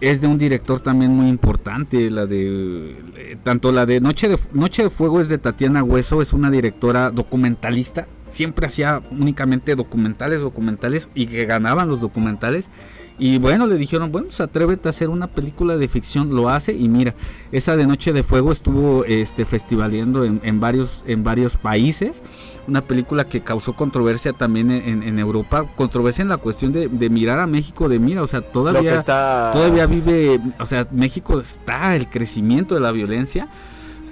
Es 0.00 0.20
de 0.20 0.26
un 0.26 0.38
director 0.38 0.80
también 0.80 1.12
muy 1.12 1.28
importante, 1.28 2.10
la 2.10 2.26
de 2.26 2.96
eh, 3.16 3.36
tanto 3.42 3.72
la 3.72 3.86
de 3.86 4.00
Noche 4.00 4.28
de 4.28 4.38
Noche 4.52 4.82
de 4.82 4.90
Fuego 4.90 5.20
es 5.20 5.28
de 5.28 5.38
Tatiana 5.38 5.82
Hueso, 5.84 6.20
es 6.20 6.32
una 6.32 6.50
directora 6.50 7.10
documentalista, 7.10 8.06
siempre 8.26 8.66
hacía 8.66 9.00
únicamente 9.12 9.76
documentales, 9.76 10.40
documentales 10.40 11.08
y 11.14 11.26
que 11.26 11.46
ganaban 11.46 11.88
los 11.88 12.00
documentales. 12.00 12.68
Y 13.16 13.38
bueno, 13.38 13.66
le 13.66 13.76
dijeron, 13.76 14.10
bueno, 14.10 14.26
pues 14.26 14.40
atrévete 14.40 14.88
a 14.88 14.90
hacer 14.90 15.08
una 15.08 15.28
película 15.28 15.76
de 15.76 15.86
ficción, 15.86 16.34
lo 16.34 16.48
hace 16.48 16.72
y 16.72 16.88
mira, 16.88 17.14
esa 17.52 17.76
de 17.76 17.86
Noche 17.86 18.12
de 18.12 18.24
Fuego 18.24 18.50
estuvo 18.50 19.04
este 19.04 19.44
festivaleando 19.44 20.24
en, 20.24 20.40
en 20.42 20.58
varios 20.58 21.04
en 21.06 21.22
varios 21.22 21.56
países, 21.56 22.22
una 22.66 22.80
película 22.80 23.24
que 23.28 23.40
causó 23.42 23.74
controversia 23.74 24.32
también 24.32 24.70
en, 24.72 25.02
en- 25.04 25.18
Europa, 25.20 25.64
controversia 25.76 26.22
en 26.22 26.28
la 26.28 26.38
cuestión 26.38 26.72
de, 26.72 26.88
de 26.88 27.08
mirar 27.08 27.38
a 27.38 27.46
México, 27.46 27.88
de 27.88 28.00
mira, 28.00 28.20
o 28.22 28.26
sea, 28.26 28.40
todavía 28.40 28.80
está... 28.96 29.50
todavía 29.52 29.86
vive, 29.86 30.40
o 30.58 30.66
sea, 30.66 30.88
México 30.90 31.38
está 31.38 31.94
el 31.94 32.08
crecimiento 32.08 32.74
de 32.74 32.80
la 32.80 32.90
violencia. 32.90 33.48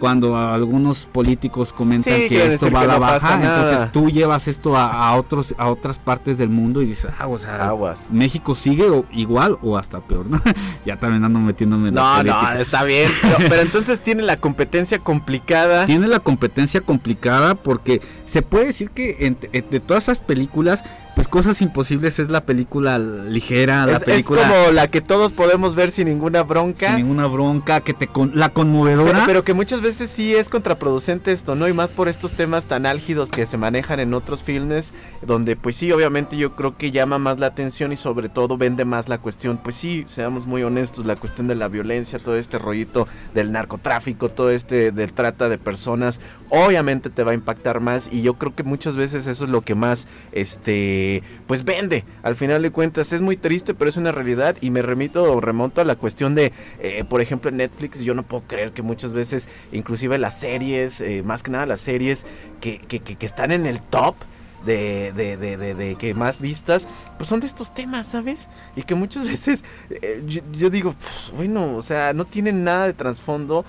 Cuando 0.03 0.36
algunos 0.36 1.07
políticos 1.07 1.72
comentan 1.72 2.12
Sí, 2.12 2.28
que 2.28 2.44
esto 2.55 2.72
va 2.72 2.80
a 2.80 2.86
la 2.86 2.94
no 2.94 2.98
baja, 3.00 3.34
entonces 3.40 3.92
tú 3.92 4.11
llevas 4.11 4.48
esto 4.48 4.76
a, 4.76 4.90
a 5.09 5.14
otros 5.14 5.55
a 5.59 5.70
otras 5.70 6.00
partes 6.00 6.38
del 6.38 6.48
mundo 6.48 6.82
y 6.82 6.86
dices, 6.86 7.08
ah, 7.20 7.29
o 7.29 7.38
sea, 7.38 7.68
Aguas. 7.68 8.08
México 8.11 8.57
sigue 8.57 8.91
o- 8.91 9.04
igual 9.12 9.58
o 9.62 9.79
hasta 9.79 10.00
peor, 10.00 10.26
¿no? 10.26 10.41
ya 10.84 10.99
también 10.99 11.22
ando 11.22 11.38
metiéndome 11.38 11.91
en 11.91 11.95
la 11.95 12.00
No, 12.03 12.16
política. 12.16 12.54
no, 12.54 12.61
está 12.61 12.83
bien. 12.83 13.08
Pero, 13.22 13.37
pero 13.49 13.62
entonces 13.62 14.00
tiene 14.00 14.24
la 14.24 14.38
competencia 14.38 14.99
complicada. 14.99 15.87
Tiene 15.87 16.08
la 16.08 16.18
competencia 16.18 16.80
complicada 16.80 17.54
porque 17.54 18.00
se 18.24 18.42
puede 18.42 18.66
decir 18.66 18.91
que 18.91 19.37
eh, 19.53 19.62
de 19.70 19.79
todas 19.79 20.03
esas 20.03 20.20
películas, 20.20 20.83
pues 21.14 21.29
Cosas 21.29 21.61
Imposibles 21.61 22.18
es 22.18 22.30
la 22.30 22.45
película 22.45 22.99
ligera, 22.99 23.87
la 23.87 23.93
Es, 23.93 23.99
es 23.99 24.05
película 24.05 24.43
como 24.43 24.72
la 24.72 24.89
que 24.89 25.01
todos 25.01 25.33
podemos 25.33 25.75
ver 25.75 25.91
sin 25.91 26.09
ninguna 26.09 26.43
bronca. 26.43 26.89
sin 26.89 26.97
ninguna 26.97 27.26
bronca, 27.26 27.80
que 27.80 27.93
te 27.93 28.07
con, 28.07 28.33
la 28.34 28.51
conmovedora. 28.51 29.13
Pero, 29.13 29.26
pero 29.26 29.45
que 29.45 29.55
muchas 29.55 29.80
veces 29.80 30.11
sí 30.11 30.34
es 30.34 30.49
contraproducente 30.49 31.33
esto, 31.33 31.55
¿no? 31.55 31.68
Y 31.68 31.72
más 31.72 31.93
por 31.93 32.09
estos 32.09 32.34
temas 32.34 32.67
tan 32.67 32.87
álgidos 32.87 33.30
que 33.30 33.47
se 33.47 33.59
manejan 33.59 34.01
en 34.01 34.14
otros 34.14 34.43
filmes, 34.43 34.95
donde 35.21 35.57
pues 35.57 35.76
sí, 35.76 35.93
obviamente 35.93 36.37
yo 36.37 36.57
creo 36.57 36.76
que 36.76 36.91
llama 36.91 37.18
más 37.18 37.39
la 37.39 37.47
atención 37.47 37.93
y 37.93 37.97
sobre 37.97 38.29
todo 38.29 38.57
vende 38.57 38.84
más 38.84 39.09
la 39.09 39.18
cuestión, 39.18 39.59
pues 39.63 39.76
sí, 39.76 40.07
seamos 40.09 40.47
muy 40.47 40.63
honestos, 40.63 41.05
la 41.05 41.17
cuestión 41.17 41.47
de 41.47 41.55
la 41.55 41.68
violencia, 41.68 42.18
todo 42.18 42.37
este 42.37 42.59
rollito 42.59 43.07
del 43.34 43.53
narcotráfico, 43.53 44.29
todo 44.29 44.51
este 44.51 44.93
de 44.93 45.09
trata 45.09 45.49
de 45.49 45.59
personas, 45.59 46.21
obviamente 46.49 47.11
te 47.11 47.22
va 47.22 47.33
a 47.33 47.34
impactar 47.34 47.80
más 47.80 48.09
y 48.11 48.22
yo 48.22 48.34
creo 48.34 48.55
que 48.55 48.63
muchas 48.63 48.97
veces 48.97 49.26
eso 49.26 49.45
es 49.45 49.51
lo 49.51 49.61
que 49.61 49.75
más, 49.75 50.09
este 50.33 51.01
pues 51.46 51.64
vende. 51.64 52.04
Al 52.22 52.37
final 52.37 52.62
de 52.62 52.70
cuentas 52.70 53.12
es 53.12 53.20
muy 53.20 53.37
triste, 53.37 53.74
pero 53.74 53.88
es 53.88 53.96
una 53.96 54.12
realidad 54.12 54.57
y 54.61 54.70
me 54.70 54.83
remito 54.83 55.24
o 55.33 55.41
remonto 55.41 55.80
a 55.80 55.84
la 55.84 55.96
cuestión 55.96 56.34
de, 56.34 56.53
eh, 56.80 57.04
por 57.08 57.20
ejemplo, 57.20 57.50
Netflix, 57.50 58.00
yo 58.00 58.14
no 58.14 58.22
puedo 58.22 58.45
creer 58.46 58.72
que 58.72 58.83
muchas 58.83 59.12
veces, 59.12 59.49
inclusive 59.72 60.18
las 60.18 60.38
series, 60.38 61.00
eh, 61.00 61.22
más 61.24 61.42
que 61.42 61.50
nada 61.50 61.66
las 61.66 61.80
series 61.80 62.26
que, 62.61 62.79
que, 62.79 63.26
están 63.26 63.53
en 63.53 63.66
el 63.66 63.80
top, 63.80 64.16
de, 64.64 65.12
de, 65.12 65.37
de, 65.37 65.74
de, 65.74 65.95
que 65.96 66.14
más 66.14 66.41
vistas, 66.41 66.87
pues 67.16 67.29
son 67.29 67.41
de 67.41 67.49
estos 67.49 67.74
temas, 67.74 68.07
¿sabes? 68.07 68.49
Y 68.76 68.83
que 68.83 68.95
muchas 68.95 69.26
veces 69.29 69.64
eh, 69.91 70.22
yo, 70.53 70.70
digo, 70.70 70.95
bueno, 71.37 71.76
o 71.76 71.83
sea, 71.83 72.12
no 72.12 72.24
tienen 72.24 72.64
nada 72.64 72.87
de 72.87 72.92
trasfondo 72.92 73.64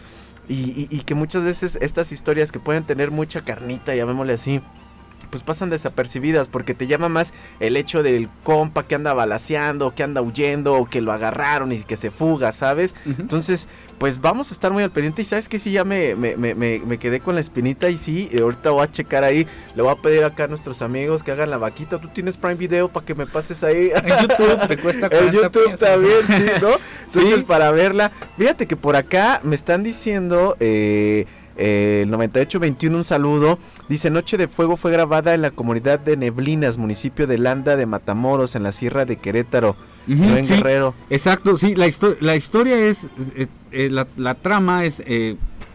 y, 0.48 0.54
y, 0.54 0.88
y, 0.92 1.00
que 1.02 1.16
muchas 1.16 1.44
veces 1.44 1.78
estas 1.82 2.12
historias 2.12 2.52
que 2.52 2.60
pueden 2.60 2.84
tener 2.84 3.12
mucha 3.12 3.42
carnita, 3.42 3.96
llamémosle 3.96 4.34
así, 4.34 4.62
pues 5.34 5.42
pasan 5.42 5.72
desapercibidas 5.72 6.48
porque 6.48 6.76
te 6.76 6.86
llama 6.86 7.10
más 7.10 7.34
el 7.60 7.76
hecho 7.76 8.04
del 8.04 8.30
compa 8.44 8.86
que 8.86 8.94
anda 8.94 9.16
balaseando, 9.16 9.96
que 9.96 10.04
anda 10.04 10.22
huyendo, 10.22 10.76
o 10.76 10.86
que 10.86 11.02
lo 11.02 11.12
agarraron 11.12 11.72
y 11.72 11.80
que 11.80 11.98
se 11.98 12.12
fuga, 12.12 12.52
¿sabes? 12.52 12.94
Uh 13.04 13.10
-huh. 13.10 13.22
Entonces, 13.22 13.68
pues 13.98 14.22
vamos 14.22 14.52
a 14.52 14.54
estar 14.54 14.72
muy 14.72 14.84
al 14.84 14.92
pendiente 14.92 15.24
y 15.24 15.26
sabes 15.26 15.50
que 15.50 15.58
sí, 15.58 15.72
ya 15.72 15.86
me, 15.86 16.14
me, 16.14 16.38
me, 16.38 16.54
me, 16.54 16.98
quedé 17.00 17.20
con 17.20 17.34
la 17.34 17.42
espinita 17.42 17.90
y 17.90 17.98
sí, 17.98 18.30
ahorita 18.40 18.70
voy 18.70 18.84
a 18.84 18.92
checar 18.92 19.24
ahí, 19.24 19.48
le 19.76 19.82
voy 19.82 19.92
a 19.92 19.96
pedir 19.96 20.24
acá 20.24 20.44
a 20.44 20.48
nuestros 20.48 20.84
amigos 20.84 21.24
que 21.24 21.32
hagan 21.32 21.50
la 21.50 21.58
vaquita, 21.58 21.98
tú 21.98 22.10
tienes 22.10 22.38
Prime 22.38 22.54
Video 22.54 22.90
para 22.90 23.04
que 23.04 23.16
me 23.16 23.26
pases 23.26 23.64
ahí. 23.64 23.90
En 24.04 24.28
YouTube 24.28 24.68
te 24.68 24.78
cuesta 24.78 25.08
En 25.12 25.32
YouTube 25.32 25.80
también, 25.80 26.18
sí, 26.28 26.46
¿no? 26.62 26.74
Entonces, 27.08 27.40
sí. 27.40 27.44
para 27.44 27.72
verla, 27.72 28.12
fíjate 28.38 28.68
que 28.68 28.76
por 28.76 28.96
acá 28.96 29.42
me 29.44 29.56
están 29.56 29.82
diciendo... 29.82 30.56
Eh, 30.60 31.26
eh, 31.58 32.02
el 32.04 32.12
9821 32.12 32.98
un 32.98 33.04
saludo. 33.04 33.60
Dice 33.90 34.10
Noche 34.10 34.38
de 34.38 34.48
Fuego 34.48 34.78
fue 34.78 34.92
grabada 34.92 35.34
en 35.34 35.42
la 35.42 35.52
comunidad 35.52 36.00
de 36.00 36.18
Neblinas 36.18 36.78
municipio 36.78 37.28
de 37.28 37.38
Landa 37.38 37.76
de 37.76 37.86
Matamoros 37.86 38.56
en 38.56 38.64
la 38.64 38.72
sierra 38.72 39.06
de 39.06 39.18
Querétaro 39.18 39.76
uh 40.08 40.12
-huh, 40.12 40.16
no 40.16 40.38
en 40.38 40.46
sí, 40.46 40.54
Guerrero. 40.56 40.96
Exacto 41.10 41.58
sí 41.58 41.76
la, 41.76 41.88
histo 41.88 42.16
la 42.20 42.36
historia 42.36 42.78
es 42.78 43.06
eh, 43.36 43.48
eh, 43.72 43.90
la, 43.90 44.08
la, 44.18 44.36
trama 44.36 44.86
es 44.86 45.02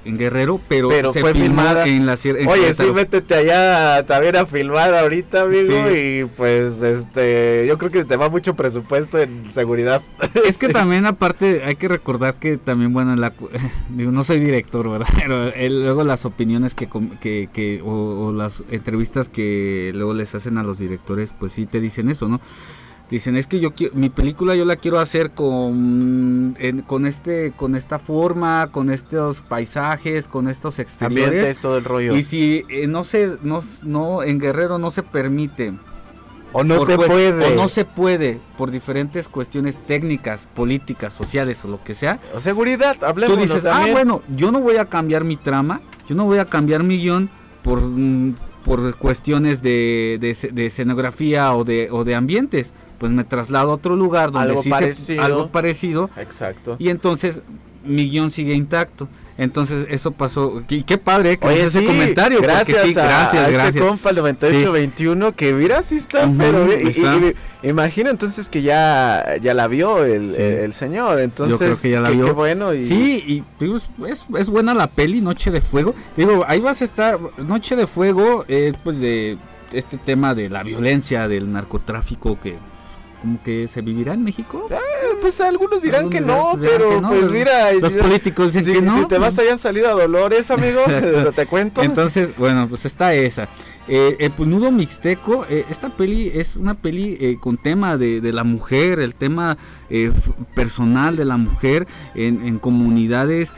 en 0.05 0.19
Guerrero, 0.19 0.61
pero, 0.69 0.89
pero 0.89 1.13
se 1.13 1.21
fue 1.21 1.35
filmada 1.35 1.87
en 1.87 2.07
la 2.07 2.17
sierra. 2.17 2.41
Oye, 2.51 2.73
sí, 2.75 2.85
métete 2.95 3.35
allá 3.35 4.05
también 4.07 4.37
a 4.37 4.47
filmar 4.47 4.95
ahorita, 4.95 5.43
amigo, 5.43 5.89
sí. 5.89 5.99
y 5.99 6.25
pues 6.25 6.83
este, 6.83 7.67
yo 7.69 7.79
creo 7.79 7.91
que 7.91 8.05
te 8.05 8.17
va 8.17 8.29
mucho 8.29 8.55
presupuesto 8.55 9.19
en 9.19 9.53
seguridad. 9.53 10.03
Es 10.47 10.59
que 10.59 10.69
también 10.71 11.07
aparte 11.07 11.63
hay 11.65 11.77
que 11.77 11.89
recordar 11.89 12.35
que 12.37 12.57
también, 12.57 12.93
bueno, 12.93 13.15
la, 13.17 13.33
digo, 13.91 14.13
no 14.13 14.25
soy 14.25 14.41
director, 14.41 14.89
¿verdad? 14.91 15.09
Pero 15.17 15.53
él, 15.55 15.83
luego 15.83 16.05
las 16.05 16.25
opiniones 16.25 16.75
que, 16.75 16.89
que, 17.21 17.49
que 17.53 17.83
o, 17.83 18.29
o 18.29 18.33
las 18.33 18.63
entrevistas 18.71 19.29
que 19.29 19.93
luego 19.95 20.15
les 20.15 20.35
hacen 20.35 20.59
a 20.59 20.63
los 20.63 20.79
directores, 20.79 21.35
pues 21.39 21.53
sí 21.53 21.67
te 21.67 21.81
dicen 21.81 22.09
eso, 22.09 22.29
¿no? 22.29 22.41
Dicen, 23.11 23.37
es 23.37 23.47
que 23.47 23.59
yo 23.59 23.75
quiero, 23.75 23.95
mi 23.95 24.11
película 24.11 24.55
yo 24.55 24.67
la 24.67 24.77
quiero 24.77 24.99
hacer 25.01 25.31
con, 25.31 26.55
en, 26.59 26.83
con 26.83 27.07
este, 27.07 27.53
con 27.57 27.75
esta 27.75 27.99
forma, 27.99 28.69
con 28.71 28.91
estos 28.91 29.41
paisajes, 29.41 30.29
con 30.29 30.47
estos 30.47 30.79
exteriores. 30.79 31.29
Ambientes, 31.29 31.59
todo 31.61 31.79
el 31.79 31.85
rollo. 31.85 32.15
Y 32.15 32.23
si 32.23 32.67
eh, 32.69 32.87
no 32.87 33.05
se, 33.05 33.39
no, 33.43 33.63
no, 33.83 34.23
en 34.23 34.39
Guerrero 34.39 34.79
no 34.79 34.91
se 34.91 35.03
permite. 35.03 35.73
O 36.53 36.65
no 36.65 36.85
se 36.85 36.97
puede. 36.97 37.47
O 37.47 37.55
no 37.55 37.69
se 37.69 37.87
puede, 37.87 38.41
por 38.59 38.71
diferentes 38.71 39.27
cuestiones 39.27 39.83
técnicas, 39.83 40.47
políticas, 40.55 41.15
sociales 41.15 41.65
o 41.65 41.69
lo 41.69 41.83
que 41.83 41.95
sea. 41.95 42.21
O 42.35 42.41
seguridad, 42.41 43.03
hablemos. 43.03 43.37
Tú 43.37 43.41
dices, 43.41 43.63
también. 43.63 43.89
ah, 43.89 43.93
bueno, 43.93 44.23
yo 44.37 44.53
no 44.53 44.61
voy 44.61 44.77
a 44.77 44.85
cambiar 44.85 45.25
mi 45.25 45.37
trama, 45.37 45.81
yo 46.07 46.15
no 46.15 46.27
voy 46.27 46.39
a 46.39 46.45
cambiar 46.45 46.83
mi 46.83 46.99
guion 46.99 47.31
por, 47.63 47.83
por 48.65 48.97
cuestiones 48.97 49.63
de, 49.63 50.19
de, 50.21 50.51
de 50.53 50.67
escenografía 50.67 51.55
o 51.55 51.65
de, 51.65 51.89
o 51.91 52.05
de 52.05 52.15
ambientes 52.15 52.75
pues 52.99 53.13
me 53.13 53.25
traslado 53.25 53.71
a 53.71 53.75
otro 53.75 53.97
lugar 53.97 54.33
donde 54.33 54.51
algo 54.51 54.63
sí 54.63 54.71
parecido. 54.71 55.23
Se, 55.23 55.27
algo 55.27 55.49
parecido. 55.49 56.11
Exacto. 56.17 56.77
Y 56.79 56.89
entonces 56.91 57.41
mi 57.85 58.09
guion 58.11 58.31
sigue 58.31 58.55
intacto. 58.55 59.09
Entonces 59.39 59.87
eso 59.89 60.11
pasó. 60.11 60.65
Y 60.69 60.83
qué 60.83 60.99
padre 60.99 61.39
que 61.39 61.47
Oye, 61.47 61.63
ese 61.63 61.85
comentario. 61.85 62.43
Gracias, 62.43 62.83
sí, 62.83 62.93
gracias, 62.93 63.35
a, 63.35 63.51
gracias. 63.51 63.77
este 63.77 63.81
compa 63.81 64.11
el 64.11 64.17
9821 64.17 65.29
sí. 65.29 65.35
que 65.37 65.53
mira 65.53 65.83
sí 65.85 65.97
está, 65.97 66.27
uh 66.27 66.31
-huh, 66.31 66.37
pero 66.37 66.67
y, 66.73 66.89
está. 66.89 67.17
Y, 67.17 67.37
y, 67.63 67.69
imagino 67.69 68.11
entonces 68.11 68.49
que 68.49 68.63
ya 68.63 69.37
ya 69.41 69.55
la 69.55 69.69
vio 69.69 70.05
el, 70.05 70.35
el, 70.35 70.73
señor. 70.73 71.21
Entonces 71.21 71.53
yo 71.53 71.59
creo 71.59 71.81
que 71.81 71.91
ya 71.91 72.01
la 72.01 72.09
qué, 72.09 72.17
vio. 72.17 72.25
Qué 72.25 72.33
bueno 72.33 72.75
y... 72.75 72.81
Sí, 72.81 73.23
y 73.25 73.45
digo, 73.61 73.77
es, 73.77 74.25
es 74.37 74.51
buena 74.51 74.75
la 74.75 74.89
peli 74.89 75.21
Noche 75.21 75.53
de 75.53 75.61
Fuego. 75.61 75.95
Digo, 76.17 76.45
ahí 76.49 76.59
vas 76.59 76.83
a 76.83 76.85
estar 76.85 77.21
Noche 77.37 77.77
de 77.77 77.87
Fuego 77.87 78.45
eh, 78.49 78.73
pues 78.83 78.99
de 78.99 79.39
este 79.73 79.99
tema 79.99 80.35
de 80.35 80.51
la 80.51 80.65
violencia 80.65 81.29
del 81.29 81.53
narcotráfico 81.53 82.41
que 82.41 82.57
como 83.21 83.43
que 83.43 83.69
se 83.69 83.83
vivirá 83.83 84.15
en 84.15 84.25
México. 84.25 84.69
Eh, 84.71 84.77
pues 85.21 85.41
algunos 85.41 85.83
dirán 85.83 86.07
algunos 86.07 86.21
que 86.21 86.27
no, 86.27 86.57
dirán, 86.57 86.77
pero 86.79 86.91
que 86.91 87.01
no, 87.01 87.09
pues 87.09 87.31
mira, 87.31 87.73
los 87.73 87.93
políticos 87.93 88.53
dicen 88.53 88.67
si, 88.67 88.73
que 88.75 88.83
no. 88.83 88.99
Si 88.99 89.07
te 89.07 89.19
vas 89.19 89.39
hayan 89.39 89.59
salido 89.59 89.89
a 89.89 89.93
Dolores, 89.93 90.51
amigo, 90.51 90.81
te 91.35 91.47
cuento. 91.47 91.83
Entonces, 91.83 92.37
bueno, 92.37 92.69
pues 92.69 92.85
está 92.85 93.15
esa. 93.15 93.49
Eh, 93.89 94.17
el 94.21 94.31
Punudo 94.33 94.71
Mixteco, 94.71 95.47
eh, 95.49 95.65
esta 95.71 95.89
peli 95.89 96.31
es 96.35 96.57
una 96.57 96.75
peli 96.75 97.17
eh, 97.21 97.39
con 97.41 97.57
tema 97.57 97.97
de, 97.97 98.21
de, 98.21 98.33
la 98.35 98.45
mujer, 98.45 99.01
el 99.01 99.15
tema 99.15 99.57
eh, 99.89 100.13
personal 100.55 101.17
de 101.17 101.25
la 101.25 101.39
mujer 101.39 101.87
en, 102.15 102.47
en 102.47 102.59
comunidades 102.59 103.55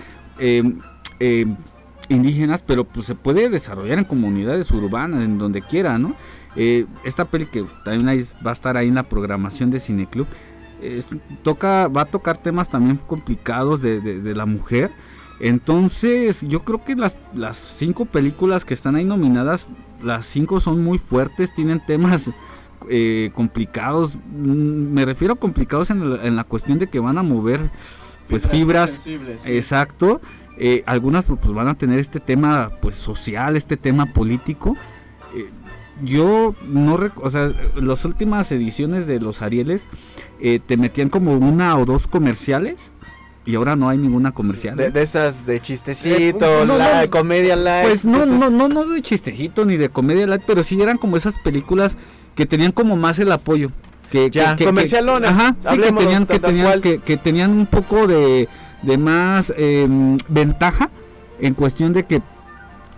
indígenas, 2.09 2.62
pero 2.65 2.85
pues 2.85 3.07
se 3.07 3.15
puede 3.15 3.51
desarrollar 3.51 3.99
en 3.99 4.05
comunidades 4.05 4.70
urbanas, 4.70 5.24
en 5.24 5.37
donde 5.39 5.62
quiera, 5.62 5.99
¿no? 5.99 6.15
Eh, 6.56 6.86
esta 7.05 7.27
peli 7.27 7.47
que 7.47 7.64
también 7.85 8.27
va 8.44 8.51
a 8.51 8.52
estar 8.52 8.77
ahí 8.77 8.89
en 8.89 8.97
la 8.97 9.05
programación 9.05 9.70
de 9.70 9.78
Cineclub, 9.78 10.27
eh, 10.82 11.02
toca, 11.43 11.89
va 11.89 12.02
a 12.02 12.05
tocar 12.06 12.39
temas 12.39 12.68
también 12.68 12.97
complicados 12.97 13.82
de, 13.82 14.01
de, 14.01 14.20
de, 14.20 14.35
la 14.35 14.47
mujer. 14.47 14.90
Entonces, 15.39 16.43
yo 16.43 16.64
creo 16.64 16.85
que 16.85 16.97
las, 16.97 17.16
las 17.35 17.56
cinco 17.56 18.05
películas 18.05 18.64
que 18.64 18.74
están 18.74 18.97
ahí 18.97 19.05
nominadas, 19.05 19.68
las 20.02 20.27
cinco 20.27 20.60
son 20.60 20.82
muy 20.82 20.98
fuertes, 20.98 21.55
tienen 21.55 21.85
temas 21.85 22.31
eh, 22.89 23.31
complicados. 23.35 24.16
Mm, 24.16 24.93
me 24.93 25.05
refiero 25.05 25.35
a 25.35 25.36
complicados 25.36 25.90
en 25.90 26.10
la, 26.10 26.27
en 26.27 26.36
la, 26.36 26.44
cuestión 26.44 26.78
de 26.78 26.89
que 26.89 26.98
van 26.98 27.18
a 27.18 27.22
mover 27.22 27.70
pues 28.28 28.47
fibras. 28.47 28.90
Sí. 28.90 29.20
Exacto. 29.47 30.20
Eh, 30.59 30.82
algunas 30.86 31.24
pues 31.24 31.52
van 31.52 31.68
a 31.68 31.74
tener 31.74 31.98
este 31.98 32.20
tema 32.20 32.72
pues 32.81 32.97
social, 32.97 33.56
este 33.56 33.77
tema 33.77 34.06
político. 34.06 34.77
Eh, 36.01 36.05
yo 36.05 36.55
no 36.66 36.98
o 37.16 37.31
sea 37.31 37.52
las 37.77 38.05
últimas 38.05 38.51
ediciones 38.52 39.06
de 39.06 39.20
los 39.20 39.43
Arieles 39.43 39.85
eh, 40.40 40.60
te 40.64 40.77
metían 40.77 41.09
como 41.09 41.32
una 41.35 41.77
o 41.78 41.85
dos 41.85 42.06
comerciales 42.06 42.93
y 43.47 43.55
ahora 43.55 43.77
no 43.77 43.89
hay 43.89 43.98
ninguna 43.98 44.32
comercial 44.32 44.77
de, 44.77 44.90
de 44.90 45.02
esas 45.02 45.47
de 45.47 45.60
chistecito 45.60 46.64
no, 46.66 46.77
la 46.78 47.02
no, 47.02 47.10
comedia 47.10 47.56
light 47.56 47.89
pues 47.89 48.05
no 48.05 48.27
no 48.27 48.51
no 48.51 48.68
no 48.68 48.85
de 48.85 49.02
chistecito 49.02 49.64
ni 49.64 49.77
de 49.77 49.89
comedia 49.89 50.27
light 50.27 50.43
pero 50.47 50.62
sí 50.62 50.81
eran 50.81 50.98
como 50.98 51.16
esas 51.16 51.35
películas 51.43 51.97
que 52.35 52.47
tenían 52.47 52.72
como 52.72 52.97
más 52.97 53.18
el 53.18 53.32
apoyo 53.32 53.70
que 54.10 54.31
ya 54.31 54.56
que, 54.56 54.64
comercialonas. 54.64 55.31
ajá 55.31 55.56
sí, 55.70 55.78
que 55.78 55.93
tenían 55.93 56.27
que 56.27 56.39
tenían 56.39 56.81
que, 56.81 56.98
que, 56.98 57.16
tenían 57.16 57.51
un 57.52 57.66
poco 57.66 58.06
de 58.06 58.48
de 58.82 58.98
más 58.98 59.52
eh, 59.56 59.89
ventaja 60.28 60.90
en 61.40 61.55
cuestión 61.55 61.93
de 61.93 62.05
que 62.05 62.22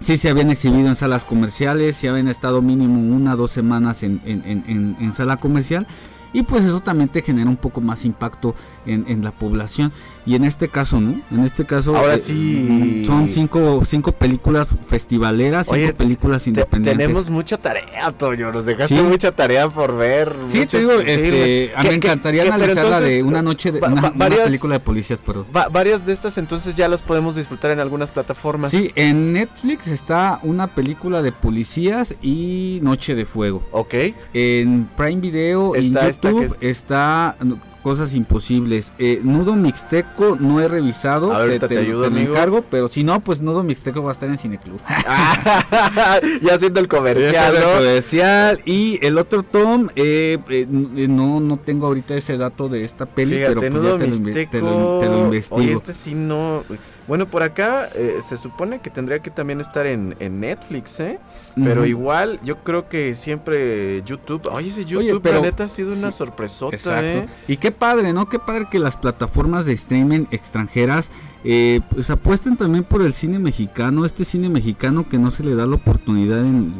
sí 0.02 0.18
se 0.18 0.28
habían 0.28 0.50
exhibido 0.50 0.88
en 0.88 0.96
salas 0.96 1.24
comerciales, 1.24 1.96
sí 1.96 2.08
habían 2.08 2.28
estado 2.28 2.60
mínimo 2.60 3.00
una 3.14 3.34
o 3.34 3.36
dos 3.36 3.52
semanas 3.52 4.02
en, 4.02 4.20
en, 4.24 4.64
en, 4.66 4.96
en, 5.00 5.12
sala 5.12 5.36
comercial 5.36 5.86
y 6.32 6.42
pues 6.42 6.64
eso 6.64 6.80
también 6.80 7.08
te 7.08 7.22
genera 7.22 7.48
un 7.48 7.56
poco 7.56 7.80
más 7.80 8.04
impacto 8.04 8.54
en, 8.86 9.22
la 9.22 9.30
población. 9.30 9.92
Y 10.26 10.34
en 10.34 10.44
este 10.44 10.68
caso 10.68 11.00
no 11.00 11.20
en 11.30 11.44
este 11.44 11.64
caso 11.64 11.96
ahora 11.96 12.18
sí. 12.18 13.02
eh, 13.02 13.06
son 13.06 13.28
cinco, 13.28 13.82
cinco 13.84 14.12
películas 14.12 14.74
festivaleras 14.86 15.66
cinco 15.66 15.74
Oye, 15.76 15.94
películas 15.94 16.46
independientes. 16.46 17.06
tenemos 17.06 17.30
mucha 17.30 17.58
tarea 17.58 18.10
Toño 18.12 18.50
nos 18.50 18.66
dejaste 18.66 18.96
¿Sí? 18.96 19.02
mucha 19.02 19.32
tarea 19.32 19.68
por 19.68 19.96
ver 19.96 20.34
sí 20.48 20.66
te 20.66 20.78
digo 20.78 20.92
este, 20.92 21.72
a 21.76 21.82
mí 21.82 21.90
me 21.90 21.94
encantaría 21.96 22.42
analizarla 22.42 23.00
de 23.00 23.22
una 23.22 23.42
noche 23.42 23.72
de 23.72 23.78
una, 23.80 24.10
varias, 24.14 24.40
una 24.40 24.44
película 24.44 24.74
de 24.74 24.80
policías 24.80 25.20
pero 25.24 25.46
va, 25.54 25.68
varias 25.68 26.06
de 26.06 26.12
estas 26.12 26.38
entonces 26.38 26.74
ya 26.76 26.88
las 26.88 27.02
podemos 27.02 27.36
disfrutar 27.36 27.70
en 27.70 27.80
algunas 27.80 28.10
plataformas. 28.10 28.70
Sí 28.70 28.92
en 28.94 29.32
Netflix 29.32 29.88
está 29.88 30.40
una 30.42 30.68
película 30.68 31.22
de 31.22 31.32
policías 31.32 32.14
y 32.22 32.80
Noche 32.82 33.14
de 33.14 33.24
Fuego. 33.24 33.62
Ok. 33.70 33.94
En 34.32 34.88
Prime 34.96 35.20
Video 35.20 35.74
está, 35.74 36.06
en 36.06 36.12
YouTube 36.12 36.21
está, 36.28 36.66
está 36.66 37.36
cosas 37.82 38.14
imposibles. 38.14 38.92
Eh, 38.98 39.20
nudo 39.22 39.54
Mixteco 39.54 40.36
no 40.38 40.60
he 40.60 40.68
revisado. 40.68 41.32
A 41.32 41.44
ver, 41.44 41.66
te, 41.66 41.78
ayudo, 41.78 42.02
te 42.02 42.06
amigo. 42.06 42.32
encargo, 42.32 42.64
pero 42.70 42.88
si 42.88 43.04
no, 43.04 43.20
pues 43.20 43.40
Nudo 43.40 43.62
Mixteco 43.62 44.02
va 44.02 44.10
a 44.10 44.12
estar 44.12 44.28
en 44.28 44.38
Cineclub. 44.38 44.80
ya 46.42 46.54
haciendo 46.54 46.80
el 46.80 46.88
comercial, 46.88 47.54
¿no? 47.54 47.60
el 47.60 47.76
comercial. 47.78 48.60
Y 48.64 49.04
el 49.04 49.18
otro 49.18 49.42
Tom, 49.42 49.88
eh, 49.96 50.38
eh, 50.48 50.66
no, 50.68 51.40
no 51.40 51.56
tengo 51.58 51.86
ahorita 51.86 52.14
ese 52.14 52.36
dato 52.36 52.68
de 52.68 52.84
esta 52.84 53.06
peli, 53.06 53.36
Fíjate, 53.36 53.54
pero 53.54 53.60
pues 53.60 53.72
Nudo 53.72 53.98
ya 53.98 54.04
te, 54.04 54.10
Mixteco... 54.10 54.58
lo, 54.58 54.98
te, 55.00 55.06
lo, 55.06 55.12
lo 55.12 55.24
investigo. 55.24 55.60
Oye, 55.60 55.72
este 55.72 55.94
sí 55.94 56.14
no... 56.14 56.62
Bueno, 57.08 57.26
por 57.26 57.42
acá 57.42 57.90
eh, 57.94 58.20
se 58.26 58.36
supone 58.36 58.80
que 58.80 58.88
tendría 58.88 59.18
que 59.18 59.30
también 59.30 59.60
estar 59.60 59.86
en, 59.86 60.14
en 60.20 60.38
Netflix, 60.38 61.00
¿eh? 61.00 61.18
Pero 61.54 61.84
igual, 61.84 62.40
yo 62.42 62.62
creo 62.64 62.88
que 62.88 63.14
siempre 63.14 64.02
YouTube. 64.04 64.48
Oye, 64.50 64.68
ese 64.68 64.84
YouTube, 64.84 65.20
pero- 65.22 65.36
la 65.36 65.42
neta, 65.42 65.64
ha 65.64 65.68
sido 65.68 65.92
una 65.92 66.10
sí, 66.10 66.18
sorpresota, 66.18 66.74
Exacto. 66.74 67.04
¿eh? 67.04 67.28
Y 67.48 67.56
qué 67.58 67.70
padre, 67.70 68.12
¿no? 68.12 68.28
Qué 68.28 68.38
padre 68.38 68.66
que 68.70 68.78
las 68.78 68.96
plataformas 68.96 69.66
de 69.66 69.72
streaming 69.74 70.26
extranjeras 70.30 71.10
eh, 71.44 71.80
pues 71.90 72.08
apuesten 72.08 72.56
también 72.56 72.84
por 72.84 73.02
el 73.02 73.12
cine 73.12 73.38
mexicano, 73.38 74.04
este 74.04 74.24
cine 74.24 74.48
mexicano 74.48 75.08
que 75.08 75.18
no 75.18 75.30
se 75.30 75.42
le 75.42 75.54
da 75.56 75.66
la 75.66 75.74
oportunidad, 75.74 76.38
en, 76.38 76.72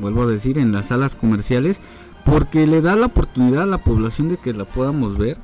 vuelvo 0.00 0.22
a 0.22 0.26
decir, 0.26 0.58
en 0.58 0.72
las 0.72 0.86
salas 0.86 1.14
comerciales, 1.14 1.80
porque 2.24 2.66
le 2.66 2.82
da 2.82 2.96
la 2.96 3.06
oportunidad 3.06 3.62
a 3.62 3.66
la 3.66 3.78
población 3.78 4.28
de 4.28 4.36
que 4.36 4.52
la 4.52 4.64
podamos 4.64 5.16
ver, 5.16 5.38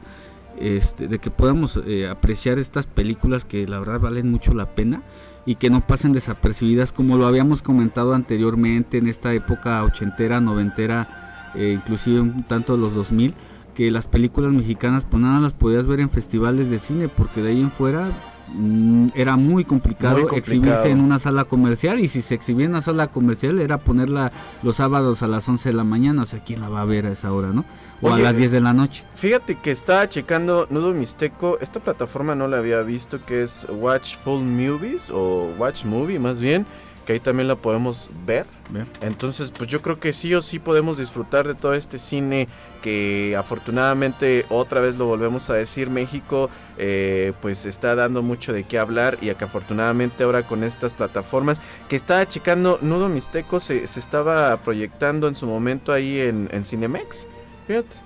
este, 0.59 1.07
de 1.07 1.19
que 1.21 1.31
podamos 1.31 1.81
eh, 1.87 2.09
apreciar 2.09 2.59
estas 2.59 2.87
películas 2.87 3.45
que 3.45 3.67
la 3.67 3.79
verdad 3.79 4.01
valen 4.01 4.31
mucho 4.31 4.55
la 4.55 4.67
pena 4.67 5.03
y 5.47 5.57
que 5.57 5.71
no 5.71 5.87
pasen 5.87 6.13
desapercibidas 6.13 6.93
como 6.93 7.17
lo 7.17 7.27
habíamos 7.27 7.63
comentado 7.63 8.15
anteriormente 8.15 8.99
en 8.99 9.09
esta 9.09 9.35
época 9.35 9.83
ochentera, 9.85 10.41
noventera, 10.41 11.53
eh, 11.55 11.73
inclusive 11.75 12.21
un 12.21 12.45
tanto 12.45 12.75
de 12.75 12.81
los 12.81 12.95
2000, 12.95 13.35
que 13.75 13.91
las 13.91 14.07
películas 14.07 14.53
mexicanas 14.53 15.05
pues 15.05 15.23
nada 15.23 15.41
las 15.41 15.53
podías 15.53 15.87
ver 15.87 16.01
en 16.01 16.11
festivales 16.11 16.71
de 16.71 16.79
cine 16.79 17.09
porque 17.09 17.43
de 17.43 17.51
ahí 17.51 17.61
en 17.61 17.71
fuera 17.71 18.09
era 19.15 19.37
muy 19.37 19.65
complicado, 19.65 20.19
Muy 20.19 20.23
complicado. 20.29 20.39
exhibirse 20.59 20.91
en 20.91 21.01
una 21.01 21.19
sala 21.19 21.45
comercial 21.45 21.99
y 22.01 22.09
si 22.09 22.23
se 22.23 22.35
exhibía 22.35 22.67
en 22.67 22.73
una 22.73 22.83
sala 22.83 23.09
comercial 23.09 23.59
era 23.61 23.79
ponerla 23.79 24.33
los 24.63 24.77
sábados 24.77 25.23
a 25.23 25.29
las 25.29 25.49
11 25.49 25.71
de 25.71 25.75
la 25.75 25.85
mañana, 25.85 26.23
o 26.23 26.27
sea, 26.27 26.43
¿quién 26.45 26.61
la 26.61 26.69
va 26.69 26.83
a 26.83 26.85
ver 26.85 27.07
a 27.07 27.11
esa 27.13 27.33
hora, 27.33 27.49
no? 27.49 27.65
O 28.03 28.11
Oye, 28.11 28.23
a 28.23 28.25
las 28.25 28.37
10 28.37 28.53
de 28.53 28.61
la 28.61 28.73
noche. 28.75 29.05
Fíjate 29.15 29.57
que 29.57 29.71
estaba 29.71 30.09
checando 30.09 30.67
Nudo 30.71 30.93
Mixteco. 30.93 31.59
Esta 31.61 31.81
plataforma 31.81 32.35
no 32.35 32.49
la 32.49 32.59
había 32.59 32.81
visto, 32.83 33.25
que 33.25 33.43
es 33.43 33.67
Watch 33.71 34.17
Full 34.25 34.43
Movies 34.43 35.11
o 35.11 35.51
Watch 35.59 35.85
Movie 35.85 36.19
más 36.19 36.41
bien. 36.41 36.67
Que 37.05 37.15
ahí 37.15 37.21
también 37.21 37.49
la 37.49 37.57
podemos 37.57 38.09
ver. 38.27 38.47
Ver. 38.71 38.87
Entonces, 39.03 39.51
pues 39.51 39.69
yo 39.69 39.83
creo 39.83 40.01
que 40.01 40.13
sí 40.13 40.35
o 40.35 40.41
sí 40.41 40.59
podemos 40.59 40.97
disfrutar 40.97 41.47
de 41.47 41.55
todo 41.55 41.75
este 41.75 41.99
cine 41.99 42.49
que 42.83 43.37
afortunadamente 43.39 44.47
otra 44.49 44.81
vez 44.81 44.97
lo 44.97 45.07
volvemos 45.07 45.49
a 45.51 45.55
decir, 45.55 45.91
México 45.91 46.51
eh, 46.79 47.33
pues 47.41 47.67
está 47.67 47.95
dando 47.95 48.23
mucho 48.23 48.53
de 48.53 48.65
qué 48.65 48.79
hablar 48.79 49.19
y 49.21 49.33
que 49.35 49.45
afortunadamente 49.45 50.25
ahora 50.25 50.47
con 50.47 50.65
estas 50.65 50.95
plataformas 50.95 51.61
que 51.89 51.97
estaba 51.97 52.27
checando 52.27 52.79
Nudo 52.83 53.09
Mixteco 53.09 53.61
se, 53.61 53.87
se 53.87 54.01
estaba 54.01 54.57
proyectando 54.59 55.29
en 55.29 55.37
su 55.37 55.47
momento 55.47 55.93
ahí 55.93 56.19
en, 56.19 56.49
en 56.53 56.65
Cinemex. 56.65 57.27
Fíjate. 57.67 57.97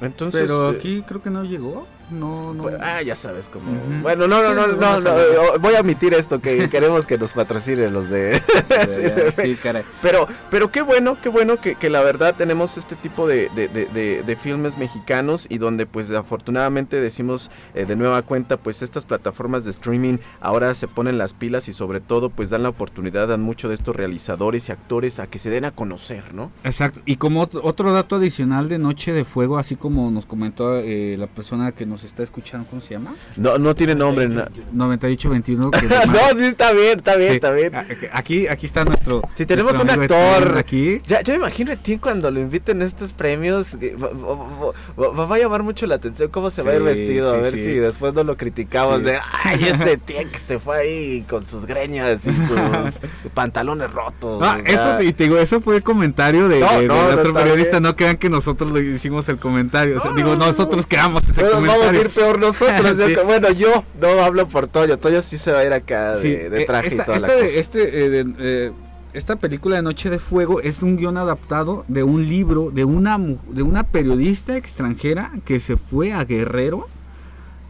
Entonces, 0.00 0.40
Pero 0.40 0.70
eh, 0.70 0.76
aquí 0.76 1.02
creo 1.06 1.22
que 1.22 1.30
no 1.30 1.44
llegó. 1.44 1.86
No, 2.10 2.52
no. 2.54 2.62
Pues, 2.64 2.76
ah, 2.80 3.02
ya 3.02 3.14
sabes 3.14 3.48
cómo. 3.48 3.70
Bueno, 4.02 4.26
no, 4.26 4.42
no, 4.42 4.54
no, 4.54 4.66
no 4.68 5.00
no, 5.00 5.58
voy 5.60 5.74
a 5.74 5.80
omitir 5.80 6.14
esto 6.14 6.40
que 6.40 6.68
queremos 6.70 7.06
que 7.06 7.18
nos 7.18 7.32
patrocinen 7.32 7.92
los 7.92 8.10
de. 8.10 8.40
sí, 9.36 9.56
caray. 9.62 9.82
Pero, 10.02 10.26
pero 10.50 10.70
qué 10.70 10.82
bueno, 10.82 11.16
qué 11.22 11.28
bueno 11.28 11.60
que, 11.60 11.74
que 11.74 11.90
la 11.90 12.00
verdad 12.02 12.34
tenemos 12.36 12.76
este 12.78 12.96
tipo 12.96 13.26
de, 13.26 13.48
de, 13.54 13.68
de, 13.68 14.22
de- 14.22 14.36
filmes 14.40 14.78
mexicanos 14.78 15.46
y 15.50 15.58
donde 15.58 15.84
pues 15.84 16.10
afortunadamente 16.10 16.98
decimos 17.00 17.50
eh, 17.74 17.84
de 17.84 17.94
nueva 17.94 18.22
cuenta 18.22 18.56
pues 18.56 18.80
estas 18.80 19.04
plataformas 19.04 19.64
de 19.66 19.70
streaming 19.70 20.16
ahora 20.40 20.74
se 20.74 20.88
ponen 20.88 21.18
las 21.18 21.34
pilas 21.34 21.68
y 21.68 21.74
sobre 21.74 22.00
todo 22.00 22.30
pues 22.30 22.48
dan 22.48 22.62
la 22.62 22.70
oportunidad 22.70 23.30
a 23.30 23.36
muchos 23.36 23.68
de 23.68 23.74
estos 23.74 23.94
realizadores 23.94 24.68
y 24.68 24.72
actores 24.72 25.18
a 25.18 25.26
que 25.26 25.38
se 25.38 25.50
den 25.50 25.66
a 25.66 25.72
conocer, 25.72 26.32
¿no? 26.32 26.50
Exacto. 26.64 27.02
Y 27.04 27.16
como 27.16 27.46
ot- 27.46 27.60
otro 27.62 27.92
dato 27.92 28.16
adicional 28.16 28.68
de 28.70 28.78
Noche 28.78 29.12
de 29.12 29.26
Fuego, 29.26 29.58
así 29.58 29.76
como 29.76 30.10
nos 30.10 30.24
comentó 30.24 30.78
eh, 30.78 31.16
la 31.18 31.26
persona 31.26 31.72
que 31.72 31.84
nos 31.84 31.99
está 32.04 32.22
escuchando, 32.22 32.66
¿cómo 32.68 32.82
se 32.82 32.94
llama? 32.94 33.14
No, 33.36 33.58
no 33.58 33.74
tiene 33.74 33.94
nombre. 33.94 34.28
na- 34.28 34.48
9821. 34.72 35.70
que- 35.70 35.82
no, 36.06 36.38
sí 36.38 36.44
está 36.44 36.72
bien, 36.72 36.98
está 36.98 37.16
bien, 37.16 37.30
Sí. 37.30 37.34
está 37.36 37.50
bien. 37.52 37.74
Ah, 37.74 37.84
Aquí, 38.12 38.46
aquí 38.48 38.66
está 38.66 38.84
nuestro. 38.84 39.22
Si 39.34 39.46
tenemos 39.46 39.72
nuestro 39.72 39.94
un 39.94 40.02
actor. 40.02 40.58
Aquí. 40.58 41.00
Ya, 41.06 41.22
yo 41.22 41.32
me 41.34 41.38
imagino 41.38 41.72
a 41.72 41.76
ti 41.76 41.98
cuando 41.98 42.30
lo 42.30 42.40
inviten 42.40 42.82
a 42.82 42.84
estos 42.84 43.12
premios, 43.12 43.76
va, 43.76 45.34
a 45.34 45.38
llamar 45.38 45.62
mucho 45.62 45.86
la 45.86 45.96
atención 45.96 46.30
cómo 46.30 46.50
se 46.50 46.62
va 46.62 46.72
a 46.72 46.74
ir 46.74 46.80
Sí, 46.80 46.84
vestido, 46.86 47.34
a 47.34 47.36
ver 47.38 47.52
si 47.52 47.72
después 47.74 48.14
no 48.14 48.24
lo 48.24 48.36
criticamos 48.36 49.02
de, 49.02 49.18
ay, 49.44 49.64
ese 49.68 49.96
tío 49.98 50.18
que 50.30 50.38
se 50.38 50.58
fue 50.58 50.78
ahí 50.78 51.24
con 51.28 51.44
sus 51.44 51.66
greñas 51.66 52.26
y 52.26 52.32
sus 52.34 52.98
pantalones 53.34 53.90
rotos. 53.92 54.40
Ah, 54.44 54.58
o 54.60 54.64
sea, 54.64 54.98
eso, 54.98 55.02
y 55.02 55.12
te 55.12 55.24
digo, 55.24 55.38
eso 55.38 55.60
fue 55.60 55.76
el 55.76 55.82
comentario 55.82 56.48
de, 56.48 56.60
No, 56.60 56.80
de- 56.80 56.86
no, 56.88 57.06
del 57.06 57.16
no 57.16 57.20
otro 57.20 57.34
periodista. 57.34 57.70
bien. 57.78 57.82
No 57.84 57.96
crean 57.96 58.16
que 58.16 58.28
nosotros 58.28 58.72
le 58.72 58.80
hicimos 58.80 59.28
el 59.28 59.38
comentario. 59.38 59.96
O 59.96 60.00
sea, 60.00 60.10
No, 60.10 60.16
digo, 60.16 60.30
no, 60.30 60.36
no, 60.36 60.46
nosotros 60.46 60.86
creamos 60.88 61.24
ese 61.28 61.42
comentario. 61.42 61.89
Ir 61.94 62.08
peor 62.10 62.38
nosotros. 62.38 62.96
Sí. 63.06 63.14
Bueno, 63.24 63.50
yo 63.52 63.84
no 64.00 64.08
hablo 64.22 64.48
por 64.48 64.66
Toño. 64.68 64.98
Toño 64.98 65.22
sí 65.22 65.38
se 65.38 65.52
va 65.52 65.60
a 65.60 65.64
ir 65.64 65.72
acá 65.72 66.16
de, 66.16 66.22
Sí, 66.22 66.28
de 66.30 66.62
eh, 66.62 66.66
traje 66.66 66.88
esta, 66.88 67.02
y 67.02 67.06
toda 67.06 67.16
esta 67.16 67.28
la 67.28 67.34
de- 67.34 67.40
cosa. 67.46 67.54
este, 67.60 68.04
eh, 68.04 68.08
de- 68.10 68.34
eh, 68.38 68.72
esta 69.12 69.36
película 69.36 69.76
de 69.76 69.82
Noche 69.82 70.08
de 70.10 70.18
Fuego 70.18 70.60
es 70.60 70.82
un 70.82 70.96
guion 70.96 71.16
adaptado 71.16 71.84
de 71.88 72.02
un 72.04 72.28
libro 72.28 72.70
de 72.72 72.84
una, 72.84 73.18
de 73.18 73.62
una 73.62 73.82
periodista 73.82 74.56
extranjera 74.56 75.32
que 75.44 75.58
se 75.58 75.76
fue 75.76 76.12
a 76.12 76.24
Guerrero 76.24 76.86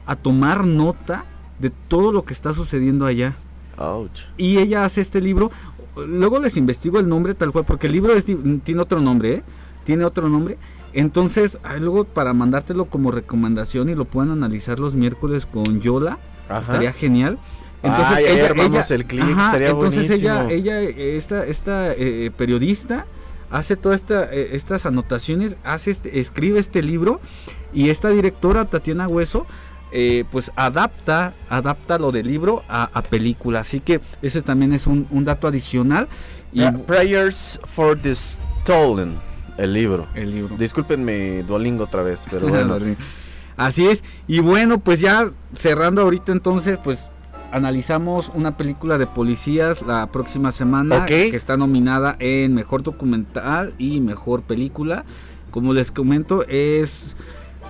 a 0.06 0.16
tomar 0.16 0.66
nota 0.66 1.24
de 1.59 1.70
todo 1.88 2.12
lo 2.12 2.24
que 2.24 2.32
está 2.34 2.52
sucediendo 2.52 3.06
allá. 3.06 3.36
Ouch. 3.78 4.22
Y 4.36 4.59
ella 4.59 4.84
hace 4.84 5.01
este 5.01 5.20
libro. 5.20 5.51
Luego 5.97 6.38
les 6.40 6.56
investigo 6.56 6.98
el 6.98 7.09
nombre 7.09 7.34
tal 7.34 7.52
cual, 7.52 7.64
porque 7.64 7.86
el 7.86 7.94
libro 7.94 8.14
es 8.14 8.24
tiene 8.24 8.80
otro 8.80 9.01
nombre, 9.01 9.34
¿eh? 9.36 9.42
Tiene 9.84 10.05
otro 10.05 10.28
nombre. 10.28 10.59
Entonces, 10.92 11.58
ahí 11.62 11.80
luego 11.80 12.04
para 12.04 12.32
mandártelo 12.32 12.86
como 12.86 13.10
recomendación 13.10 13.88
y 13.88 13.94
lo 13.94 14.04
puedan 14.06 14.30
analizar 14.30 14.80
los 14.80 14.94
miércoles 14.94 15.46
con 15.46 15.80
Yola, 15.80 16.18
Ajá. 16.48 16.62
estaría 16.62 16.92
genial. 16.92 17.38
Ay, 17.82 18.24
ahí 18.26 18.40
armamos 18.40 18.90
el 18.90 19.06
clic, 19.06 19.24
estaría 19.30 19.70
entonces 19.70 20.10
ella, 20.10 20.42
buenísimo. 20.42 20.70
ella, 20.70 20.82
eh, 20.82 21.16
esta, 21.16 21.46
esta 21.46 21.92
eh, 21.94 22.30
periodista 22.36 23.06
hace 23.50 23.74
todas 23.76 24.00
esta, 24.02 24.24
eh, 24.34 24.50
estas 24.52 24.84
anotaciones, 24.84 25.56
hace 25.64 25.90
este, 25.92 26.20
escribe 26.20 26.58
este 26.60 26.82
libro 26.82 27.20
y 27.72 27.88
esta 27.88 28.10
directora 28.10 28.66
Tatiana 28.66 29.08
Hueso 29.08 29.46
eh, 29.92 30.24
pues 30.30 30.52
adapta, 30.56 31.32
adapta 31.48 31.98
lo 31.98 32.12
del 32.12 32.26
libro 32.26 32.62
a, 32.68 32.90
a 32.92 33.02
película. 33.02 33.60
Así 33.60 33.80
que 33.80 34.00
ese 34.22 34.42
también 34.42 34.72
es 34.74 34.86
un, 34.86 35.06
un 35.10 35.24
dato 35.24 35.48
adicional. 35.48 36.06
Y 36.52 36.60
Pra- 36.60 36.82
Prayers 36.84 37.60
for 37.64 37.96
the 37.98 38.14
Stolen, 38.14 39.18
el 39.62 39.73
libro. 39.73 40.07
el 40.15 40.31
libro. 40.31 40.57
Discúlpenme 40.57 41.43
Duolingo 41.43 41.85
otra 41.85 42.03
vez, 42.03 42.24
pero 42.31 42.49
bueno. 42.49 42.78
Así 43.57 43.87
es. 43.87 44.03
Y 44.27 44.41
bueno, 44.41 44.78
pues 44.81 45.01
ya 45.01 45.31
cerrando 45.55 46.03
ahorita 46.03 46.32
entonces, 46.32 46.78
pues 46.82 47.11
analizamos 47.53 48.31
una 48.35 48.57
película 48.57 48.97
de 48.97 49.07
policías 49.07 49.82
la 49.82 50.07
próxima 50.12 50.53
semana 50.53 50.99
Ok. 50.99 51.07
que 51.07 51.37
está 51.37 51.57
nominada 51.57 52.16
en 52.20 52.55
mejor 52.55 52.82
documental 52.82 53.74
y 53.78 54.01
mejor 54.01 54.43
película. 54.43 55.05
Como 55.51 55.73
les 55.74 55.91
comento, 55.91 56.45
es 56.49 57.16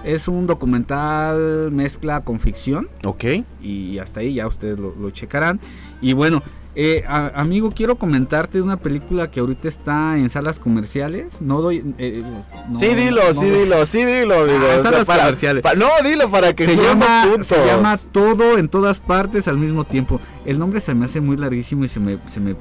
es 0.05 0.29
un 0.29 0.47
documental 0.47 1.71
mezcla 1.73 2.23
con 2.25 2.41
ficción 2.41 2.89
ok. 3.05 3.25
y 3.61 3.99
hasta 3.99 4.21
ahí 4.21 4.33
ya 4.35 4.47
ustedes 4.47 4.79
lo, 4.79 4.95
lo 4.95 5.11
checarán. 5.11 5.61
Y 6.01 6.15
bueno, 6.15 6.43
eh, 6.76 7.05
a- 7.09 7.32
amigo, 7.34 7.70
quiero 7.74 7.97
comentarte 7.97 8.59
de 8.59 8.62
una 8.62 8.76
película 8.76 9.30
que 9.30 9.40
ahorita 9.40 9.66
está 9.68 10.16
en 10.16 10.30
salas 10.30 10.59
comerciales. 10.59 11.40
No 11.40 11.60
doy. 11.62 11.94
eh, 11.98 12.22
no- 12.68 12.78
sí, 12.78 12.94
dilo, 12.94 13.22
no 13.28 13.34
sí, 13.40 13.47
dilo, 13.51 13.86
sí, 13.86 14.05
dilo, 14.05 14.34
amigo. 14.44 14.66
Ah, 14.70 14.82
salas 14.82 15.05
para- 15.06 15.22
comerciales. 15.24 15.62
pa- 15.62 15.74
no, 15.74 15.88
dilo 16.05 16.30
para 16.30 16.52
que 16.55 16.66
se 16.66 16.76
llama, 16.76 17.24
puntos. 17.24 17.47
se 17.48 17.66
llama 17.66 17.98
Todo 18.12 18.56
en 18.59 18.68
todas 18.68 19.01
partes 19.01 19.48
al 19.48 19.59
mismo 19.59 19.84
tiempo. 19.84 20.20
El 20.44 20.59
nombre 20.59 20.80
se 20.80 20.94
me 20.94 21.06
hace 21.06 21.20
muy 21.20 21.36
larguísimo 21.36 21.84
y 21.84 21.88
se 21.88 21.98
me, 22.01 22.18
se 22.26 22.38
me 22.40 22.55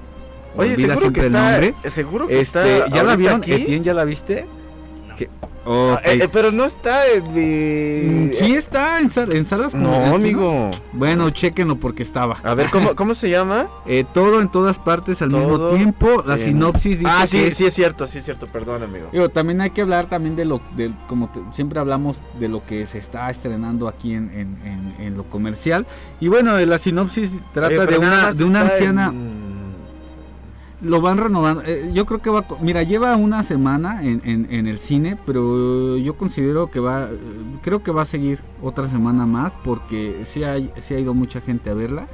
Oye, 0.58 0.74
olvida 0.74 0.96
seguro 0.96 1.14
que 1.14 1.22
siempre 1.22 1.22
el 1.22 1.28
está. 1.36 1.52
nombre. 1.52 1.74
Seguro 1.90 2.28
que 2.28 2.40
Este, 2.40 2.78
está. 2.80 2.90
¿Ya 2.96 3.04
la 3.04 3.16
vieron? 3.16 3.42
aquí? 3.42 3.54
Etienne, 3.54 3.86
¿ya 3.86 3.94
la 3.94 4.04
viste? 4.06 4.48
Que-. 5.20 5.30
Ah, 5.72 6.00
eh, 6.06 6.20
eh, 6.24 6.30
pero 6.32 6.52
no 6.52 6.64
está 6.66 7.06
en 7.12 7.34
mi. 7.34 8.30
Mm, 8.30 8.34
sí 8.34 8.56
está 8.56 9.00
en, 9.02 9.10
sal- 9.10 9.34
en 9.36 9.46
salas 9.46 9.76
No, 9.76 10.16
amigo. 10.16 10.72
Bueno, 10.94 11.30
chequenlo 11.30 11.76
porque 11.76 12.02
estaba. 12.02 12.38
A 12.44 12.56
ver, 12.56 12.70
¿cómo, 12.72 12.96
cómo 12.96 13.14
se 13.14 13.30
llama? 13.30 13.68
Eh, 13.86 14.06
todo 14.14 14.40
en 14.42 14.50
todas 14.50 14.80
partes 14.80 15.22
al 15.22 15.30
mismo 15.30 15.68
tiempo. 15.76 16.24
La 16.26 16.38
sinopsis 16.38 17.00
dice 17.00 17.12
Ah, 17.14 17.28
sí, 17.28 17.52
sí 17.52 17.66
es 17.66 17.74
cierto, 17.74 18.08
sí 18.08 18.20
es 18.20 18.26
cierto, 18.26 18.48
perdón, 18.48 18.82
amigo. 18.84 19.10
Digo, 19.12 19.30
también 19.30 19.60
hay 19.62 19.70
que 19.72 19.82
hablar 19.82 20.08
también 20.08 20.36
de 20.38 20.46
lo, 20.46 20.62
de, 20.76 20.92
como 21.08 21.30
te- 21.30 21.42
siempre 21.52 21.78
hablamos 21.80 22.22
de 22.40 22.48
lo 22.48 22.66
que 22.66 22.88
se 22.88 22.98
está 22.98 23.30
estrenando 23.30 23.88
aquí 23.90 24.14
en, 24.14 24.32
en- 24.34 24.58
en- 24.66 25.06
en 25.06 25.18
lo 25.18 25.26
comercial. 25.26 25.86
Y 26.22 26.30
bueno, 26.30 26.58
la 26.58 26.78
sinopsis 26.78 27.38
trata 27.54 27.76
Oye, 27.82 27.86
de 27.86 27.98
una, 28.00 28.34
de 28.34 28.44
una 28.46 28.62
anciana. 28.62 29.08
en- 29.14 29.49
Lo 30.82 31.02
van 31.02 31.18
renovando. 31.18 31.62
Eh, 31.66 31.92
yo 31.94 32.06
creo 32.06 32.22
que 32.22 32.30
va. 32.30 32.46
Mira, 32.62 32.84
lleva 32.84 33.16
una 33.18 33.44
semana 33.44 34.02
en, 34.04 34.22
en- 34.24 34.66
el 34.68 34.80
cine, 34.80 35.18
pero 35.26 35.98
yo 35.98 36.16
considero 36.16 36.72
que 36.72 36.80
va. 36.80 37.10
Creo 37.62 37.84
que 37.84 37.92
va 37.92 38.04
a 38.04 38.06
seguir 38.06 38.40
otra 38.62 38.88
semana 38.88 39.26
más 39.26 39.54
porque 39.64 40.22
sí, 40.24 40.44
hay, 40.44 40.72
sí 40.80 40.94
ha 40.94 41.00
ido 41.00 41.14
mucha 41.14 41.42
gente 41.42 41.70
a 41.70 41.74
verla. 41.74 42.08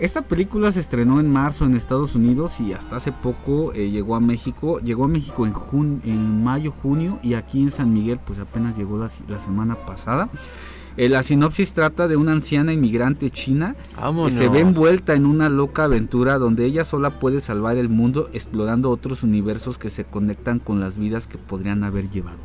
Esta 0.00 0.22
película 0.22 0.72
se 0.72 0.80
estrenó 0.80 1.20
en 1.20 1.30
marzo 1.32 1.64
en 1.64 1.76
Estados 1.76 2.16
Unidos 2.16 2.58
y 2.58 2.72
hasta 2.72 2.96
hace 2.96 3.12
poco 3.12 3.72
eh, 3.72 3.88
llegó 3.90 4.16
a 4.16 4.20
México. 4.20 4.80
Llegó 4.80 5.04
a 5.04 5.08
México 5.08 5.46
en, 5.46 5.52
jun- 5.52 6.00
en 6.04 6.42
mayo, 6.42 6.72
junio 6.72 7.20
y 7.22 7.34
aquí 7.34 7.62
en 7.62 7.70
San 7.70 7.94
Miguel 7.94 8.18
pues 8.24 8.40
apenas 8.40 8.76
llegó 8.76 8.98
la, 8.98 9.08
la 9.28 9.38
semana 9.38 9.76
pasada. 9.76 10.28
Eh, 10.96 11.08
la 11.08 11.22
sinopsis 11.22 11.72
trata 11.72 12.08
de 12.08 12.16
una 12.16 12.32
anciana 12.32 12.72
inmigrante 12.72 13.30
china 13.30 13.74
que 14.24 14.30
se 14.30 14.48
ve 14.48 14.60
envuelta 14.60 15.14
en 15.14 15.26
una 15.26 15.48
loca 15.48 15.84
aventura 15.84 16.38
donde 16.38 16.64
ella 16.64 16.84
sola 16.84 17.18
puede 17.18 17.40
salvar 17.40 17.76
el 17.76 17.88
mundo 17.88 18.28
explorando 18.32 18.90
otros 18.90 19.22
universos 19.22 19.78
que 19.78 19.90
se 19.90 20.04
conectan 20.04 20.58
con 20.58 20.80
las 20.80 20.98
vidas 20.98 21.26
que 21.26 21.38
podrían 21.38 21.84
haber 21.84 22.10
llevado. 22.10 22.38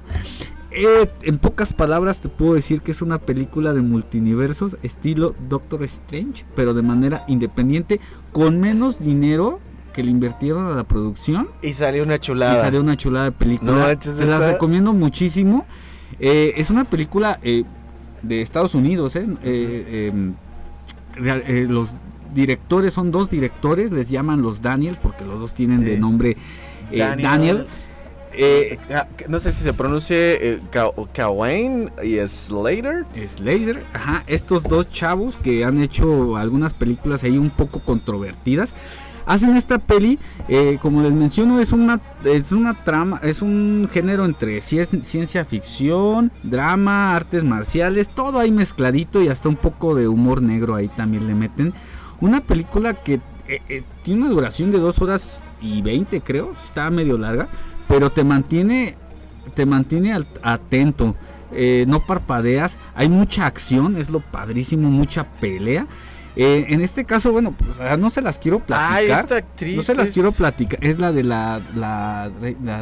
Eh, 0.71 1.09
en 1.23 1.39
pocas 1.39 1.73
palabras 1.73 2.21
te 2.21 2.29
puedo 2.29 2.53
decir 2.53 2.81
que 2.81 2.91
es 2.91 3.01
una 3.01 3.17
película 3.17 3.73
de 3.73 3.81
multiversos 3.81 4.77
estilo 4.83 5.33
Doctor 5.49 5.83
Strange, 5.85 6.45
pero 6.55 6.73
de 6.73 6.83
manera 6.83 7.25
independiente, 7.27 7.99
con 8.31 8.59
menos 8.59 8.99
dinero 8.99 9.59
que 9.93 10.03
le 10.03 10.11
invirtieron 10.11 10.67
a 10.67 10.75
la 10.75 10.83
producción 10.83 11.49
Y 11.63 11.73
salió 11.73 12.03
una 12.03 12.17
y 12.17 12.19
chulada. 12.19 12.61
salió 12.61 12.79
una 12.79 12.95
chulada 12.95 13.25
de 13.25 13.31
película. 13.31 13.95
No 13.95 14.01
Se 14.01 14.25
las 14.27 14.53
recomiendo 14.53 14.93
muchísimo. 14.93 15.65
Eh, 16.19 16.53
es 16.57 16.69
una 16.69 16.83
película 16.83 17.39
eh, 17.41 17.63
de 18.21 18.41
Estados 18.41 18.75
Unidos. 18.75 19.15
¿eh? 19.15 19.27
Eh, 19.43 20.09
em, 20.13 20.33
eh, 21.23 21.67
los 21.69 21.95
directores 22.33 22.93
son 22.93 23.11
dos 23.11 23.29
directores, 23.29 23.91
les 23.91 24.09
llaman 24.09 24.41
los 24.41 24.61
Daniels 24.61 24.99
porque 25.01 25.25
los 25.25 25.39
dos 25.39 25.53
tienen 25.53 25.83
de 25.83 25.97
nombre 25.97 26.37
eh, 26.91 26.99
Daniel. 26.99 27.23
Daniel. 27.23 27.67
Eh, 28.39 28.77
ah, 28.93 29.07
no 29.27 29.39
sé 29.39 29.51
si 29.51 29.63
se 29.63 29.73
pronuncie 29.73 30.37
eh, 30.53 30.59
Ka- 30.69 30.91
Kawain 31.11 31.89
y 32.03 32.17
Slater. 32.27 33.05
Slater, 33.35 33.83
ajá, 33.93 34.23
estos 34.27 34.63
dos 34.63 34.87
chavos 34.91 35.37
que 35.37 35.63
han 35.65 35.81
hecho 35.81 36.37
algunas 36.37 36.71
películas 36.73 37.23
ahí 37.23 37.37
un 37.37 37.49
poco 37.49 37.79
controvertidas. 37.79 38.75
Hacen 39.27 39.57
esta 39.57 39.77
peli, 39.77 40.17
eh, 40.47 40.79
como 40.81 41.01
les 41.01 41.11
menciono, 41.11 41.59
es 41.59 41.73
una, 41.73 41.99
es 42.23 42.53
una 42.53 42.73
trama, 42.73 43.19
es 43.21 43.41
un 43.41 43.89
género 43.91 44.23
entre 44.23 44.59
cien- 44.61 45.01
ciencia 45.01 45.43
ficción, 45.43 46.31
drama, 46.43 47.13
artes 47.13 47.43
marciales, 47.43 48.07
todo 48.09 48.39
ahí 48.39 48.51
mezcladito 48.51 49.21
y 49.21 49.27
hasta 49.27 49.49
un 49.49 49.57
poco 49.57 49.95
de 49.95 50.07
humor 50.07 50.41
negro 50.41 50.75
ahí 50.75 50.87
también 50.87 51.27
le 51.27 51.35
meten. 51.35 51.73
Una 52.21 52.39
película 52.39 52.93
que 52.93 53.15
eh, 53.49 53.61
eh, 53.67 53.83
tiene 54.03 54.21
una 54.21 54.29
duración 54.29 54.71
de 54.71 54.79
2 54.79 54.99
horas 55.01 55.41
y 55.61 55.81
20 55.81 56.21
creo, 56.21 56.53
está 56.65 56.89
medio 56.89 57.17
larga, 57.17 57.49
pero 57.89 58.09
te 58.09 58.23
mantiene, 58.23 58.95
te 59.55 59.65
mantiene 59.65 60.13
atento. 60.41 61.15
no 61.87 62.05
parpadeas, 62.05 62.77
hay 62.95 63.09
mucha 63.09 63.45
acción, 63.45 63.97
es 63.97 64.09
lo 64.09 64.19
padrísimo, 64.21 64.89
mucha 64.89 65.25
pelea. 65.25 65.85
Eh, 66.39 66.65
en 66.69 66.81
este 66.81 67.03
caso, 67.03 67.31
bueno, 67.31 67.53
pues 67.57 67.79
ah, 67.79 67.97
no 67.97 68.09
se 68.11 68.21
las 68.21 68.37
quiero 68.37 68.59
platicar. 68.59 68.93
Ay, 68.93 69.09
esta 69.11 69.37
actriz. 69.37 69.75
no 69.75 69.83
se 69.83 69.95
las 69.95 70.07
es- 70.09 70.13
quiero 70.13 70.31
platicar, 70.31 70.83
es 70.83 70.99
la 70.99 71.11
de 71.11 71.23
la, 71.23 71.61
la, 71.75 72.29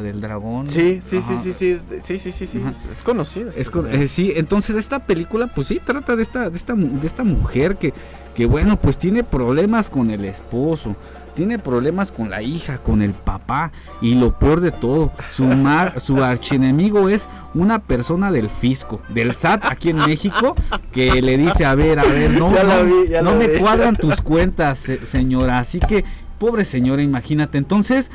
del 0.02 0.20
dragón. 0.22 0.68
Sí, 0.68 1.00
sí, 1.02 1.22
sí, 1.22 1.34
Ajá. 1.34 1.42
sí, 1.44 1.54
sí, 1.54 1.80
sí, 2.20 2.32
sí, 2.32 2.48
sí, 2.48 2.62
es, 2.92 3.04
conocida. 3.04 3.52
Es 3.56 3.70
con- 3.70 3.94
eh, 3.94 4.08
sí, 4.08 4.34
entonces 4.36 4.76
esta 4.76 5.06
película, 5.06 5.48
pues 5.48 5.68
sí, 5.68 5.80
trata 5.84 6.16
de 6.16 6.24
esta, 6.24 6.50
de 6.50 6.58
esta, 6.58 6.74
de 6.76 7.08
esta 7.08 7.24
mujer 7.24 7.78
que, 7.78 7.94
que, 8.36 8.46
bueno, 8.46 8.78
pues 8.80 8.98
tiene 8.98 9.24
problemas 9.24 9.88
con 9.88 10.10
el 10.12 10.26
esposo, 10.26 10.96
tiene 11.36 11.60
problemas 11.60 12.12
con 12.12 12.30
la 12.30 12.42
hija, 12.42 12.78
con 12.80 13.02
el 13.02 13.12
papá, 13.14 13.72
y 14.02 14.16
lo 14.16 14.40
peor 14.40 14.62
de 14.62 14.72
todo, 14.72 15.12
su, 15.32 15.44
mar, 15.44 16.00
su 16.00 16.24
archienemigo 16.24 17.10
es 17.10 17.28
una 17.54 17.80
persona 17.80 18.32
del 18.32 18.50
fisco, 18.50 19.02
del 19.10 19.36
SAT 19.36 19.66
aquí 19.66 19.90
en 19.92 19.98
México, 19.98 20.56
que 20.92 21.22
le 21.22 21.38
dice, 21.38 21.66
a 21.66 21.76
ver, 21.76 22.00
a 22.00 22.04
ver, 22.04 22.32
no, 22.32 22.50
no, 22.50 23.32
vi, 23.34 23.38
me 23.38 23.48
vi. 23.48 23.60
cuadran 23.60 23.96
tus 23.96 24.22
cuentas, 24.22 24.80
se- 24.80 25.06
señora, 25.06 25.60
así 25.60 25.80
que, 25.80 26.04
pobre 26.40 26.66
señora, 26.66 27.02
imagínate, 27.02 27.58
entonces... 27.58 28.10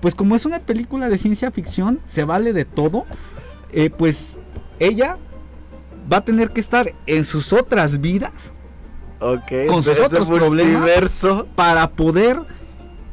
Pues 0.00 0.14
como 0.14 0.36
es 0.36 0.44
una 0.44 0.58
película 0.60 1.08
de 1.08 1.16
ciencia 1.16 1.50
ficción, 1.50 2.00
se 2.04 2.22
vale 2.24 2.52
de 2.52 2.64
todo. 2.66 3.06
eh, 3.72 3.88
pues 3.90 4.38
ella 4.78 5.16
va 6.12 6.18
a 6.18 6.24
tener 6.24 6.50
que 6.50 6.60
estar 6.60 6.92
en 7.06 7.24
sus 7.24 7.52
otras 7.54 8.00
vidas 8.00 8.52
Ok, 9.20 9.66
con 9.68 9.82
sus 9.82 9.98
otros 9.98 10.28
problemas. 10.28 11.24
para 11.54 11.90
poder 11.90 12.40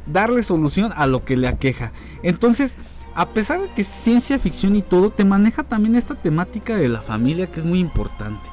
darle 0.06 0.44
solución 0.44 0.92
a 0.96 1.08
lo 1.08 1.24
que 1.24 1.38
le 1.38 1.48
aqueja. 1.48 1.92
Entonces, 2.24 2.76
a 3.16 3.30
pesar 3.30 3.62
de 3.62 3.70
que 3.70 3.84
es 3.84 3.88
ciencia 3.88 4.40
ficción 4.40 4.76
y 4.76 4.82
todo, 4.82 5.12
te 5.12 5.24
maneja 5.24 5.64
también 5.64 5.96
esta 5.96 6.16
temática 6.16 6.76
de 6.76 6.90
la 6.90 7.02
familia 7.02 7.48
que 7.48 7.60
es 7.60 7.66
muy 7.66 7.80
importante. 7.80 8.50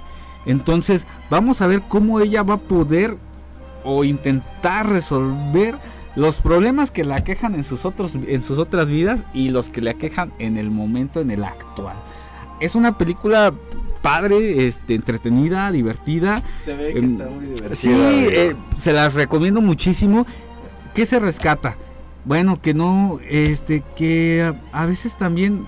Entonces, 0.46 1.06
vamos 1.28 1.60
a 1.60 1.66
ver 1.66 1.82
cómo 1.88 2.20
ella 2.20 2.42
va 2.42 2.54
a 2.54 2.60
poder 2.60 3.16
o 3.84 4.04
intentar 4.04 4.88
resolver 4.88 5.78
los 6.16 6.40
problemas 6.40 6.90
que 6.90 7.04
le 7.04 7.14
aquejan 7.14 7.54
en 7.54 7.64
sus 7.64 7.84
otros 7.84 8.14
en 8.14 8.42
sus 8.42 8.58
otras 8.58 8.90
vidas 8.90 9.24
y 9.32 9.50
los 9.50 9.68
que 9.68 9.80
le 9.80 9.90
aquejan 9.90 10.32
en 10.38 10.56
el 10.56 10.70
momento 10.70 11.20
en 11.20 11.30
el 11.30 11.44
actual. 11.44 11.96
Es 12.60 12.74
una 12.74 12.96
película 12.98 13.52
padre, 14.02 14.66
este 14.66 14.94
entretenida, 14.94 15.70
divertida. 15.72 16.42
Se 16.60 16.74
ve 16.76 16.92
que 16.94 17.00
está 17.00 17.26
muy 17.26 17.46
divertido. 17.46 17.74
Sí, 17.74 17.90
eh, 17.92 18.54
se 18.76 18.92
las 18.92 19.14
recomiendo 19.14 19.60
muchísimo. 19.60 20.26
¿Qué 20.94 21.06
se 21.06 21.18
rescata? 21.18 21.76
Bueno, 22.24 22.60
que 22.60 22.74
no, 22.74 23.18
este, 23.28 23.82
que 23.96 24.42
a, 24.72 24.82
a 24.82 24.86
veces 24.86 25.16
también, 25.16 25.66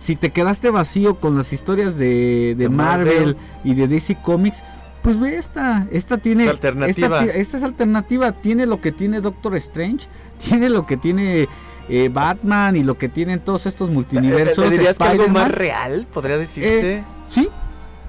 si 0.00 0.16
te 0.16 0.30
quedaste 0.30 0.70
vacío 0.70 1.20
con 1.20 1.36
las 1.36 1.52
historias 1.52 1.96
de, 1.96 2.54
de 2.56 2.64
De 2.64 2.68
Marvel, 2.68 3.06
Marvel. 3.06 3.36
y 3.64 3.74
de 3.74 3.86
DC 3.88 4.18
Comics, 4.22 4.62
pues 5.02 5.20
ve 5.20 5.36
esta, 5.36 5.86
esta 5.92 6.18
tiene, 6.18 6.44
Es 6.44 6.50
alternativa. 6.50 7.20
Esta, 7.20 7.32
ti- 7.32 7.38
esta 7.38 7.56
es 7.58 7.62
alternativa, 7.62 8.32
tiene 8.32 8.66
lo 8.66 8.80
que 8.80 8.90
tiene 8.90 9.20
Doctor 9.20 9.54
Strange, 9.56 10.08
tiene 10.48 10.70
lo 10.70 10.86
que 10.86 10.96
tiene 10.96 11.48
eh, 11.88 12.10
Batman 12.12 12.76
y 12.76 12.82
lo 12.82 12.98
que 12.98 13.08
tienen 13.08 13.40
todos 13.40 13.66
estos 13.66 13.90
multiversos. 13.90 14.64
¿Le 14.64 14.70
dirías 14.70 14.98
que 14.98 15.04
algo 15.04 15.28
más 15.28 15.50
real 15.50 16.06
podría 16.12 16.38
decirse? 16.38 16.94
Eh, 16.96 17.04
Sí, 17.28 17.48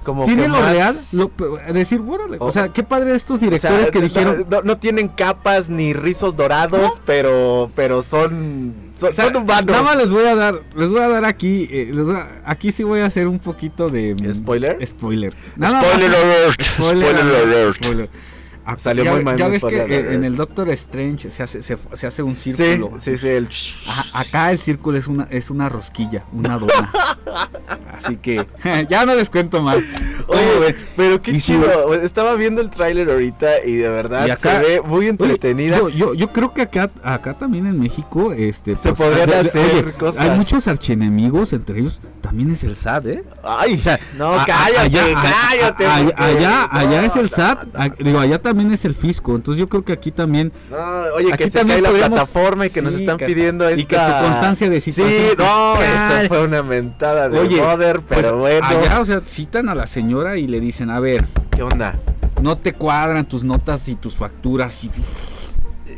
Como 0.04 0.24
tiene 0.24 0.48
lo 0.48 0.58
más- 0.60 0.72
real, 0.72 0.96
lo- 1.12 1.30
decir, 1.72 2.00
órale, 2.06 2.38
o 2.40 2.46
O- 2.46 2.52
sea, 2.52 2.68
qué 2.72 2.82
padre 2.82 3.14
estos 3.14 3.36
o 3.36 3.38
sea, 3.40 3.46
directores 3.48 3.90
que 3.90 3.98
no- 3.98 4.04
dijeron, 4.04 4.46
no, 4.48 4.62
no 4.62 4.78
tienen 4.78 5.08
capas 5.08 5.68
ni 5.68 5.92
rizos 5.92 6.34
dorados, 6.36 6.92
pero 7.04 7.70
pero 7.74 8.00
son 8.00 8.74
son, 8.96 9.10
O 9.10 9.12
sea, 9.12 9.24
son 9.26 9.36
humanos. 9.36 9.66
Nada 9.66 9.82
más 9.82 9.96
les 9.96 10.10
voy 10.10 10.24
a 10.24 10.34
dar, 10.34 10.54
les 10.76 10.88
voy 10.88 11.00
a 11.00 11.08
dar 11.08 11.24
aquí, 11.24 11.68
eh, 11.70 11.90
les 11.92 12.08
a- 12.08 12.28
aquí 12.46 12.72
sí 12.72 12.82
voy 12.84 13.00
a 13.00 13.06
hacer 13.06 13.28
un 13.28 13.38
poquito 13.38 13.90
de 13.90 14.14
mm, 14.14 14.34
¿Spoiler? 14.34 14.84
Spoiler. 14.86 15.34
Nada 15.56 15.74
más- 15.82 15.86
Spoiler 15.86 16.10
alert. 16.14 16.62
Spoiler 16.62 17.08
Spoiler 17.08 17.24
alert, 17.24 17.46
alert. 17.46 17.76
spoiler. 17.76 18.08
Ah, 18.12 18.37
Salió 18.76 19.04
ya, 19.04 19.12
muy 19.14 19.24
mal 19.24 19.36
Ya 19.36 19.48
ves 19.48 19.64
que 19.64 19.76
eh, 19.76 20.14
en 20.14 20.24
el 20.24 20.36
Doctor 20.36 20.68
Strange 20.70 21.30
se 21.30 21.42
hace, 21.42 21.62
se, 21.62 21.78
se 21.94 22.06
hace 22.06 22.22
un 22.22 22.36
círculo. 22.36 22.92
sí, 23.00 23.16
sí, 23.16 23.28
el 23.28 23.48
Ajá, 23.86 24.20
acá 24.20 24.50
el 24.50 24.58
círculo 24.58 24.98
es 24.98 25.06
una, 25.08 25.24
es 25.30 25.50
una 25.50 25.68
rosquilla, 25.68 26.24
una 26.32 26.58
dona. 26.58 26.90
Así 27.96 28.16
que 28.16 28.46
ya 28.88 29.04
no 29.06 29.14
les 29.14 29.30
cuento 29.30 29.62
más. 29.62 29.78
¿Cómo 30.26 30.38
Oye, 30.40 30.58
ven? 30.60 30.76
pero 30.96 31.20
qué 31.22 31.32
si- 31.32 31.40
chido. 31.52 31.94
Estaba 31.94 32.34
viendo 32.34 32.60
el 32.60 32.70
tráiler 32.70 33.10
ahorita 33.10 33.64
y 33.64 33.76
de 33.76 33.88
verdad 33.88 34.26
Y 34.26 34.30
acá- 34.30 34.60
se 34.60 34.66
ve 34.66 34.80
muy 34.82 34.98
Oye, 35.00 35.08
entretenida. 35.10 35.78
yo, 35.78 35.88
yo, 35.88 36.14
yo 36.14 36.32
creo 36.32 36.52
que 36.52 36.62
acá, 36.62 36.90
acá 37.02 37.34
también 37.34 37.66
en 37.66 37.78
México 37.80 38.32
este, 38.32 38.76
Se 38.76 38.92
podrían 38.92 39.28
de- 39.28 39.34
de- 39.34 39.40
hacer 39.48 39.94
cosas. 39.94 40.22
Hay 40.22 40.36
muchos 40.36 40.68
archienemigos, 40.68 41.52
entre 41.52 41.80
ellos 41.80 42.00
también 42.20 42.50
es 42.50 42.62
el 42.64 42.76
SAT, 42.76 43.06
¿eh? 43.06 43.24
Ay, 43.42 43.74
O 43.74 43.78
sea, 43.78 43.98
no, 44.16 44.34
a- 44.34 44.44
cállate, 44.44 44.80
allá, 45.00 45.04
cállate. 45.22 45.86
a- 45.86 45.96
allá, 46.24 46.68
allá 46.70 47.00
no, 47.02 47.06
es 47.06 47.16
el 47.16 47.30
SAT, 47.30 47.64
no, 47.72 47.94
digo, 48.04 48.18
allá 48.20 48.40
también 48.40 48.57
es 48.72 48.84
el 48.84 48.94
fisco, 48.94 49.34
entonces 49.36 49.58
yo 49.60 49.68
creo 49.68 49.84
que 49.84 49.92
aquí 49.92 50.10
también 50.10 50.52
no, 50.70 50.76
oye, 51.16 51.32
Aquí 51.32 51.44
que 51.44 51.50
se 51.50 51.58
también 51.58 51.82
cae 51.82 51.92
la 51.98 52.06
plataforma 52.08 52.66
y 52.66 52.70
que 52.70 52.82
nos 52.82 52.94
están 52.94 53.16
que- 53.16 53.26
pidiendo 53.26 53.68
esta... 53.68 53.80
y 53.80 53.84
que 53.84 53.96
tu 53.96 54.24
constancia 54.24 54.68
de 54.68 54.80
situación 54.80 55.20
Sí, 55.30 55.36
no, 55.38 55.76
fiscal. 55.76 56.18
eso 56.24 56.28
fue 56.28 56.44
una 56.44 56.62
mentada 56.62 57.28
de 57.28 57.38
Oye, 57.38 57.60
pues, 57.60 58.02
pero 58.08 58.38
bueno. 58.38 58.66
allá, 58.66 59.00
o 59.00 59.04
sea, 59.04 59.22
citan 59.24 59.68
a 59.68 59.74
la 59.74 59.86
señora 59.86 60.36
y 60.36 60.46
le 60.46 60.60
dicen, 60.60 60.90
a 60.90 61.00
ver, 61.00 61.26
¿Qué 61.50 61.62
onda? 61.62 61.98
no 62.42 62.56
te 62.56 62.72
cuadran 62.72 63.26
tus 63.26 63.44
notas 63.44 63.88
y 63.88 63.94
tus 63.94 64.16
facturas 64.16 64.84
y, 64.84 64.90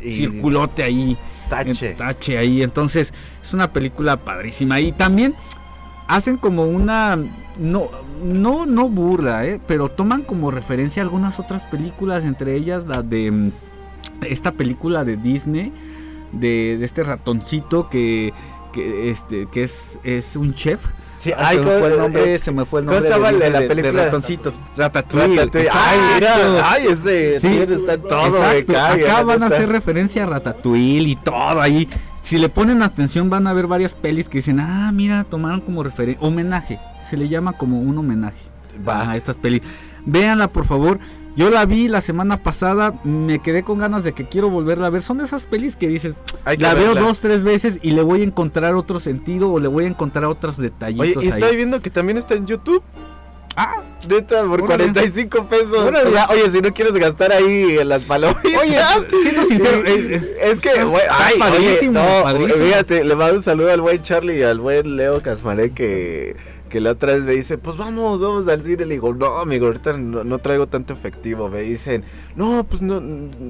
Y- 0.03 0.11
circulote 0.13 0.83
ahí. 0.83 1.17
Tache. 1.49 1.95
tache 1.95 2.37
ahí. 2.37 2.63
Entonces, 2.63 3.13
es 3.43 3.53
una 3.53 3.71
película 3.73 4.15
padrísima. 4.17 4.79
Y 4.79 4.91
también 4.93 5.35
hacen 6.07 6.37
como 6.37 6.63
una. 6.65 7.17
No, 7.59 7.89
no, 8.21 8.65
no 8.65 8.89
burla, 8.89 9.45
¿eh? 9.45 9.59
pero 9.67 9.89
toman 9.89 10.21
como 10.23 10.51
referencia 10.51 11.01
algunas 11.01 11.39
otras 11.39 11.65
películas, 11.65 12.23
entre 12.23 12.55
ellas 12.55 12.85
la 12.85 13.01
de 13.01 13.31
mm, 13.31 13.51
esta 14.27 14.51
película 14.53 15.03
de 15.03 15.17
Disney, 15.17 15.71
de, 16.31 16.77
de 16.79 16.85
este 16.85 17.03
ratoncito 17.03 17.89
que, 17.89 18.33
que, 18.71 19.09
este, 19.11 19.47
que 19.51 19.63
es, 19.63 19.99
es 20.03 20.35
un 20.35 20.53
chef. 20.53 20.85
Sí, 21.17 21.31
ay, 21.37 21.57
se 21.57 21.61
me 21.63 21.69
fue 21.69 21.75
el 21.75 21.81
¿cómo- 21.93 22.03
nombre, 22.03 22.33
eh, 22.33 22.37
se 22.39 22.51
me 22.51 22.65
fue 22.65 22.79
el 22.79 22.85
¿cómo 22.87 22.99
nombre 22.99 23.13
se 23.15 23.29
el 23.29 23.39
de 23.39 23.49
la 23.51 23.67
película? 23.67 24.03
ratoncito. 24.05 24.53
Ratatouille. 24.75 25.35
Ratatouille. 25.35 25.69
Ay, 25.71 25.99
mira, 26.15 26.69
ay, 26.71 26.87
ese 26.87 27.39
Sí, 27.39 27.47
está 27.47 27.93
en 27.93 28.01
todo, 28.01 28.39
cae, 28.65 29.03
Acá 29.05 29.21
van 29.23 29.43
a 29.43 29.47
hacer 29.47 29.69
referencia 29.69 30.23
a 30.23 30.25
Ratatouille 30.25 31.09
y 31.09 31.15
todo 31.15 31.61
ahí. 31.61 31.87
Si 32.23 32.37
le 32.39 32.49
ponen 32.49 32.81
atención 32.81 33.29
van 33.29 33.45
a 33.47 33.53
ver 33.53 33.67
varias 33.67 33.93
pelis 33.93 34.29
que 34.29 34.39
dicen, 34.39 34.59
ah, 34.59 34.91
mira, 34.93 35.23
tomaron 35.23 35.61
como 35.61 35.83
referencia, 35.83 36.25
homenaje. 36.25 36.79
Se 37.11 37.17
le 37.17 37.27
llama 37.29 37.53
como 37.53 37.79
un 37.81 37.97
homenaje 37.97 38.43
Va. 38.87 39.11
a 39.11 39.15
estas 39.17 39.35
pelis. 39.35 39.61
Véanla, 40.05 40.47
por 40.47 40.65
favor. 40.65 40.97
Yo 41.35 41.49
la 41.49 41.65
vi 41.65 41.87
la 41.87 42.01
semana 42.01 42.43
pasada, 42.43 42.93
me 43.03 43.39
quedé 43.39 43.63
con 43.63 43.79
ganas 43.79 44.03
de 44.03 44.13
que 44.13 44.27
quiero 44.27 44.49
volverla 44.49 44.87
a 44.87 44.89
ver. 44.89 45.01
Son 45.01 45.17
de 45.17 45.23
esas 45.25 45.45
pelis 45.45 45.75
que 45.75 45.87
dices, 45.87 46.15
que 46.45 46.57
la 46.57 46.73
veo 46.73 46.93
dos, 46.95 47.19
tres 47.21 47.43
veces 47.43 47.79
y 47.81 47.91
le 47.91 48.01
voy 48.01 48.21
a 48.21 48.23
encontrar 48.25 48.75
otro 48.75 48.99
sentido 48.99 49.51
o 49.51 49.59
le 49.59 49.67
voy 49.67 49.85
a 49.85 49.87
encontrar 49.87 50.25
otros 50.25 50.57
detallitos 50.57 51.17
Oye, 51.17 51.27
y 51.27 51.31
ahí. 51.31 51.39
estoy 51.41 51.55
viendo 51.55 51.79
que 51.81 51.89
también 51.89 52.17
está 52.17 52.33
en 52.33 52.47
YouTube. 52.47 52.81
Ah, 53.57 53.75
Neta, 54.09 54.43
por 54.43 54.61
Órale. 54.61 54.85
45 54.93 55.45
pesos. 55.47 55.73
Órale. 55.79 56.07
O 56.09 56.11
sea, 56.11 56.27
oye, 56.31 56.49
si 56.49 56.61
no 56.61 56.73
quieres 56.73 56.93
gastar 56.95 57.33
ahí 57.33 57.77
en 57.79 57.89
las 57.89 58.03
palomitas. 58.03 58.45
Oye, 58.61 58.77
siendo 59.21 59.43
sincero, 59.43 59.83
es- 59.85 60.59
que, 60.61 60.83
güey, 60.85 61.03
ay, 61.09 61.33
oye, 61.33 61.39
padrísimo, 61.39 61.93
no, 61.99 62.23
padrísimo. 62.23 62.65
fíjate, 62.65 63.03
le 63.03 63.15
mando 63.15 63.35
un 63.37 63.43
saludo 63.43 63.71
al 63.71 63.81
buen 63.81 64.01
Charlie 64.03 64.39
y 64.39 64.43
al 64.43 64.59
buen 64.59 64.95
Leo 64.95 65.21
Casmaré 65.21 65.71
que, 65.71 66.35
que 66.71 66.79
la 66.79 66.91
otra 66.91 67.13
vez 67.13 67.23
me 67.23 67.33
dice, 67.33 67.57
pues 67.57 67.75
vamos, 67.75 68.19
vamos 68.19 68.47
al 68.47 68.63
cine. 68.63 68.85
Le 68.85 68.95
digo, 68.95 69.13
no, 69.13 69.39
amigo, 69.39 69.67
ahorita 69.67 69.93
no, 69.93 70.23
no 70.23 70.39
traigo 70.39 70.67
tanto 70.67 70.93
efectivo. 70.93 71.49
Me 71.49 71.61
dicen, 71.61 72.03
no, 72.35 72.65
pues 72.67 72.81
no, 72.81 73.01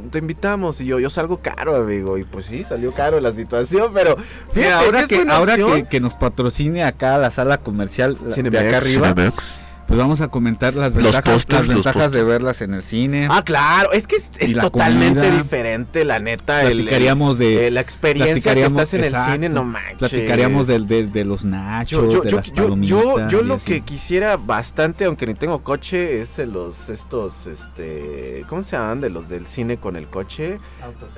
te 0.10 0.18
invitamos. 0.18 0.82
Y 0.82 0.88
yo, 0.88 1.00
yo 1.00 1.10
salgo 1.10 1.38
caro, 1.38 1.76
amigo. 1.76 2.18
Y 2.18 2.24
pues 2.24 2.48
sí, 2.48 2.64
salió 2.64 2.94
caro 2.94 3.22
la 3.22 3.34
situación, 3.34 3.92
pero 3.94 4.18
fíjate, 4.52 4.60
Mira, 4.60 4.80
ahora 4.80 5.02
sí 5.02 5.08
que, 5.08 5.26
ahora 5.30 5.56
que, 5.56 5.86
que 5.90 6.00
nos 6.00 6.16
patrocine 6.16 6.84
acá 6.84 7.18
la 7.20 7.30
sala 7.30 7.60
comercial 7.60 8.18
de 8.18 8.60
acá 8.60 8.78
arriba, 8.78 9.10
Cinemex. 9.10 9.58
Pues 9.92 10.00
vamos 10.00 10.22
a 10.22 10.30
comentar 10.30 10.74
las 10.74 10.96
Los 10.96 11.04
ventajas, 11.04 11.46
las 11.50 11.68
los 11.68 11.76
ventajas 11.76 12.12
de 12.14 12.24
verlas 12.24 12.62
en 12.62 12.74
el 12.76 12.82
cine. 12.82 13.28
Ah, 13.30 13.44
claro, 13.44 13.92
es 13.92 14.08
que 14.08 14.16
es, 14.16 14.54
totalmente 14.54 15.20
comida. 15.20 15.38
diferente, 15.44 16.06
la 16.06 16.20
neta. 16.22 16.64
el- 16.64 16.78
platicaríamos 16.78 17.38
de 17.38 17.68
eh, 17.68 17.72
la 17.72 17.82
experiencia 17.82 18.36
que 18.54 18.62
platicaríamos- 18.62 18.82
estás 18.82 18.94
en 18.94 19.04
el 19.04 19.34
cine, 19.34 19.50
no 19.50 19.66
manches. 19.66 19.98
platicaríamos 19.98 20.68
del- 20.68 20.88
de, 20.88 21.08
de 21.08 21.26
los 21.26 21.44
nachos, 21.44 22.06
Yo, 22.06 22.10
yo, 22.10 22.22
de 22.22 22.30
yo, 22.30 22.36
las 22.38 22.46
yo, 22.48 22.54
palomitas 22.56 23.34
lo 23.46 23.56
así. 23.56 23.66
que 23.66 23.82
quisiera 23.82 24.38
bastante, 24.38 25.04
aunque 25.04 25.28
ni 25.28 25.34
tengo 25.34 25.62
coche, 25.62 26.22
es 26.22 26.38
los 26.38 26.88
estos, 26.90 27.48
este, 27.48 28.46
¿cómo 28.48 28.64
se 28.64 28.78
llaman? 28.78 29.02
De 29.02 29.10
los 29.10 29.28
del 29.28 29.46
cine 29.46 29.76
con 29.76 29.98
el 29.98 30.08
coche. 30.08 30.58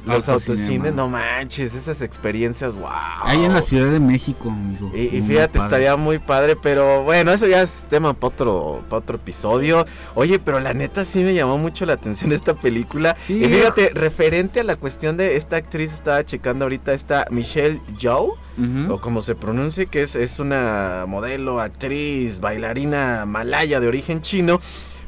Los 0.06 0.28
autocines, 0.30 0.94
no 0.95 1.08
manches, 1.10 1.76
esas 1.76 2.02
experiencias, 2.02 2.74
wow. 2.74 2.90
Ahí 3.24 3.44
en 3.44 3.54
la 3.54 3.62
Ciudad 3.62 3.91
de 3.91 4.00
México, 4.00 4.50
amigo. 4.50 4.91
Y, 4.95 5.22
fíjate, 5.22 5.60
padre. 5.60 5.64
estaría 5.64 5.95
muy 5.95 6.18
padre, 6.18 6.56
pero 6.56 7.04
bueno, 7.04 7.32
eso 7.32 7.45
ya 7.48 7.62
es 7.62 7.86
tema 7.90 8.14
para 8.14 8.34
otro, 8.34 8.62
pa' 8.90 8.98
otro 8.98 9.15
episodio. 9.18 9.85
Oye, 10.15 10.40
pero 10.40 10.60
la 10.60 10.73
neta 10.73 11.06
sí 11.06 11.19
me 11.23 11.34
llamó 11.34 11.57
mucho 11.57 11.85
la 11.85 11.94
atención 11.94 12.31
esta 12.31 12.53
película. 12.53 13.15
Sí, 13.22 13.44
y 13.44 13.48
fíjate, 13.48 13.90
referente 13.94 14.60
a 14.60 14.64
la 14.64 14.76
cuestión 14.76 15.18
de 15.18 15.35
esta 15.35 15.56
actriz, 15.57 15.94
estaba 15.94 16.23
checando 16.26 16.65
ahorita 16.65 16.94
esta 16.94 17.26
Michelle 17.30 17.80
Yeoh, 17.99 18.35
Ujú. 18.57 18.94
o 18.94 19.02
como 19.02 19.22
se 19.22 19.35
pronuncie, 19.35 19.88
que 19.88 20.03
es, 20.03 20.15
es 20.15 20.40
una 20.40 21.06
modelo, 21.07 21.60
actriz, 21.60 22.40
bailarina 22.40 23.26
malaya 23.26 23.80
de 23.80 23.88
origen 23.88 24.22
chino. 24.22 24.61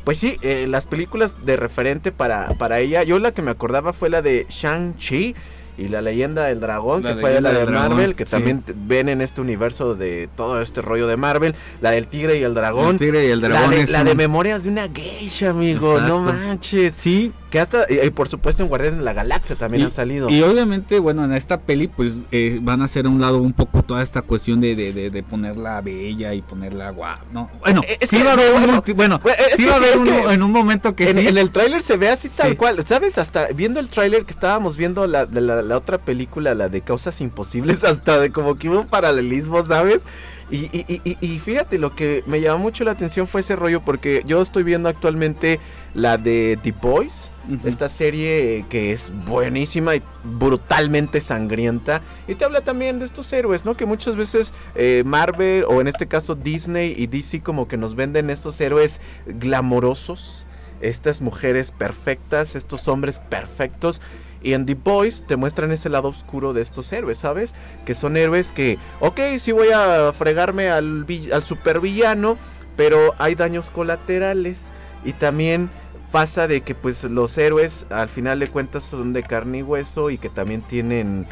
Pues 0.03 0.19
sí, 0.19 0.37
eh, 0.43 0.67
las 0.67 0.85
películas 0.85 1.35
de 1.45 1.57
referente 1.57 2.11
para, 2.11 2.49
para 2.59 2.79
ella, 2.79 3.01
yo 3.03 3.17
la 3.17 3.31
que 3.31 3.41
me 3.41 3.49
acordaba 3.51 3.91
fue 3.91 4.09
la 4.11 4.21
de 4.21 4.45
Shang-Chi 4.49 5.35
y 5.77 5.89
la 5.89 6.01
leyenda 6.01 6.45
del 6.45 6.59
dragón, 6.59 7.03
La 7.03 7.15
que 7.15 7.21
fue 7.21 7.41
la 7.41 7.51
de 7.51 7.65
dragón, 7.65 7.73
Marvel, 7.97 8.15
que 8.15 8.25
también 8.25 8.63
ven 8.87 9.09
en 9.09 9.21
este 9.21 9.41
universo 9.41 9.95
de 9.95 10.29
todo 10.35 10.61
este 10.61 10.81
rollo 10.81 11.07
de 11.07 11.17
Marvel, 11.17 11.55
la 11.81 11.91
del 11.91 12.07
tigre 12.07 12.37
y 12.39 12.43
el 12.43 12.53
dragón. 12.53 12.91
El 12.91 12.97
tigre 12.99 13.27
y 13.27 13.31
el 13.31 13.41
la 13.41 14.03
de, 14.03 14.15
Memorias 14.15 14.63
de 14.63 14.69
una 14.69 14.87
Geisha, 14.93 15.49
amigo, 15.49 15.99
no 16.01 16.19
manches. 16.21 16.93
Sí, 16.95 17.31
Que 17.49 17.59
hasta, 17.59 17.85
y, 17.89 18.05
y 18.05 18.09
por 18.09 18.27
supuesto 18.27 18.63
en 18.63 18.69
Guardianes 18.69 18.99
de 18.99 19.05
la 19.05 19.13
Galaxia 19.13 19.55
también 19.55 19.81
Y- 19.81 19.85
han 19.85 19.91
salido. 19.91 20.29
Y 20.29 20.41
obviamente, 20.41 20.99
bueno, 20.99 21.23
en 21.25 21.33
esta 21.33 21.59
peli, 21.61 21.87
pues 21.87 22.13
eh, 22.31 22.59
van 22.61 22.81
a 22.81 22.85
hacer 22.85 23.05
a 23.05 23.09
un 23.09 23.21
lado 23.21 23.41
un 23.41 23.53
poco 23.53 23.83
toda 23.83 24.01
esta 24.03 24.21
cuestión 24.21 24.59
de, 24.61 24.75
de, 24.75 24.91
de, 24.93 25.09
de 25.09 25.23
ponerla 25.23 25.79
bella 25.81 26.33
y 26.33 26.41
ponerla 26.41 26.89
guau. 26.91 27.17
No, 27.31 27.49
bueno, 27.61 27.81
Eh, 27.87 27.97
es 28.01 28.09
sí 28.09 28.17
que, 28.17 28.23
va 28.23 28.31
a 28.31 28.33
haber 28.33 28.51
bueno, 28.51 28.83
un 28.87 28.95
bueno, 28.95 29.21
es 29.49 29.55
sí 29.57 29.65
va 29.65 29.73
a 29.73 29.75
haber 29.77 29.97
un- 29.97 30.31
en 30.31 30.43
un 30.43 30.51
momento 30.51 30.95
que 30.95 31.09
en, 31.11 31.17
sí. 31.17 31.27
en 31.27 31.37
el 31.37 31.51
tráiler 31.51 31.81
se 31.81 31.95
ve 31.97 32.09
así 32.09 32.29
tal 32.29 32.51
Sí. 32.51 32.55
cual, 32.57 32.83
¿sabes? 32.85 33.17
Hasta 33.17 33.47
viendo 33.47 33.79
el 33.79 33.87
tráiler 33.87 34.25
que 34.25 34.31
estábamos 34.31 34.75
viendo 34.77 35.07
la, 35.07 35.25
de 35.25 35.39
la, 35.41 35.61
la 35.65 35.77
otra 35.77 35.97
película, 35.97 36.55
la 36.55 36.69
de 36.69 36.81
Causas 36.81 37.19
Imposibles, 37.21 37.83
hasta 37.83 38.19
de 38.19 38.31
como 38.31 38.55
que 38.57 38.69
hubo 38.69 38.79
un 38.81 38.87
paralelismo, 38.87 39.61
¿sabes? 39.63 40.03
Y, 40.51 40.65
y- 40.71 41.17
y- 41.21 41.39
fíjate, 41.39 41.79
lo 41.79 41.95
que 41.95 42.23
me 42.27 42.39
llamó 42.39 42.59
mucho 42.59 42.83
la 42.83 42.91
atención 42.91 43.27
fue 43.27 43.41
ese 43.41 43.55
rollo, 43.55 43.81
porque 43.81 44.21
yo 44.27 44.43
estoy 44.43 44.61
viendo 44.61 44.87
actualmente 44.89 45.59
la 45.95 46.17
de 46.19 46.59
The 46.61 46.71
Boys, 46.79 47.31
esta 47.63 47.89
serie 47.89 48.63
que 48.69 48.91
es 48.91 49.11
buenísima 49.25 49.95
y 49.95 50.03
brutalmente 50.23 51.19
sangrienta. 51.19 52.03
Y 52.27 52.35
te 52.35 52.45
habla 52.45 52.61
también 52.61 52.99
de 52.99 53.05
estos 53.05 53.33
héroes, 53.33 53.65
¿no? 53.65 53.75
Que 53.75 53.87
muchas 53.87 54.15
veces 54.15 54.53
eh, 54.75 55.01
Marvel 55.03 55.65
o 55.67 55.81
en 55.81 55.87
este 55.87 56.07
caso 56.07 56.35
Disney 56.35 56.93
y 56.95 57.07
DC 57.07 57.41
como 57.41 57.67
que 57.67 57.77
nos 57.77 57.95
venden 57.95 58.29
estos 58.29 58.61
héroes 58.61 59.01
glamorosos, 59.25 60.45
estas 60.81 61.21
mujeres 61.21 61.71
perfectas, 61.71 62.55
estos 62.55 62.87
hombres 62.87 63.19
perfectos. 63.19 64.01
Y 64.45 64.53
en 64.53 64.65
The 64.67 64.75
Boys 64.75 65.23
te 65.25 65.35
muestran 65.37 65.71
ese 65.71 65.89
lado 65.89 66.09
oscuro 66.09 66.53
de 66.53 66.61
estos 66.61 66.93
héroes, 66.93 67.17
¿sabes? 67.17 67.55
Que 67.83 67.95
son 67.95 68.15
héroes 68.15 68.51
que, 68.51 68.77
ok, 68.99 69.19
sí 69.39 69.51
voy 69.51 69.69
a 69.73 70.13
fregarme 70.13 70.69
al, 70.69 71.03
vi- 71.03 71.31
al 71.31 71.43
supervillano, 71.43 72.37
pero 72.77 73.15
hay 73.17 73.33
daños 73.33 73.71
colaterales. 73.71 74.71
Y 75.03 75.13
también 75.13 75.71
pasa 76.11 76.47
de 76.47 76.61
que 76.61 76.75
pues 76.75 77.03
los 77.05 77.35
héroes 77.39 77.87
al 77.89 78.07
final 78.07 78.39
de 78.39 78.47
cuentas 78.47 78.83
son 78.85 79.13
de 79.13 79.23
carne 79.23 79.57
y 79.57 79.63
hueso 79.63 80.11
y 80.11 80.19
que 80.19 80.29
también 80.29 80.61
tienen 80.61 81.25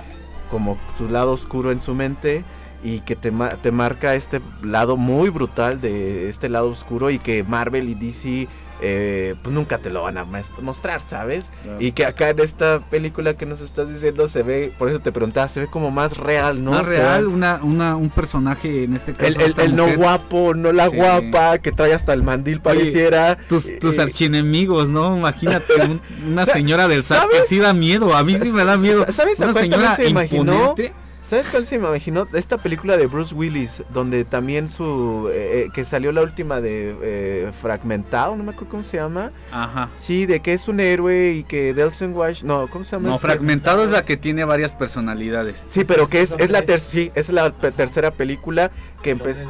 como 0.49 0.79
su 0.97 1.07
lado 1.07 1.33
oscuro 1.33 1.71
en 1.71 1.79
su 1.79 1.93
mente 1.93 2.43
y 2.83 2.99
que 3.01 3.15
te 3.15 3.31
marca 3.71 4.13
este 4.15 4.41
lado 4.61 4.97
muy 4.97 5.29
brutal 5.29 5.79
de 5.79 6.29
este 6.29 6.49
lado 6.49 6.69
oscuro 6.69 7.11
y 7.11 7.19
que 7.19 7.43
Marvel 7.43 7.87
y 7.89 7.95
DC 7.95 8.47
eh, 8.85 9.35
pues 9.41 9.55
nunca 9.55 9.77
te 9.77 9.89
lo 9.89 10.03
van 10.03 10.17
a 10.17 10.25
mostrar, 10.61 11.01
¿sabes? 11.01 11.51
Y 11.79 11.93
que 11.93 12.05
acá 12.05 12.29
en 12.29 12.39
esta 12.41 12.79
película 12.89 13.35
que 13.35 13.45
nos 13.45 13.61
estás 13.61 13.87
diciendo 13.87 14.27
se 14.27 14.43
ve, 14.43 14.73
por 14.77 14.89
eso 14.89 14.99
te 14.99 15.13
preguntaba, 15.13 15.47
se 15.47 15.61
ve 15.61 15.67
como 15.67 15.89
más 15.89 16.17
real, 16.17 16.61
¿no? 16.63 16.71
Más 16.71 16.85
real, 16.85 17.27
una, 17.27 17.61
una, 17.63 17.95
un 17.95 18.09
personaje 18.09 18.83
en 18.83 18.93
este 18.95 19.13
caso. 19.13 19.39
el, 19.39 19.53
el- 19.57 19.75
no 19.77 19.87
guapo, 19.95 20.53
no 20.53 20.73
la 20.73 20.89
Sí. 20.89 20.97
guapa, 20.97 21.59
que 21.59 21.71
trae 21.71 21.93
hasta 21.93 22.11
el 22.13 22.23
mandil 22.23 22.59
pareciera. 22.59 23.37
Tus, 23.47 23.79
tus 23.79 23.97
Eh, 23.97 24.01
archienemigos, 24.01 24.89
¿no? 24.89 25.15
Imagínate 25.17 25.73
un- 25.81 26.01
una 26.27 26.45
señora 26.45 26.87
del 26.89 27.03
SAT 27.03 27.29
que 27.29 27.43
sí 27.47 27.59
da 27.59 27.73
miedo. 27.73 28.13
A 28.15 28.23
mí 28.25 28.37
sí 28.41 28.51
me 28.51 28.65
da 28.65 28.75
miedo. 28.75 29.05
¿Sabes 29.11 29.39
Una 29.39 29.53
señora 29.53 29.95
se 29.95 30.09
imaginó? 30.09 30.53
imponente. 30.71 30.93
¿Sabes 31.33 31.49
cuál 31.49 31.65
se 31.65 31.79
me 31.79 31.87
imaginó? 31.87 32.27
Esta 32.33 32.59
película 32.59 32.95
de 32.95 33.07
Bruce 33.07 33.33
Willis, 33.33 33.81
donde 33.91 34.23
también 34.23 34.69
su. 34.69 35.31
eh, 35.33 35.63
eh, 35.65 35.69
que 35.73 35.83
salió 35.83 36.11
la 36.11 36.21
última 36.21 36.61
de 36.61 36.95
eh, 37.01 37.51
Fragmentado, 37.59 38.35
no 38.35 38.43
me 38.43 38.51
acuerdo 38.51 38.69
cómo 38.69 38.83
se 38.83 38.97
llama. 38.97 39.31
Ajá. 39.51 39.89
Sí, 39.95 40.27
de 40.27 40.41
que 40.41 40.53
es 40.53 40.67
un 40.67 40.79
héroe 40.79 41.31
y 41.31 41.43
que 41.43 41.73
Delson 41.73 42.13
Wash. 42.13 42.43
No, 42.43 42.67
¿cómo 42.67 42.83
se 42.83 42.97
llama? 42.97 43.09
No, 43.09 43.15
este? 43.15 43.25
fragmentado 43.25 43.83
es 43.83 43.89
la 43.89 44.05
que 44.05 44.15
tiene 44.15 44.45
varias 44.45 44.73
personalidades. 44.73 45.63
Sí, 45.65 45.85
pero 45.85 46.07
que 46.07 46.21
es, 46.21 46.35
es 46.37 46.51
la 46.51 46.61
ter 46.61 46.79
sí, 46.79 47.11
es 47.15 47.29
la 47.29 47.51
tercera 47.51 48.11
película 48.11 48.69
que 49.01 49.09
empezó. 49.09 49.49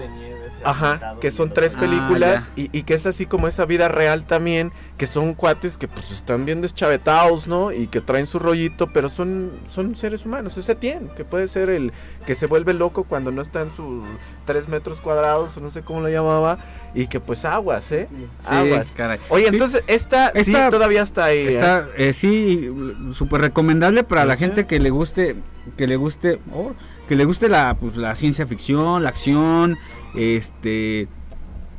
Ajá, 0.66 1.16
que 1.22 1.32
son 1.32 1.52
tres 1.54 1.76
Ah, 1.76 1.80
películas 1.82 2.52
y, 2.56 2.70
y 2.78 2.84
que 2.84 2.94
es 2.94 3.06
así 3.06 3.26
como 3.26 3.48
esa 3.48 3.66
vida 3.66 3.88
real 3.88 4.26
también, 4.26 4.72
que 4.98 5.08
son 5.08 5.34
cuates 5.34 5.78
que 5.78 5.88
pues 5.88 6.12
están 6.12 6.46
bien 6.46 6.62
deschavetados, 6.62 7.48
¿no? 7.48 7.72
Y 7.72 7.88
que 7.88 8.02
traen 8.02 8.26
su 8.26 8.40
rollito, 8.40 8.88
pero 8.94 9.10
son, 9.10 9.52
son 9.68 9.96
seres 9.96 10.26
humanos, 10.26 10.58
ese 10.58 10.76
Tien, 10.76 11.10
que 11.16 11.26
puede 11.26 11.48
ser 11.48 11.70
el 11.70 11.92
que 12.26 12.36
se 12.36 12.46
vuelve 12.48 12.74
loco 12.74 13.04
cuando 13.04 13.32
no 13.32 13.42
está 13.42 13.62
en 13.62 13.72
sus 13.72 14.04
tres 14.46 14.68
metros 14.68 15.02
cuadrados, 15.02 15.56
o 15.58 15.62
no 15.62 15.70
sé 15.70 15.82
cómo 15.82 16.02
lo 16.02 16.10
llamaba, 16.10 16.58
y 16.94 17.08
que 17.08 17.20
pues 17.20 17.46
aguas, 17.46 17.92
¿eh? 17.92 18.08
Aguas. 18.46 18.94
caray. 18.96 19.20
Oye, 19.30 19.46
Sí, 19.50 19.54
entonces 19.54 19.84
esta, 19.88 20.28
sí 20.30 20.52
Esta- 20.52 20.70
todavía 20.70 21.02
está 21.02 21.26
ahí. 21.26 21.40
¿eh? 21.40 21.50
Está, 21.56 21.88
eh, 21.98 22.14
sí, 22.14 22.70
súper 23.14 23.42
recomendable 23.42 24.04
para 24.04 24.26
la 24.26 24.36
Sí. 24.36 24.46
gente 24.46 24.66
que 24.68 24.80
le 24.80 24.90
guste, 24.90 25.36
que 25.78 25.88
le 25.88 25.96
guste, 25.96 26.40
oh, 26.54 26.74
que 27.08 27.16
le 27.16 27.26
guste 27.26 27.50
la, 27.50 27.76
pues, 27.80 27.96
la 27.98 28.16
ciencia 28.16 28.46
ficción, 28.48 29.04
la 29.04 29.10
acción, 29.10 29.78
este, 30.16 31.08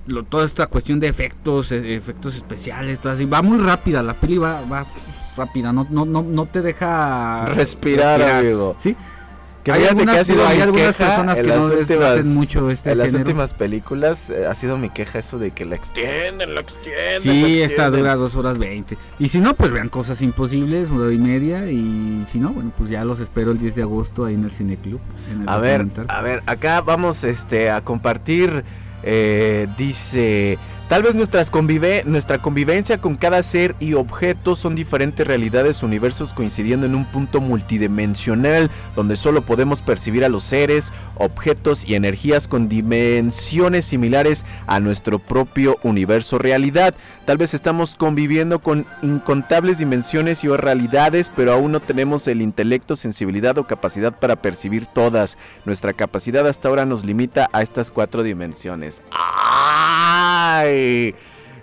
lo- 0.06 0.24
toda 0.24 0.44
esta 0.44 0.66
cuestión 0.66 1.00
de 1.00 1.08
efectos, 1.08 1.72
eh, 1.72 1.94
efectos 1.94 2.36
especiales, 2.36 2.98
todo 3.00 3.12
así. 3.12 3.24
Va 3.24 3.42
muy 3.42 3.58
rápida, 3.58 4.02
la 4.02 4.14
peli 4.14 4.38
va, 4.38 4.60
va 4.70 4.86
rápida, 5.36 5.72
no, 5.72 5.86
no, 5.90 6.04
no, 6.04 6.22
no 6.22 6.46
te 6.46 6.60
deja 6.62 7.46
respirar, 7.46 8.20
amigo. 8.22 8.76
Sí, 8.78 8.94
Que 9.64 9.72
hay 9.72 9.80
que 9.82 9.88
algunas, 9.88 10.18
ha 10.18 10.24
sido 10.24 10.46
hay 10.46 10.60
algunas 10.60 10.94
queja 10.94 11.06
personas 11.08 11.36
que 11.40 11.42
no 11.48 11.64
últimas- 11.64 12.24
mucho 12.26 12.70
este 12.70 12.92
en 12.92 12.98
las 12.98 13.06
género. 13.06 13.22
últimas 13.24 13.54
películas 13.54 14.28
eh, 14.30 14.46
ha 14.46 14.54
sido 14.54 14.76
mi 14.76 14.90
queja 14.90 15.18
eso 15.20 15.38
de 15.38 15.52
que 15.52 15.64
la 15.64 15.74
extienden, 15.74 16.54
la 16.54 16.60
extienden. 16.60 17.14
la 17.14 17.20
Sí, 17.20 17.54
esta 17.62 17.64
extienden. 17.64 18.00
dura 18.00 18.16
dos 18.16 18.36
horas 18.36 18.58
20. 18.58 18.98
Y 19.18 19.28
si 19.28 19.40
no, 19.40 19.54
pues 19.54 19.70
vean 19.72 19.88
cosas 19.88 20.20
imposibles, 20.20 20.90
una 20.90 21.04
hora 21.04 21.14
y 21.14 21.18
media. 21.18 21.66
Y 21.70 22.24
si 22.30 22.38
no, 22.40 22.50
bueno, 22.50 22.72
pues 22.76 22.90
ya 22.90 23.04
los 23.06 23.20
espero 23.20 23.52
el 23.52 23.58
10 23.58 23.74
de 23.74 23.82
agosto 23.82 24.26
ahí 24.26 24.34
en 24.34 24.44
el 24.44 24.50
Cine 24.50 24.76
Club. 24.76 25.00
en 25.32 25.42
el 25.42 25.48
A 25.48 25.56
ver, 25.58 25.86
a 26.08 26.20
ver, 26.20 26.42
acá 26.46 26.82
vamos 26.82 27.24
este 27.24 27.70
a 27.70 27.80
compartir. 27.80 28.64
eh, 29.06 29.66
dice, 29.76 30.58
tal 30.88 31.02
vez 31.02 31.14
nuestra 31.14 32.38
convivencia 32.38 33.00
con 33.00 33.16
cada 33.16 33.42
ser 33.42 33.74
y 33.80 33.94
objeto 33.94 34.56
son 34.56 34.74
diferentes 34.74 35.26
realidades, 35.26 35.82
universos 35.82 36.32
coincidiendo 36.32 36.86
en 36.86 36.94
un 36.94 37.04
punto 37.04 37.40
multidimensional 37.40 38.70
donde 38.94 39.16
solo 39.16 39.42
podemos 39.42 39.82
percibir 39.82 40.24
a 40.24 40.28
los 40.28 40.44
seres, 40.44 40.92
objetos 41.16 41.84
y 41.84 41.94
energías 41.94 42.48
con 42.48 42.68
dimensiones 42.68 43.84
similares 43.84 44.44
a 44.66 44.80
nuestro 44.80 45.18
propio 45.18 45.78
universo 45.82 46.38
realidad. 46.38 46.94
Tal 47.24 47.38
vez 47.38 47.54
estamos 47.54 47.96
conviviendo 47.96 48.58
con 48.58 48.86
incontables 49.02 49.78
dimensiones 49.78 50.44
y 50.44 50.48
realidades, 50.48 51.30
pero 51.34 51.52
aún 51.52 51.72
no 51.72 51.80
tenemos 51.80 52.28
el 52.28 52.42
intelecto, 52.42 52.96
sensibilidad 52.96 53.56
o 53.58 53.66
capacidad 53.66 54.18
para 54.18 54.36
percibir 54.36 54.86
todas. 54.86 55.38
Nuestra 55.64 55.92
capacidad 55.92 56.46
hasta 56.46 56.68
ahora 56.68 56.84
nos 56.84 57.04
limita 57.04 57.48
a 57.52 57.62
estas 57.62 57.90
cuatro 57.90 58.22
dimensiones. 58.22 59.02
¡Ah! 59.12 59.93
¡Ay! 60.36 61.14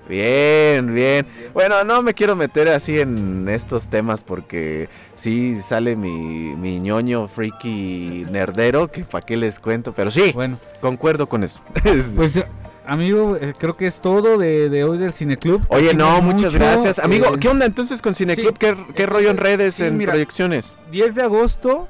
Bien, 0.08 0.94
bien. 0.94 1.26
Bueno, 1.54 1.84
no 1.84 2.02
me 2.02 2.14
quiero 2.14 2.36
meter 2.36 2.68
así 2.70 3.00
en 3.00 3.48
estos 3.50 3.88
temas 3.88 4.24
porque 4.24 4.90
sí 5.14 5.58
sale 5.62 5.96
mi, 5.96 6.56
mi 6.56 6.80
ñoño 6.80 7.28
freaky 7.28 8.26
nerdero, 8.30 8.90
que 8.90 9.04
para 9.06 9.26
qué 9.26 9.38
les 9.38 9.60
cuento, 9.60 9.94
pero 9.94 10.12
sí, 10.12 10.32
Bueno, 10.34 10.58
concuerdo 10.82 11.28
con 11.30 11.44
eso. 11.44 11.62
pues 12.16 12.44
amigo, 12.86 13.38
eh, 13.40 13.54
creo 13.58 13.78
que 13.78 13.88
es 13.88 14.02
todo 14.02 14.38
de, 14.38 14.70
de 14.70 14.84
hoy 14.84 14.98
del 14.98 15.14
Cineclub. 15.14 15.62
Oye, 15.70 15.94
no, 15.94 16.22
muchas 16.22 16.54
mucho, 16.54 16.60
gracias. 16.60 17.00
Amigo, 17.00 17.36
eh, 17.36 17.38
¿qué 17.40 17.48
onda 17.48 17.66
entonces 17.66 18.02
con 18.02 18.16
Cineclub? 18.16 18.54
sí, 18.54 18.58
¿Qué, 18.60 18.76
qué 18.96 19.04
eh, 19.04 19.06
rollo 19.06 19.30
en 19.30 19.38
redes, 19.38 19.76
sí, 19.76 19.84
en 19.84 19.98
mira. 19.98 20.12
proyecciones? 20.12 20.76
10 20.92 21.16
de 21.16 21.22
agosto 21.22 21.88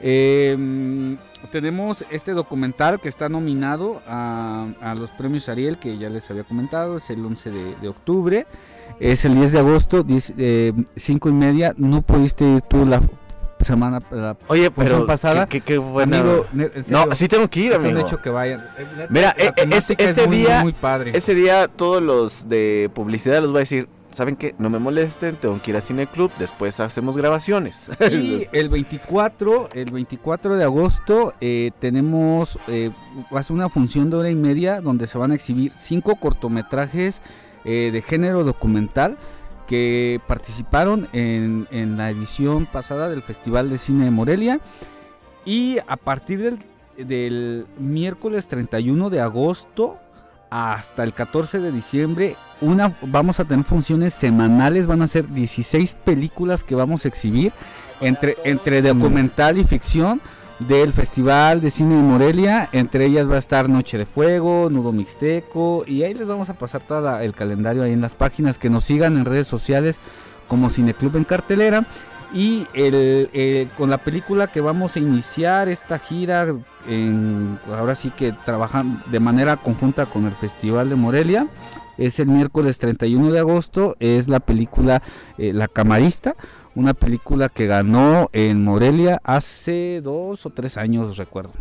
eh, 0.00 0.56
tenemos 1.50 2.04
este 2.10 2.32
documental 2.32 3.00
que 3.00 3.08
está 3.08 3.28
nominado 3.28 4.02
a, 4.06 4.66
a 4.80 4.94
los 4.94 5.10
premios 5.12 5.48
Ariel, 5.48 5.78
que 5.78 5.98
ya 5.98 6.08
les 6.10 6.30
había 6.30 6.44
comentado, 6.44 6.96
es 6.96 7.10
el 7.10 7.24
11 7.24 7.50
de, 7.50 7.74
de 7.80 7.88
octubre, 7.88 8.46
es 9.00 9.24
el 9.24 9.34
10 9.34 9.52
de 9.52 9.58
agosto, 9.58 10.04
5 10.96 11.28
y 11.28 11.32
media, 11.32 11.74
no 11.76 12.02
pudiste 12.02 12.44
ir 12.44 12.60
tú 12.62 12.84
la 12.86 13.00
semana 13.60 14.00
la 14.10 14.36
Oye, 14.48 14.70
pero 14.70 15.06
pasada. 15.06 15.46
qué, 15.46 15.60
qué, 15.60 15.72
qué 15.74 15.78
buena- 15.78 16.18
Amigo, 16.20 16.46
en 16.52 16.60
No, 16.88 16.98
serio, 17.00 17.14
sí 17.14 17.28
tengo 17.28 17.48
que 17.48 17.60
ir, 17.60 17.72
es 17.72 17.78
amigo. 17.78 17.98
hecho 18.00 18.20
que 18.20 18.28
vayan. 18.28 18.60
Eh, 18.78 19.06
Mira, 19.08 19.34
la 19.38 19.44
eh, 19.44 19.48
eh, 19.48 19.52
temática 19.56 20.04
ese 20.04 20.20
es 20.22 20.26
muy, 20.28 20.36
día- 20.38 20.54
muy, 20.56 20.64
muy 20.64 20.72
padre. 20.74 21.12
Ese 21.16 21.34
día 21.34 21.68
todos 21.68 22.02
los 22.02 22.46
de 22.48 22.90
publicidad 22.94 23.40
los 23.40 23.50
voy 23.52 23.58
a 23.58 23.60
decir, 23.60 23.88
¿saben 24.14 24.36
qué? 24.36 24.54
No 24.58 24.70
me 24.70 24.78
molesten, 24.78 25.36
tengo 25.36 25.60
que 25.60 25.72
ir 25.72 25.76
a 25.76 25.80
Cineclub, 25.80 26.30
después 26.38 26.80
hacemos 26.80 27.16
grabaciones. 27.16 27.90
Y 28.14 28.46
el 28.52 28.68
24, 28.68 29.70
el 29.72 29.90
24 29.90 30.56
de 30.56 30.64
agosto 30.64 31.34
eh, 31.40 31.72
tenemos 31.80 32.58
eh, 32.68 32.90
va 33.34 33.40
a 33.40 33.52
una 33.52 33.68
función 33.68 34.10
de 34.10 34.16
hora 34.16 34.30
y 34.30 34.34
media 34.34 34.80
donde 34.80 35.06
se 35.06 35.18
van 35.18 35.32
a 35.32 35.34
exhibir 35.34 35.72
cinco 35.76 36.16
cortometrajes 36.16 37.22
eh, 37.64 37.90
de 37.92 38.02
género 38.02 38.44
documental 38.44 39.18
que 39.66 40.20
participaron 40.28 41.08
en, 41.12 41.66
en 41.70 41.96
la 41.96 42.10
edición 42.10 42.66
pasada 42.66 43.08
del 43.08 43.22
Festival 43.22 43.70
de 43.70 43.78
Cine 43.78 44.04
de 44.04 44.10
Morelia 44.10 44.60
y 45.44 45.78
a 45.86 45.96
partir 45.96 46.40
del, 46.40 46.58
del 46.96 47.66
miércoles 47.78 48.46
31 48.46 49.10
de 49.10 49.20
agosto 49.20 49.98
hasta 50.54 51.02
el 51.02 51.12
14 51.12 51.58
de 51.58 51.72
diciembre 51.72 52.36
una, 52.60 52.96
vamos 53.02 53.40
a 53.40 53.44
tener 53.44 53.64
funciones 53.64 54.14
semanales, 54.14 54.86
van 54.86 55.02
a 55.02 55.08
ser 55.08 55.28
16 55.28 55.96
películas 56.04 56.62
que 56.62 56.76
vamos 56.76 57.04
a 57.04 57.08
exhibir 57.08 57.52
entre, 58.00 58.36
entre 58.44 58.80
documental 58.80 59.58
y 59.58 59.64
ficción 59.64 60.20
del 60.60 60.92
Festival 60.92 61.60
de 61.60 61.72
Cine 61.72 61.96
de 61.96 62.02
Morelia. 62.02 62.68
Entre 62.70 63.06
ellas 63.06 63.28
va 63.28 63.34
a 63.34 63.38
estar 63.38 63.68
Noche 63.68 63.98
de 63.98 64.06
Fuego, 64.06 64.68
Nudo 64.70 64.92
Mixteco 64.92 65.82
y 65.88 66.04
ahí 66.04 66.14
les 66.14 66.28
vamos 66.28 66.48
a 66.48 66.54
pasar 66.54 66.82
todo 66.86 67.18
el 67.18 67.34
calendario 67.34 67.82
ahí 67.82 67.92
en 67.92 68.00
las 68.00 68.14
páginas 68.14 68.56
que 68.56 68.70
nos 68.70 68.84
sigan 68.84 69.16
en 69.16 69.24
redes 69.24 69.48
sociales 69.48 69.98
como 70.46 70.70
Cineclub 70.70 71.16
en 71.16 71.24
cartelera. 71.24 71.84
Y 72.32 72.68
el, 72.74 73.68
con 73.76 73.90
la 73.90 73.98
película 73.98 74.46
que 74.46 74.60
vamos 74.60 74.94
a 74.94 75.00
iniciar 75.00 75.68
esta 75.68 75.98
gira, 75.98 76.46
ahora 77.68 77.94
sí 77.94 78.10
que 78.10 78.32
trabajan 78.44 79.02
de 79.10 79.20
manera 79.20 79.56
conjunta 79.56 80.06
con 80.06 80.26
el 80.26 80.32
Festival 80.32 80.88
de 80.88 80.96
Morelia, 80.96 81.48
es 81.98 82.18
el 82.18 82.26
miércoles 82.26 82.78
31 82.78 83.32
de 83.32 83.38
agosto, 83.38 83.96
es 84.00 84.28
la 84.28 84.40
película 84.40 85.02
eh, 85.38 85.52
La 85.52 85.68
Camarista, 85.68 86.34
una 86.74 86.94
película 86.94 87.48
que 87.48 87.66
ganó 87.66 88.28
en 88.32 88.64
Morelia 88.64 89.20
hace 89.24 90.00
dos 90.02 90.44
o 90.46 90.50
tres 90.50 90.76
años, 90.76 91.16
recuerdo. 91.16 91.52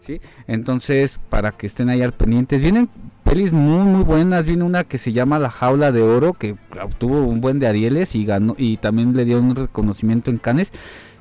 ¿Sí? 0.00 0.20
Entonces, 0.46 1.18
para 1.28 1.52
que 1.52 1.66
estén 1.66 1.90
ahí 1.90 2.02
al 2.02 2.12
pendientes, 2.12 2.62
vienen 2.62 2.88
pelis 3.24 3.52
muy 3.52 3.84
muy 3.84 4.04
buenas, 4.04 4.46
viene 4.46 4.64
una 4.64 4.84
que 4.84 4.96
se 4.96 5.12
llama 5.12 5.38
La 5.38 5.50
Jaula 5.50 5.92
de 5.92 6.02
Oro, 6.02 6.32
que 6.32 6.56
obtuvo 6.82 7.22
un 7.22 7.40
buen 7.40 7.58
de 7.58 7.66
Arieles 7.66 8.14
y 8.14 8.24
ganó 8.24 8.54
y 8.56 8.78
también 8.78 9.14
le 9.14 9.24
dio 9.24 9.38
un 9.38 9.54
reconocimiento 9.54 10.30
en 10.30 10.38
Cannes 10.38 10.72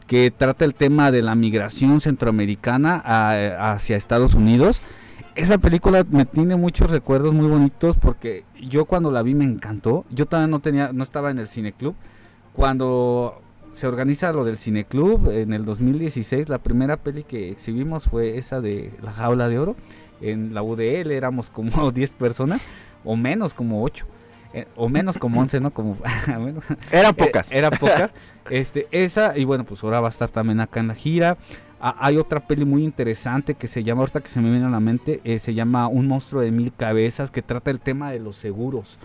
que 0.07 0.31
trata 0.31 0.65
el 0.65 0.73
tema 0.73 1.11
de 1.11 1.21
la 1.21 1.35
migración 1.35 1.99
centroamericana 2.01 3.01
a- 3.05 3.73
hacia 3.73 3.97
Estados 3.97 4.34
Unidos. 4.35 4.81
Esa 5.35 5.57
película 5.59 6.03
me 6.09 6.25
tiene 6.25 6.55
muchos 6.55 6.89
recuerdos 6.89 7.34
muy 7.34 7.47
bonitos 7.47 7.97
porque 7.97 8.43
yo 8.59 8.85
cuando 8.85 9.11
la 9.11 9.21
vi 9.21 9.35
me 9.35 9.45
encantó. 9.45 10.05
Yo 10.09 10.25
todavía 10.25 10.47
no 10.47 10.59
tenía, 10.61 10.91
no 10.93 11.03
estaba 11.03 11.29
en 11.29 11.38
el 11.38 11.47
cineclub. 11.47 11.93
Cuando 12.53 13.39
se 13.73 13.85
organiza 13.85 14.34
lo 14.34 14.43
del 14.45 14.57
cineclub 14.57 15.29
en 15.29 15.53
el 15.53 15.63
2016, 15.65 16.49
la 16.49 16.57
primera 16.57 16.97
peli 16.97 17.23
que 17.23 17.49
exhibimos 17.51 18.05
fue 18.05 18.38
esa 18.39 18.61
de 18.61 18.91
La 19.03 19.11
Jaula 19.11 19.47
de 19.49 19.59
Oro. 19.59 19.75
En 20.21 20.55
la 20.55 20.63
UDL 20.63 21.11
éramos 21.11 21.51
como 21.51 21.91
10 21.91 22.11
personas, 22.11 22.61
o 23.05 23.15
menos 23.15 23.53
como 23.53 23.84
8. 23.84 24.05
O 24.75 24.89
menos 24.89 25.17
como 25.17 25.39
11, 25.41 25.59
¿no? 25.59 25.71
Como 25.71 25.97
menos. 26.27 26.63
Eran 26.91 27.11
Eh, 27.11 27.13
pocas. 27.13 27.51
Eran 27.51 27.71
pocas. 27.79 28.11
Este, 28.49 28.87
esa, 28.91 29.37
y 29.37 29.45
bueno, 29.45 29.63
pues 29.63 29.83
ahora 29.83 29.99
va 30.01 30.07
a 30.07 30.11
estar 30.11 30.29
también 30.29 30.59
acá 30.59 30.79
en 30.79 30.87
la 30.87 30.95
gira. 30.95 31.37
Ah, 31.79 31.95
hay 31.99 32.17
otra 32.17 32.39
peli 32.39 32.65
muy 32.65 32.83
interesante 32.83 33.53
que 33.53 33.67
se 33.67 33.83
llama, 33.83 34.01
ahorita 34.01 34.21
que 34.21 34.29
se 34.29 34.39
me 34.41 34.49
viene 34.49 34.65
a 34.65 34.69
la 34.69 34.79
mente, 34.79 35.21
eh, 35.23 35.37
se 35.37 35.53
llama 35.53 35.87
Un 35.87 36.07
monstruo 36.07 36.41
de 36.41 36.49
mil 36.51 36.73
cabezas, 36.75 37.29
que 37.29 37.43
trata 37.43 37.69
el 37.69 37.79
tema 37.79 38.11
de 38.11 38.19
los 38.19 38.35
seguros. 38.35 38.97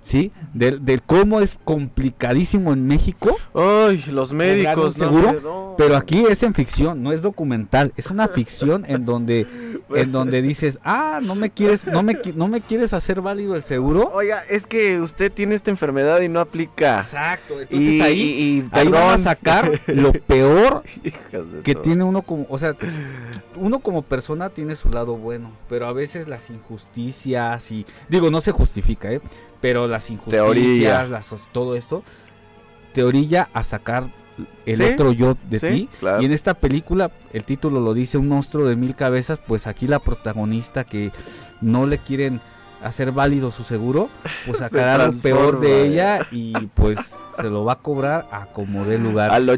¿Sí? 0.00 0.32
Del, 0.54 0.84
del 0.84 1.02
cómo 1.02 1.40
es 1.40 1.58
complicadísimo 1.64 2.72
en 2.72 2.86
México, 2.86 3.36
Ay, 3.54 4.02
los 4.10 4.32
médicos, 4.32 4.94
seguro, 4.94 5.40
No. 5.42 5.74
pero 5.76 5.96
aquí 5.96 6.24
es 6.30 6.42
en 6.44 6.54
ficción, 6.54 7.02
no 7.02 7.12
es 7.12 7.20
documental, 7.20 7.92
es 7.96 8.06
una 8.10 8.28
ficción 8.28 8.84
en 8.88 9.04
donde, 9.04 9.46
en 9.94 10.12
donde 10.12 10.40
dices, 10.40 10.78
ah, 10.84 11.20
no 11.22 11.34
me 11.34 11.50
quieres, 11.50 11.86
no 11.86 12.02
me, 12.02 12.16
no 12.36 12.48
me 12.48 12.60
quieres 12.60 12.92
hacer 12.94 13.20
válido 13.20 13.54
el 13.56 13.62
seguro. 13.62 14.10
Oiga, 14.14 14.42
es 14.48 14.66
que 14.66 15.00
usted 15.00 15.30
tiene 15.32 15.56
esta 15.56 15.70
enfermedad 15.70 16.20
y 16.20 16.28
no 16.28 16.40
aplica. 16.40 17.00
Exacto, 17.00 17.60
entonces 17.60 17.78
Y, 17.94 18.00
ahí, 18.00 18.20
y- 18.20 18.58
y 18.60 18.68
ahí 18.70 18.88
van 18.88 19.10
a 19.10 19.18
sacar 19.18 19.80
lo 19.88 20.12
peor 20.12 20.84
que 21.64 21.74
tiene 21.74 22.04
uno 22.04 22.22
como, 22.22 22.46
o 22.48 22.56
sea, 22.58 22.74
uno 23.56 23.80
como 23.80 24.02
persona 24.02 24.48
tiene 24.50 24.76
su 24.76 24.90
lado 24.90 25.16
bueno, 25.16 25.50
pero 25.68 25.86
a 25.86 25.92
veces 25.92 26.28
las 26.28 26.48
injusticias 26.50 27.70
y 27.70 27.84
digo, 28.08 28.30
no 28.30 28.40
se 28.40 28.52
justifica, 28.52 29.12
¿eh? 29.12 29.20
Pero 29.60 29.88
las 29.88 30.10
injusticias, 30.10 31.10
las, 31.10 31.32
todo 31.52 31.74
esto 31.76 32.02
te 32.92 33.02
orilla 33.02 33.48
a 33.52 33.62
sacar 33.64 34.04
el 34.66 34.76
Sí, 34.76 34.82
otro 34.84 35.12
yo 35.12 35.36
de 35.50 35.58
sí, 35.58 35.66
ti. 35.68 35.88
claro. 35.98 36.22
Y 36.22 36.26
en 36.26 36.32
esta 36.32 36.54
película, 36.54 37.10
el 37.32 37.44
título 37.44 37.80
lo 37.80 37.92
dice, 37.94 38.18
un 38.18 38.28
monstruo 38.28 38.66
de 38.66 38.76
mil 38.76 38.94
cabezas, 38.94 39.40
pues 39.44 39.66
aquí 39.66 39.88
la 39.88 39.98
protagonista 39.98 40.84
que 40.84 41.10
no 41.60 41.86
le 41.86 41.98
quieren 41.98 42.40
hacer 42.80 43.10
válido 43.10 43.50
su 43.50 43.64
seguro, 43.64 44.08
pues 44.46 44.58
sacará 44.70 45.06
lo 45.08 45.12
peor 45.20 45.58
de 45.58 45.82
eh. 45.82 45.86
ella 45.88 46.26
y 46.30 46.52
pues 46.74 46.96
se 47.36 47.50
lo 47.50 47.64
va 47.64 47.72
a 47.74 47.78
cobrar 47.80 48.28
a 48.30 48.46
como 48.46 48.84
dé 48.84 48.98
lugar 48.98 49.32
A 49.32 49.40
lo 49.40 49.56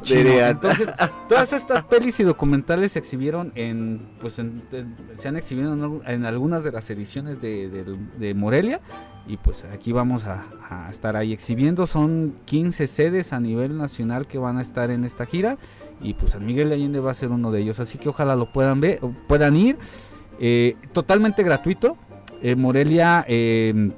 dirían. 0.00 0.50
Entonces, 0.52 0.88
todas 1.28 1.52
estas 1.52 1.82
pelis 1.84 2.20
y 2.20 2.22
documentales 2.22 2.92
se 2.92 3.00
exhibieron 3.00 3.50
en, 3.56 4.08
pues, 4.20 4.38
en- 4.38 4.62
en- 4.70 4.96
se 5.16 5.26
han 5.26 5.36
exhibido 5.36 5.72
en, 5.72 5.82
algu- 5.82 6.02
en 6.06 6.24
algunas 6.24 6.62
de 6.62 6.70
las 6.70 6.88
ediciones 6.90 7.40
de, 7.40 7.68
de- 7.68 7.96
de 8.18 8.34
Morelia 8.34 8.80
y 9.26 9.36
pues 9.36 9.64
aquí 9.72 9.92
vamos 9.92 10.24
a, 10.24 10.44
a 10.68 10.90
estar 10.90 11.16
ahí 11.16 11.32
exhibiendo. 11.32 11.86
Son 11.86 12.34
15 12.46 12.86
sedes 12.86 13.32
a 13.32 13.40
nivel 13.40 13.76
nacional 13.78 14.26
que 14.26 14.38
van 14.38 14.58
a 14.58 14.62
estar 14.62 14.90
en 14.90 15.04
esta 15.04 15.26
gira 15.26 15.58
y 16.00 16.14
pues 16.14 16.32
San 16.32 16.44
Miguel 16.44 16.68
de 16.70 16.74
Allende 16.74 16.98
va 17.00 17.12
a 17.12 17.14
ser 17.14 17.30
uno 17.30 17.50
de 17.52 17.60
ellos. 17.60 17.78
Así 17.80 17.98
que 17.98 18.08
ojalá 18.08 18.34
lo 18.36 18.52
puedan 18.52 18.80
ver, 18.80 19.00
puedan 19.28 19.56
ir. 19.56 19.78
Eh, 20.40 20.76
totalmente 20.92 21.42
gratuito. 21.42 21.96
Eh, 22.42 22.56
Morelia 22.56 23.24
eh, 23.28 23.92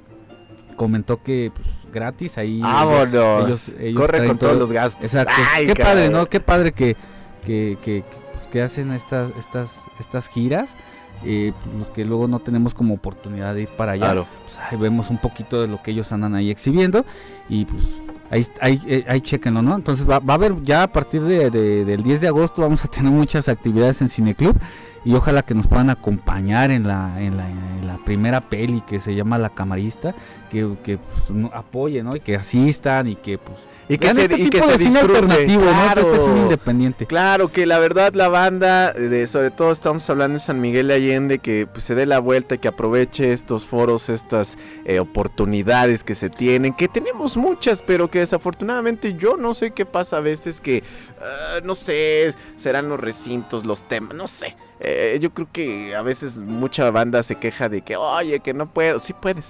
comentó 0.77 1.23
que 1.23 1.51
pues 1.55 1.67
gratis 1.93 2.37
ahí. 2.39 2.61
Vámonos. 2.61 3.13
ellos- 3.47 3.73
ellos 3.81 4.01
Corre 4.01 4.27
con 4.27 4.39
todos 4.39 4.53
todo- 4.53 4.61
los 4.61 4.73
gastos. 4.73 5.05
Exacto. 5.05 5.33
Ay, 5.55 5.67
Qué 5.67 5.75
padre. 5.77 6.11
¿no? 6.11 6.27
Qué 6.27 6.41
padre 6.41 6.73
que, 6.73 6.97
que, 7.45 7.79
que, 7.83 8.03
que, 8.03 8.05
pues, 8.33 8.47
que 8.49 8.61
hacen 8.63 8.93
estas, 8.93 9.31
estas, 9.39 9.79
estas 9.99 10.29
giras. 10.29 10.77
Eh, 11.25 11.53
pues, 11.77 11.89
que 11.91 12.05
luego 12.05 12.29
no 12.29 12.39
tenemos 12.41 12.75
como 12.75 12.95
oportunidad 12.95 13.55
de 13.55 13.63
ir 13.63 13.69
para 13.69 13.93
allá. 13.93 14.07
Claro. 14.07 14.27
Pues, 14.45 14.59
ahí 14.59 14.79
vemos 14.79 15.11
un 15.11 15.19
poquito 15.19 15.61
de 15.61 15.67
lo 15.69 15.83
que 15.83 15.91
ellos 15.93 16.11
andan 16.13 16.35
ahí 16.35 16.51
exhibiendo. 16.51 17.05
Y 17.49 17.65
pues 17.67 18.01
ahí, 18.31 18.47
ahí, 18.61 18.81
eh, 18.87 19.05
ahí 19.09 19.21
chequenlo, 19.21 19.63
¿no? 19.63 19.75
Entonces 19.75 20.09
va, 20.09 20.19
va 20.19 20.35
a 20.35 20.37
haber 20.37 20.63
ya 20.63 20.85
a 20.85 20.89
partir 20.93 21.23
de, 21.23 21.51
de- 21.51 21.85
del 21.85 22.03
10 22.03 22.21
de 22.23 22.29
agosto 22.29 22.63
vamos 22.63 22.85
a 22.85 22.89
tener 22.89 23.11
muchas 23.13 23.49
actividades 23.49 24.01
en 24.03 24.09
Cineclub. 24.09 24.57
Y 25.05 25.15
ojalá 25.15 25.43
que 25.43 25.55
nos 25.55 25.67
puedan 25.67 25.91
acompañar 25.91 26.71
en 26.71 26.87
la, 26.89 27.21
en 27.23 27.37
la, 27.37 27.49
en 27.51 27.87
la 27.87 27.99
primera 28.05 28.41
peli 28.41 28.81
que 28.81 28.99
se 29.01 29.15
llama 29.15 29.37
La 29.39 29.51
Camarista. 29.51 30.15
Que, 30.51 30.77
que 30.85 30.99
pues, 30.99 31.31
no- 31.31 31.51
apoyen, 31.53 32.05
¿no? 32.07 32.15
Y 32.17 32.21
que 32.21 32.37
asistan 32.37 33.09
y 33.09 33.17
que 33.17 33.39
pues 33.39 33.67
Y 33.89 33.99
que 33.99 34.15
se, 34.15 34.23
este 34.23 34.35
y 34.41 34.45
que 34.45 34.51
tipo 34.61 34.67
se 34.67 34.79
de 34.79 34.85
cine 34.85 35.01
alternativo, 35.01 35.63
¿no? 35.65 35.95
Que 35.95 36.01
este 36.01 36.11
Claro. 36.13 36.25
cine 36.25 36.41
independiente. 36.43 37.07
Claro 37.07 37.49
que 37.49 37.67
la 37.67 37.79
verdad 37.81 38.15
la 38.15 38.29
banda, 38.29 38.93
de, 38.93 39.27
sobre 39.27 39.51
todo 39.51 39.73
estamos 39.73 40.09
hablando 40.09 40.39
de 40.39 40.45
San 40.45 40.61
Miguel 40.61 40.87
de 40.89 40.95
Allende, 40.95 41.39
que 41.41 41.67
pues, 41.67 41.83
se 41.85 41.97
dé 41.97 42.07
la 42.07 42.21
vuelta 42.21 42.55
y 42.55 42.59
que 42.59 42.69
aproveche 42.69 43.33
estos 43.33 43.65
foros, 43.67 44.09
estas 44.09 44.57
eh, 44.85 45.01
oportunidades 45.01 46.05
que 46.05 46.15
se 46.15 46.31
tienen, 46.31 46.73
que 46.73 46.87
tenemos 46.87 47.37
muchas, 47.37 47.83
pero 47.83 48.09
que 48.09 48.21
desafortunadamente 48.21 49.15
yo 49.15 49.37
no 49.37 49.55
sé 49.55 49.73
qué 49.73 49.85
pasa 49.87 50.19
a 50.19 50.21
veces 50.21 50.61
que, 50.61 50.85
ah, 51.21 51.59
no 51.65 51.75
sé, 51.75 52.33
serán 52.57 52.89
los 52.89 53.01
recintos, 53.01 53.67
los 53.67 53.83
temas, 53.89 54.15
no 54.15 54.29
sé. 54.29 54.57
Eh, 54.85 55.19
yo 55.21 55.31
creo 55.33 55.49
que 55.53 55.95
a 55.95 56.03
veces 56.03 56.37
mucha 56.39 56.91
banda 56.91 57.23
se 57.23 57.37
queja 57.37 57.69
de 57.69 57.83
que, 57.83 57.97
oye, 57.97 58.41
que 58.41 58.55
no 58.55 58.73
puedo. 58.73 59.01
Sí 59.01 59.13
puedes, 59.13 59.45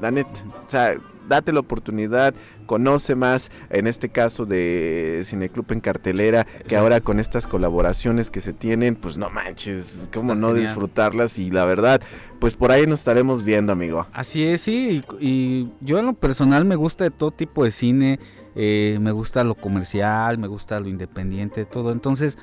la 0.00 0.10
neta. 0.10 0.40
O 0.66 0.70
sea, 0.70 0.96
date 1.28 1.52
la 1.52 1.60
oportunidad, 1.60 2.34
conoce 2.66 3.14
más, 3.14 3.50
en 3.70 3.86
este 3.86 4.10
caso 4.10 4.44
de 4.44 5.22
Cineclub 5.24 5.72
en 5.72 5.80
cartelera, 5.80 6.46
que 6.68 6.76
ahora 6.76 7.00
con 7.00 7.18
estas 7.18 7.46
colaboraciones 7.46 8.30
que 8.30 8.42
se 8.42 8.52
tienen, 8.52 8.94
pues 8.94 9.16
no 9.16 9.30
manches, 9.30 10.06
cómo 10.12 10.32
Está 10.32 10.34
no 10.40 10.48
genial. 10.48 10.66
disfrutarlas 10.66 11.38
y 11.38 11.50
la 11.50 11.64
verdad, 11.64 12.02
pues 12.40 12.54
por 12.54 12.72
ahí 12.72 12.86
nos 12.86 13.00
estaremos 13.00 13.42
viendo, 13.42 13.72
amigo. 13.72 14.06
Así 14.12 14.44
es, 14.44 14.60
sí. 14.60 15.02
Y, 15.18 15.26
y 15.26 15.72
yo 15.80 15.98
en 15.98 16.06
lo 16.06 16.12
personal 16.12 16.66
me 16.66 16.76
gusta 16.76 17.04
de 17.04 17.10
todo 17.10 17.30
tipo 17.30 17.64
de 17.64 17.70
cine. 17.70 18.18
eh, 18.56 18.98
me 19.00 19.10
gusta 19.10 19.42
lo 19.44 19.54
comercial, 19.54 20.36
me 20.38 20.46
gusta 20.46 20.78
lo 20.78 20.88
independiente, 20.88 21.64
todo. 21.64 21.90
Entonces, 21.90 22.36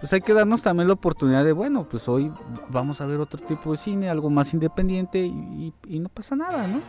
pues 0.00 0.12
hay 0.12 0.20
que 0.20 0.32
darnos 0.32 0.62
también 0.62 0.86
la 0.88 0.94
oportunidad 0.94 1.44
de, 1.44 1.52
bueno, 1.52 1.86
pues 1.90 2.08
hoy 2.08 2.30
vamos 2.68 3.00
a 3.00 3.06
ver 3.06 3.18
otro 3.20 3.40
tipo 3.40 3.72
de 3.72 3.78
cine, 3.78 4.08
algo 4.08 4.30
más 4.30 4.54
independiente 4.54 5.18
y, 5.18 5.72
y- 5.88 5.98
no 5.98 6.08
pasa 6.08 6.36
nada, 6.36 6.66
¿no? 6.68 6.82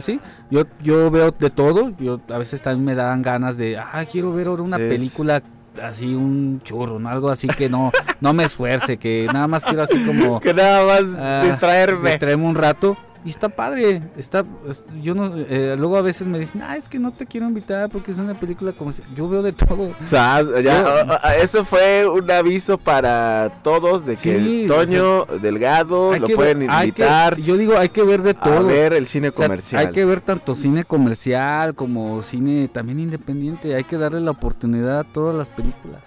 Sí, 0.00 0.20
yo, 0.50 0.62
yo 0.82 1.10
veo 1.10 1.30
de 1.30 1.50
todo. 1.50 1.90
Yo 1.98 2.20
a 2.30 2.38
veces 2.38 2.62
también 2.62 2.84
me 2.84 2.94
dan 2.94 3.20
ganas 3.22 3.56
de, 3.56 3.76
ah, 3.76 4.04
quiero 4.10 4.32
ver 4.32 4.46
ahora 4.48 4.62
una 4.62 4.78
Sí, 4.78 4.84
película 4.88 5.42
así 5.82 6.14
un 6.14 6.60
churro, 6.62 6.98
¿no? 7.00 7.08
algo 7.08 7.28
así 7.30 7.48
que 7.48 7.68
no 7.68 7.90
no 8.20 8.32
me 8.32 8.44
esfuerce, 8.44 8.96
que 8.96 9.28
nada 9.32 9.48
más 9.48 9.64
quiero 9.64 9.82
así 9.82 9.98
como 10.04 10.38
Que 10.40 10.54
nada 10.54 10.86
más 10.86 11.02
Ah, 11.18 11.42
distraerme. 11.46 12.10
distraerme 12.10 12.46
un 12.46 12.54
rato 12.54 12.96
y 13.24 13.30
está 13.30 13.48
padre 13.48 14.02
está 14.18 14.44
es- 14.68 14.84
yo 15.02 15.14
no 15.14 15.32
eh, 15.36 15.76
luego 15.78 15.96
a 15.96 16.02
veces 16.02 16.26
me 16.26 16.38
dicen 16.38 16.60
ah 16.62 16.76
es 16.76 16.88
que 16.88 16.98
no 16.98 17.10
te 17.12 17.24
quiero 17.26 17.46
invitar 17.46 17.88
porque 17.88 18.12
es 18.12 18.18
una 18.18 18.38
película 18.38 18.72
como 18.72 18.92
si-". 18.92 19.02
yo 19.16 19.28
veo 19.28 19.42
de 19.42 19.52
todo 19.52 19.90
Sas, 20.10 20.44
ya, 20.62 21.06
Yo- 21.06 21.28
eso 21.42 21.64
fue 21.64 22.06
un 22.06 22.30
aviso 22.30 22.76
para 22.78 23.60
todos 23.62 24.04
de 24.04 24.14
que 24.16 24.38
Sí, 24.44 24.64
Toño 24.68 25.24
Delgado 25.40 26.16
lo 26.18 26.26
que 26.26 26.34
pueden 26.36 26.58
que- 26.60 26.64
invitar 26.66 27.36
yo 27.38 27.56
digo 27.56 27.78
hay 27.78 27.88
que 27.88 28.02
ver 28.02 28.22
de 28.22 28.30
a 28.30 28.34
todo 28.34 28.64
ver 28.66 28.92
el 28.92 29.06
cine 29.06 29.28
O 29.28 29.32
sea, 29.32 29.46
comercial. 29.46 29.86
hay 29.86 29.92
que 29.92 30.04
ver 30.04 30.20
tanto 30.20 30.54
cine 30.54 30.84
comercial 30.84 31.74
como 31.74 32.22
cine 32.22 32.68
también 32.68 33.00
independiente 33.00 33.74
hay 33.74 33.84
que 33.84 33.96
darle 33.96 34.20
la 34.20 34.32
oportunidad 34.32 35.00
a 35.00 35.04
todas 35.04 35.34
las 35.34 35.48
películas 35.48 36.00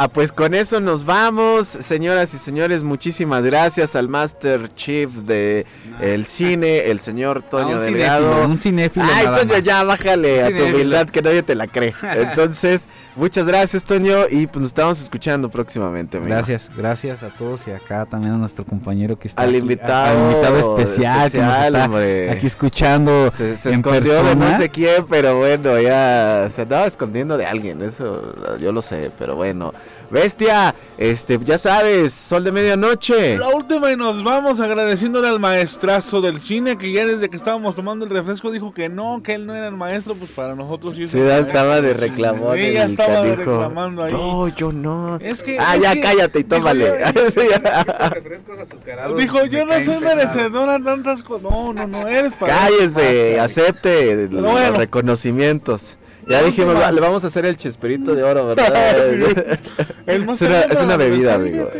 Ah, 0.00 0.06
pues 0.06 0.30
con 0.30 0.54
eso 0.54 0.78
nos 0.80 1.04
vamos, 1.04 1.66
señoras 1.66 2.32
y 2.32 2.38
señores. 2.38 2.84
Muchísimas 2.84 3.44
gracias 3.44 3.96
al 3.96 4.08
Master 4.08 4.72
Chief 4.74 5.10
de 5.10 5.66
el 6.00 6.24
cine, 6.24 6.88
el 6.90 7.00
señor 7.00 7.42
Toño 7.42 7.76
Ah, 7.76 7.78
un 7.78 7.84
Delgado. 7.84 8.22
cinéfilo, 8.28 8.48
un 8.48 8.58
cinéfilo 8.58 9.06
Ay, 9.12 9.26
Toño, 9.26 9.58
ya 9.58 9.82
bájale 9.82 10.44
a 10.44 10.56
tu 10.56 10.64
humildad 10.66 11.08
que 11.08 11.20
nadie 11.20 11.42
te 11.42 11.56
la 11.56 11.66
cree. 11.66 11.94
Entonces, 12.14 12.84
muchas 13.18 13.46
gracias, 13.46 13.84
Toño, 13.84 14.28
y 14.30 14.46
pues 14.46 14.60
nos 14.60 14.68
estamos 14.68 15.00
escuchando 15.00 15.50
próximamente, 15.50 16.16
amigo. 16.16 16.30
Gracias, 16.30 16.70
gracias 16.74 17.22
a 17.22 17.28
todos 17.28 17.66
y 17.68 17.72
acá 17.72 18.06
también 18.06 18.34
a 18.34 18.38
nuestro 18.38 18.64
compañero 18.64 19.18
que 19.18 19.28
está 19.28 19.42
Al 19.42 19.50
aquí, 19.50 19.58
invitado, 19.58 20.16
al 20.16 20.32
invitado 20.32 20.58
especial, 20.58 21.30
que 21.30 21.38
nos 21.38 21.54
especial, 21.54 21.74
está 21.74 22.32
aquí 22.32 22.46
escuchando 22.46 23.30
Se, 23.30 23.56
se 23.56 23.68
en 23.70 23.74
escondió 23.76 24.22
de 24.22 24.36
no 24.36 24.56
sé 24.56 24.68
quién, 24.70 25.04
pero 25.06 25.36
bueno, 25.38 25.78
ya 25.80 26.48
se 26.54 26.62
andaba 26.62 26.86
escondiendo 26.86 27.36
de 27.36 27.46
alguien, 27.46 27.82
eso 27.82 28.34
yo 28.58 28.72
lo 28.72 28.80
sé, 28.80 29.10
pero 29.18 29.36
bueno. 29.36 29.72
Bestia, 30.10 30.74
este, 30.96 31.38
ya 31.44 31.58
sabes, 31.58 32.14
sol 32.14 32.42
de 32.42 32.50
medianoche. 32.50 33.36
La 33.36 33.48
última 33.48 33.92
y 33.92 33.96
nos 33.96 34.24
vamos 34.24 34.58
agradeciéndole 34.58 35.28
al 35.28 35.38
maestrazo 35.38 36.22
del 36.22 36.40
cine 36.40 36.78
que 36.78 36.90
ya 36.92 37.04
desde 37.04 37.28
que 37.28 37.36
estábamos 37.36 37.74
tomando 37.74 38.06
el 38.06 38.10
refresco 38.10 38.50
dijo 38.50 38.72
que 38.72 38.88
no, 38.88 39.22
que 39.22 39.34
él 39.34 39.44
no 39.46 39.54
era 39.54 39.68
el 39.68 39.76
maestro, 39.76 40.14
pues 40.14 40.30
para 40.30 40.54
nosotros 40.54 40.96
sí 40.96 41.06
Sí, 41.06 41.18
ya 41.18 41.38
estaba 41.38 41.82
de 41.82 41.94
cine. 41.94 42.08
reclamón. 42.08 42.56
Sí, 42.58 42.72
ya 42.72 42.84
estaba 42.86 43.20
de 43.20 43.36
reclamando 43.36 44.02
ahí. 44.02 44.12
No, 44.14 44.48
yo 44.48 44.72
no. 44.72 45.16
Es 45.20 45.42
que, 45.42 45.58
ah, 45.58 45.76
es 45.76 45.82
ya 45.82 45.92
que- 45.92 46.00
cállate 46.00 46.38
y 46.38 46.42
dijo, 46.44 46.56
tómale. 46.56 46.88
Dijo, 49.18 49.44
yo 49.44 49.66
no 49.66 49.74
soy 49.84 50.00
merecedor 50.00 50.70
a 50.70 50.82
tantas 50.82 51.22
cosas. 51.22 51.42
No, 51.50 51.74
no, 51.74 51.86
no, 51.86 52.08
eres 52.08 52.32
para 52.34 52.54
Cállese, 52.58 53.38
acepte 53.40 54.26
los 54.28 54.42
bueno. 54.42 54.78
reconocimientos. 54.78 55.97
Ya 56.28 56.42
dijimos, 56.42 56.76
va- 56.76 56.92
le 56.92 57.00
vamos 57.00 57.24
a 57.24 57.28
hacer 57.28 57.46
el 57.46 57.56
chesperito 57.56 58.14
de 58.14 58.22
oro, 58.22 58.48
¿verdad? 58.48 58.98
El 60.06 60.28
es, 60.28 60.40
una, 60.42 60.60
es 60.62 60.80
una 60.80 60.96
bebida, 60.96 61.34
amigo. 61.34 61.68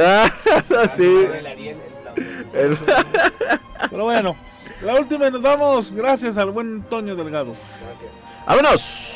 Ah, 0.00 0.30
sí. 0.94 1.26
Pero 3.90 4.04
bueno, 4.04 4.36
la 4.82 4.94
última 5.00 5.28
y 5.28 5.30
nos 5.30 5.40
vamos. 5.40 5.92
Gracias 5.92 6.36
al 6.36 6.50
buen 6.50 6.82
Toño 6.82 7.16
Delgado. 7.16 7.54
¡Vámonos! 8.46 9.14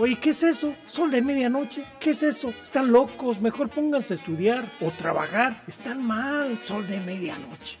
Oye, 0.00 0.16
¿qué 0.20 0.30
es 0.30 0.44
eso? 0.44 0.76
¿Sol 0.86 1.10
de 1.10 1.20
medianoche? 1.20 1.84
¿Qué 1.98 2.10
es 2.10 2.22
eso? 2.22 2.54
Están 2.62 2.92
locos, 2.92 3.40
mejor 3.40 3.68
pónganse 3.68 4.14
a 4.14 4.16
estudiar 4.16 4.64
o 4.80 4.92
trabajar. 4.92 5.60
Están 5.66 6.06
mal, 6.06 6.56
sol 6.62 6.86
de 6.86 7.00
medianoche. 7.00 7.78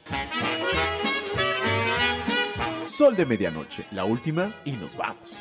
Sol 2.86 3.14
de 3.14 3.24
medianoche, 3.24 3.84
la 3.92 4.04
última 4.04 4.52
y 4.64 4.72
nos 4.72 4.96
vamos. 4.96 5.36